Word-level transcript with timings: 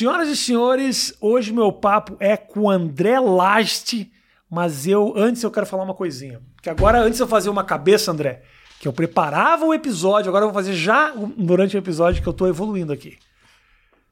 Senhoras 0.00 0.30
e 0.30 0.34
senhores, 0.34 1.14
hoje 1.20 1.52
meu 1.52 1.70
papo 1.70 2.16
é 2.18 2.34
com 2.34 2.60
o 2.60 2.70
André 2.70 3.20
Laste, 3.20 4.10
mas 4.48 4.86
eu 4.86 5.12
antes 5.14 5.42
eu 5.42 5.50
quero 5.50 5.66
falar 5.66 5.82
uma 5.82 5.92
coisinha. 5.92 6.40
Que 6.62 6.70
agora 6.70 7.02
antes 7.02 7.20
eu 7.20 7.28
fazer 7.28 7.50
uma 7.50 7.62
cabeça, 7.62 8.10
André, 8.10 8.42
que 8.80 8.88
eu 8.88 8.94
preparava 8.94 9.66
o 9.66 9.74
episódio, 9.74 10.30
agora 10.30 10.46
eu 10.46 10.48
vou 10.48 10.54
fazer 10.54 10.72
já 10.72 11.12
durante 11.36 11.76
o 11.76 11.78
episódio 11.78 12.22
que 12.22 12.26
eu 12.26 12.32
tô 12.32 12.46
evoluindo 12.46 12.94
aqui. 12.94 13.18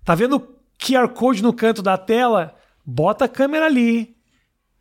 Tá 0.05 0.15
vendo 0.15 0.37
o 0.37 0.47
QR 0.79 1.09
Code 1.09 1.43
no 1.43 1.55
canto 1.55 1.81
da 1.81 1.97
tela? 1.97 2.55
Bota 2.85 3.25
a 3.25 3.29
câmera 3.29 3.65
ali 3.65 4.15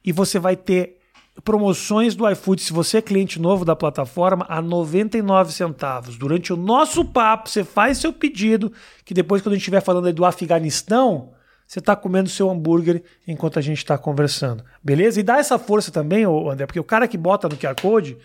e 0.03 0.11
você 0.11 0.37
vai 0.37 0.57
ter 0.57 0.96
promoções 1.43 2.15
do 2.15 2.29
iFood, 2.29 2.61
se 2.61 2.73
você 2.73 2.97
é 2.97 3.01
cliente 3.01 3.39
novo 3.39 3.63
da 3.63 3.75
plataforma, 3.75 4.45
a 4.49 4.61
99 4.61 5.51
centavos. 5.51 6.17
Durante 6.17 6.51
o 6.51 6.57
nosso 6.57 7.05
papo, 7.05 7.49
você 7.49 7.63
faz 7.63 7.97
seu 7.97 8.11
pedido, 8.11 8.71
que 9.05 9.13
depois, 9.13 9.41
quando 9.41 9.53
a 9.53 9.55
gente 9.55 9.61
estiver 9.61 9.81
falando 9.81 10.11
do 10.11 10.25
Afeganistão, 10.25 11.31
você 11.67 11.79
está 11.79 11.95
comendo 11.95 12.29
seu 12.29 12.49
hambúrguer 12.49 13.03
enquanto 13.27 13.59
a 13.59 13.61
gente 13.61 13.79
está 13.79 13.97
conversando. 13.97 14.63
Beleza? 14.81 15.19
E 15.19 15.23
dá 15.23 15.37
essa 15.37 15.59
força 15.59 15.91
também, 15.91 16.23
André, 16.23 16.65
porque 16.65 16.79
o 16.79 16.83
cara 16.83 17.07
que 17.07 17.17
bota 17.17 17.49
no 17.49 17.57
QR 17.57 17.75
Code, 17.79 18.17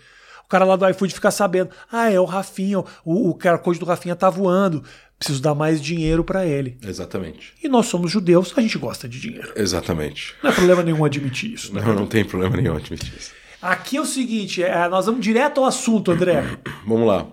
o 0.45 0.47
cara 0.47 0.63
lá 0.63 0.75
do 0.75 0.87
iFood 0.89 1.13
fica 1.13 1.29
sabendo. 1.29 1.69
Ah, 1.91 2.09
é 2.09 2.19
o 2.19 2.25
Rafinha, 2.25 2.79
o, 2.79 3.29
o 3.29 3.37
QR 3.37 3.59
Code 3.59 3.79
do 3.79 3.85
Rafinha 3.85 4.15
tá 4.15 4.29
voando. 4.29 4.83
Preciso 5.23 5.41
dar 5.41 5.55
mais 5.55 5.81
dinheiro 5.81 6.21
para 6.21 6.45
ele. 6.45 6.77
Exatamente. 6.85 7.53
E 7.63 7.69
nós 7.69 7.85
somos 7.85 8.11
judeus, 8.11 8.51
a 8.57 8.59
gente 8.59 8.77
gosta 8.77 9.07
de 9.07 9.21
dinheiro. 9.21 9.53
Exatamente. 9.55 10.35
Não 10.43 10.51
é 10.51 10.53
problema 10.53 10.83
nenhum 10.83 11.05
admitir 11.05 11.53
isso. 11.53 11.73
Né? 11.73 11.81
Não, 11.81 11.95
não 11.95 12.05
tem 12.05 12.25
problema 12.25 12.57
nenhum 12.57 12.75
admitir 12.75 13.13
isso. 13.17 13.31
Aqui 13.61 13.95
é 13.95 14.01
o 14.01 14.05
seguinte, 14.05 14.61
é, 14.61 14.85
nós 14.89 15.05
vamos 15.05 15.21
direto 15.21 15.61
ao 15.61 15.65
assunto, 15.65 16.11
André. 16.11 16.43
Vamos 16.85 17.07
lá. 17.07 17.25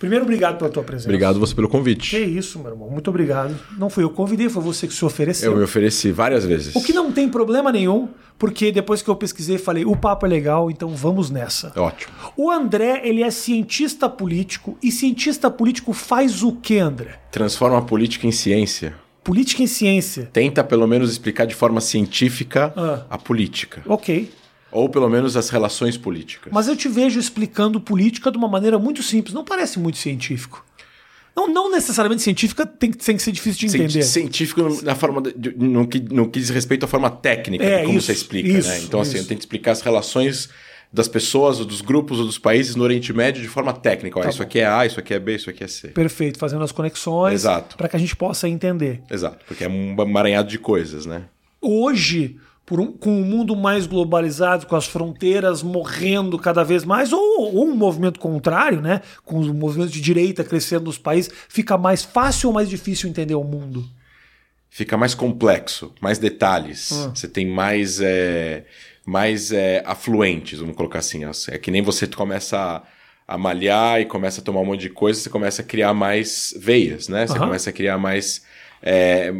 Primeiro, 0.00 0.24
obrigado 0.24 0.58
pela 0.58 0.68
tua 0.68 0.82
presença. 0.82 1.08
Obrigado 1.08 1.38
você 1.38 1.54
pelo 1.54 1.68
convite. 1.68 2.10
Que 2.10 2.18
isso, 2.18 2.58
meu 2.58 2.72
irmão. 2.72 2.90
Muito 2.90 3.08
obrigado. 3.08 3.56
Não 3.78 3.88
fui 3.88 4.02
eu 4.02 4.10
que 4.10 4.16
convidei, 4.16 4.48
foi 4.48 4.62
você 4.62 4.88
que 4.88 4.92
se 4.92 5.04
ofereceu. 5.04 5.52
Eu 5.52 5.56
me 5.56 5.62
ofereci 5.62 6.10
várias 6.10 6.44
vezes. 6.44 6.74
O 6.74 6.82
que 6.82 6.92
não 6.92 7.12
tem 7.12 7.28
problema 7.28 7.70
nenhum, 7.70 8.08
porque 8.38 8.70
depois 8.70 9.02
que 9.02 9.08
eu 9.08 9.16
pesquisei, 9.16 9.58
falei, 9.58 9.84
o 9.84 9.96
papo 9.96 10.26
é 10.26 10.28
legal, 10.28 10.70
então 10.70 10.90
vamos 10.90 11.30
nessa. 11.30 11.72
Ótimo. 11.76 12.12
O 12.36 12.50
André, 12.50 13.00
ele 13.04 13.22
é 13.22 13.30
cientista 13.30 14.08
político, 14.08 14.76
e 14.82 14.90
cientista 14.92 15.50
político 15.50 15.92
faz 15.92 16.42
o 16.42 16.52
que, 16.52 16.78
André? 16.78 17.18
Transforma 17.30 17.78
a 17.78 17.82
política 17.82 18.26
em 18.26 18.32
ciência. 18.32 18.94
Política 19.24 19.62
em 19.62 19.66
ciência. 19.66 20.28
Tenta, 20.32 20.62
pelo 20.62 20.86
menos, 20.86 21.10
explicar 21.10 21.46
de 21.46 21.54
forma 21.54 21.80
científica 21.80 22.72
Ah. 22.76 23.04
a 23.10 23.18
política. 23.18 23.82
Ok. 23.86 24.30
Ou, 24.70 24.88
pelo 24.88 25.08
menos, 25.08 25.36
as 25.36 25.48
relações 25.48 25.96
políticas. 25.96 26.52
Mas 26.52 26.68
eu 26.68 26.76
te 26.76 26.88
vejo 26.88 27.18
explicando 27.18 27.80
política 27.80 28.30
de 28.30 28.36
uma 28.36 28.48
maneira 28.48 28.78
muito 28.78 29.02
simples. 29.02 29.32
Não 29.34 29.44
parece 29.44 29.78
muito 29.78 29.96
científico. 29.96 30.64
Não, 31.36 31.46
não 31.46 31.70
necessariamente 31.70 32.22
científica 32.22 32.64
tem, 32.64 32.90
que- 32.90 32.96
tem 33.04 33.14
que 33.16 33.22
ser 33.22 33.30
difícil 33.32 33.68
de 33.68 33.76
entender. 33.76 34.02
Científico 34.02 34.62
no- 34.62 34.82
na 34.82 34.94
forma 34.94 35.20
de- 35.20 35.54
no, 35.56 35.86
que, 35.86 36.00
no 36.00 36.30
que 36.30 36.40
diz 36.40 36.48
respeito 36.48 36.84
à 36.84 36.88
forma 36.88 37.10
técnica 37.10 37.62
É, 37.64 37.80
de 37.80 37.86
como 37.86 37.98
isso, 37.98 38.06
você 38.06 38.12
explica, 38.12 38.48
isso, 38.48 38.68
né? 38.68 38.80
Então, 38.80 39.00
assim, 39.00 39.12
isso. 39.16 39.24
eu 39.24 39.28
tenho 39.28 39.38
que 39.38 39.44
explicar 39.44 39.72
as 39.72 39.82
relações 39.82 40.48
das 40.92 41.08
pessoas, 41.08 41.58
ou 41.60 41.66
dos 41.66 41.82
grupos, 41.82 42.18
ou 42.20 42.24
dos 42.24 42.38
países 42.38 42.74
no 42.74 42.82
Oriente 42.84 43.12
Médio 43.12 43.42
de 43.42 43.48
forma 43.48 43.72
técnica. 43.74 44.18
Ó, 44.18 44.22
Tá 44.22 44.30
isso 44.30 44.38
bom. 44.38 44.44
aqui 44.44 44.60
é 44.60 44.66
A, 44.66 44.86
isso 44.86 44.98
aqui 44.98 45.12
é 45.12 45.18
B, 45.18 45.34
isso 45.34 45.50
aqui 45.50 45.62
é 45.62 45.68
C. 45.68 45.88
Perfeito, 45.88 46.38
fazendo 46.38 46.64
as 46.64 46.72
conexões 46.72 47.34
Exato. 47.34 47.76
para 47.76 47.88
que 47.88 47.96
a 47.96 47.98
gente 47.98 48.16
possa 48.16 48.48
entender. 48.48 49.02
Exato, 49.10 49.44
porque 49.46 49.64
é 49.64 49.68
um 49.68 49.94
emaranhado 50.00 50.48
de 50.48 50.58
coisas, 50.58 51.04
né? 51.04 51.24
Hoje, 51.60 52.36
um- 52.72 52.92
com 52.92 53.20
o 53.20 53.24
mundo 53.24 53.54
mais 53.54 53.86
globalizado, 53.86 54.66
com 54.66 54.74
as 54.74 54.86
fronteiras 54.86 55.62
morrendo 55.62 56.38
cada 56.38 56.64
vez 56.64 56.84
mais, 56.84 57.12
ou, 57.12 57.54
ou 57.54 57.64
um 57.66 57.74
movimento 57.76 58.18
contrário, 58.18 58.80
né? 58.80 59.00
Com 59.24 59.38
os 59.38 59.46
movimentos 59.48 59.92
de 59.92 60.00
direita 60.00 60.42
crescendo 60.42 60.84
nos 60.86 60.98
países, 60.98 61.30
fica 61.48 61.78
mais 61.78 62.02
fácil 62.02 62.48
ou 62.48 62.54
mais 62.54 62.68
difícil 62.68 63.08
entender 63.08 63.34
o 63.36 63.44
mundo? 63.44 63.84
Fica 64.68 64.96
mais 64.96 65.14
complexo, 65.14 65.92
mais 66.00 66.18
detalhes. 66.18 66.90
Ah. 66.92 67.12
Você 67.14 67.28
tem 67.28 67.46
mais, 67.46 68.00
é, 68.00 68.64
mais 69.06 69.52
é, 69.52 69.82
afluentes, 69.86 70.58
vamos 70.58 70.76
colocar 70.76 70.98
assim. 70.98 71.22
É 71.48 71.56
que 71.58 71.70
nem 71.70 71.80
você 71.80 72.06
começa 72.06 72.58
a, 72.58 72.82
a 73.34 73.38
malhar 73.38 74.00
e 74.00 74.04
começa 74.04 74.40
a 74.40 74.44
tomar 74.44 74.60
um 74.60 74.66
monte 74.66 74.80
de 74.82 74.90
coisa, 74.90 75.18
você 75.20 75.30
começa 75.30 75.62
a 75.62 75.64
criar 75.64 75.94
mais 75.94 76.52
veias, 76.58 77.08
né? 77.08 77.26
Você 77.26 77.38
Aham. 77.38 77.46
começa 77.46 77.70
a 77.70 77.72
criar 77.72 77.96
mais. 77.96 78.42
É, 78.82 79.32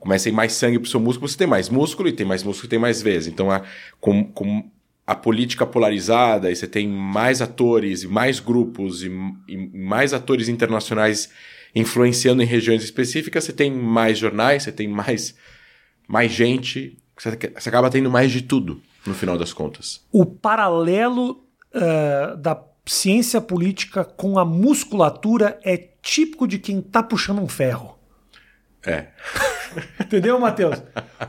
começa 0.00 0.28
a 0.28 0.30
ir 0.30 0.32
mais 0.32 0.52
sangue 0.52 0.78
pro 0.78 0.88
seu 0.88 1.00
músculo, 1.00 1.28
você 1.28 1.38
tem 1.38 1.46
mais 1.46 1.68
músculo, 1.68 2.08
e 2.08 2.12
tem 2.12 2.26
mais 2.26 2.42
músculo, 2.42 2.68
tem 2.68 2.78
mais 2.78 3.02
veias. 3.02 3.26
Então, 3.26 3.50
a, 3.50 3.62
com, 4.00 4.24
com 4.24 4.70
a 5.06 5.14
política 5.14 5.66
polarizada, 5.66 6.50
e 6.50 6.56
você 6.56 6.66
tem 6.66 6.86
mais 6.88 7.40
atores, 7.40 8.02
e 8.02 8.08
mais 8.08 8.40
grupos, 8.40 9.02
e, 9.02 9.10
e 9.48 9.56
mais 9.56 10.12
atores 10.12 10.48
internacionais 10.48 11.30
influenciando 11.74 12.42
em 12.42 12.46
regiões 12.46 12.82
específicas, 12.82 13.44
você 13.44 13.52
tem 13.52 13.70
mais 13.70 14.18
jornais, 14.18 14.64
você 14.64 14.72
tem 14.72 14.88
mais, 14.88 15.34
mais 16.06 16.32
gente, 16.32 16.98
você, 17.16 17.30
você 17.30 17.68
acaba 17.68 17.90
tendo 17.90 18.10
mais 18.10 18.30
de 18.32 18.42
tudo, 18.42 18.80
no 19.06 19.14
final 19.14 19.38
das 19.38 19.52
contas. 19.52 20.04
O 20.10 20.24
paralelo 20.24 21.44
eh, 21.72 22.36
da 22.38 22.62
ciência 22.86 23.40
política 23.40 24.04
com 24.04 24.38
a 24.38 24.44
musculatura 24.44 25.58
é 25.62 25.76
típico 26.00 26.48
de 26.48 26.58
quem 26.58 26.80
tá 26.80 27.02
puxando 27.02 27.40
um 27.40 27.48
ferro. 27.48 27.97
É. 28.86 29.06
Entendeu, 30.00 30.38
Matheus? 30.38 30.82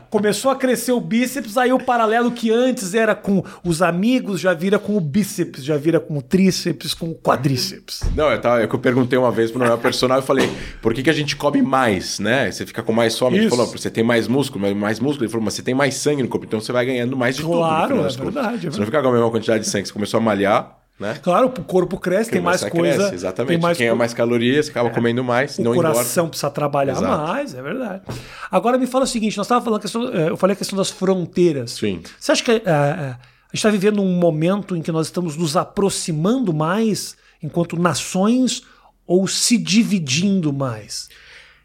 Começou 0.08 0.50
a 0.50 0.56
crescer 0.56 0.92
o 0.92 1.00
bíceps, 1.00 1.56
aí 1.56 1.72
o 1.72 1.78
paralelo 1.78 2.30
que 2.30 2.50
antes 2.50 2.94
era 2.94 3.14
com 3.14 3.44
os 3.64 3.82
amigos 3.82 4.40
já 4.40 4.54
vira 4.54 4.78
com 4.78 4.96
o 4.96 5.00
bíceps, 5.00 5.64
já 5.64 5.76
vira 5.76 6.00
com 6.00 6.16
o 6.16 6.22
tríceps, 6.22 6.94
com 6.94 7.10
o 7.10 7.14
quadríceps. 7.14 8.02
Não, 8.14 8.30
eu, 8.30 8.40
tava, 8.40 8.62
é 8.62 8.66
que 8.66 8.74
eu 8.74 8.78
perguntei 8.78 9.18
uma 9.18 9.30
vez 9.30 9.50
pro 9.50 9.60
meu 9.60 9.76
personal 9.78 10.20
e 10.20 10.22
falei, 10.22 10.50
por 10.80 10.94
que, 10.94 11.02
que 11.02 11.10
a 11.10 11.12
gente 11.12 11.36
come 11.36 11.60
mais, 11.60 12.18
né? 12.18 12.50
Você 12.50 12.64
fica 12.64 12.82
com 12.82 12.92
mais 12.92 13.18
fome. 13.18 13.38
Ele 13.38 13.50
falou, 13.50 13.66
você 13.66 13.90
tem 13.90 14.04
mais 14.04 14.26
músculo, 14.26 14.74
mais 14.74 14.98
músculo. 14.98 15.24
Ele 15.24 15.30
falou, 15.30 15.44
mas 15.44 15.54
você 15.54 15.62
tem 15.62 15.74
mais 15.74 15.94
sangue 15.94 16.22
no 16.22 16.28
corpo, 16.28 16.46
então 16.46 16.60
você 16.60 16.72
vai 16.72 16.86
ganhando 16.86 17.16
mais 17.16 17.36
de 17.36 17.42
tudo. 17.42 17.54
no 17.54 17.58
Claro, 17.58 18.06
é 18.06 18.08
verdade, 18.08 18.66
é 18.66 18.70
Você 18.70 18.78
não 18.78 18.86
fica 18.86 19.02
com 19.02 19.08
a 19.08 19.12
mesma 19.12 19.30
quantidade 19.30 19.64
de 19.64 19.70
sangue, 19.70 19.86
você 19.86 19.92
começou 19.92 20.18
a 20.18 20.22
malhar, 20.22 20.79
né? 21.00 21.18
Claro, 21.22 21.46
o 21.46 21.64
corpo 21.64 21.98
cresce, 21.98 22.30
tem 22.30 22.40
mais 22.42 22.62
coisa. 22.62 22.96
cresce, 22.98 23.14
exatamente. 23.14 23.48
Tem 23.52 23.58
mais 23.58 23.78
Quem 23.78 23.86
é 23.88 23.94
mais 23.94 24.12
calorias, 24.12 24.68
acaba 24.68 24.90
comendo 24.90 25.24
mais, 25.24 25.58
O 25.58 25.62
não 25.62 25.74
coração 25.74 26.24
engorda. 26.24 26.28
precisa 26.30 26.50
trabalhar 26.50 26.92
Exato. 26.92 27.22
mais, 27.26 27.54
é 27.54 27.62
verdade. 27.62 28.02
Agora 28.50 28.76
me 28.76 28.86
fala 28.86 29.04
o 29.04 29.06
seguinte: 29.06 29.36
nós 29.36 29.46
estávamos 29.46 29.64
falando 29.64 29.80
questão, 29.80 30.14
eh, 30.14 30.28
eu 30.28 30.36
falei 30.36 30.52
a 30.52 30.56
questão 30.56 30.76
das 30.76 30.90
fronteiras. 30.90 31.72
Sim. 31.72 32.02
Você 32.18 32.32
acha 32.32 32.44
que 32.44 32.50
eh, 32.50 32.60
a 32.66 33.16
gente 33.46 33.54
está 33.54 33.70
vivendo 33.70 34.02
um 34.02 34.12
momento 34.18 34.76
em 34.76 34.82
que 34.82 34.92
nós 34.92 35.06
estamos 35.06 35.36
nos 35.36 35.56
aproximando 35.56 36.52
mais 36.52 37.16
enquanto 37.42 37.78
nações 37.80 38.62
ou 39.06 39.26
se 39.26 39.56
dividindo 39.56 40.52
mais? 40.52 41.08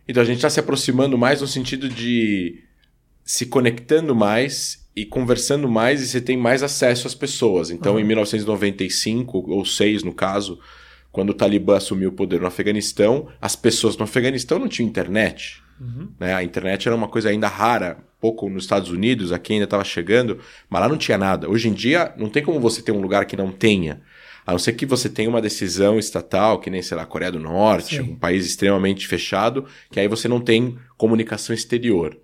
Então 0.07 0.24
a 0.24 0.25
gente 0.25 0.38
está 0.38 0.50
se 0.50 0.59
aproximando 0.62 1.18
mais 1.18 1.41
no 1.41 1.47
sentido 1.47 1.90
de 1.90 2.63
se 3.24 3.47
conectando 3.47 4.16
mais 4.16 4.84
e 4.95 5.06
conversando 5.06 5.67
mais 5.67 6.01
e 6.01 6.07
você 6.07 6.22
tem 6.22 6.38
mais 6.38 6.63
acesso 6.63 7.06
às 7.06 7.13
pessoas. 7.13 7.69
Então, 7.69 8.00
em 8.00 8.03
1995, 8.03 9.51
ou 9.51 9.66
6 9.66 10.03
no 10.03 10.13
caso, 10.13 10.57
quando 11.11 11.31
o 11.31 11.33
Talibã 11.33 11.78
assumiu 11.78 12.09
o 12.09 12.13
poder 12.13 12.39
no 12.39 12.47
Afeganistão, 12.47 13.28
as 13.41 13.56
pessoas 13.56 13.97
no 13.97 14.06
Afeganistão 14.06 14.57
não 14.57 14.69
tinham 14.69 14.88
internet. 14.88 15.61
Né? 16.19 16.33
A 16.33 16.44
internet 16.44 16.88
era 16.88 16.95
uma 16.95 17.09
coisa 17.09 17.29
ainda 17.29 17.47
rara, 17.47 17.97
pouco 18.22 18.50
nos 18.50 18.63
Estados 18.63 18.89
Unidos, 18.89 19.33
aqui 19.33 19.53
ainda 19.53 19.66
estava 19.66 19.83
chegando, 19.83 20.39
mas 20.69 20.81
lá 20.81 20.88
não 20.88 20.97
tinha 20.97 21.17
nada. 21.17 21.50
Hoje 21.50 21.67
em 21.67 21.73
dia, 21.73 22.13
não 22.17 22.29
tem 22.29 22.41
como 22.41 22.59
você 22.59 22.81
ter 22.81 22.94
um 22.94 23.01
lugar 23.01 23.25
que 23.25 23.35
não 23.35 23.51
tenha. 23.51 24.01
A 24.47 24.51
não 24.51 24.59
ser 24.59 24.73
que 24.73 24.85
você 24.85 25.09
tenha 25.09 25.29
uma 25.29 25.41
decisão 25.41 25.97
estatal, 26.00 26.59
que 26.59 26.69
nem, 26.69 26.81
sei 26.81 26.95
lá, 26.95 27.03
a 27.03 27.07
Coreia 27.07 27.31
do 27.31 27.39
Norte, 27.39 27.97
Sim. 27.97 28.12
um 28.12 28.16
país 28.16 28.45
extremamente 28.45 29.07
fechado, 29.07 29.66
que 29.91 30.00
aí 30.00 30.07
você 30.07 30.27
não 30.27 30.39
tem 30.39 30.77
comunicação 30.97 31.53
exterior. 31.53 32.17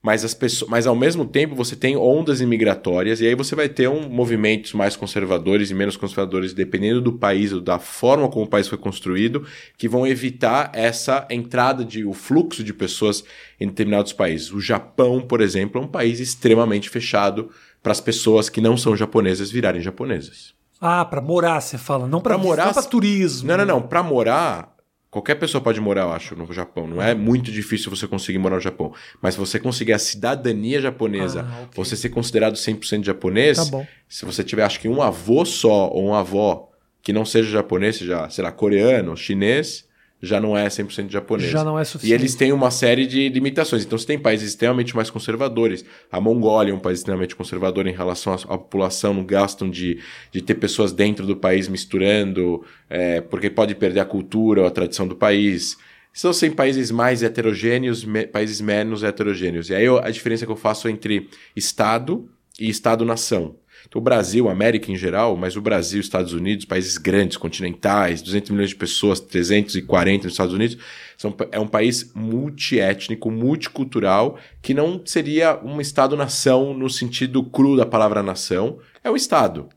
Mas, 0.00 0.24
as 0.24 0.32
pessoas, 0.32 0.70
mas 0.70 0.86
ao 0.86 0.94
mesmo 0.94 1.24
tempo 1.24 1.56
você 1.56 1.74
tem 1.74 1.96
ondas 1.96 2.40
imigratórias, 2.40 3.20
e 3.20 3.26
aí 3.26 3.34
você 3.34 3.56
vai 3.56 3.68
ter 3.68 3.88
um, 3.88 4.08
movimentos 4.08 4.72
mais 4.72 4.94
conservadores 4.94 5.70
e 5.70 5.74
menos 5.74 5.96
conservadores, 5.96 6.54
dependendo 6.54 7.00
do 7.00 7.12
país 7.12 7.52
ou 7.52 7.60
da 7.60 7.78
forma 7.80 8.28
como 8.28 8.44
o 8.44 8.48
país 8.48 8.68
foi 8.68 8.78
construído, 8.78 9.44
que 9.76 9.88
vão 9.88 10.06
evitar 10.06 10.70
essa 10.72 11.26
entrada 11.28 11.84
de 11.84 12.04
o 12.04 12.12
fluxo 12.12 12.62
de 12.62 12.72
pessoas 12.72 13.24
em 13.60 13.66
determinados 13.66 14.12
países. 14.12 14.52
O 14.52 14.60
Japão, 14.60 15.20
por 15.20 15.40
exemplo, 15.40 15.80
é 15.80 15.84
um 15.84 15.88
país 15.88 16.20
extremamente 16.20 16.88
fechado 16.88 17.50
para 17.82 17.90
as 17.92 18.00
pessoas 18.00 18.48
que 18.48 18.60
não 18.60 18.76
são 18.76 18.96
japonesas 18.96 19.50
virarem 19.50 19.80
japonesas. 19.80 20.54
Ah, 20.80 21.04
para 21.04 21.20
morar, 21.20 21.60
você 21.60 21.76
fala, 21.76 22.06
não 22.06 22.20
para 22.20 22.38
morar- 22.38 22.66
não 22.66 22.72
para 22.72 22.82
turismo. 22.84 23.48
Não, 23.48 23.56
não, 23.56 23.64
não. 23.66 23.82
Pra 23.82 24.00
morar, 24.00 24.76
qualquer 25.10 25.36
pessoa 25.36 25.60
pode 25.62 25.80
morar, 25.80 26.02
eu 26.02 26.12
acho, 26.12 26.36
no 26.36 26.52
Japão. 26.52 26.86
Não 26.86 27.00
é 27.02 27.14
muito 27.14 27.50
difícil 27.50 27.90
você 27.90 28.06
conseguir 28.06 28.38
morar 28.38 28.56
no 28.56 28.60
Japão. 28.62 28.92
Mas 29.22 29.34
se 29.34 29.40
você 29.40 29.58
conseguir 29.58 29.92
a 29.94 29.98
cidadania 29.98 30.80
japonesa, 30.80 31.42
Ah, 31.48 31.62
ok. 31.62 31.70
você 31.82 31.96
ser 31.96 32.10
considerado 32.10 32.54
100% 32.56 33.04
japonês, 33.04 33.70
Tá 33.70 33.86
se 34.08 34.24
você 34.24 34.44
tiver, 34.44 34.64
acho 34.64 34.80
que 34.80 34.88
um 34.88 35.00
avô 35.02 35.44
só 35.44 35.88
ou 35.88 36.08
uma 36.08 36.20
avó 36.20 36.68
que 37.02 37.12
não 37.12 37.24
seja 37.24 37.48
japonês, 37.50 37.96
seja, 37.96 38.28
sei 38.28 38.44
lá, 38.44 38.52
coreano, 38.52 39.16
chinês, 39.16 39.87
já 40.20 40.40
não 40.40 40.56
é 40.58 40.66
100% 40.68 41.10
japonês. 41.10 41.50
Já 41.50 41.62
não 41.62 41.78
é 41.78 41.82
E 41.82 41.84
suficiente. 41.84 42.20
eles 42.20 42.34
têm 42.34 42.52
uma 42.52 42.70
série 42.70 43.06
de 43.06 43.28
limitações. 43.28 43.84
Então, 43.84 43.96
você 43.96 44.06
tem 44.06 44.18
países 44.18 44.48
extremamente 44.50 44.96
mais 44.96 45.10
conservadores. 45.10 45.84
A 46.10 46.20
Mongólia 46.20 46.72
é 46.72 46.74
um 46.74 46.78
país 46.80 46.98
extremamente 46.98 47.36
conservador 47.36 47.86
em 47.86 47.92
relação 47.92 48.32
à 48.32 48.36
à 48.36 48.58
população, 48.58 49.14
não 49.14 49.24
gastam 49.24 49.70
de, 49.70 50.00
de 50.32 50.42
ter 50.42 50.54
pessoas 50.56 50.90
dentro 50.92 51.24
do 51.26 51.36
país 51.36 51.68
misturando, 51.68 52.64
é, 52.90 53.20
porque 53.20 53.48
pode 53.50 53.74
perder 53.74 54.00
a 54.00 54.04
cultura 54.04 54.62
ou 54.62 54.66
a 54.66 54.70
tradição 54.70 55.06
do 55.06 55.14
país. 55.14 55.76
São 56.12 56.32
sem 56.32 56.50
países 56.50 56.90
mais 56.90 57.22
heterogêneos, 57.22 58.04
me- 58.04 58.26
países 58.26 58.60
menos 58.60 59.04
heterogêneos. 59.04 59.70
E 59.70 59.74
aí 59.74 59.84
eu- 59.84 59.98
a 59.98 60.10
diferença 60.10 60.44
que 60.44 60.50
eu 60.50 60.56
faço 60.56 60.88
entre 60.88 61.28
Estado 61.54 62.28
e 62.58 62.68
Estado-nação. 62.68 63.54
Então, 63.88 64.00
o 64.00 64.04
Brasil, 64.04 64.48
a 64.48 64.52
América 64.52 64.92
em 64.92 64.96
geral, 64.96 65.34
mas 65.34 65.56
o 65.56 65.62
Brasil, 65.62 65.98
Estados 65.98 66.34
Unidos, 66.34 66.66
países 66.66 66.98
grandes, 66.98 67.38
continentais, 67.38 68.20
200 68.20 68.50
milhões 68.50 68.68
de 68.68 68.76
pessoas, 68.76 69.18
340 69.18 70.24
nos 70.24 70.34
Estados 70.34 70.52
Unidos, 70.52 70.76
são, 71.16 71.34
é 71.50 71.58
um 71.58 71.66
país 71.66 72.12
multiétnico, 72.14 73.30
multicultural, 73.30 74.38
que 74.60 74.74
não 74.74 75.00
seria 75.04 75.58
um 75.64 75.80
Estado-nação 75.80 76.74
no 76.74 76.90
sentido 76.90 77.42
cru 77.42 77.76
da 77.76 77.86
palavra 77.86 78.22
nação, 78.22 78.78
é 79.02 79.10
o 79.10 79.16
Estado. 79.16 79.68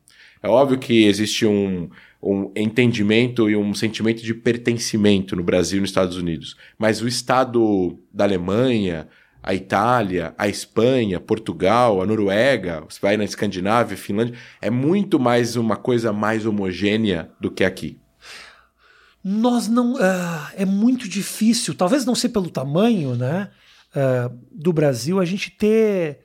É 0.44 0.50
óbvio 0.50 0.78
que 0.78 1.06
existe 1.06 1.46
um, 1.46 1.90
um 2.22 2.52
entendimento 2.56 3.50
e 3.50 3.56
um 3.56 3.74
sentimento 3.74 4.22
de 4.22 4.34
pertencimento 4.34 5.36
no 5.36 5.44
Brasil 5.44 5.78
e 5.78 5.82
nos 5.82 5.90
Estados 5.90 6.18
Unidos. 6.18 6.58
Mas 6.78 7.02
o 7.02 7.08
Estado 7.08 7.98
da 8.14 8.26
Alemanha, 8.26 9.08
a 9.44 9.54
Itália, 9.56 10.34
a 10.38 10.48
Espanha, 10.48 11.20
Portugal, 11.20 12.02
a 12.02 12.06
Noruega, 12.06 12.84
você 12.88 13.00
vai 13.02 13.18
na 13.18 13.24
Escandinávia, 13.24 13.98
Finlândia, 13.98 14.38
é 14.62 14.70
muito 14.70 15.20
mais 15.20 15.56
uma 15.56 15.76
coisa 15.76 16.14
mais 16.14 16.46
homogênea 16.46 17.32
do 17.40 17.50
que 17.50 17.64
aqui. 17.64 18.00
Nós 19.24 19.68
não. 19.68 19.98
ah, 20.00 20.52
é 20.56 20.66
muito 20.66 21.08
difícil, 21.08 21.76
talvez 21.76 22.06
não 22.06 22.16
ser 22.16 22.30
pelo 22.30 22.50
tamanho 22.50 23.16
né, 23.16 23.50
ah, 23.96 24.32
do 24.52 24.74
Brasil, 24.74 25.20
a 25.20 25.26
gente 25.26 25.52
ter. 25.52 26.20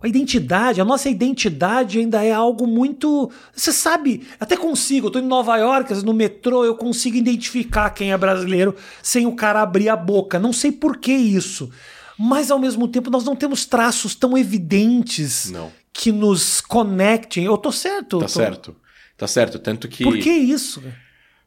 A 0.00 0.06
identidade, 0.06 0.80
a 0.80 0.84
nossa 0.84 1.08
identidade 1.08 1.98
ainda 1.98 2.22
é 2.24 2.30
algo 2.30 2.66
muito. 2.68 3.30
Você 3.52 3.72
sabe, 3.72 4.28
até 4.38 4.56
consigo, 4.56 5.08
eu 5.08 5.10
tô 5.10 5.18
em 5.18 5.26
Nova 5.26 5.56
York, 5.56 5.92
no 6.04 6.14
metrô, 6.14 6.64
eu 6.64 6.76
consigo 6.76 7.16
identificar 7.16 7.90
quem 7.90 8.12
é 8.12 8.16
brasileiro 8.16 8.76
sem 9.02 9.26
o 9.26 9.34
cara 9.34 9.60
abrir 9.60 9.88
a 9.88 9.96
boca. 9.96 10.38
Não 10.38 10.52
sei 10.52 10.70
por 10.70 10.98
que 10.98 11.12
isso. 11.12 11.68
Mas 12.16 12.50
ao 12.50 12.58
mesmo 12.60 12.86
tempo 12.86 13.10
nós 13.10 13.24
não 13.24 13.34
temos 13.34 13.64
traços 13.64 14.14
tão 14.14 14.38
evidentes 14.38 15.50
Não. 15.50 15.72
que 15.92 16.12
nos 16.12 16.60
conectem. 16.60 17.44
Eu 17.44 17.58
tô 17.58 17.72
certo? 17.72 18.18
Tá 18.20 18.26
Tô- 18.26 18.32
certo. 18.32 18.76
Tá 19.16 19.26
certo. 19.26 19.58
Tanto 19.58 19.88
que. 19.88 20.04
Por 20.04 20.16
que 20.18 20.30
isso? 20.30 20.80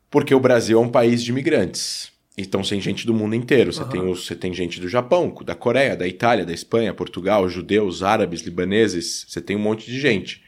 Porque 0.10 0.36
o 0.36 0.40
Brasil 0.42 0.78
é 0.78 0.82
um 0.82 0.90
país 0.90 1.24
de 1.24 1.32
imigrantes. 1.32 2.12
Então 2.48 2.62
tem 2.62 2.80
gente 2.82 3.06
do 3.06 3.14
mundo 3.14 3.36
inteiro. 3.36 3.72
Você, 3.72 3.84
tem, 3.86 4.02
os- 4.02 4.26
você 4.26 4.36
tem 4.36 4.54
gente 4.54 4.80
do 4.80 4.88
Japão, 4.90 5.34
da 5.46 5.56
Coreia, 5.56 5.96
da 5.96 6.08
Itália, 6.08 6.46
da 6.46 6.54
Espanha, 6.54 6.94
Portugal, 6.94 7.48
judeus, 7.50 8.04
árabes, 8.04 8.42
libaneses. 8.42 9.26
Você 9.28 9.42
tem 9.42 9.56
um 9.56 9.60
monte 9.60 9.86
de 9.90 10.00
gente. 10.00 10.42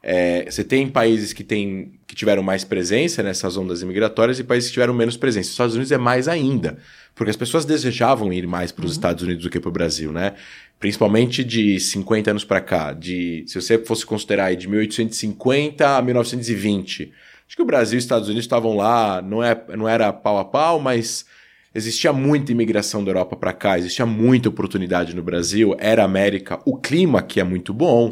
É, 0.00 0.48
você 0.48 0.62
tem 0.62 0.88
países 0.88 1.32
que, 1.32 1.42
tem, 1.42 1.92
que 2.06 2.14
tiveram 2.14 2.42
mais 2.42 2.62
presença 2.62 3.20
nessas 3.22 3.56
ondas 3.56 3.82
imigratórias 3.82 4.38
e 4.38 4.44
países 4.44 4.68
que 4.70 4.74
tiveram 4.74 4.94
menos 4.94 5.16
presença. 5.16 5.48
Os 5.48 5.52
Estados 5.54 5.74
Unidos 5.74 5.90
é 5.90 5.98
mais 5.98 6.28
ainda. 6.28 6.78
Porque 7.16 7.30
as 7.30 7.36
pessoas 7.36 7.64
desejavam 7.64 8.32
ir 8.32 8.46
mais 8.46 8.70
para 8.70 8.84
os 8.86 8.92
Estados 8.92 9.24
Unidos 9.24 9.42
do 9.42 9.50
que 9.50 9.58
para 9.58 9.68
o 9.68 9.72
Brasil, 9.72 10.12
né? 10.12 10.34
Principalmente 10.78 11.42
de 11.42 11.80
50 11.80 12.30
anos 12.30 12.44
para 12.44 12.60
cá. 12.60 12.92
De, 12.92 13.42
se 13.48 13.60
você 13.60 13.76
fosse 13.76 14.06
considerar 14.06 14.54
de 14.54 14.68
1850 14.68 15.96
a 15.96 16.00
1920. 16.00 17.12
Acho 17.46 17.56
que 17.56 17.62
o 17.62 17.66
Brasil 17.66 17.96
e 17.96 17.98
os 17.98 18.04
Estados 18.04 18.28
Unidos 18.28 18.44
estavam 18.44 18.76
lá, 18.76 19.20
não, 19.22 19.42
é, 19.42 19.60
não 19.76 19.88
era 19.88 20.12
pau 20.12 20.38
a 20.38 20.44
pau, 20.44 20.78
mas 20.78 21.24
existia 21.78 22.12
muita 22.12 22.52
imigração 22.52 23.02
da 23.02 23.10
Europa 23.10 23.36
para 23.36 23.52
cá, 23.52 23.78
existia 23.78 24.04
muita 24.04 24.48
oportunidade 24.48 25.14
no 25.14 25.22
Brasil, 25.22 25.74
era 25.78 26.04
América, 26.04 26.60
o 26.66 26.76
clima 26.76 27.20
aqui 27.20 27.40
é 27.40 27.44
muito 27.44 27.72
bom. 27.72 28.10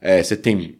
É, 0.00 0.22
você 0.22 0.36
tem. 0.36 0.77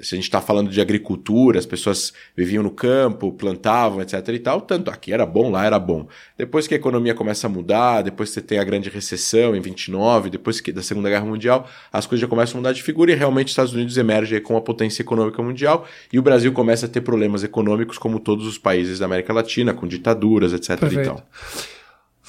Se 0.00 0.14
a 0.14 0.16
gente 0.16 0.24
está 0.24 0.40
falando 0.40 0.70
de 0.70 0.80
agricultura, 0.80 1.58
as 1.58 1.64
pessoas 1.64 2.12
viviam 2.36 2.62
no 2.62 2.70
campo, 2.70 3.32
plantavam, 3.32 4.02
etc 4.02 4.28
e 4.28 4.38
tal, 4.38 4.60
tanto 4.60 4.90
aqui 4.90 5.12
era 5.12 5.24
bom, 5.24 5.50
lá 5.50 5.64
era 5.64 5.78
bom. 5.78 6.06
Depois 6.36 6.66
que 6.66 6.74
a 6.74 6.76
economia 6.76 7.14
começa 7.14 7.46
a 7.46 7.50
mudar, 7.50 8.02
depois 8.02 8.28
que 8.28 8.34
você 8.34 8.42
tem 8.42 8.58
a 8.58 8.64
grande 8.64 8.90
recessão 8.90 9.56
em 9.56 9.60
29, 9.60 10.28
depois 10.30 10.60
que, 10.60 10.72
da 10.72 10.82
Segunda 10.82 11.08
Guerra 11.08 11.24
Mundial, 11.24 11.66
as 11.92 12.06
coisas 12.06 12.20
já 12.20 12.28
começam 12.28 12.58
a 12.58 12.60
mudar 12.60 12.72
de 12.72 12.82
figura 12.82 13.12
e 13.12 13.14
realmente 13.14 13.46
os 13.46 13.52
Estados 13.52 13.72
Unidos 13.72 13.96
emergem 13.96 14.36
aí 14.36 14.42
como 14.42 14.58
a 14.58 14.62
potência 14.62 15.02
econômica 15.02 15.42
mundial 15.42 15.86
e 16.12 16.18
o 16.18 16.22
Brasil 16.22 16.52
começa 16.52 16.86
a 16.86 16.88
ter 16.88 17.00
problemas 17.00 17.42
econômicos 17.42 17.96
como 17.96 18.20
todos 18.20 18.46
os 18.46 18.58
países 18.58 18.98
da 18.98 19.06
América 19.06 19.32
Latina, 19.32 19.72
com 19.72 19.86
ditaduras, 19.86 20.52
etc 20.52 20.70
e 20.70 20.76
Perfeito. 20.76 21.06
tal. 21.06 21.26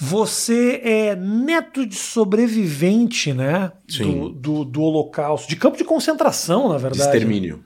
Você 0.05 0.81
é 0.83 1.15
neto 1.15 1.85
de 1.85 1.95
sobrevivente, 1.95 3.33
né? 3.33 3.71
Sim. 3.87 4.03
Do, 4.03 4.29
do, 4.29 4.65
do 4.65 4.81
Holocausto. 4.81 5.47
De 5.47 5.55
campo 5.55 5.77
de 5.77 5.83
concentração, 5.85 6.67
na 6.69 6.75
De 6.75 6.81
verdade. 6.81 7.03
extermínio. 7.03 7.63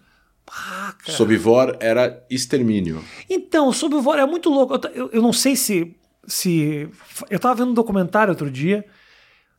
Ah, 0.49 0.93
cara. 0.99 1.17
Sobivor 1.17 1.75
era 1.79 2.23
extermínio. 2.29 3.03
Então, 3.29 3.71
Vora 4.01 4.21
é 4.21 4.25
muito 4.25 4.49
louco. 4.49 4.79
Eu, 4.93 5.09
eu 5.11 5.21
não 5.21 5.33
sei 5.33 5.55
se, 5.55 5.95
se. 6.25 6.87
Eu 7.29 7.39
tava 7.39 7.55
vendo 7.55 7.71
um 7.71 7.73
documentário 7.73 8.31
outro 8.31 8.49
dia 8.51 8.85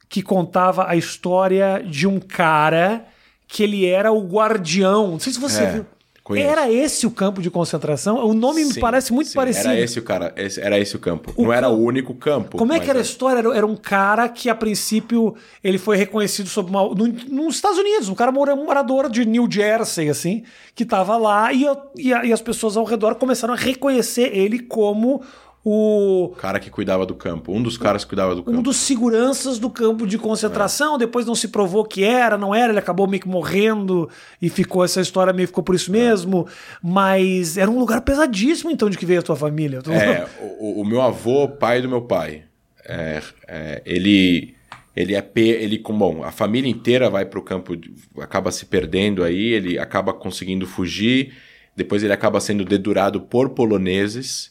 que 0.09 0.23
contava 0.23 0.89
a 0.89 0.97
história 0.97 1.83
de 1.85 2.07
um 2.07 2.19
cara 2.19 3.05
que 3.47 3.63
ele 3.63 3.85
era 3.85 4.13
o 4.13 4.27
guardião. 4.27 5.11
Não 5.13 5.19
sei 5.19 5.33
se 5.33 5.41
você 5.41 5.65
É, 5.65 5.73
viu. 5.73 5.87
Conheço. 6.29 6.49
Era 6.49 6.71
esse 6.71 7.07
o 7.07 7.11
campo 7.11 7.43
de 7.43 7.51
concentração? 7.51 8.25
O 8.25 8.33
nome 8.33 8.65
me 8.65 8.75
Sim, 8.75 8.81
parece 8.81 9.13
muito 9.13 9.29
sim, 9.31 9.35
parecido. 9.35 9.69
Era 9.71 9.81
esse 9.81 9.99
o 9.99 10.03
cara, 10.03 10.33
esse- 10.37 10.61
era 10.61 10.79
esse 10.79 10.95
o 10.95 10.99
campo. 10.99 11.33
O 11.37 11.43
não 11.45 11.53
era 11.53 11.69
o 11.69 11.77
único 11.83 12.15
campo. 12.15 12.57
Como 12.57 12.73
é 12.73 12.79
que 12.79 12.89
era 12.89 12.99
a 13.01 13.03
história? 13.03 13.41
Era, 13.41 13.57
era 13.57 13.67
um 13.67 13.75
cara 13.77 14.29
que, 14.29 14.49
a 14.49 14.55
princípio, 14.55 15.35
ele 15.65 15.79
foi 15.79 15.97
reconhecido 15.97 16.49
sob 16.49 16.71
uma. 16.71 16.83
No, 16.95 17.07
nos 17.07 17.57
Estados 17.57 17.79
Unidos, 17.79 18.09
um 18.09 18.15
cara 18.15 18.31
mora- 18.31 18.55
um 18.55 18.65
morador 18.65 19.11
de 19.11 19.25
New 19.25 19.49
Jersey, 19.51 20.09
assim, 20.09 20.45
que 20.75 20.85
tava 20.85 21.17
lá 21.17 21.53
e, 21.53 21.65
e, 21.97 22.09
e 22.11 22.33
as 22.33 22.41
pessoas 22.41 22.77
ao 22.77 22.85
redor 22.85 23.15
começaram 23.17 23.55
a 23.55 23.57
reconhecer 23.57 24.31
ele 24.37 24.61
como 24.61 25.21
o. 25.69 26.35
Cara 26.39 26.59
que 26.59 26.71
cuidava 26.71 27.05
do 27.05 27.15
campo. 27.15 27.53
Um 27.53 27.63
dos 27.63 27.77
caras 27.77 28.05
que 28.05 28.09
cuidava 28.11 28.35
do 28.35 28.41
Um 28.43 28.45
campo. 28.45 28.63
dos 28.63 28.77
seguranças 28.77 29.59
do 29.59 29.69
campo 29.69 30.07
de 30.07 30.17
concentração, 30.17 30.97
depois 30.97 31.27
não 31.27 31.35
se 31.35 31.49
provou 31.49 31.85
que 31.85 32.05
era, 32.05 32.39
não 32.39 32.55
era, 32.55 32.73
ele 32.73 32.79
acabou 32.79 33.07
meio 33.07 33.23
que 33.23 33.29
morrendo 33.29 34.09
e 34.41 34.49
ficou 34.49 34.85
essa 34.85 35.01
história 35.01 35.33
meio 35.33 35.47
que 35.47 35.51
ficou 35.51 35.65
por 35.65 35.75
isso 35.75 35.91
mesmo. 35.93 36.47
Mas 36.83 37.57
era 37.57 37.71
um 37.71 37.79
lugar 37.79 38.01
pesadíssimo, 38.01 38.71
então, 38.71 38.89
de 38.89 38.97
que 38.97 39.07
veio 39.07 39.21
a 39.21 39.23
tua 39.23 39.37
família. 39.37 39.81
É, 39.89 40.27
o, 40.41 40.81
o 40.81 40.85
meu 40.85 41.03
avô, 41.03 41.49
pai 41.49 41.83
do 41.83 41.89
meu 41.89 42.03
pai, 42.03 42.45
é, 42.87 43.23
é, 43.47 43.83
ele 43.85 44.55
ele 44.97 45.15
é 45.15 45.25
ele 45.37 45.79
com 45.79 45.97
bom, 45.97 46.25
a 46.25 46.33
família 46.33 46.69
inteira 46.69 47.09
vai 47.09 47.25
para 47.25 47.39
o 47.39 47.43
campo, 47.43 47.79
acaba 48.21 48.51
se 48.51 48.67
perdendo 48.67 49.23
aí, 49.23 49.53
ele 49.53 49.79
acaba 49.79 50.13
conseguindo 50.13 50.67
fugir, 50.67 51.35
depois 51.77 52.03
ele 52.03 52.13
acaba 52.13 52.41
sendo 52.41 52.65
dedurado 52.65 53.21
por 53.21 53.51
poloneses, 53.51 54.51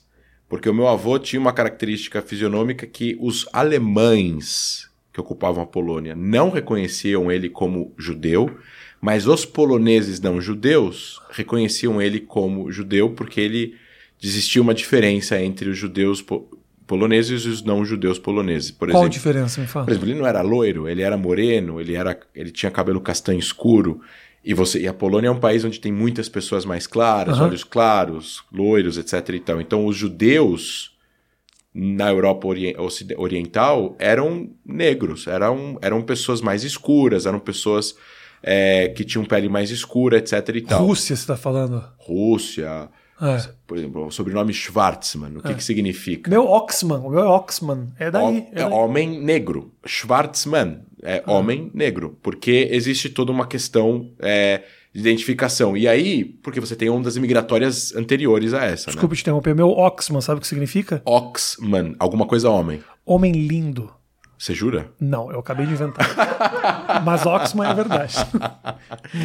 porque 0.50 0.70
o 0.70 0.74
meu 0.74 0.88
avô 0.88 1.18
tinha 1.20 1.40
uma 1.40 1.54
característica 1.54 2.22
fisionômica 2.22 2.86
que 2.88 3.18
os 3.20 3.46
alemães 3.54 4.90
que 5.14 5.20
ocupavam 5.20 5.64
a 5.64 5.66
Polônia 5.68 6.16
não 6.16 6.50
reconheciam 6.50 7.32
ele 7.32 7.50
como 7.50 7.92
judeu, 7.98 8.58
mas 9.02 9.28
os 9.28 9.46
poloneses 9.46 10.20
não 10.20 10.40
judeus 10.40 11.20
reconheciam 11.32 12.02
ele 12.02 12.20
como 12.20 12.72
judeu 12.72 13.10
porque 13.12 13.42
ele 13.42 13.76
existia 14.22 14.62
uma 14.62 14.74
diferença 14.74 15.40
entre 15.42 15.70
os 15.70 15.78
judeus 15.78 16.22
po- 16.22 16.48
poloneses 16.86 17.44
e 17.44 17.50
os 17.50 17.62
não 17.64 17.84
judeus 17.84 18.18
poloneses. 18.18 18.72
Por 18.72 18.90
Qual 18.90 19.04
a 19.04 19.06
exemplo, 19.06 19.14
diferença, 19.14 19.62
me 19.62 19.68
fala? 19.68 19.86
por 19.86 19.92
exemplo, 19.92 20.10
ele 20.10 20.20
não 20.20 20.26
era 20.26 20.42
loiro, 20.42 20.88
ele 20.88 21.02
era 21.02 21.18
moreno, 21.18 21.82
ele, 21.82 21.96
era, 21.96 22.18
ele 22.34 22.50
tinha 22.52 22.72
cabelo 22.72 23.02
castanho 23.02 23.40
escuro. 23.40 24.02
E, 24.44 24.54
você, 24.54 24.80
e 24.82 24.88
a 24.88 24.94
Polônia 24.94 25.28
é 25.28 25.32
um 25.32 25.40
país 25.40 25.66
onde 25.66 25.80
tem 25.80 25.92
muitas 25.92 26.30
pessoas 26.30 26.64
mais 26.64 26.88
claras, 26.88 27.36
Aham. 27.38 27.48
olhos 27.48 27.64
claros, 27.64 28.44
loiros, 28.52 28.98
etc. 28.98 29.30
E 29.30 29.40
tal. 29.40 29.60
Então, 29.60 29.86
os 29.86 29.96
judeus 29.96 30.96
na 31.74 32.10
Europa 32.10 32.48
ori- 32.48 32.76
Oriental 33.18 33.96
eram 34.00 34.50
negros, 34.66 35.28
eram, 35.28 35.78
eram 35.82 36.02
pessoas 36.02 36.42
mais 36.42 36.64
escuras, 36.64 37.26
eram 37.26 37.40
pessoas 37.40 37.96
é, 38.42 38.88
que 38.90 39.04
tinham 39.04 39.26
pele 39.26 39.50
mais 39.50 39.70
escura, 39.70 40.18
etc. 40.18 40.50
E 40.56 40.62
tal. 40.62 40.86
Rússia, 40.86 41.16
você 41.16 41.28
tá 41.28 41.36
falando? 41.38 41.84
Rússia, 41.98 42.90
É. 43.22 43.50
por 43.66 43.78
exemplo, 43.78 44.06
o 44.06 44.12
sobrenome 44.12 44.54
Schwarzman, 44.54 45.38
o 45.38 45.42
que, 45.42 45.56
que 45.56 45.64
significa? 45.64 46.30
Meu 46.30 46.46
Oxman, 46.48 47.00
o 47.00 47.10
meu 47.10 47.20
é 47.22 47.28
Oxman. 47.28 47.88
É 48.00 48.12
daí. 48.12 48.24
Ho- 48.24 48.38
é 48.38 48.48
é 48.52 48.64
daí. 48.64 48.72
homem 48.72 49.20
negro. 49.20 49.72
Schwarzman 49.86 50.82
é 51.02 51.24
homem 51.28 51.72
negro. 51.74 52.18
Porque 52.22 52.68
existe 52.72 53.10
toda 53.10 53.32
uma 53.32 53.48
questão 53.48 54.12
é, 54.20 54.64
de 54.94 55.00
identificação. 55.02 55.76
E 55.76 55.88
aí, 55.88 56.24
porque 56.26 56.60
você 56.60 56.76
tem 56.76 56.90
ondas 56.90 57.18
migratórias 57.18 57.96
anteriores 57.96 58.54
a 58.54 58.64
essa, 58.66 58.92
Desculpa 58.92 59.16
te 59.16 59.22
interromper. 59.22 59.56
Meu 59.56 59.70
Oxman, 59.70 60.22
sabe 60.22 60.38
o 60.38 60.42
que 60.42 60.48
significa? 60.48 60.96
né? 60.98 61.02
Oxman, 61.06 61.96
alguma 62.00 62.26
coisa 62.28 62.50
homem. 62.50 62.80
Homem 63.06 63.32
lindo. 63.32 63.92
Você 64.38 64.54
jura? 64.54 64.92
Não, 65.00 65.32
eu 65.32 65.40
acabei 65.40 65.66
de 65.66 65.74
inventar. 65.74 66.06
Mas 67.04 67.26
Oxman 67.26 67.70
é 67.70 67.74
verdade. 67.74 68.14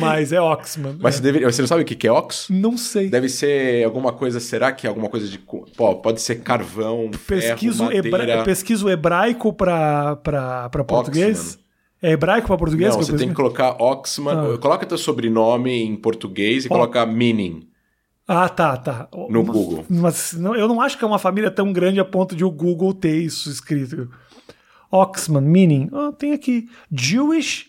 Mas 0.01 0.33
é 0.33 0.41
Oxman. 0.41 0.97
Mas 0.99 1.15
é. 1.15 1.19
você, 1.19 1.23
deveria, 1.23 1.53
você 1.53 1.61
não 1.63 1.69
sabe 1.69 1.83
o 1.83 1.85
que 1.85 2.07
é 2.07 2.11
ox? 2.13 2.47
Não 2.49 2.79
sei. 2.79 3.11
Deve 3.11 3.29
ser 3.29 3.85
alguma 3.85 4.13
coisa, 4.13 4.41
será 4.41 4.73
que 4.73 4.87
é 4.87 4.89
alguma 4.89 5.09
coisa 5.11 5.29
de... 5.29 5.39
Pô, 5.39 5.95
pode 5.97 6.21
ser 6.23 6.37
carvão, 6.37 7.11
Pesquiso, 7.27 7.87
ferro, 7.89 8.07
hebra... 8.07 8.43
Pesquiso 8.45 8.89
hebraico 8.89 9.53
pra 9.53 10.17
português. 10.87 11.39
Oxman. 11.41 11.63
É 12.05 12.11
hebraico 12.13 12.47
pra 12.49 12.57
português? 12.57 12.97
Não, 12.97 13.03
você 13.03 13.17
tem 13.17 13.29
que 13.29 13.35
colocar 13.35 13.81
Oxman, 13.81 14.55
Ah. 14.55 14.59
coloca 14.59 14.85
teu 14.87 14.99
sobrenome 14.99 15.71
em 15.85 15.95
português 15.95 16.65
e 16.65 16.69
Ó. 16.69 16.71
coloca 16.71 17.05
meaning. 17.07 17.69
Ah, 18.27 18.49
tá, 18.49 18.77
tá. 18.77 19.09
No 19.29 19.43
Uma- 19.43 19.53
Google. 19.53 19.85
Mas 19.89 20.33
não, 20.33 20.55
eu 20.57 20.67
não 20.67 20.81
acho 20.81 20.97
que 20.99 21.05
é 21.05 21.07
uma 21.07 21.19
família 21.19 21.51
tão 21.51 21.73
grande 21.73 22.01
a 22.01 22.05
ponto 22.05 22.35
de 22.35 22.45
o 22.45 22.51
Google 22.51 22.93
ter 22.95 23.17
isso 23.17 23.51
escrito. 23.51 24.09
Oxman, 24.93 25.41
meaning. 25.41 25.89
Ah, 25.93 26.13
tem 26.13 26.33
aqui. 26.33 26.69
Jewish 26.93 27.69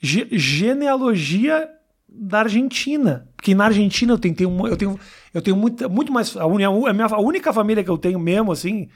ge- 0.00 0.28
genealogia 0.30 1.68
da 2.08 2.38
Argentina. 2.40 3.28
Porque 3.36 3.54
na 3.54 3.64
Argentina 3.66 4.12
eu 4.12 4.18
tenho, 4.18 4.34
eu 4.66 4.76
tenho, 4.76 5.00
eu 5.34 5.42
tenho 5.42 5.56
muito, 5.56 5.90
muito 5.90 6.12
mais. 6.12 6.36
A, 6.36 6.44
a 6.44 6.48
minha- 6.48 6.68
a 6.68 7.20
única 7.20 7.52
família 7.52 7.82
que 7.82 7.90
eu 7.90 7.98
tenho 7.98 8.18
mesmo, 8.18 8.52
assim, 8.52 8.88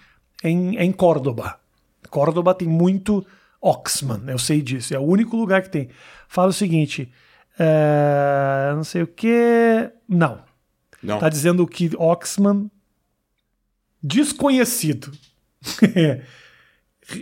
é 0.42 0.48
em, 0.48 0.76
é 0.78 0.84
em 0.84 0.92
Córdoba. 0.92 1.58
Córdoba 2.08 2.54
tem 2.54 2.66
muito 2.68 3.26
Oxman, 3.60 4.22
eu 4.28 4.38
sei 4.38 4.62
disso. 4.62 4.94
É 4.94 4.98
o 4.98 5.02
único 5.02 5.36
lugar 5.36 5.62
que 5.62 5.68
tem. 5.70 5.88
Fala 6.28 6.48
o 6.48 6.52
seguinte. 6.52 7.12
é, 7.58 8.72
não 8.74 8.84
sei 8.84 9.02
o 9.02 9.06
que. 9.06 9.90
Não. 10.08 10.40
Não. 11.02 11.18
Tá 11.18 11.28
dizendo 11.28 11.66
que 11.66 11.90
Oxman 11.98 12.70
desconhecido. 14.02 15.12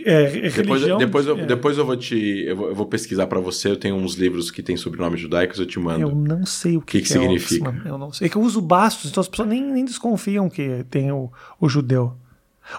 é, 0.05 0.23
é, 0.23 0.49
Depois, 0.49 0.55
religião, 0.55 0.97
depois, 0.97 1.27
eu, 1.27 1.37
é. 1.37 1.45
depois 1.45 1.77
eu 1.77 1.85
vou 1.85 1.97
te. 1.97 2.43
Eu 2.45 2.55
vou, 2.55 2.69
eu 2.69 2.75
vou 2.75 2.85
pesquisar 2.85 3.27
pra 3.27 3.39
você. 3.39 3.69
Eu 3.69 3.77
tenho 3.77 3.95
uns 3.95 4.15
livros 4.15 4.51
que 4.51 4.61
tem 4.61 4.77
sobrenomes 4.77 5.19
judaicos, 5.19 5.59
eu 5.59 5.65
te 5.65 5.79
mando. 5.79 6.01
Eu 6.01 6.15
não 6.15 6.45
sei 6.45 6.77
o 6.77 6.81
que, 6.81 6.99
que 6.99 7.01
que 7.03 7.09
significa? 7.09 7.69
Oxman. 7.69 7.81
Eu 7.85 7.97
não 7.97 8.11
sei. 8.11 8.27
É 8.27 8.29
que 8.29 8.35
eu 8.35 8.41
uso 8.41 8.61
bastos, 8.61 9.09
então 9.09 9.21
as 9.21 9.27
pessoas 9.27 9.49
nem, 9.49 9.63
nem 9.63 9.85
desconfiam 9.85 10.49
que 10.49 10.85
tem 10.89 11.11
o, 11.11 11.31
o 11.59 11.69
judeu. 11.69 12.13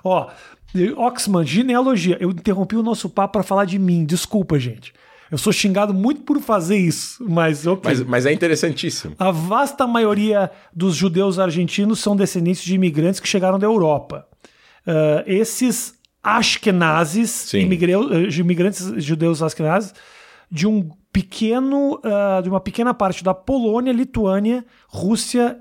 Ó, 0.04 0.30
Oxman, 0.96 1.44
genealogia. 1.44 2.16
Eu 2.20 2.30
interrompi 2.30 2.76
o 2.76 2.82
nosso 2.82 3.08
papo 3.08 3.34
para 3.34 3.42
falar 3.42 3.64
de 3.64 3.78
mim. 3.78 4.04
Desculpa, 4.04 4.58
gente. 4.58 4.92
Eu 5.30 5.38
sou 5.38 5.52
xingado 5.52 5.94
muito 5.94 6.22
por 6.22 6.40
fazer 6.40 6.76
isso, 6.76 7.24
mas 7.28 7.64
ok. 7.64 7.88
Mas, 7.88 8.00
mas 8.02 8.26
é 8.26 8.32
interessantíssimo. 8.32 9.14
A 9.16 9.30
vasta 9.30 9.86
maioria 9.86 10.50
dos 10.74 10.96
judeus 10.96 11.38
argentinos 11.38 12.00
são 12.00 12.16
descendentes 12.16 12.62
de 12.62 12.74
imigrantes 12.74 13.20
que 13.20 13.28
chegaram 13.28 13.58
da 13.58 13.66
Europa. 13.66 14.26
Ah, 14.86 15.22
esses 15.26 15.94
Ashkenazes, 16.22 17.52
imigre- 17.54 17.92
eh, 17.92 18.38
imigrantes 18.40 18.92
judeus 18.98 19.42
Ashkenazes, 19.42 19.94
de 20.50 20.66
um 20.66 20.90
pequeno, 21.12 22.00
ah, 22.04 22.40
de 22.42 22.48
uma 22.48 22.60
pequena 22.60 22.92
parte 22.92 23.22
da 23.24 23.32
Polônia, 23.34 23.92
Lituânia, 23.92 24.64
Rússia, 24.88 25.56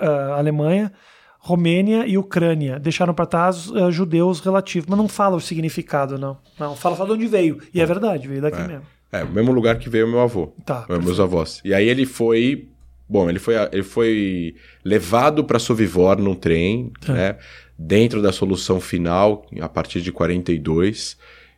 ah, 0.00 0.34
Alemanha, 0.38 0.92
Romênia 1.38 2.06
e 2.06 2.16
Ucrânia. 2.18 2.78
Deixaram 2.78 3.14
para 3.14 3.26
trás 3.26 3.70
ah, 3.74 3.90
judeus 3.90 4.40
relativos, 4.40 4.88
mas 4.88 4.98
não 4.98 5.08
fala 5.08 5.36
o 5.36 5.40
significado, 5.40 6.18
não. 6.18 6.36
Não, 6.58 6.74
fala 6.76 6.96
só 6.96 7.04
de 7.04 7.12
onde 7.12 7.26
veio. 7.26 7.58
E 7.72 7.80
é 7.80 7.86
verdade, 7.86 8.26
veio 8.28 8.42
daqui 8.42 8.60
mesmo. 8.62 8.82
É, 9.12 9.22
o 9.22 9.30
mesmo 9.30 9.52
lugar 9.52 9.78
que 9.78 9.88
veio 9.88 10.08
meu 10.08 10.20
avô. 10.20 10.52
Tá, 10.64 10.86
É, 10.88 10.98
meus 10.98 11.20
avós. 11.20 11.60
E 11.64 11.72
aí 11.72 11.88
ele 11.88 12.04
foi. 12.04 12.68
Bom, 13.08 13.28
ele 13.28 13.38
foi, 13.38 13.54
ele 13.70 13.82
foi 13.82 14.54
levado 14.82 15.44
para 15.44 15.58
Sovivor 15.58 16.16
num 16.18 16.34
trem, 16.34 16.90
Tá. 17.04 17.12
né? 17.12 17.36
Dentro 17.76 18.22
da 18.22 18.32
solução 18.32 18.80
final, 18.80 19.46
a 19.60 19.68
partir 19.68 20.00
de 20.00 20.12
42, 20.12 21.16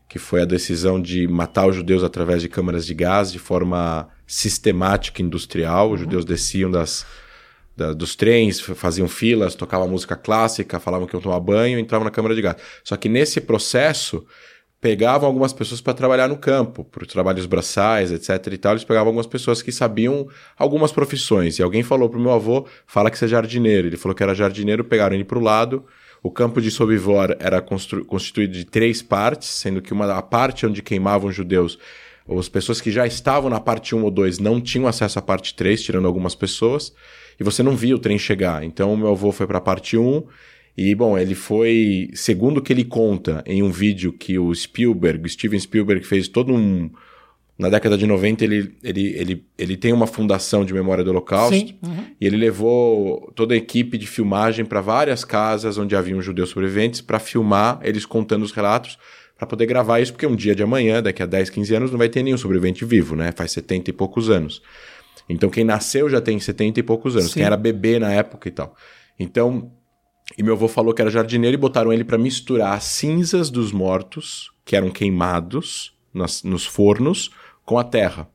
que 0.09 0.19
foi 0.19 0.43
a 0.43 0.47
decisão 0.47 1.01
de 1.01 1.27
matar 1.29 1.67
os 1.69 1.77
judeus 1.77 2.03
através 2.03 2.41
de 2.41 2.49
câmaras 2.49 2.87
de 2.87 2.95
gás 2.95 3.31
de 3.31 3.39
forma 3.39 4.09
sistemática 4.27 5.21
industrial. 5.21 5.89
Uhum. 5.89 5.95
Os 5.95 6.01
judeus 6.01 6.25
desciam 6.25 6.71
das, 6.71 7.05
da- 7.77 7.93
dos 7.93 8.17
trens, 8.17 8.61
faziam 8.61 9.09
filas, 9.09 9.55
tocavam 9.55 9.89
música 9.89 10.17
clássica, 10.17 10.81
falavam 10.81 11.07
que 11.07 11.15
iam 11.15 11.21
tomar 11.21 11.41
banho 11.41 11.79
e 11.79 11.83
entravam 11.83 12.05
na 12.05 12.11
câmara 12.11 12.35
de 12.35 12.41
gás. 12.43 12.57
Só 12.83 12.97
que 12.97 13.09
nesse 13.09 13.41
processo, 13.41 14.25
pegavam 14.81 15.27
algumas 15.27 15.53
pessoas 15.53 15.81
para 15.81 15.93
trabalhar 15.95 16.29
no 16.29 16.37
campo, 16.39 16.85
por 16.85 17.07
trabalhos 17.07 17.45
braçais, 17.47 18.13
etc 18.13 18.53
e 18.53 18.57
tal. 18.59 18.73
Eles 18.73 18.85
pegavam 18.85 19.09
algumas 19.09 19.27
pessoas 19.27 19.61
que 19.61 19.73
sabiam 19.73 20.29
algumas 20.57 20.93
profissões. 20.93 21.59
E 21.59 21.63
alguém 21.63 21.83
falou 21.83 22.09
pro 22.09 22.21
meu 22.21 22.33
avô, 22.33 22.67
fala 22.87 23.11
que 23.11 23.19
você 23.19 23.25
é 23.25 23.29
jardineiro. 23.29 23.89
Ele 23.89 23.97
falou 23.97 24.15
que 24.15 24.23
era 24.23 24.35
jardineiro, 24.35 24.85
pegaram 24.85 25.15
ele 25.15 25.25
pro 25.25 25.41
lado. 25.41 25.85
O 26.27 26.31
campo 26.33 26.61
de 26.61 26.73
Sobivor 26.73 27.37
era 27.39 27.63
constituído 27.63 28.53
de 28.53 28.65
três 28.65 29.01
partes, 29.01 29.49
sendo 29.49 29.81
que 29.81 29.93
uma 29.93 30.13
a 30.13 30.21
parte 30.21 30.67
onde 30.67 30.83
queimavam 30.83 31.31
judeus, 31.31 31.79
as 32.29 32.49
pessoas 32.49 32.81
que 32.81 32.91
já 32.91 33.07
estavam 33.07 33.49
na 33.49 33.61
parte 33.61 33.95
1 33.95 34.03
ou 34.03 34.11
2 34.11 34.41
não 34.41 34.61
tinham 34.61 34.89
acesso 34.89 35.21
à 35.21 35.23
parte 35.23 35.55
3, 35.55 35.81
tirando 35.81 36.05
algumas 36.05 36.35
pessoas, 36.35 36.93
e 37.39 37.45
você 37.45 37.63
não 37.63 37.77
via 37.77 37.95
o 37.95 37.99
trem 38.01 38.19
chegar. 38.19 38.65
Então 38.65 38.93
o 38.93 38.97
meu 38.97 39.13
avô 39.13 39.31
foi 39.31 39.47
para 39.47 39.59
a 39.59 39.61
parte 39.61 39.97
1, 39.97 40.25
e, 40.77 40.97
bom, 40.97 41.17
ele 41.17 41.37
foi, 41.37 42.11
segundo 42.13 42.59
o 42.59 42.61
que 42.61 42.73
ele 42.73 42.85
conta 42.85 43.45
em 43.47 43.63
um 43.63 43.71
vídeo 43.71 44.13
que 44.13 44.37
o 44.37 44.53
Spielberg, 44.53 45.29
Steven 45.29 45.61
Spielberg, 45.61 46.05
fez 46.05 46.27
todo 46.27 46.53
um. 46.53 46.91
Na 47.59 47.71
década 47.71 47.97
de 47.97 48.07
90, 48.07 48.45
ele, 48.45 48.77
ele, 48.83 49.07
ele, 49.17 49.47
ele 49.57 49.77
tem 49.79 49.91
uma 49.93 50.07
fundação 50.07 50.63
de 50.63 50.75
memória 50.75 51.03
do 51.03 51.11
Holocausto. 51.11 51.57
Sim, 51.57 51.79
uhum. 51.83 52.05
E 52.21 52.27
ele 52.27 52.37
levou 52.37 53.33
toda 53.35 53.55
a 53.55 53.57
equipe 53.57 53.97
de 53.97 54.07
filmagem 54.07 54.65
para 54.65 54.83
várias 54.83 55.25
casas 55.25 55.79
onde 55.79 55.97
haviam 55.97 56.21
judeus 56.21 56.51
sobreviventes 56.51 57.01
para 57.01 57.19
filmar 57.19 57.81
eles 57.83 58.05
contando 58.05 58.43
os 58.43 58.53
relatos, 58.53 58.99
para 59.39 59.47
poder 59.47 59.65
gravar 59.65 60.01
isso, 60.01 60.13
porque 60.13 60.27
um 60.27 60.37
dia 60.37 60.55
de 60.55 60.63
amanhã, 60.63 61.03
daqui 61.03 61.23
a 61.23 61.27
10, 61.27 61.49
15 61.49 61.75
anos, 61.75 61.91
não 61.91 61.99
vai 61.99 62.11
ter 62.11 62.23
nenhum 62.23 62.39
sobrevivente 62.39 62.85
vivo, 62.85 63.17
né? 63.17 63.33
Faz 63.33 63.53
70 63.53 63.89
e 63.91 63.93
poucos 63.93 64.29
anos. 64.29 64.61
Então, 65.29 65.49
quem 65.49 65.65
nasceu 65.65 66.11
já 66.11 66.21
tem 66.21 66.39
70 66.39 66.81
e 66.81 66.83
poucos 66.83 67.17
anos, 67.17 67.29
Sim. 67.29 67.41
quem 67.41 67.43
era 67.45 67.57
bebê 67.57 67.99
na 67.99 68.13
época 68.13 68.49
e 68.49 68.53
tal. 68.53 68.77
Então, 69.19 69.73
e 70.37 70.43
meu 70.43 70.55
avô 70.55 70.69
falou 70.69 70.93
que 70.93 71.01
era 71.01 71.11
jardineiro 71.11 71.55
e 71.55 71.59
botaram 71.59 71.93
ele 71.93 72.05
para 72.05 72.19
misturar 72.19 72.75
as 72.75 72.85
cinzas 72.85 73.51
dos 73.51 73.73
mortos, 73.73 74.51
que 74.65 74.77
eram 74.77 74.91
queimados 74.91 75.95
nas, 76.13 76.43
nos 76.43 76.67
fornos, 76.67 77.31
com 77.67 77.77
a 77.79 77.85
terra. 77.85 78.27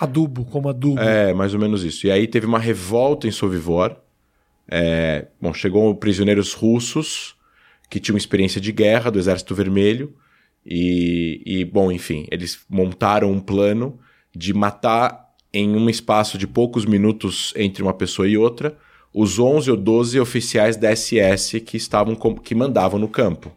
Adubo, 0.00 0.44
como 0.46 0.68
adubo. 0.68 0.98
É, 0.98 1.32
mais 1.32 1.54
ou 1.54 1.60
menos 1.60 1.84
isso. 1.84 2.06
E 2.06 2.10
aí 2.10 2.26
teve 2.26 2.46
uma 2.46 2.58
revolta 2.58 3.28
em 3.28 3.30
Sovivor. 3.30 3.94
É, 4.66 5.26
bom, 5.40 5.52
chegou 5.52 5.94
prisioneiros 5.94 6.54
russos 6.54 7.36
que 7.90 8.00
tinham 8.00 8.16
experiência 8.16 8.60
de 8.60 8.72
guerra 8.72 9.10
do 9.10 9.18
Exército 9.18 9.54
Vermelho. 9.54 10.14
E, 10.64 11.42
e, 11.44 11.64
bom, 11.64 11.92
enfim, 11.92 12.26
eles 12.30 12.60
montaram 12.68 13.30
um 13.30 13.40
plano 13.40 13.98
de 14.34 14.54
matar 14.54 15.28
em 15.52 15.74
um 15.76 15.88
espaço 15.90 16.38
de 16.38 16.46
poucos 16.46 16.84
minutos 16.86 17.52
entre 17.56 17.82
uma 17.82 17.92
pessoa 17.92 18.26
e 18.28 18.36
outra 18.38 18.76
os 19.12 19.40
11 19.40 19.70
ou 19.72 19.76
12 19.76 20.20
oficiais 20.20 20.76
da 20.76 20.88
SS 20.94 21.60
que 21.60 21.76
estavam 21.76 22.14
com- 22.14 22.36
que 22.36 22.54
mandavam 22.54 22.98
no 22.98 23.08
campo. 23.08 23.52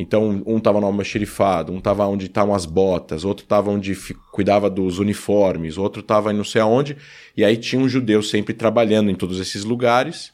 Então, 0.00 0.42
um 0.46 0.56
estava 0.56 0.80
no 0.80 0.86
almoxerifado, 0.86 1.70
um 1.70 1.76
estava 1.76 2.06
onde 2.06 2.24
estavam 2.24 2.54
as 2.54 2.64
botas, 2.64 3.22
outro 3.22 3.44
estava 3.44 3.70
onde 3.70 3.94
cuidava 4.32 4.70
dos 4.70 4.98
uniformes, 4.98 5.76
outro 5.76 6.00
estava 6.00 6.32
em 6.32 6.36
não 6.36 6.42
sei 6.42 6.62
aonde, 6.62 6.96
e 7.36 7.44
aí 7.44 7.54
tinha 7.58 7.82
um 7.82 7.86
judeu 7.86 8.22
sempre 8.22 8.54
trabalhando 8.54 9.10
em 9.10 9.14
todos 9.14 9.38
esses 9.38 9.62
lugares. 9.62 10.32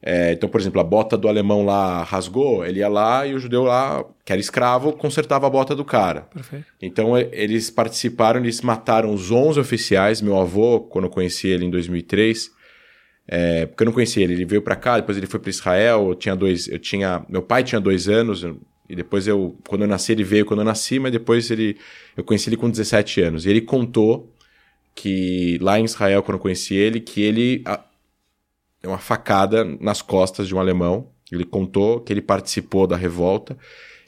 É, 0.00 0.32
então, 0.32 0.48
por 0.48 0.58
exemplo, 0.58 0.80
a 0.80 0.84
bota 0.84 1.18
do 1.18 1.28
alemão 1.28 1.66
lá 1.66 2.02
rasgou, 2.02 2.64
ele 2.64 2.78
ia 2.78 2.88
lá 2.88 3.26
e 3.26 3.34
o 3.34 3.38
judeu 3.38 3.64
lá, 3.64 4.02
que 4.24 4.32
era 4.32 4.40
escravo, 4.40 4.94
consertava 4.94 5.46
a 5.46 5.50
bota 5.50 5.76
do 5.76 5.84
cara. 5.84 6.22
Perfeito. 6.22 6.64
Então 6.80 7.18
eles 7.18 7.68
participaram, 7.68 8.40
eles 8.40 8.62
mataram 8.62 9.12
os 9.12 9.30
11 9.30 9.60
oficiais. 9.60 10.22
Meu 10.22 10.38
avô, 10.38 10.80
quando 10.80 11.04
eu 11.06 11.10
conheci 11.10 11.48
ele 11.48 11.66
em 11.66 11.70
2003, 11.70 12.50
é, 13.26 13.66
porque 13.66 13.82
eu 13.82 13.86
não 13.86 13.92
conhecia 13.92 14.24
ele, 14.24 14.32
ele 14.32 14.46
veio 14.46 14.62
pra 14.62 14.76
cá, 14.76 14.96
depois 14.96 15.18
ele 15.18 15.26
foi 15.26 15.40
para 15.40 15.50
Israel. 15.50 16.08
Eu 16.08 16.14
tinha 16.14 16.34
dois, 16.34 16.68
eu 16.68 16.78
tinha, 16.78 17.22
meu 17.28 17.42
pai 17.42 17.62
tinha 17.62 17.80
dois 17.80 18.08
anos 18.08 18.46
e 18.88 18.96
depois 18.96 19.26
eu, 19.26 19.56
quando 19.68 19.82
eu 19.82 19.88
nasci 19.88 20.12
ele 20.12 20.24
veio 20.24 20.46
quando 20.46 20.60
eu 20.60 20.64
nasci, 20.64 20.98
mas 20.98 21.12
depois 21.12 21.50
ele, 21.50 21.76
eu 22.16 22.24
conheci 22.24 22.48
ele 22.48 22.56
com 22.56 22.70
17 22.70 23.20
anos. 23.20 23.44
E 23.44 23.50
ele 23.50 23.60
contou 23.60 24.32
que 24.94 25.58
lá 25.60 25.78
em 25.78 25.84
Israel, 25.84 26.22
quando 26.22 26.36
eu 26.36 26.42
conheci 26.42 26.74
ele, 26.74 27.00
que 27.00 27.20
ele 27.20 27.62
deu 28.82 28.90
uma 28.90 28.98
facada 28.98 29.64
nas 29.64 30.02
costas 30.02 30.48
de 30.48 30.54
um 30.54 30.60
alemão. 30.60 31.10
Ele 31.30 31.44
contou 31.44 32.00
que 32.00 32.12
ele 32.12 32.22
participou 32.22 32.86
da 32.86 32.96
revolta. 32.96 33.56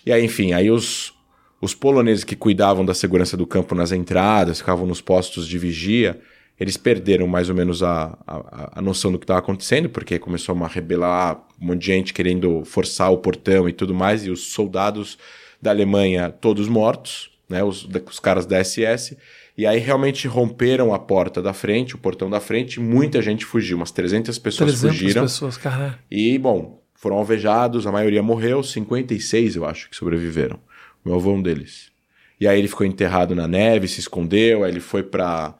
E 0.06 0.12
aí, 0.12 0.24
enfim, 0.24 0.52
aí 0.52 0.70
os, 0.70 1.12
os 1.60 1.74
poloneses 1.74 2.24
que 2.24 2.34
cuidavam 2.34 2.84
da 2.84 2.94
segurança 2.94 3.36
do 3.36 3.46
campo 3.46 3.74
nas 3.74 3.92
entradas, 3.92 4.58
ficavam 4.58 4.86
nos 4.86 5.00
postos 5.00 5.46
de 5.46 5.58
vigia, 5.58 6.20
eles 6.60 6.76
perderam 6.76 7.26
mais 7.26 7.48
ou 7.48 7.54
menos 7.54 7.82
a, 7.82 8.16
a, 8.26 8.78
a 8.78 8.82
noção 8.82 9.10
do 9.10 9.18
que 9.18 9.24
estava 9.24 9.40
acontecendo, 9.40 9.88
porque 9.88 10.18
começou 10.18 10.54
a 10.62 10.68
rebelar 10.68 11.42
um 11.60 11.68
monte 11.68 11.80
de 11.80 11.86
gente 11.86 12.12
querendo 12.12 12.64
forçar 12.66 13.10
o 13.10 13.18
portão 13.18 13.66
e 13.68 13.72
tudo 13.72 13.94
mais, 13.94 14.26
e 14.26 14.30
os 14.30 14.52
soldados 14.52 15.18
da 15.60 15.70
Alemanha 15.70 16.30
todos 16.30 16.68
mortos, 16.68 17.30
né, 17.48 17.64
os, 17.64 17.88
os 18.06 18.20
caras 18.20 18.44
da 18.44 18.62
SS, 18.62 19.16
e 19.56 19.66
aí 19.66 19.78
realmente 19.78 20.28
romperam 20.28 20.92
a 20.94 20.98
porta 20.98 21.42
da 21.42 21.52
frente, 21.52 21.94
o 21.94 21.98
portão 21.98 22.28
da 22.28 22.40
frente, 22.40 22.74
e 22.74 22.80
muita 22.80 23.22
gente 23.22 23.44
fugiu, 23.44 23.78
umas 23.78 23.90
300 23.90 24.38
pessoas 24.38 24.70
300 24.78 24.98
fugiram. 24.98 25.22
pessoas, 25.22 25.56
cara. 25.56 25.98
E, 26.10 26.38
bom, 26.38 26.80
foram 26.94 27.16
alvejados, 27.16 27.86
a 27.86 27.92
maioria 27.92 28.22
morreu, 28.22 28.62
56 28.62 29.56
eu 29.56 29.64
acho 29.64 29.88
que 29.88 29.96
sobreviveram. 29.96 30.60
Meu 31.02 31.14
avô 31.14 31.30
é 31.30 31.34
um 31.34 31.42
deles. 31.42 31.90
E 32.38 32.46
aí 32.46 32.58
ele 32.58 32.68
ficou 32.68 32.86
enterrado 32.86 33.34
na 33.34 33.48
neve, 33.48 33.88
se 33.88 34.00
escondeu, 34.00 34.64
aí 34.64 34.70
ele 34.70 34.80
foi 34.80 35.02
pra. 35.02 35.54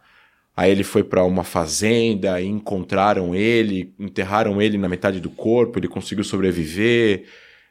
Aí 0.61 0.71
ele 0.71 0.85
foi 0.85 1.03
para 1.03 1.25
uma 1.25 1.43
fazenda 1.43 2.39
encontraram 2.43 3.35
ele, 3.35 3.95
enterraram 3.99 4.61
ele 4.61 4.77
na 4.77 4.91
metade 4.91 5.19
do 5.19 5.31
corpo, 5.31 5.79
ele 5.79 5.89
conseguiu 5.89 6.23
sobreviver. 6.23 7.25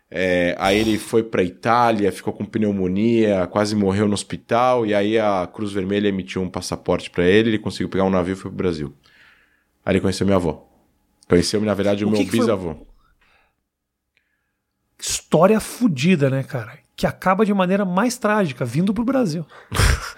É, 0.09 0.55
aí 0.57 0.79
ele 0.79 0.97
foi 0.97 1.21
para 1.21 1.43
Itália, 1.43 2.11
ficou 2.11 2.33
com 2.33 2.43
pneumonia, 2.43 3.45
quase 3.45 3.75
morreu 3.75 4.07
no 4.07 4.15
hospital, 4.15 4.87
e 4.87 4.95
aí 4.95 5.19
a 5.19 5.45
Cruz 5.45 5.71
Vermelha 5.71 6.07
emitiu 6.07 6.41
um 6.41 6.49
passaporte 6.49 7.11
para 7.11 7.23
ele, 7.27 7.51
ele 7.51 7.59
conseguiu 7.59 7.89
pegar 7.89 8.05
um 8.05 8.09
navio 8.09 8.33
e 8.33 8.35
foi 8.35 8.49
pro 8.49 8.57
Brasil. 8.57 8.91
Aí 9.85 9.93
ele 9.93 10.01
conheceu 10.01 10.25
minha 10.25 10.37
avó. 10.37 10.67
Conheceu, 11.27 11.61
na 11.61 11.75
verdade, 11.75 12.03
o, 12.03 12.07
O 12.07 12.11
meu 12.11 12.21
que 12.21 12.25
que 12.25 12.31
foi- 12.31 12.39
bisavô. 12.39 12.75
História 14.99 15.59
fodida, 15.59 16.27
né, 16.27 16.41
cara? 16.41 16.79
Que 16.95 17.05
acaba 17.05 17.45
de 17.45 17.53
maneira 17.53 17.85
mais 17.85 18.17
trágica, 18.17 18.65
vindo 18.65 18.95
pro 18.95 19.05
Brasil. 19.05 19.45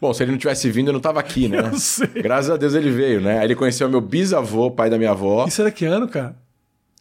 Bom, 0.00 0.12
se 0.12 0.22
ele 0.22 0.32
não 0.32 0.38
tivesse 0.38 0.70
vindo, 0.70 0.88
eu 0.88 0.92
não 0.92 1.00
tava 1.00 1.20
aqui, 1.20 1.48
né? 1.48 1.58
Eu 1.72 1.78
sei. 1.78 2.06
Graças 2.22 2.50
a 2.50 2.56
Deus 2.56 2.74
ele 2.74 2.90
veio, 2.90 3.20
né? 3.20 3.38
Aí 3.38 3.44
ele 3.46 3.54
conheceu 3.56 3.88
meu 3.88 4.00
bisavô, 4.00 4.70
pai 4.70 4.90
da 4.90 4.98
minha 4.98 5.10
avó. 5.12 5.46
Isso 5.46 5.60
era 5.62 5.70
que 5.70 5.84
ano, 5.84 6.06
cara? 6.08 6.36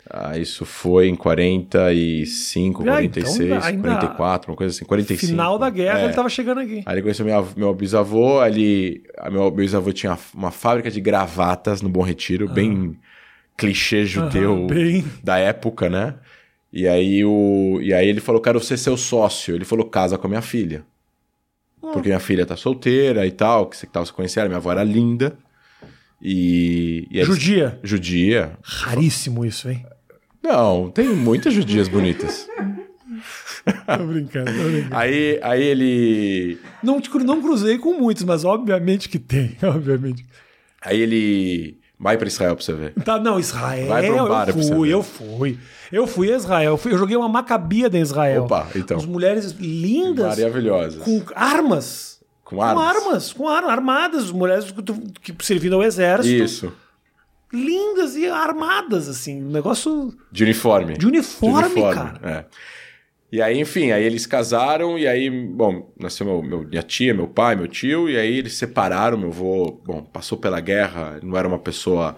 Ah, 0.10 0.38
isso 0.38 0.66
foi 0.66 1.08
em 1.08 1.16
45, 1.16 2.82
Ah, 2.90 3.04
então 3.04 3.24
46, 3.24 3.66
ainda- 3.66 3.82
44, 3.90 4.52
uma 4.52 4.58
coisa 4.58 4.76
assim, 4.76 4.86
45. 4.86 5.32
Final 5.32 5.58
da 5.58 5.70
guerra, 5.70 6.00
É. 6.02 6.06
ele 6.06 6.14
tava 6.14 6.30
chegando 6.30 6.60
aqui. 6.60 6.82
Aí 6.86 6.96
ele 6.96 7.02
conheceu 7.02 7.26
minha, 7.26 7.44
meu 7.56 7.74
bisavô, 7.74 8.44
ele, 8.44 9.04
meu 9.32 9.50
bisavô 9.52 9.92
tinha 9.94 10.18
uma 10.34 10.52
fábrica 10.52 10.90
de 10.92 11.00
gravatas 11.00 11.82
no 11.82 11.90
Bom 11.90 12.02
Retiro, 12.02 12.50
bem 12.50 12.98
clichê 13.58 14.06
judeu 14.06 14.54
Aham, 14.54 14.68
bem. 14.68 15.06
da 15.24 15.38
época, 15.38 15.90
né? 15.90 16.16
E 16.74 16.88
aí, 16.88 17.24
o, 17.24 17.80
e 17.82 17.94
aí 17.94 18.08
ele 18.08 18.20
falou, 18.22 18.42
quero 18.42 18.60
ser 18.60 18.78
seu 18.78 18.96
sócio. 18.98 19.54
Ele 19.56 19.66
falou, 19.66 19.86
casa 19.86 20.18
com 20.18 20.26
a 20.28 20.30
minha 20.30 20.42
filha. 20.42 20.84
Porque 21.82 22.10
minha 22.10 22.20
filha 22.20 22.46
tá 22.46 22.56
solteira 22.56 23.26
e 23.26 23.32
tal, 23.32 23.66
que 23.68 23.76
você 23.76 23.86
que 23.88 23.92
tava 23.92 24.06
se 24.06 24.14
conhecendo, 24.14 24.46
minha 24.48 24.58
avó 24.58 24.72
era 24.72 24.84
linda. 24.84 25.36
E... 26.22 27.08
e 27.10 27.24
Judia. 27.24 27.80
Judia. 27.84 28.58
Raríssimo 28.62 29.44
isso, 29.46 29.70
hein? 29.70 29.84
Não, 30.44 30.90
tem 30.92 31.08
muitas 31.10 31.54
judias 31.54 31.88
bonitas. 31.88 32.48
Tô 33.86 34.06
brincando, 34.08 34.52
tô 34.52 34.64
brincando. 34.70 34.96
Aí, 34.96 35.40
aí 35.44 35.62
ele... 35.64 36.58
Não, 36.82 37.00
cru- 37.00 37.24
não 37.24 37.40
cruzei 37.42 37.78
com 37.78 37.94
muitos, 37.94 38.24
mas 38.24 38.44
obviamente 38.44 39.08
que 39.08 39.20
tem, 39.20 39.56
obviamente. 39.62 40.26
Aí 40.82 41.00
ele... 41.00 41.78
Vai 42.02 42.18
pra 42.18 42.28
Israel 42.28 42.56
pra 42.56 42.66
você 42.66 42.74
ver. 42.74 42.94
Tá, 43.06 43.20
não, 43.20 43.40
Israel, 43.40 43.88
Vai 43.88 44.08
pra 44.08 44.24
um 44.24 44.28
bar 44.28 44.46
pra 44.48 44.56
eu 44.56 44.64
você 44.64 44.74
fui, 44.74 44.88
ver. 44.88 44.94
eu 44.96 45.04
fui. 45.04 45.60
Eu 45.92 46.08
fui 46.08 46.34
a 46.34 46.36
Israel, 46.38 46.80
eu, 46.84 46.98
joguei 46.98 47.16
uma 47.16 47.30
macabia 47.30 47.88
em 47.94 48.02
Israel. 48.02 48.46
Opa, 48.46 48.68
então. 48.76 48.98
As 48.98 49.06
mulheres 49.06 49.52
lindas, 49.60 50.40
Maravilhosas. 50.40 51.04
com 51.04 51.22
armas. 51.36 52.20
Com 52.44 52.56
Com 52.56 52.62
armas. 52.64 52.96
armas, 52.96 53.34
com 53.34 53.48
armas, 53.48 53.70
armadas, 53.72 54.24
as 54.24 54.32
mulheres 54.32 54.72
que, 55.22 55.32
que 55.34 55.46
servindo 55.46 55.76
ao 55.76 55.84
exército. 55.84 56.44
Isso. 56.44 56.74
Lindas 57.54 58.16
e 58.16 58.28
armadas, 58.28 59.08
assim. 59.08 59.44
Um 59.44 59.52
negócio 59.52 60.14
De 60.32 60.44
uniforme. 60.44 60.98
de 60.98 61.06
uniforme, 61.06 61.82
cara. 61.94 62.20
É. 62.24 62.46
E 63.32 63.42
aí, 63.42 63.60
enfim, 63.60 63.92
aí 63.92 64.04
eles 64.04 64.26
casaram 64.26 65.00
e 65.00 65.08
aí, 65.08 65.30
bom, 65.30 65.94
nasceu 65.98 66.26
meu, 66.26 66.42
meu- 66.44 66.68
minha 66.68 66.84
tia, 66.84 67.14
meu 67.14 67.28
pai, 67.28 67.56
meu 67.56 67.68
tio, 67.68 68.10
e 68.10 68.18
aí 68.18 68.38
eles 68.38 68.54
separaram, 68.56 69.18
meu 69.18 69.30
avô, 69.30 69.82
bom, 69.86 70.02
passou 70.04 70.38
pela 70.38 70.60
guerra, 70.60 71.18
não 71.24 71.38
era 71.38 71.48
uma 71.48 71.58
pessoa, 71.60 72.18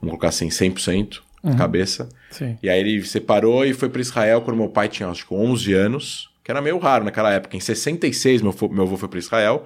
vamos 0.00 0.10
colocar 0.12 0.28
assim, 0.28 0.48
100% 0.50 1.22
Uhum. 1.44 1.54
cabeça. 1.56 2.08
Sim. 2.32 2.58
E 2.60 2.68
aí 2.68 2.80
ele 2.80 3.04
separou 3.04 3.64
e 3.64 3.72
foi 3.72 3.88
para 3.88 4.00
Israel 4.00 4.40
quando 4.42 4.56
meu 4.56 4.68
pai 4.68 4.88
tinha, 4.88 5.08
acho 5.08 5.24
que 5.28 5.32
11 5.32 5.72
anos, 5.72 6.28
que 6.42 6.50
era 6.50 6.60
meio 6.60 6.76
raro 6.78 7.04
naquela 7.04 7.32
época. 7.32 7.56
Em 7.56 7.60
66, 7.60 8.42
meu, 8.42 8.52
meu 8.72 8.82
avô 8.82 8.96
foi 8.96 9.08
para 9.08 9.20
Israel. 9.20 9.64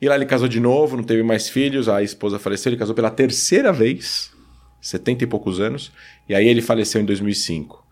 E 0.00 0.08
lá 0.08 0.16
ele 0.16 0.26
casou 0.26 0.48
de 0.48 0.58
novo, 0.58 0.96
não 0.96 1.04
teve 1.04 1.22
mais 1.22 1.48
filhos, 1.48 1.88
a 1.88 2.02
esposa 2.02 2.40
faleceu, 2.40 2.70
ele 2.70 2.76
casou 2.76 2.92
pela 2.96 3.08
terceira 3.10 3.72
vez, 3.72 4.32
70 4.80 5.22
e 5.22 5.26
poucos 5.28 5.60
anos, 5.60 5.92
e 6.28 6.34
aí 6.34 6.48
ele 6.48 6.60
faleceu 6.60 7.00
em 7.00 7.04
2005. 7.04 7.86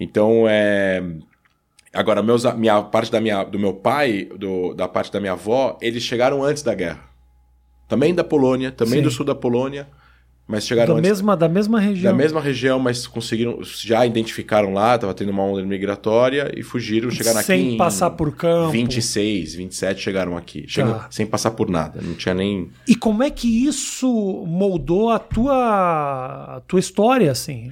Então, 0.00 0.46
é... 0.48 1.00
Agora, 1.94 2.22
meus, 2.22 2.44
minha 2.54 2.82
parte 2.82 3.10
da 3.12 3.20
minha, 3.20 3.44
do 3.44 3.58
meu 3.58 3.72
pai, 3.72 4.28
do- 4.36 4.74
da 4.74 4.88
parte 4.88 5.12
da 5.12 5.20
minha 5.20 5.32
avó, 5.32 5.78
eles 5.80 6.02
chegaram 6.02 6.42
antes 6.42 6.62
da 6.62 6.74
guerra. 6.74 7.00
Também 7.88 8.14
da 8.14 8.24
Polônia, 8.24 8.72
também 8.72 8.98
Sim. 8.98 9.02
do 9.02 9.10
sul 9.10 9.24
da 9.24 9.34
Polônia, 9.34 9.86
mas 10.46 10.66
chegaram 10.66 10.94
Da 10.94 10.98
antes 11.00 11.10
mesma, 11.10 11.36
da 11.36 11.48
mesma 11.48 11.78
região. 11.80 12.12
da 12.12 12.18
mesma 12.18 12.40
região, 12.40 12.78
mas 12.78 13.06
conseguiram, 13.06 13.60
já 13.62 14.04
identificaram 14.04 14.72
lá, 14.74 14.98
tava 14.98 15.14
tendo 15.14 15.30
uma 15.30 15.42
onda 15.42 15.62
migratória 15.64 16.52
e 16.56 16.62
fugiram, 16.62 17.10
chegaram 17.10 17.38
aqui 17.38 17.46
Sem 17.46 17.74
em 17.74 17.76
passar 17.76 18.10
por 18.10 18.34
campo. 18.34 18.70
26, 18.72 19.54
27 19.54 20.00
chegaram 20.02 20.36
aqui. 20.36 20.64
Chegam 20.66 20.94
Tá. 20.98 21.06
sem 21.10 21.24
passar 21.26 21.52
por 21.52 21.70
nada, 21.70 22.00
não 22.02 22.14
tinha 22.14 22.34
nem 22.34 22.68
E 22.88 22.94
como 22.96 23.22
é 23.22 23.30
que 23.30 23.66
isso 23.66 24.44
moldou 24.46 25.10
a 25.10 25.18
tua, 25.18 26.56
a 26.56 26.60
tua 26.66 26.80
história, 26.80 27.30
assim? 27.30 27.70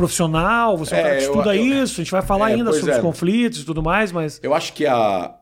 Profissional, 0.00 0.76
você 0.76 0.94
é 0.96 1.02
que 1.02 1.24
eu- 1.24 1.30
estuda 1.30 1.54
eu- 1.56 1.64
isso, 1.84 2.00
a 2.00 2.04
gente 2.04 2.10
vai 2.12 2.22
falar 2.22 2.50
É, 2.50 2.54
ainda 2.54 2.72
sobre 2.72 2.90
os 2.92 2.98
é. 2.98 3.00
conflitos 3.00 3.60
e 3.60 3.64
tudo 3.64 3.82
mais, 3.82 4.10
mas. 4.12 4.40
Eu 4.42 4.54
acho 4.54 4.72
que 4.72 4.86
a 4.86 5.34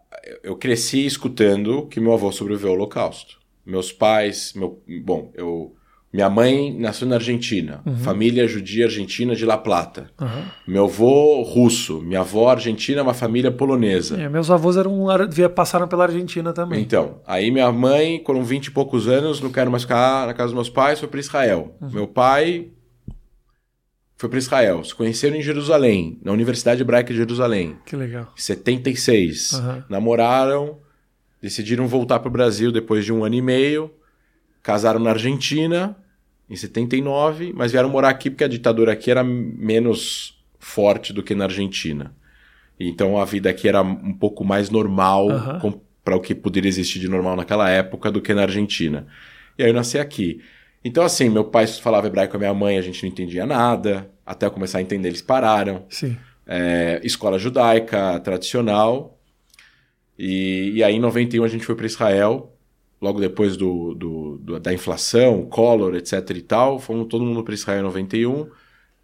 eu 0.43 0.57
cresci 0.57 1.07
escutando 1.07 1.87
que 1.87 2.01
meu 2.01 2.13
avô 2.13 2.31
sobreviveu 2.33 2.71
ao 2.71 2.75
Holocausto. 2.77 3.39
Meus 3.65 3.93
pais, 3.93 4.53
meu, 4.55 4.83
bom, 5.05 5.31
eu 5.35 5.75
minha 6.11 6.31
mãe 6.31 6.75
nasceu 6.79 7.07
na 7.07 7.17
Argentina, 7.17 7.83
Uhum. 7.85 7.97
família 7.99 8.49
judia 8.49 8.87
argentina 8.87 9.37
de 9.37 9.45
La 9.45 9.59
Plata. 9.59 10.11
Aham. 10.19 10.45
Meu 10.67 10.85
avô 10.87 11.43
russo, 11.43 12.01
minha 12.01 12.21
avó 12.21 12.49
argentina, 12.49 13.03
uma 13.03 13.13
família 13.13 13.51
polonesa. 13.53 14.19
É, 14.21 14.27
meus 14.27 14.51
avós 14.51 14.79
eram, 14.79 15.07
passaram 15.55 15.87
pela 15.87 16.05
Argentina 16.05 16.51
também. 16.55 16.81
Então, 16.81 17.21
aí 17.27 17.51
minha 17.51 17.71
mãe, 17.71 18.19
com 18.23 18.43
20 18.43 18.67
e 18.67 18.71
poucos 18.71 19.07
anos, 19.07 19.43
não 19.43 19.51
quero 19.53 19.71
mais 19.71 19.83
ficar 19.83 20.27
na 20.27 20.33
casa 20.33 20.47
dos 20.47 20.55
meus 20.55 20.71
pais, 20.71 20.99
foi 20.99 21.09
para 21.09 21.21
Israel. 21.21 21.75
Uhum. 21.81 21.91
Meu 21.91 22.07
pai 22.09 22.69
foi 24.19 24.29
para 24.29 24.39
Israel. 24.39 24.83
Se 24.85 24.95
conheceram 24.95 25.37
em 25.37 25.43
Jerusalém, 25.43 26.19
na 26.23 26.33
Universidade 26.33 26.83
Hebraica 26.83 27.13
de 27.13 27.19
Jerusalém, 27.19 27.77
Que 27.87 27.97
legal. 27.97 28.33
em 28.37 28.41
76. 28.41 29.55
Aham. 29.55 29.85
Namoraram, 29.89 30.79
decidiram 31.41 31.87
voltar 31.87 32.19
para 32.19 32.29
o 32.29 32.33
Brasil 32.33 32.71
depois 32.73 33.05
de 33.05 33.13
um 33.13 33.25
ano 33.25 33.37
e 33.37 33.41
meio, 33.43 33.91
casaram 34.63 34.99
na 35.01 35.11
Argentina 35.11 35.97
em 36.51 36.57
79, 36.57 37.53
mas 37.55 37.71
vieram 37.73 37.89
morar 37.89 38.09
aqui 38.09 38.29
porque 38.29 38.45
a 38.45 38.49
ditadura 38.49 38.93
aqui 38.93 39.11
era 39.11 39.23
menos 39.23 40.37
forte 40.59 41.13
do 41.13 41.23
que 41.23 41.35
na 41.35 41.45
Argentina. 41.45 42.13
Então 42.81 43.21
a 43.21 43.25
vida 43.25 43.49
aqui 43.51 43.69
era 43.69 43.83
um 43.83 44.13
pouco 44.15 44.45
mais 44.45 44.69
normal 44.71 45.31
Aham. 45.31 45.81
para 46.05 46.17
o 46.17 46.21
que 46.21 46.35
poderia 46.35 46.69
existir 46.69 46.99
de 46.99 47.09
normal 47.09 47.37
naquela 47.37 47.69
época 47.71 48.11
do 48.11 48.21
que 48.21 48.35
na 48.35 48.43
Argentina. 48.43 49.07
E 49.57 49.63
aí 49.63 49.71
eu 49.71 49.75
nasci 49.75 49.99
aqui. 49.99 50.41
Então, 50.85 51.03
assim, 51.05 51.29
meu 51.29 51.45
pai 51.45 51.67
falava 51.67 52.07
hebraico 52.07 52.33
com 52.33 52.37
a 52.37 52.41
minha 52.41 52.55
mãe, 52.55 52.79
a 52.79 52.83
gente 52.83 53.03
não 53.03 53.11
entendia 53.11 53.45
nada. 53.45 54.11
Até 54.25 54.47
eu 54.47 54.51
começar 54.51 54.79
a 54.79 54.83
entender, 54.83 55.09
eles 55.09 55.23
pararam 55.23 55.85
Sim. 55.89 56.17
é, 56.47 57.01
escola 57.03 57.39
judaica 57.39 58.19
tradicional. 58.21 59.19
E, 60.19 60.73
e 60.75 60.85
aí, 60.85 60.95
em 60.97 61.01
91, 61.01 61.45
a 61.45 61.49
gente 61.49 61.65
foi 61.65 61.75
para 61.75 61.87
Israel, 61.87 62.53
logo 63.01 63.21
depois 63.21 63.57
do, 63.57 63.95
do- 63.95 64.39
do- 64.39 64.61
da 64.61 64.73
inflação, 64.73 65.45
Collor, 65.47 65.95
etc 65.95 66.31
e 66.31 66.43
tal. 66.43 66.79
Fomos 66.79 67.07
todo 67.09 67.25
mundo 67.25 67.43
para 67.45 67.55
Israel 67.55 67.81
em 67.81 67.85
91. 67.85 68.49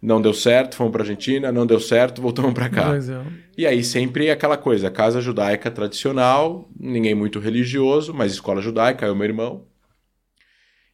Não 0.01 0.21
deu 0.21 0.33
certo, 0.33 0.75
fomos 0.75 0.91
para 0.91 1.01
Argentina, 1.01 1.51
não 1.51 1.65
deu 1.65 1.79
certo, 1.79 2.21
voltamos 2.21 2.53
para 2.53 2.69
cá. 2.69 2.91
É. 3.13 3.25
E 3.57 3.65
aí 3.65 3.83
sempre 3.83 4.29
aquela 4.29 4.57
coisa, 4.57 4.91
casa 4.91 5.19
judaica 5.19 5.71
tradicional, 5.71 6.69
ninguém 6.79 7.15
muito 7.15 7.39
religioso, 7.39 8.13
mas 8.13 8.33
escola 8.33 8.61
judaica, 8.61 9.05
eu 9.05 9.13
e 9.13 9.17
meu 9.17 9.25
irmão. 9.25 9.63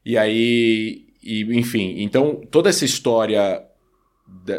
E 0.06 0.18
aí, 0.18 1.06
e, 1.22 1.42
enfim, 1.58 1.96
então 2.00 2.42
toda 2.50 2.70
essa 2.70 2.86
história 2.86 3.64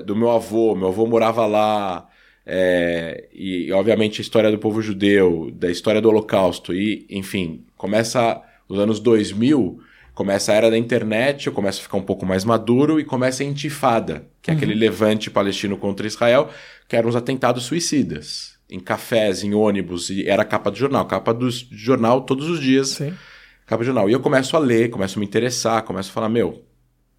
do 0.05 0.15
meu 0.15 0.31
avô, 0.31 0.75
meu 0.75 0.89
avô 0.89 1.07
morava 1.07 1.47
lá, 1.47 2.09
é, 2.45 3.29
e 3.33 3.73
obviamente 3.73 4.21
a 4.21 4.23
história 4.23 4.51
do 4.51 4.59
povo 4.59 4.83
judeu, 4.83 5.51
da 5.55 5.71
história 5.71 6.01
do 6.01 6.09
holocausto, 6.09 6.75
e 6.75 7.07
enfim, 7.09 7.65
começa 7.77 8.41
os 8.69 8.79
anos 8.79 9.01
2000, 9.01 9.81
começa 10.15 10.53
a 10.53 10.55
era 10.55 10.71
da 10.71 10.79
internet, 10.79 11.47
eu 11.47 11.53
começo 11.53 11.81
a 11.81 11.83
ficar 11.83 11.97
um 11.97 12.03
pouco 12.03 12.27
mais 12.27 12.45
maduro 12.45 13.01
e 13.01 13.05
começa 13.05 13.43
a 13.43 13.47
intifada, 13.47 14.27
que 14.41 14.51
é 14.51 14.55
aquele 14.55 14.75
levante 14.75 15.31
palestino 15.31 15.77
contra 15.77 16.07
Israel, 16.07 16.51
que 16.89 16.97
eram 16.97 17.09
os 17.09 17.17
atentados 17.17 17.65
suicidas. 17.65 18.53
Em 18.71 18.81
cafés, 18.81 19.45
em 19.45 19.53
ônibus, 19.53 20.09
e 20.09 20.27
era 20.27 20.45
capa 20.45 20.71
do 20.71 20.77
jornal, 20.79 21.05
capa 21.07 21.35
do 21.35 21.49
jornal 21.51 22.23
todos 22.23 22.49
os 22.49 22.59
dias, 22.61 22.89
Sim. 22.89 23.13
Capa 23.73 23.83
de 23.83 23.87
jornal. 23.87 24.09
E 24.09 24.13
eu 24.13 24.21
começo 24.21 24.57
a 24.57 24.61
ler, 24.61 24.91
começo 24.91 25.19
a 25.19 25.21
me 25.21 25.27
interessar, 25.27 25.83
começo 25.83 26.11
a 26.11 26.13
falar, 26.13 26.29
meu. 26.29 26.63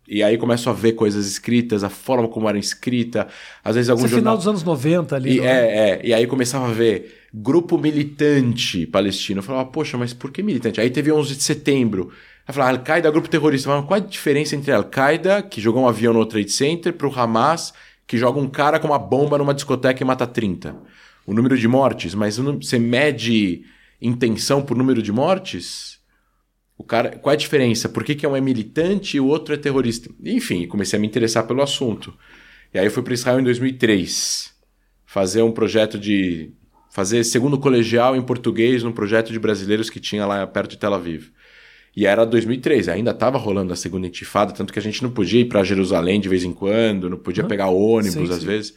E 0.08 0.22
aí 0.22 0.38
começo 0.38 0.70
a 0.70 0.74
ver 0.74 0.94
coisas 0.94 1.26
escritas, 1.26 1.84
a 1.84 1.90
forma 1.90 2.28
como 2.28 2.48
eram 2.50 2.60
escritas, 2.60 3.26
às 3.64 3.76
vezes 3.76 3.90
algum 3.90 4.06
Isso 4.06 4.16
é 4.16 4.20
final 4.20 4.34
jornal. 4.36 4.38
dos 4.38 4.48
anos 4.48 4.64
90 4.64 5.16
ali. 5.16 5.38
E, 5.38 5.40
é? 5.40 5.46
é, 5.46 5.90
é, 5.90 6.02
e 6.04 6.14
aí 6.14 6.28
começava 6.28 6.68
a 6.68 6.74
ver 6.74 7.22
grupo 7.34 7.78
militante 7.78 8.86
palestino. 8.86 9.40
Eu 9.40 9.44
falava, 9.44 9.70
poxa, 9.70 9.98
mas 9.98 10.14
por 10.14 10.30
que 10.30 10.44
militante? 10.44 10.82
Aí 10.82 10.90
teve 10.90 11.12
11 11.12 11.36
de 11.36 11.44
setembro. 11.44 12.12
Aí 12.46 12.54
falava, 12.54 12.78
Al-Qaeda, 12.78 13.10
grupo 13.10 13.30
terrorista. 13.30 13.70
Falava, 13.70 13.88
qual 13.88 13.98
a 13.98 14.04
diferença 14.04 14.56
entre 14.56 14.72
Al-Qaeda, 14.74 15.42
que 15.42 15.62
jogou 15.62 15.84
um 15.84 15.88
avião 15.88 16.14
no 16.14 16.26
Trade 16.26 16.52
Center, 16.52 16.92
pro 16.92 17.18
Hamas, 17.18 17.74
que 18.06 18.18
joga 18.18 18.40
um 18.40 18.50
cara 18.50 18.80
com 18.80 18.88
uma 18.90 19.00
bomba 19.00 19.38
numa 19.38 19.54
discoteca 19.54 20.04
e 20.04 20.06
mata 20.06 20.28
30? 20.28 20.76
O 21.26 21.34
número 21.34 21.58
de 21.58 21.68
mortes, 21.68 22.14
mas 22.14 22.38
o 22.38 22.58
você 22.62 22.78
mede 22.78 23.64
intenção 24.02 24.62
por 24.62 24.76
número 24.76 25.02
de 25.02 25.14
mortes? 25.14 25.93
O 26.78 26.84
cara, 26.84 27.18
qual 27.18 27.32
é 27.32 27.36
a 27.36 27.38
diferença? 27.38 27.88
Por 27.88 28.04
que, 28.04 28.16
que 28.16 28.26
um 28.26 28.36
é 28.36 28.42
militante 28.42 29.18
e 29.18 29.20
o 29.20 29.28
outro 29.28 29.54
é 29.54 29.58
terrorista? 29.58 30.10
Enfim, 30.24 30.68
comecei 30.68 30.98
a 30.98 31.00
me 31.00 31.08
interessar 31.08 31.46
pelo 31.46 31.62
assunto. 31.62 32.14
E 32.74 32.80
aí 32.80 32.86
eu 32.86 32.92
fui 32.92 33.04
para 33.04 33.14
Israel 33.14 33.40
em 33.40 33.44
2003 33.44 34.54
fazer 35.06 35.44
um 35.44 35.52
projeto 35.52 36.00
de 36.00 36.52
fazer 36.90 37.24
segundo 37.24 37.58
colegial 37.60 38.16
em 38.16 38.22
português 38.22 38.84
num 38.84 38.92
projeto 38.92 39.32
de 39.32 39.40
brasileiros 39.40 39.90
que 39.90 40.00
tinha 40.00 40.26
lá 40.26 40.46
perto 40.48 40.72
de 40.72 40.78
Tel 40.78 40.94
Aviv. 40.94 41.32
E 41.96 42.08
era 42.08 42.26
2003, 42.26 42.90
ainda 42.90 43.12
estava 43.12 43.38
rolando 43.38 43.72
a 43.72 43.76
segunda 43.76 44.08
intifada, 44.08 44.52
tanto 44.52 44.74
que 44.74 44.80
a 44.80 44.82
gente 44.82 45.04
não 45.04 45.12
podia 45.12 45.42
ir 45.42 45.46
para 45.46 45.64
Jerusalém 45.64 46.20
de 46.20 46.28
vez 46.28 46.44
em 46.44 46.52
quando, 46.52 47.10
não 47.10 47.18
podia 47.18 47.44
pegar 47.44 47.70
ônibus 47.70 48.14
Sim, 48.14 48.34
às 48.34 48.40
sim. 48.40 48.46
vezes. 48.48 48.74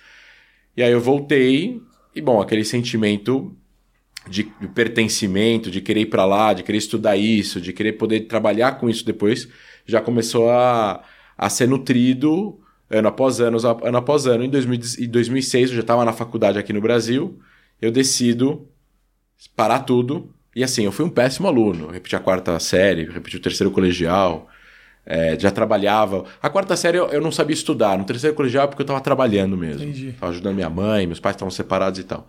E 0.77 0.83
aí 0.83 0.93
eu 0.93 1.01
voltei, 1.01 1.81
e 2.15 2.21
bom, 2.21 2.43
aquele 2.43 2.65
sentimento 2.65 3.57
de 4.29 4.45
pertencimento, 4.75 5.71
de 5.71 5.81
querer 5.81 6.01
ir 6.01 6.07
para 6.07 6.25
lá, 6.25 6.53
de 6.53 6.63
querer 6.63 6.79
estudar 6.79 7.17
isso, 7.17 7.61
de 7.61 7.73
querer 7.73 7.93
poder 7.93 8.21
trabalhar 8.23 8.73
com 8.73 8.89
isso 8.89 9.05
depois, 9.05 9.49
já 9.87 10.01
começou 10.01 10.51
a, 10.51 11.03
a 11.37 11.49
ser 11.49 11.69
nutrido 11.69 12.59
ano 12.91 13.09
após 13.09 13.41
ano, 13.41 13.59
ano 13.85 13.99
após 13.99 14.27
ano. 14.27 14.45
Em 14.45 14.51
2000 14.51 14.81
em 15.01 15.09
2006 15.09 15.71
eu 15.71 15.77
já 15.77 15.83
estava 15.83 16.05
na 16.05 16.13
faculdade 16.13 16.59
aqui 16.59 16.73
no 16.73 16.81
Brasil, 16.81 17.39
eu 17.81 17.91
decido 17.91 18.69
parar 19.55 19.81
tudo. 19.81 20.33
E 20.55 20.65
assim, 20.65 20.85
eu 20.85 20.93
fui 20.93 21.05
um 21.05 21.11
péssimo 21.11 21.47
aluno. 21.47 21.89
Repeti 21.89 22.17
a 22.17 22.21
quarta 22.21 22.59
série, 22.59 23.05
repeti 23.05 23.37
o 23.37 23.41
terceiro 23.41 23.71
colegial, 23.71 24.49
é, 25.05 25.39
já 25.39 25.51
trabalhava. 25.51 26.25
A 26.43 26.49
quarta 26.49 26.75
série 26.77 26.99
eu, 26.99 27.09
eu 27.09 27.21
não 27.21 27.31
sabia 27.31 27.55
estudar. 27.55 27.99
No 27.99 28.05
terceiro 28.05 28.35
colegial 28.35 28.65
é 28.65 28.67
porque 28.67 28.81
eu 28.81 28.85
estava 28.85 29.01
trabalhando 29.01 29.57
mesmo. 29.57 29.83
Entendi. 29.83 30.09
Estava 30.09 30.33
ajudando 30.33 30.55
minha 30.55 30.71
mãe, 30.71 31.07
meus 31.07 31.21
pais 31.21 31.37
estavam 31.37 31.51
separados 31.51 32.01
e 32.01 32.05
tal. 32.05 32.27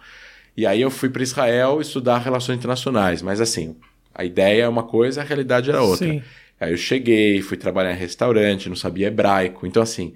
E 0.58 0.66
aí 0.66 0.82
eu 0.82 0.90
fui 0.90 1.10
para 1.10 1.22
Israel 1.22 1.80
estudar 1.80 2.18
relações 2.18 2.58
internacionais. 2.58 3.22
Mas 3.22 3.40
assim, 3.40 3.76
a 4.14 4.26
ideia 4.26 4.64
é 4.64 4.68
uma 4.68 4.84
coisa, 4.84 5.22
a 5.22 5.24
realidade 5.24 5.70
era 5.70 5.84
outra. 5.84 6.08
Sim. 6.08 6.24
Aí 6.60 6.74
eu 6.74 6.78
cheguei, 6.78 7.40
fui 7.44 7.56
trabalhar 7.56 7.94
em 7.94 7.98
restaurante, 7.98 8.68
não 8.68 8.76
sabia 8.76 9.08
hebraico. 9.08 9.68
Então, 9.68 9.84
assim, 9.84 10.16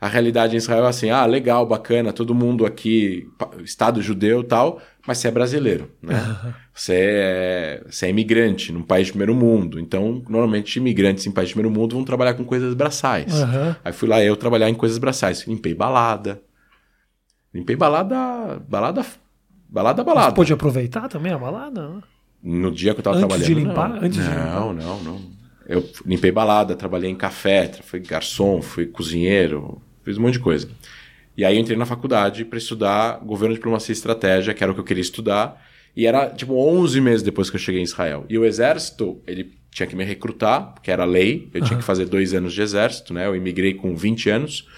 a 0.00 0.08
realidade 0.08 0.54
em 0.54 0.56
Israel 0.56 0.86
é 0.86 0.88
assim: 0.88 1.10
ah, 1.10 1.26
legal, 1.26 1.66
bacana, 1.66 2.12
todo 2.12 2.34
mundo 2.34 2.64
aqui, 2.64 3.28
Estado 3.62 4.00
judeu 4.00 4.40
e 4.40 4.44
tal, 4.44 4.80
mas 5.06 5.18
você 5.18 5.28
é 5.28 5.30
brasileiro, 5.30 5.90
né? 6.02 6.54
Você 6.74 6.94
é, 6.96 7.82
você 7.86 8.06
é 8.06 8.08
imigrante 8.08 8.72
num 8.72 8.82
país 8.82 9.06
de 9.06 9.12
primeiro 9.12 9.34
mundo. 9.34 9.78
Então, 9.78 10.22
normalmente, 10.26 10.76
imigrantes 10.76 11.26
em 11.26 11.30
países 11.30 11.50
de 11.50 11.54
primeiro 11.54 11.78
mundo 11.78 11.94
vão 11.94 12.04
trabalhar 12.04 12.32
com 12.32 12.44
coisas 12.44 12.72
braçais. 12.72 13.32
Aham. 13.34 13.76
Aí 13.84 13.92
fui 13.92 14.08
lá 14.08 14.24
eu 14.24 14.34
trabalhar 14.34 14.70
em 14.70 14.74
coisas 14.74 14.96
braçais. 14.96 15.46
Limpei 15.46 15.74
balada. 15.74 16.40
Limpei 17.54 17.76
balada. 17.76 18.58
Balada. 18.66 19.04
Balada, 19.72 20.04
balada. 20.04 20.30
Você 20.30 20.36
pôde 20.36 20.52
aproveitar 20.52 21.08
também 21.08 21.32
a 21.32 21.38
balada? 21.38 22.02
No 22.42 22.70
dia 22.70 22.92
que 22.92 23.00
eu 23.00 23.04
tava 23.04 23.16
Antes 23.16 23.26
trabalhando. 23.26 23.46
de 23.46 23.54
limpar? 23.54 23.88
Não, 23.88 23.96
Antes 24.02 24.22
de 24.22 24.28
não, 24.28 24.72
não, 24.74 25.02
não. 25.02 25.20
Eu 25.66 25.88
limpei 26.04 26.30
balada, 26.30 26.76
trabalhei 26.76 27.10
em 27.10 27.16
café, 27.16 27.70
fui 27.82 28.00
garçom, 28.00 28.60
fui 28.60 28.84
cozinheiro, 28.84 29.80
fiz 30.04 30.18
um 30.18 30.22
monte 30.22 30.34
de 30.34 30.40
coisa. 30.40 30.68
E 31.34 31.42
aí 31.42 31.56
eu 31.56 31.60
entrei 31.60 31.78
na 31.78 31.86
faculdade 31.86 32.44
para 32.44 32.58
estudar 32.58 33.20
governo, 33.24 33.54
diplomacia 33.54 33.94
e 33.94 33.96
estratégia, 33.96 34.52
que 34.52 34.62
era 34.62 34.70
o 34.70 34.74
que 34.74 34.80
eu 34.80 34.84
queria 34.84 35.00
estudar. 35.00 35.58
E 35.96 36.06
era 36.06 36.28
tipo 36.28 36.54
11 36.54 37.00
meses 37.00 37.22
depois 37.22 37.48
que 37.48 37.56
eu 37.56 37.60
cheguei 37.60 37.80
em 37.80 37.84
Israel. 37.84 38.26
E 38.28 38.36
o 38.36 38.44
exército, 38.44 39.22
ele 39.26 39.52
tinha 39.70 39.86
que 39.86 39.96
me 39.96 40.04
recrutar, 40.04 40.74
porque 40.74 40.90
era 40.90 41.06
lei, 41.06 41.48
eu 41.54 41.62
tinha 41.62 41.78
que 41.78 41.84
fazer 41.84 42.04
dois 42.04 42.34
anos 42.34 42.52
de 42.52 42.60
exército, 42.60 43.14
né? 43.14 43.26
Eu 43.26 43.34
imigrei 43.34 43.72
com 43.72 43.96
20 43.96 44.28
anos. 44.28 44.68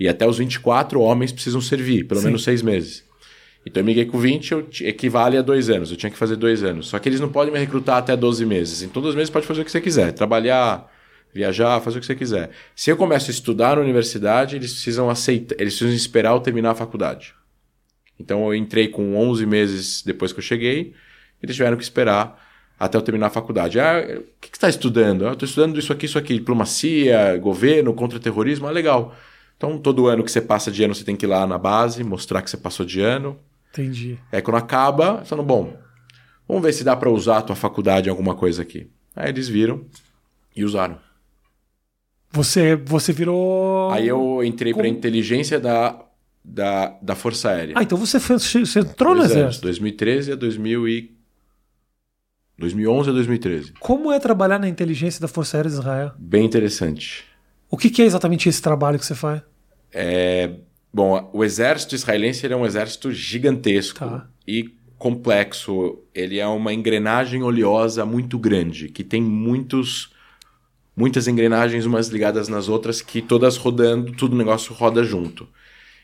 E 0.00 0.08
até 0.08 0.26
os 0.26 0.38
24 0.38 1.00
homens 1.00 1.30
precisam 1.30 1.60
servir, 1.60 2.08
pelo 2.08 2.18
Sim. 2.18 2.26
menos 2.26 2.42
seis 2.42 2.60
meses. 2.60 3.04
Então 3.64 3.80
eu 3.80 3.84
migrei 3.84 4.06
com 4.06 4.18
20, 4.18 4.52
eu 4.52 4.68
equivale 4.80 5.36
a 5.36 5.42
dois 5.42 5.70
anos. 5.70 5.90
Eu 5.90 5.96
tinha 5.96 6.10
que 6.10 6.18
fazer 6.18 6.36
dois 6.36 6.62
anos. 6.64 6.88
Só 6.88 6.98
que 6.98 7.08
eles 7.08 7.20
não 7.20 7.28
podem 7.28 7.52
me 7.52 7.58
recrutar 7.58 7.96
até 7.96 8.16
12 8.16 8.44
meses. 8.44 8.82
Em 8.82 8.88
todos 8.88 9.10
os 9.10 9.14
meses 9.14 9.30
pode 9.30 9.46
fazer 9.46 9.62
o 9.62 9.64
que 9.64 9.70
você 9.70 9.80
quiser. 9.80 10.12
Trabalhar, 10.12 10.90
viajar, 11.32 11.80
fazer 11.80 11.98
o 11.98 12.00
que 12.00 12.06
você 12.06 12.14
quiser. 12.14 12.50
Se 12.74 12.90
eu 12.90 12.96
começo 12.96 13.30
a 13.30 13.34
estudar 13.34 13.76
na 13.76 13.82
universidade, 13.82 14.56
eles 14.56 14.72
precisam 14.72 15.08
aceitar, 15.08 15.54
eles 15.60 15.74
precisam 15.74 15.94
esperar 15.94 16.32
eu 16.32 16.40
terminar 16.40 16.72
a 16.72 16.74
faculdade. 16.74 17.34
Então 18.18 18.46
eu 18.46 18.54
entrei 18.54 18.88
com 18.88 19.16
11 19.16 19.46
meses 19.46 20.02
depois 20.02 20.32
que 20.32 20.38
eu 20.38 20.44
cheguei, 20.44 20.94
eles 21.42 21.56
tiveram 21.56 21.76
que 21.76 21.82
esperar 21.82 22.40
até 22.78 22.98
eu 22.98 23.02
terminar 23.02 23.28
a 23.28 23.30
faculdade. 23.30 23.78
Ah, 23.80 23.98
o 24.18 24.22
que 24.40 24.48
você 24.48 24.54
está 24.54 24.68
estudando? 24.68 25.24
Ah, 25.24 25.28
eu 25.28 25.32
estou 25.34 25.46
estudando 25.46 25.78
isso 25.78 25.92
aqui, 25.92 26.06
isso 26.06 26.18
aqui, 26.18 26.34
diplomacia, 26.34 27.36
governo, 27.38 27.94
contra-terrorismo. 27.94 28.66
Ah, 28.66 28.70
legal. 28.70 29.14
Então 29.56 29.78
todo 29.78 30.08
ano 30.08 30.24
que 30.24 30.30
você 30.30 30.40
passa 30.40 30.70
de 30.70 30.82
ano, 30.82 30.94
você 30.94 31.04
tem 31.04 31.16
que 31.16 31.24
ir 31.24 31.28
lá 31.28 31.46
na 31.46 31.58
base, 31.58 32.02
mostrar 32.02 32.42
que 32.42 32.50
você 32.50 32.56
passou 32.56 32.84
de 32.84 33.00
ano. 33.00 33.38
Entendi. 33.72 34.18
Aí 34.30 34.42
quando 34.42 34.56
acaba, 34.58 35.24
falando, 35.24 35.46
bom, 35.46 35.76
vamos 36.46 36.62
ver 36.62 36.72
se 36.72 36.84
dá 36.84 36.94
para 36.94 37.10
usar 37.10 37.38
a 37.38 37.42
tua 37.42 37.56
faculdade 37.56 38.08
em 38.08 38.10
alguma 38.10 38.34
coisa 38.34 38.62
aqui. 38.62 38.90
Aí 39.16 39.30
eles 39.30 39.48
viram 39.48 39.86
e 40.54 40.64
usaram. 40.64 40.98
Você, 42.30 42.76
você 42.76 43.12
virou. 43.12 43.90
Aí 43.90 44.08
eu 44.08 44.42
entrei 44.44 44.72
para 44.72 44.84
Como? 44.84 44.94
inteligência 44.94 45.60
da, 45.60 46.04
da, 46.44 46.98
da 47.02 47.14
Força 47.14 47.50
Aérea. 47.50 47.74
Ah, 47.76 47.82
então 47.82 47.98
você, 47.98 48.18
fez, 48.18 48.42
você 48.42 48.80
entrou 48.80 49.14
no 49.14 49.22
exército. 49.22 49.62
2013 49.62 50.32
a 50.32 50.34
2000 50.34 50.88
e... 50.88 51.16
2011 52.58 53.10
a 53.10 53.12
2013. 53.12 53.72
Como 53.80 54.12
é 54.12 54.18
trabalhar 54.18 54.58
na 54.58 54.68
inteligência 54.68 55.20
da 55.20 55.28
Força 55.28 55.56
Aérea 55.56 55.70
de 55.70 55.76
Israel? 55.76 56.12
Bem 56.18 56.44
interessante. 56.44 57.24
O 57.68 57.76
que, 57.76 57.90
que 57.90 58.02
é 58.02 58.04
exatamente 58.04 58.48
esse 58.48 58.60
trabalho 58.62 58.98
que 58.98 59.06
você 59.06 59.14
faz? 59.14 59.42
É, 59.92 60.58
bom, 60.92 61.30
o 61.32 61.44
exército 61.44 61.94
israelense 61.94 62.44
ele 62.46 62.54
é 62.54 62.56
um 62.56 62.66
exército 62.66 63.10
gigantesco 63.12 63.98
Tá. 63.98 64.28
e 64.46 64.74
complexo. 64.98 65.98
Ele 66.14 66.38
é 66.38 66.46
uma 66.46 66.72
engrenagem 66.72 67.42
oleosa 67.42 68.04
muito 68.06 68.38
grande, 68.38 68.88
que 68.88 69.02
tem 69.02 69.20
muitos, 69.20 70.12
muitas 70.96 71.26
engrenagens 71.26 71.86
umas 71.86 72.08
ligadas 72.08 72.48
nas 72.48 72.68
outras, 72.68 73.00
que 73.02 73.20
todas 73.20 73.56
rodando, 73.56 74.12
tudo 74.12 74.34
o 74.34 74.38
negócio 74.38 74.74
roda 74.74 75.02
junto. 75.02 75.48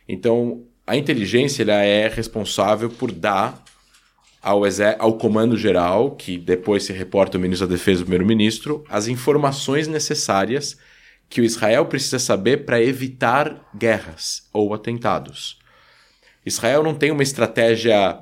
Então, 0.08 0.64
a 0.86 0.96
inteligência 0.96 1.62
ela 1.62 1.82
é 1.82 2.08
responsável 2.08 2.88
por 2.88 3.12
dar 3.12 3.62
ao, 4.42 4.62
ao 4.98 5.12
comando 5.18 5.56
geral, 5.56 6.12
que 6.12 6.38
depois 6.38 6.84
se 6.84 6.92
reporta 6.92 7.36
ao 7.36 7.42
ministro 7.42 7.68
da 7.68 7.74
Defesa 7.74 8.00
e 8.00 8.04
primeiro-ministro, 8.04 8.84
as 8.88 9.06
informações 9.06 9.86
necessárias 9.86 10.78
que 11.28 11.40
o 11.40 11.44
Israel 11.44 11.86
precisa 11.86 12.18
saber 12.18 12.64
para 12.64 12.82
evitar 12.82 13.68
guerras 13.76 14.48
ou 14.52 14.72
atentados. 14.72 15.58
Israel 16.44 16.82
não 16.82 16.94
tem 16.94 17.10
uma 17.10 17.22
estratégia 17.22 18.18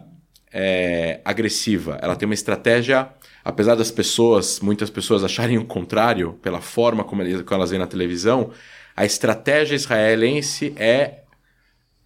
é, 0.52 1.20
agressiva, 1.24 1.98
ela 2.02 2.16
tem 2.16 2.26
uma 2.26 2.34
estratégia, 2.34 3.08
apesar 3.44 3.74
das 3.74 3.90
pessoas, 3.90 4.58
muitas 4.60 4.90
pessoas 4.90 5.22
acharem 5.22 5.58
o 5.58 5.64
contrário, 5.64 6.34
pela 6.42 6.60
forma 6.60 7.04
como 7.04 7.22
eles- 7.22 7.42
como 7.42 7.56
elas 7.60 7.70
veem 7.70 7.80
na 7.80 7.86
televisão, 7.86 8.50
a 8.96 9.04
estratégia 9.04 9.76
israelense 9.76 10.72
é 10.76 11.20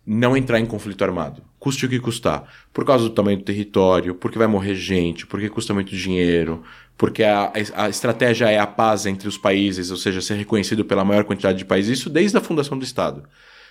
não 0.04 0.36
entrar 0.36 0.58
em 0.58 0.66
conflito 0.66 1.04
armado. 1.04 1.42
Custe 1.58 1.86
o 1.86 1.88
que 1.88 2.00
custar. 2.00 2.42
Por 2.72 2.84
causa 2.84 3.04
do 3.04 3.10
tamanho 3.14 3.38
do 3.38 3.44
território, 3.44 4.14
porque 4.14 4.38
vai 4.38 4.48
morrer 4.48 4.74
gente, 4.74 5.26
porque 5.26 5.48
custa 5.48 5.72
muito 5.72 5.94
dinheiro, 5.94 6.64
porque 7.00 7.22
a, 7.22 7.50
a 7.76 7.88
estratégia 7.88 8.50
é 8.50 8.58
a 8.58 8.66
paz 8.66 9.06
entre 9.06 9.26
os 9.26 9.38
países, 9.38 9.90
ou 9.90 9.96
seja, 9.96 10.20
ser 10.20 10.34
reconhecido 10.34 10.84
pela 10.84 11.02
maior 11.02 11.24
quantidade 11.24 11.56
de 11.56 11.64
países, 11.64 11.98
isso 11.98 12.10
desde 12.10 12.36
a 12.36 12.42
fundação 12.42 12.78
do 12.78 12.84
Estado. 12.84 13.22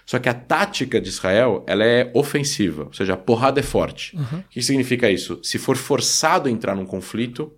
Só 0.03 0.17
que 0.17 0.27
a 0.27 0.33
tática 0.33 0.99
de 0.99 1.09
Israel, 1.09 1.63
ela 1.67 1.85
é 1.85 2.09
ofensiva, 2.15 2.85
ou 2.85 2.93
seja, 2.93 3.13
a 3.13 3.17
porrada 3.17 3.59
é 3.59 3.63
forte. 3.63 4.17
O 4.39 4.49
que 4.49 4.63
significa 4.63 5.11
isso? 5.11 5.39
Se 5.43 5.59
for 5.59 5.77
forçado 5.77 6.49
a 6.49 6.51
entrar 6.51 6.75
num 6.75 6.87
conflito, 6.87 7.53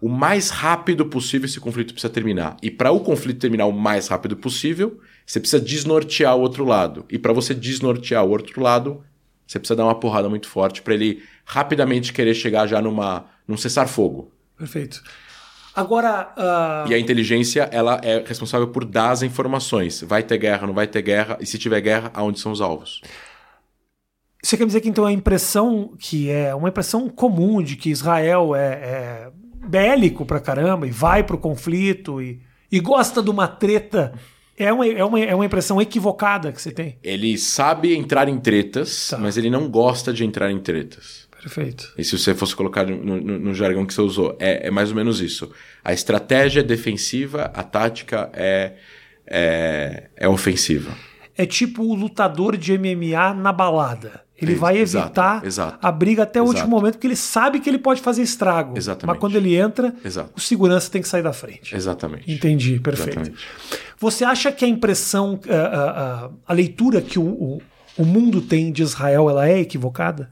o 0.00 0.08
mais 0.08 0.50
rápido 0.50 1.04
possível 1.06 1.46
esse 1.46 1.58
conflito 1.58 1.92
precisa 1.92 2.12
terminar. 2.12 2.56
E 2.62 2.70
para 2.70 2.92
o 2.92 3.00
conflito 3.00 3.40
terminar 3.40 3.66
o 3.66 3.72
mais 3.72 4.06
rápido 4.06 4.36
possível, 4.36 5.00
você 5.26 5.40
precisa 5.40 5.60
desnortear 5.60 6.36
o 6.36 6.42
outro 6.42 6.64
lado. 6.64 7.04
E 7.10 7.18
para 7.18 7.32
você 7.32 7.52
desnortear 7.52 8.24
o 8.24 8.30
outro 8.30 8.62
lado, 8.62 9.02
você 9.44 9.58
precisa 9.58 9.74
dar 9.74 9.84
uma 9.84 9.98
porrada 9.98 10.28
muito 10.28 10.46
forte 10.46 10.80
para 10.80 10.94
ele 10.94 11.24
rapidamente 11.44 12.12
querer 12.12 12.34
chegar 12.34 12.68
já 12.68 12.80
numa 12.80 13.26
num 13.48 13.56
cessar-fogo. 13.56 14.35
Perfeito. 14.56 15.02
Agora, 15.74 16.32
ah, 16.38 16.86
E 16.88 16.94
a 16.94 16.98
inteligência, 16.98 17.68
ela 17.70 18.00
é 18.02 18.24
responsável 18.26 18.68
por 18.68 18.84
dar 18.84 19.10
as 19.10 19.22
informações. 19.22 20.00
Vai 20.02 20.22
ter 20.22 20.38
guerra, 20.38 20.66
não 20.66 20.72
vai 20.72 20.86
ter 20.86 21.02
guerra, 21.02 21.36
e 21.38 21.44
se 21.46 21.58
tiver 21.58 21.80
guerra, 21.82 22.10
aonde 22.14 22.40
são 22.40 22.50
os 22.52 22.60
alvos? 22.60 23.00
você 24.42 24.56
quer 24.56 24.66
dizer 24.66 24.80
que 24.80 24.88
então 24.88 25.04
a 25.04 25.10
impressão 25.12 25.94
que 25.98 26.30
é 26.30 26.54
uma 26.54 26.68
impressão 26.68 27.08
comum 27.08 27.60
de 27.60 27.74
que 27.74 27.90
Israel 27.90 28.54
é, 28.54 28.66
é 28.74 29.30
bélico 29.66 30.24
pra 30.24 30.38
caramba 30.38 30.86
e 30.86 30.90
vai 30.90 31.24
pro 31.24 31.36
conflito 31.36 32.22
e, 32.22 32.40
e 32.70 32.78
gosta 32.78 33.20
de 33.20 33.28
uma 33.28 33.48
treta 33.48 34.12
é 34.56 34.72
uma, 34.72 34.86
é, 34.86 35.04
uma, 35.04 35.20
é 35.20 35.34
uma 35.34 35.44
impressão 35.44 35.82
equivocada 35.82 36.52
que 36.52 36.62
você 36.62 36.70
tem. 36.70 36.96
Ele 37.02 37.36
sabe 37.36 37.94
entrar 37.94 38.28
em 38.28 38.38
tretas, 38.38 39.08
Tá. 39.10 39.18
mas 39.18 39.36
ele 39.36 39.50
não 39.50 39.68
gosta 39.68 40.12
de 40.12 40.24
entrar 40.24 40.50
em 40.50 40.58
tretas. 40.60 41.25
Perfeito. 41.46 41.92
E 41.96 42.02
se 42.02 42.18
você 42.18 42.34
fosse 42.34 42.56
colocar 42.56 42.84
no, 42.84 42.96
no- 43.20 43.38
no 43.38 43.54
jargão 43.54 43.86
que 43.86 43.94
você 43.94 44.00
usou, 44.00 44.36
é, 44.40 44.66
é 44.66 44.70
mais 44.70 44.90
ou 44.90 44.96
menos 44.96 45.20
isso. 45.20 45.48
A 45.84 45.92
estratégia 45.92 46.58
é 46.58 46.62
defensiva, 46.64 47.52
a 47.54 47.62
tática 47.62 48.28
é, 48.32 48.72
é, 49.26 50.08
é 50.16 50.28
ofensiva. 50.28 50.90
É 51.36 51.46
tipo 51.46 51.84
o 51.84 51.94
lutador 51.94 52.56
de 52.56 52.76
MMA 52.76 53.34
na 53.34 53.52
balada. 53.52 54.24
Ele 54.36 54.54
vai 54.54 54.76
exato, 54.78 55.06
evitar 55.06 55.46
exato. 55.46 55.78
a 55.80 55.90
briga 55.92 56.24
até 56.24 56.40
o 56.40 56.44
Exato. 56.44 56.58
último 56.58 56.70
momento, 56.76 56.94
porque 56.94 57.06
ele 57.06 57.16
sabe 57.16 57.58
que 57.60 57.70
ele 57.70 57.78
pode 57.78 58.02
fazer 58.02 58.22
estrago. 58.22 58.76
Exatamente. 58.76 59.06
Mas 59.06 59.18
quando 59.18 59.36
ele 59.36 59.54
entra, 59.54 59.94
Exato. 60.04 60.30
o 60.36 60.40
segurança 60.40 60.90
tem 60.90 61.00
que 61.00 61.08
sair 61.08 61.22
da 61.22 61.32
frente. 61.32 61.74
Exatamente. 61.74 62.30
Entendi, 62.30 62.78
perfeito. 62.80 63.20
Exatamente. 63.20 63.44
Você 63.98 64.24
acha 64.24 64.50
que 64.52 64.64
a 64.64 64.68
impressão, 64.68 65.40
a, 65.48 65.54
a- 65.54 65.90
a- 66.26 66.30
a 66.48 66.52
leitura 66.52 67.00
que 67.00 67.18
o, 67.18 67.22
o, 67.24 67.62
o 67.96 68.04
mundo 68.04 68.42
tem 68.42 68.70
de 68.72 68.82
Israel, 68.82 69.30
ela 69.30 69.48
é 69.48 69.58
equivocada? 69.60 70.28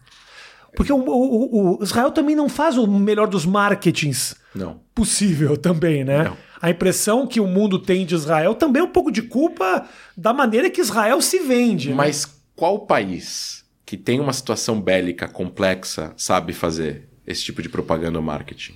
Porque 0.76 0.92
o, 0.92 0.96
o- 0.98 1.78
o 1.78 1.82
Israel 1.82 2.10
também 2.10 2.34
não 2.37 2.48
faz 2.48 2.76
o 2.76 2.87
melhor 2.87 3.26
dos 3.28 3.44
marketings 3.46 4.34
Não. 4.54 4.80
possível 4.94 5.56
também, 5.56 6.04
né? 6.04 6.24
Não. 6.24 6.37
A 6.60 6.70
impressão 6.70 7.26
que 7.26 7.40
o 7.40 7.46
mundo 7.46 7.78
tem 7.78 8.06
de 8.06 8.14
Israel 8.14 8.54
também 8.54 8.80
é 8.80 8.84
um 8.84 8.90
pouco 8.90 9.10
de 9.12 9.22
culpa 9.22 9.87
da 10.16 10.32
maneira 10.32 10.70
que 10.70 10.80
Israel 10.80 11.20
se 11.20 11.38
vende. 11.40 11.90
né? 11.90 11.94
Mas 11.94 12.26
qual 12.56 12.80
país 12.87 13.64
que 13.84 13.96
tem 13.98 14.18
uma 14.18 14.32
situação 14.32 14.80
bélica 14.80 15.28
complexa 15.28 16.12
sabe 16.16 16.52
fazer 16.54 17.06
esse 17.26 17.42
tipo 17.44 17.60
de 17.60 17.68
propaganda 17.68 18.18
ou 18.18 18.24
marketing? 18.24 18.74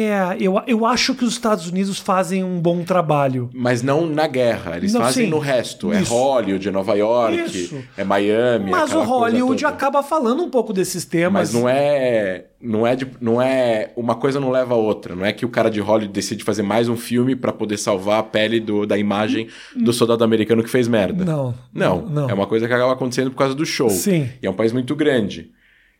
É, 0.00 0.36
eu, 0.40 0.60
eu 0.66 0.84
acho 0.86 1.14
que 1.14 1.24
os 1.24 1.32
Estados 1.34 1.68
Unidos 1.68 1.98
fazem 1.98 2.42
um 2.42 2.58
bom 2.60 2.82
trabalho. 2.82 3.48
Mas 3.54 3.82
não 3.82 4.06
na 4.06 4.26
guerra, 4.26 4.76
eles 4.76 4.92
Não, 4.92 5.00
fazem 5.00 5.24
sim. 5.26 5.30
no 5.30 5.38
resto. 5.38 5.92
É 5.92 6.00
Isso. 6.00 6.12
Hollywood, 6.12 6.68
é 6.68 6.72
Nova 6.72 6.94
York, 6.94 7.36
Isso. 7.44 7.78
é 7.96 8.02
Miami. 8.04 8.70
Mas 8.70 8.92
o 8.92 9.02
Hollywood 9.02 9.64
acaba 9.64 10.02
falando 10.02 10.42
um 10.42 10.50
pouco 10.50 10.72
desses 10.72 11.04
temas. 11.04 11.52
Mas 11.52 11.54
não 11.60 11.68
é, 11.68 12.46
não 12.60 12.86
é, 12.86 12.96
de- 12.96 13.06
não 13.20 13.40
é 13.40 13.90
uma 13.96 14.14
coisa 14.14 14.40
não 14.40 14.50
leva 14.50 14.74
a 14.74 14.76
outra. 14.76 15.14
Não 15.14 15.24
é 15.24 15.32
que 15.32 15.44
o 15.44 15.48
cara 15.48 15.70
de 15.70 15.80
Hollywood 15.80 16.12
decide 16.12 16.42
fazer 16.44 16.62
mais 16.62 16.88
um 16.88 16.96
filme 16.96 17.36
pra 17.36 17.52
poder 17.52 17.76
salvar 17.76 18.18
a 18.18 18.22
pele 18.22 18.58
do, 18.60 18.86
da 18.86 18.98
imagem 18.98 19.48
do 19.76 19.92
soldado 19.92 20.24
americano 20.24 20.62
que 20.62 20.70
fez 20.70 20.88
merda. 20.88 21.24
Não, 21.24 21.54
Não, 21.72 22.02
não. 22.02 22.28
é 22.30 22.34
uma 22.34 22.46
coisa 22.46 22.66
que 22.66 22.72
acaba 22.74 22.92
acontecendo 22.92 23.30
por 23.30 23.36
causa 23.38 23.54
do 23.54 23.64
show. 23.66 23.90
Sim. 23.90 24.28
E 24.42 24.46
é 24.46 24.50
um 24.50 24.54
país 24.54 24.72
muito 24.72 24.94
grande. 24.96 25.50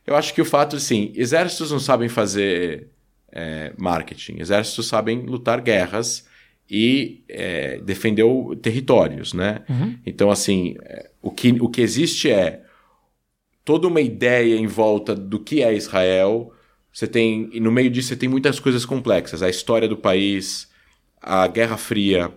Eu 0.06 0.14
acho 0.16 0.34
que 0.34 0.42
o 0.42 0.44
fato, 0.44 0.76
assim, 0.76 1.12
exércitos 1.14 1.70
não 1.70 1.78
sabem 1.78 2.08
fazer 2.08 2.88
é, 3.34 3.72
marketing. 3.76 4.36
Exércitos 4.38 4.86
sabem 4.86 5.20
lutar 5.20 5.60
guerras 5.60 6.24
e 6.70 7.24
é, 7.28 7.78
defender 7.78 8.24
territórios, 8.62 9.34
né? 9.34 9.62
Então, 10.06 10.30
assim, 10.30 10.76
é, 10.82 11.10
o 11.20 11.30
que, 11.30 11.50
o 11.60 11.68
que 11.68 11.82
existe 11.82 12.30
é 12.30 12.62
toda 13.64 13.88
uma 13.88 14.00
ideia 14.00 14.56
em 14.56 14.66
volta 14.66 15.14
do 15.14 15.40
que 15.40 15.62
é 15.62 15.74
Israel. 15.74 16.52
Você 16.92 17.08
tem, 17.08 17.50
e 17.52 17.58
no 17.58 17.72
meio 17.72 17.90
disso 17.90 18.08
você 18.08 18.16
tem 18.16 18.28
muitas 18.28 18.60
coisas 18.60 18.84
complexas. 18.84 19.42
A 19.42 19.50
história 19.50 19.88
do 19.88 19.96
país, 19.96 20.70
a 21.20 21.46
Guerra 21.48 21.76
Fria, 21.76 22.32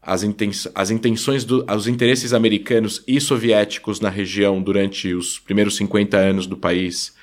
as, 0.00 0.22
inten 0.22 0.50
as 0.74 0.90
intenções, 0.90 1.44
do, 1.44 1.64
os 1.70 1.86
interesses 1.86 2.32
americanos 2.32 3.04
e 3.06 3.20
soviéticos 3.20 4.00
na 4.00 4.08
região 4.08 4.62
durante 4.62 5.12
os 5.12 5.38
primeiros 5.38 5.76
50 5.76 6.16
anos 6.16 6.46
do 6.46 6.56
país. 6.56 7.14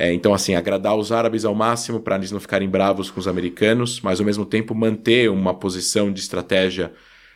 É, 0.00 0.12
então, 0.12 0.32
assim, 0.32 0.54
agradar 0.54 0.96
os 0.96 1.10
árabes 1.10 1.44
ao 1.44 1.56
máximo 1.56 1.98
para 1.98 2.14
eles 2.14 2.30
não 2.30 2.38
ficarem 2.38 2.68
bravos 2.68 3.10
com 3.10 3.18
os 3.18 3.26
americanos, 3.26 4.00
mas 4.00 4.20
ao 4.20 4.26
mesmo 4.26 4.46
tempo 4.46 4.72
manter 4.72 5.28
uma 5.28 5.52
posição 5.52 6.12
de 6.12 6.20
estratégia 6.20 6.92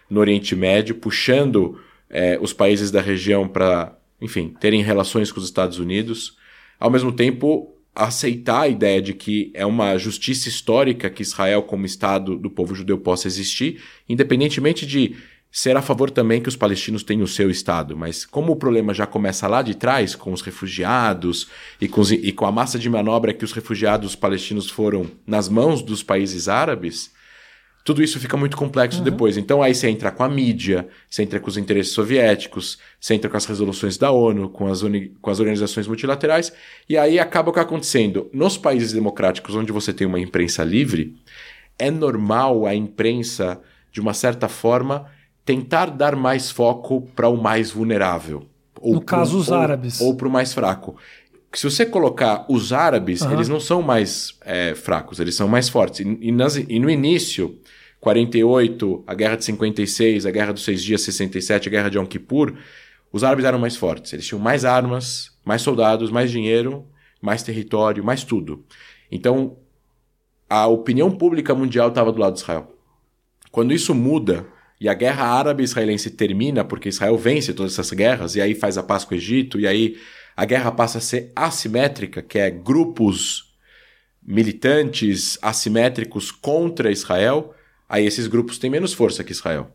no 0.09 0.21
Oriente 0.21 0.55
Médio, 0.55 0.95
puxando 0.95 1.81
é, 2.09 2.39
os 2.41 2.53
países 2.53 2.93
da 2.93 3.01
região 3.01 3.49
para, 3.49 3.99
enfim, 4.21 4.55
terem 4.61 4.81
relações 4.81 5.33
com 5.33 5.41
os 5.41 5.45
Estados 5.45 5.81
Unidos. 5.81 6.37
Ao 6.79 6.89
mesmo 6.89 7.11
tempo, 7.11 7.75
aceitar 7.93 8.61
a 8.61 8.69
ideia 8.69 9.03
de 9.03 9.13
que 9.13 9.51
é 9.55 9.67
uma 9.67 9.99
justiça 9.99 10.49
histórica 10.49 11.11
que 11.11 11.23
Israel, 11.23 11.65
como 11.65 11.85
Estado 11.85 12.39
do 12.39 12.49
povo 12.49 12.77
judeu, 12.77 12.97
possa 12.97 13.27
existir, 13.27 13.83
independentemente 14.09 14.87
de 14.87 15.17
ser 15.53 15.77
a 15.77 15.83
favor 15.83 16.11
também 16.11 16.41
que 16.41 16.49
os 16.49 16.57
palestinos 16.57 17.03
tenham 17.03 17.25
o 17.25 17.29
seu 17.29 17.51
Estado. 17.51 17.95
Mas 17.95 18.25
como 18.25 18.53
o 18.53 18.57
problema 18.57 18.95
já 18.95 19.07
começa 19.07 19.47
lá 19.47 19.61
de 19.61 19.75
trás, 19.75 20.15
com 20.15 20.33
os 20.33 20.41
refugiados 20.41 21.47
e 21.79 21.87
com, 21.87 22.01
os- 22.01 22.11
e 22.11 22.33
com 22.33 22.47
a 22.47 22.51
massa 22.51 22.79
de 22.79 22.89
manobra 22.89 23.35
que 23.35 23.45
os 23.45 23.53
refugiados 23.53 24.17
palestinos 24.17 24.71
foram 24.71 25.11
nas 25.27 25.51
mãos 25.51 25.83
dos 25.83 26.03
países 26.03 26.49
árabes, 26.49 27.13
tudo 27.85 28.03
isso 28.03 28.19
fica 28.21 28.37
muito 28.37 28.57
complexo 28.57 29.03
depois. 29.03 29.37
Então 29.37 29.61
aí 29.61 29.75
você 29.75 29.89
entra 29.89 30.11
com 30.11 30.23
a 30.23 30.29
mídia, 30.29 30.89
você 31.11 31.23
entra 31.23 31.39
com 31.39 31.49
os 31.49 31.57
interesses 31.59 31.93
soviéticos, 31.93 32.79
você 32.99 33.13
entra 33.15 33.29
com 33.29 33.37
as 33.37 33.45
resoluções 33.45 33.99
da 33.99 34.11
ONU, 34.11 34.49
com 34.49 34.69
as, 34.69 34.83
com 35.21 35.31
as 35.31 35.39
organizações 35.41 35.87
multilaterais, 35.87 36.53
e 36.89 36.97
aí 36.97 37.19
acaba 37.19 37.51
o 37.51 37.53
que 37.53 37.59
acontecendo. 37.61 38.31
Nos 38.33 38.57
países 38.57 38.93
democráticos, 38.93 39.55
onde 39.55 39.73
você 39.73 39.93
tem 39.93 40.07
uma 40.07 40.21
imprensa 40.21 40.63
livre, 40.65 41.15
é 41.79 41.91
normal 41.91 42.65
a 42.67 42.75
imprensa, 42.75 43.61
de 43.91 44.01
uma 44.01 44.15
certa 44.15 44.49
forma, 44.49 45.11
tentar 45.45 45.87
dar 45.87 46.15
mais 46.17 46.51
foco 46.51 47.03
para 47.17 47.29
o 47.29 47.37
mais 47.41 47.71
vulnerável. 47.71 48.47
Ou 48.81 48.95
No 48.95 49.01
pro- 49.01 49.07
caso, 49.07 49.39
os 49.39 49.49
ou- 49.49 49.55
árabes. 49.57 50.01
Ou 50.01 50.17
para 50.17 50.29
o 50.29 50.31
mais 50.31 50.53
fraco. 50.55 50.97
Se 51.55 51.65
você 51.69 51.85
colocar 51.85 52.47
os 52.49 52.73
árabes, 52.73 53.23
Aham. 53.23 53.35
eles 53.35 53.49
não 53.49 53.61
são 53.61 53.83
mais 53.83 54.39
é, 54.45 54.75
fracos, 54.75 55.21
eles 55.21 55.35
são 55.35 55.47
mais 55.49 55.69
fortes. 55.69 56.01
E, 56.01 56.19
e 56.21 56.33
nas- 56.33 56.57
e 56.57 56.79
no 56.79 56.89
início, 56.89 57.59
48, 58.01 59.05
a 59.07 59.15
Guerra 59.15 59.37
de 59.37 59.45
56, 59.45 60.27
a 60.27 60.31
Guerra 60.31 60.53
dos 60.53 60.65
Seis 60.65 60.83
Dias, 60.83 61.03
67, 61.03 61.69
a 61.69 61.71
Guerra 61.71 61.89
de 61.89 61.99
Yom 61.99 62.07
Kippur, 62.07 62.55
os 63.13 63.23
árabes 63.23 63.45
eram 63.45 63.59
mais 63.59 63.77
fortes. 63.77 64.13
Eles 64.13 64.27
tinham 64.27 64.41
mais 64.41 64.65
armas, 64.65 65.31
mais 65.45 65.63
soldados, 65.63 66.11
mais 66.11 66.31
dinheiro, 66.31 66.85
mais 67.21 67.43
território, 67.43 68.03
mais 68.03 68.25
tudo. 68.25 68.65
Então, 69.11 69.57
a 70.49 70.67
opinião 70.67 71.11
pública 71.11 71.55
mundial 71.55 71.89
estava 71.89 72.11
do 72.11 72.21
lado 72.21 72.35
de 72.35 72.41
Israel. 72.41 72.75
Quando 73.51 73.73
isso 73.73 73.95
muda 73.95 74.47
e 74.83 74.89
a 74.89 74.95
guerra 74.95 75.27
árabe-israelense 75.27 76.11
termina, 76.11 76.65
porque 76.65 76.89
Israel 76.89 77.17
vence 77.17 77.55
todas 77.55 77.75
essas 77.75 77.93
guerras, 77.93 78.35
e 78.35 78.41
aí 78.41 78.53
faz 78.53 78.77
a 78.77 78.83
paz 78.83 79.05
com 79.05 79.15
o 79.15 79.17
Egito, 79.17 79.61
e 79.61 79.65
aí 79.65 79.97
a 80.37 80.45
guerra 80.45 80.73
passa 80.73 80.99
a 80.99 81.01
ser 81.01 81.31
assimétrica, 81.37 82.21
que 82.21 82.37
é 82.37 82.51
grupos 82.51 83.55
militantes 84.21 85.39
assimétricos 85.41 86.33
contra 86.33 86.91
Israel, 86.91 87.55
aí 87.89 88.05
esses 88.05 88.27
grupos 88.27 88.59
têm 88.59 88.69
menos 88.69 88.93
força 88.93 89.23
que 89.23 89.31
Israel. 89.31 89.71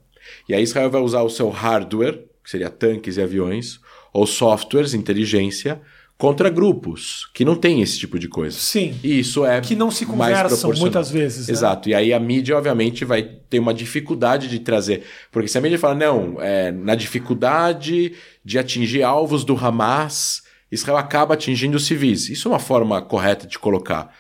E 0.49 0.53
aí 0.53 0.61
Israel 0.61 0.89
vai 0.89 0.99
usar 0.99 1.21
o 1.21 1.29
seu 1.29 1.47
hardware, 1.47 2.25
que 2.43 2.49
seria 2.49 2.69
tanques 2.69 3.15
e 3.15 3.21
aviões, 3.21 3.79
ou 4.11 4.27
softwares, 4.27 4.93
inteligência, 4.93 5.81
contra 6.17 6.49
grupos 6.49 7.30
que 7.34 7.45
não 7.45 7.56
têm 7.56 7.82
esse 7.82 7.99
tipo 7.99 8.17
de 8.17 8.27
coisa. 8.27 8.58
Sim. 8.58 8.97
E 9.03 9.19
isso 9.19 9.45
é 9.45 9.62
Que 9.62 9.75
não 9.75 9.91
se 9.91 10.06
conversam 10.06 10.71
muitas 10.73 11.12
vezes. 11.12 11.47
né? 11.47 11.53
Exato. 11.53 11.89
E 11.89 11.93
aí 11.93 12.12
a 12.12 12.19
mídia, 12.19 12.58
obviamente, 12.58 13.06
vai 13.06 13.21
ter 13.21 13.60
uma 13.60 13.73
dificuldade 13.73 14.47
de 14.49 14.60
trazer. 14.60 15.03
Porque 15.32 15.47
se 15.47 15.58
a 15.58 15.62
mídia 15.62 15.77
fala, 15.77 15.93
não, 15.93 16.41
é, 16.41 16.71
na 16.71 16.95
dificuldade 16.95 18.13
de 18.43 18.58
atingir 18.58 19.03
alvos 19.03 19.43
do 19.43 19.56
Hamas, 19.56 20.41
Israel 20.71 20.97
acaba 20.97 21.36
atingindo 21.36 21.77
os 21.77 21.86
civis. 21.86 22.30
Isso 22.30 22.47
é 22.47 22.51
uma 22.51 22.60
forma 22.60 23.01
correta 23.01 23.45
de 23.45 23.60
colocar. 23.60 24.12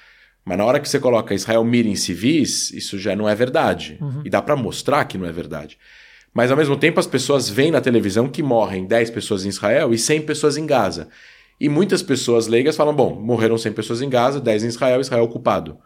Mas 0.45 0.57
na 0.57 0.65
hora 0.65 0.79
que 0.79 0.87
você 0.87 0.99
coloca 0.99 1.33
Israel 1.33 1.63
mira 1.63 1.89
em 1.89 1.95
civis, 1.95 2.71
isso 2.71 2.97
já 2.97 3.15
não 3.15 3.27
é 3.27 3.33
verdade. 3.35 3.99
E 4.23 4.29
dá 4.29 4.41
pra 4.41 4.55
mostrar 4.55 5.03
que 5.05 5.17
não 5.17 5.25
é 5.25 5.31
verdade. 5.31 5.77
Mas 6.33 6.51
ao 6.51 6.57
mesmo 6.57 6.77
tempo 6.77 6.99
as 6.99 7.07
pessoas 7.07 7.49
veem 7.49 7.71
na 7.71 7.81
televisão 7.81 8.29
que 8.29 8.43
morrem 8.43 8.85
10 8.85 9.09
pessoas 9.09 9.43
em 9.45 9.49
Israel 9.49 9.93
e 9.93 9.97
100 9.97 10.21
pessoas 10.21 10.55
em 10.55 10.65
Gaza. 10.65 11.09
E 11.59 11.67
muitas 11.69 12.03
pessoas 12.03 12.47
leigas 12.47 12.75
falam: 12.75 12.95
bom, 12.95 13.19
morreram 13.19 13.57
100 13.57 13.73
pessoas 13.73 14.01
em 14.01 14.09
Gaza, 14.09 14.39
10 14.39 14.63
em 14.63 14.67
Israel, 14.67 15.01
Israel 15.01 15.25
é 15.25 15.27
culpado. 15.27 15.77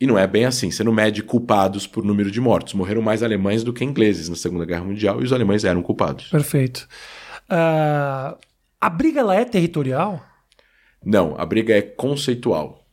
E 0.00 0.06
não 0.06 0.18
é 0.18 0.26
bem 0.26 0.44
assim. 0.44 0.70
Você 0.70 0.84
não 0.84 0.92
mede 0.92 1.22
culpados 1.22 1.86
por 1.86 2.04
número 2.04 2.30
de 2.30 2.40
mortos. 2.40 2.74
Morreram 2.74 3.02
mais 3.02 3.22
alemães 3.22 3.64
do 3.64 3.72
que 3.72 3.84
ingleses 3.84 4.28
na 4.28 4.36
Segunda 4.36 4.64
Guerra 4.64 4.84
Mundial 4.84 5.20
e 5.20 5.24
os 5.24 5.32
alemães 5.32 5.64
eram 5.64 5.82
culpados. 5.82 6.28
Perfeito. 6.28 6.86
Ah, 7.48 8.36
a 8.80 8.88
briga 8.88 9.20
ela 9.20 9.34
é 9.34 9.44
territorial? 9.44 10.24
Não, 11.04 11.34
a 11.36 11.44
briga 11.44 11.76
é 11.76 11.82
conceitual. 11.82 12.86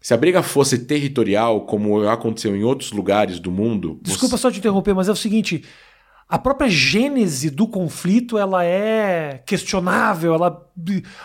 Se 0.00 0.12
a 0.12 0.16
briga 0.16 0.42
fosse 0.42 0.80
territorial, 0.80 1.64
como 1.64 2.08
aconteceu 2.08 2.56
em 2.56 2.64
outros 2.64 2.92
lugares 2.92 3.38
do 3.38 3.50
mundo. 3.50 4.00
Desculpa 4.02 4.36
só 4.36 4.50
te 4.50 4.58
interromper, 4.58 4.94
mas 4.94 5.08
é 5.08 5.12
o 5.12 5.16
seguinte: 5.16 5.64
a 6.32 6.38
própria 6.38 6.70
gênese 6.70 7.50
do 7.50 7.68
conflito 7.68 8.38
ela 8.38 8.64
é 8.64 9.42
questionável, 9.44 10.34
ela 10.34 10.66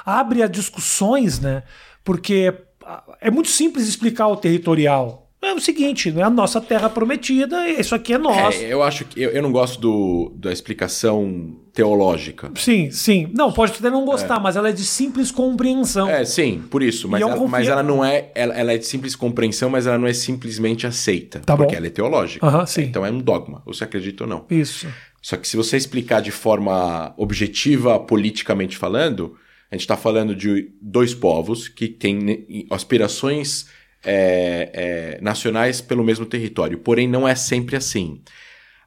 abre 0.06 0.44
a 0.44 0.48
discussões, 0.48 1.40
né? 1.40 1.64
Porque 2.04 2.54
ah, 2.86 3.16
é 3.22 3.32
muito 3.32 3.48
simples 3.48 3.88
explicar 3.88 4.28
o 4.28 4.36
territorial. 4.36 5.27
É 5.40 5.54
o 5.54 5.60
seguinte, 5.60 6.12
não 6.12 6.22
é 6.22 6.24
a 6.24 6.30
nossa 6.30 6.60
terra 6.60 6.90
prometida, 6.90 7.70
isso 7.70 7.94
aqui 7.94 8.14
é 8.14 8.18
nosso. 8.18 8.58
É, 8.58 8.74
eu 8.74 8.82
acho 8.82 9.06
que 9.06 9.22
eu, 9.22 9.30
eu 9.30 9.42
não 9.42 9.52
gosto 9.52 9.80
do, 9.80 10.34
da 10.36 10.52
explicação 10.52 11.56
teológica. 11.74 12.52
Sim, 12.56 12.90
sim. 12.90 13.30
Não, 13.34 13.52
pode 13.52 13.74
até 13.74 13.90
não 13.90 14.04
gostar, 14.04 14.40
mas 14.40 14.56
ela 14.56 14.70
é 14.70 14.72
de 14.72 14.84
simples 14.84 15.30
compreensão. 15.32 16.10
É, 16.10 16.26
sim, 16.26 16.64
por 16.72 16.82
isso. 16.82 17.08
Mas, 17.08 17.22
é 17.22 17.24
ela, 17.24 17.34
confia- 17.34 17.52
mas 17.52 17.68
ela 17.68 17.84
não 17.84 18.04
é. 18.04 18.32
Ela, 18.34 18.56
ela 18.56 18.74
é 18.74 18.78
de 18.80 18.86
simples 18.88 19.16
compreensão, 19.16 19.70
mas 19.70 19.86
ela 19.86 19.98
não 19.98 20.08
é 20.08 20.14
simplesmente 20.14 20.88
aceita. 20.88 21.40
Tá 21.40 21.56
porque 21.56 21.74
bom. 21.74 21.78
ela 21.78 21.88
é 21.88 21.92
teológica. 21.92 22.66
Sim. 22.66 22.82
Então 22.82 23.06
é 23.06 23.12
um 23.12 23.20
dogma. 23.20 23.62
Você 23.66 23.84
acredita 23.84 24.24
ou 24.24 24.30
não. 24.30 24.46
Isso. 24.50 24.88
Só 25.22 25.38
que 25.38 25.48
se 25.48 25.56
você 25.56 25.78
explicar 25.78 26.20
de 26.20 26.32
forma 26.32 27.14
objetiva, 27.16 28.00
politicamente 28.00 28.76
falando, 28.76 29.36
a 29.70 29.76
gente 29.76 29.82
está 29.82 29.96
falando 29.96 30.36
de 30.36 30.72
dois 30.82 31.14
povos 31.14 31.68
que 31.68 31.88
têm 31.88 32.66
aspirações 32.72 33.68
é, 34.04 35.18
é, 35.18 35.22
nacionais 35.22 35.82
pelo 35.82 36.04
mesmo 36.04 36.26
território. 36.26 36.78
Porém, 36.78 37.08
não 37.08 37.28
é 37.28 37.36
sempre 37.36 37.76
assim. 37.76 38.22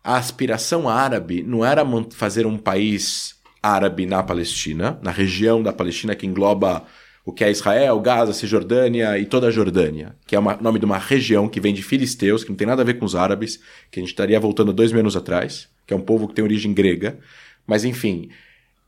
A 0.03 0.17
aspiração 0.17 0.89
árabe 0.89 1.43
não 1.43 1.65
era 1.65 1.85
fazer 2.11 2.47
um 2.47 2.57
país 2.57 3.35
árabe 3.63 4.07
na 4.07 4.23
Palestina, 4.23 4.99
na 5.03 5.11
região 5.11 5.63
da 5.63 5.73
Palestina 5.73 6.15
que 6.15 6.27
engloba 6.27 6.85
o 7.25 7.33
que 7.33 7.45
é 7.45 7.51
Israel, 7.51 8.01
Gaza, 8.01 8.33
Cisjordânia 8.33 9.19
e 9.19 9.27
toda 9.27 9.49
a 9.49 9.51
Jordânia, 9.51 10.17
que 10.27 10.35
é 10.35 10.39
o 10.39 10.63
nome 10.63 10.79
de 10.79 10.87
uma 10.87 10.97
região 10.97 11.47
que 11.47 11.61
vem 11.61 11.75
de 11.75 11.83
filisteus, 11.83 12.43
que 12.43 12.49
não 12.49 12.57
tem 12.57 12.67
nada 12.67 12.81
a 12.81 12.85
ver 12.85 12.95
com 12.95 13.05
os 13.05 13.15
árabes, 13.15 13.61
que 13.91 14.01
a 14.01 14.03
gente 14.03 14.09
estaria 14.11 14.41
voltando 14.41 14.73
dois 14.73 14.91
mil 14.91 15.01
anos 15.01 15.17
atrás, 15.17 15.69
que 15.87 15.93
é 15.93 15.97
um 15.97 16.01
povo 16.01 16.27
que 16.27 16.35
tem 16.35 16.43
origem 16.43 16.73
grega. 16.73 17.19
Mas 17.67 17.85
enfim, 17.85 18.31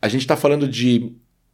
a 0.01 0.09
gente 0.09 0.23
está 0.23 0.37
falando 0.37 0.67
de 0.67 1.13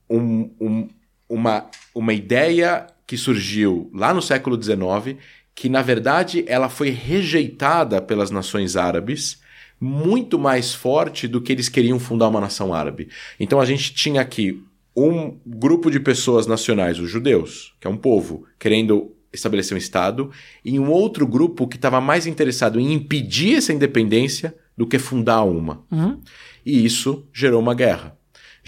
um- 0.09 0.51
um- 0.61 0.89
uma, 1.29 1.69
uma 1.93 2.13
ideia 2.15 2.87
que 3.09 3.17
surgiu 3.17 3.91
lá 3.95 4.13
no 4.13 4.21
século 4.21 4.63
XIX, 4.63 5.17
que 5.55 5.67
na 5.71 5.81
verdade 5.81 6.45
ela 6.47 6.69
foi 6.69 6.91
rejeitada 6.91 8.03
pelas 8.03 8.31
nações 8.31 8.77
árabes 8.77 9.41
muito 9.81 10.39
mais 10.39 10.75
forte 10.75 11.27
do 11.27 11.41
que 11.41 11.51
eles 11.51 11.71
queriam 11.71 11.99
fundar 11.99 12.29
uma 12.29 12.41
nação 12.41 12.75
árabe. 12.75 13.09
Então 13.41 13.61
a 13.61 13.65
gente 13.65 13.95
tinha 13.95 14.21
aqui 14.21 14.63
um 14.95 15.39
grupo 15.47 15.91
de 15.91 15.99
pessoas 15.99 16.47
nacionais, 16.47 16.99
os 16.99 17.09
judeus, 17.09 17.75
que 17.81 17.87
é 17.87 17.91
um 17.91 17.97
povo, 17.97 18.45
querendo 18.59 19.15
estabelecer 19.33 19.75
um 19.75 19.79
Estado, 19.79 20.31
e 20.63 20.79
um 20.79 20.91
outro 20.91 21.27
grupo 21.27 21.67
que 21.67 21.77
estava 21.77 22.03
mais 22.03 22.27
interessado 22.27 22.79
em 22.79 22.93
impedir 22.93 23.57
essa 23.57 23.73
independência 23.73 24.55
do 24.77 24.87
que 24.87 24.99
fundar 24.99 25.45
uma. 25.45 25.83
Uhum. 25.91 26.21
E 26.67 26.85
isso 26.85 27.27
gerou 27.33 27.61
uma 27.63 27.75
guerra. 27.75 28.18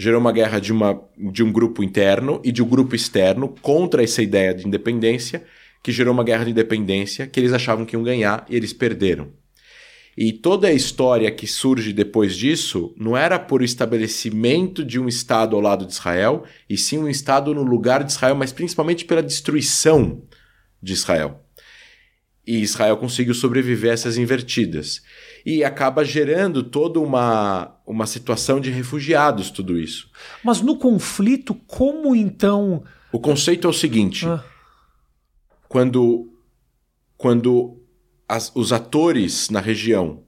Gerou 0.01 0.19
uma 0.19 0.31
guerra 0.31 0.57
de, 0.57 0.73
uma, 0.73 0.99
de 1.15 1.43
um 1.43 1.51
grupo 1.51 1.83
interno 1.83 2.41
e 2.43 2.51
de 2.51 2.63
um 2.63 2.67
grupo 2.67 2.95
externo 2.95 3.53
contra 3.61 4.03
essa 4.03 4.19
ideia 4.19 4.51
de 4.51 4.67
independência, 4.67 5.43
que 5.83 5.91
gerou 5.91 6.11
uma 6.11 6.23
guerra 6.23 6.43
de 6.43 6.49
independência 6.49 7.27
que 7.27 7.39
eles 7.39 7.53
achavam 7.53 7.85
que 7.85 7.95
iam 7.95 8.01
ganhar 8.01 8.43
e 8.49 8.55
eles 8.55 8.73
perderam. 8.73 9.31
E 10.17 10.33
toda 10.33 10.69
a 10.69 10.73
história 10.73 11.29
que 11.29 11.45
surge 11.45 11.93
depois 11.93 12.35
disso 12.35 12.95
não 12.97 13.15
era 13.15 13.37
por 13.37 13.61
estabelecimento 13.61 14.83
de 14.83 14.99
um 14.99 15.07
Estado 15.07 15.55
ao 15.55 15.61
lado 15.61 15.85
de 15.85 15.93
Israel, 15.93 16.45
e 16.67 16.79
sim 16.79 16.97
um 16.97 17.07
Estado 17.07 17.53
no 17.53 17.61
lugar 17.61 18.03
de 18.03 18.11
Israel, 18.11 18.33
mas 18.35 18.51
principalmente 18.51 19.05
pela 19.05 19.21
destruição 19.21 20.23
de 20.81 20.93
Israel. 20.93 21.45
E 22.45 22.57
Israel 22.57 22.97
conseguiu 22.97 23.35
sobreviver 23.35 23.91
a 23.91 23.93
essas 23.93 24.17
invertidas. 24.17 25.03
E 25.45 25.63
acaba 25.63 26.05
gerando 26.05 26.61
toda 26.63 26.99
uma, 26.99 27.75
uma 27.85 28.05
situação 28.05 28.59
de 28.59 28.69
refugiados, 28.69 29.49
tudo 29.49 29.79
isso. 29.79 30.09
Mas 30.43 30.61
no 30.61 30.77
conflito, 30.77 31.53
como 31.67 32.15
então. 32.15 32.83
O 33.11 33.19
conceito 33.19 33.65
é 33.67 33.69
o 33.69 33.73
seguinte: 33.73 34.25
Ah, 34.27 34.43
quando, 35.67 36.31
quando 37.17 37.81
as- 38.27 38.51
os 38.55 38.71
atores 38.71 39.49
na 39.49 39.59
região 39.59 40.23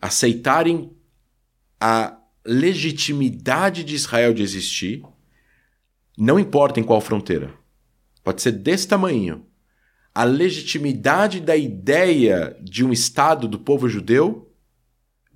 aceitarem 0.00 0.92
a 1.80 2.16
legitimidade 2.46 3.84
de 3.84 3.94
Israel 3.94 4.32
de 4.32 4.42
existir, 4.42 5.02
não 6.16 6.38
importa 6.38 6.78
em 6.80 6.82
qual 6.84 7.00
fronteira, 7.00 7.52
pode 8.22 8.40
ser 8.42 8.52
desse 8.52 8.86
tamanho, 8.88 9.44
a 10.14 10.24
legitimidade 10.24 11.40
da 11.40 11.56
ideia 11.56 12.56
de 12.60 12.84
um 12.84 12.92
Estado 12.92 13.46
do 13.46 13.58
povo 13.58 13.88
judeu 13.88 14.50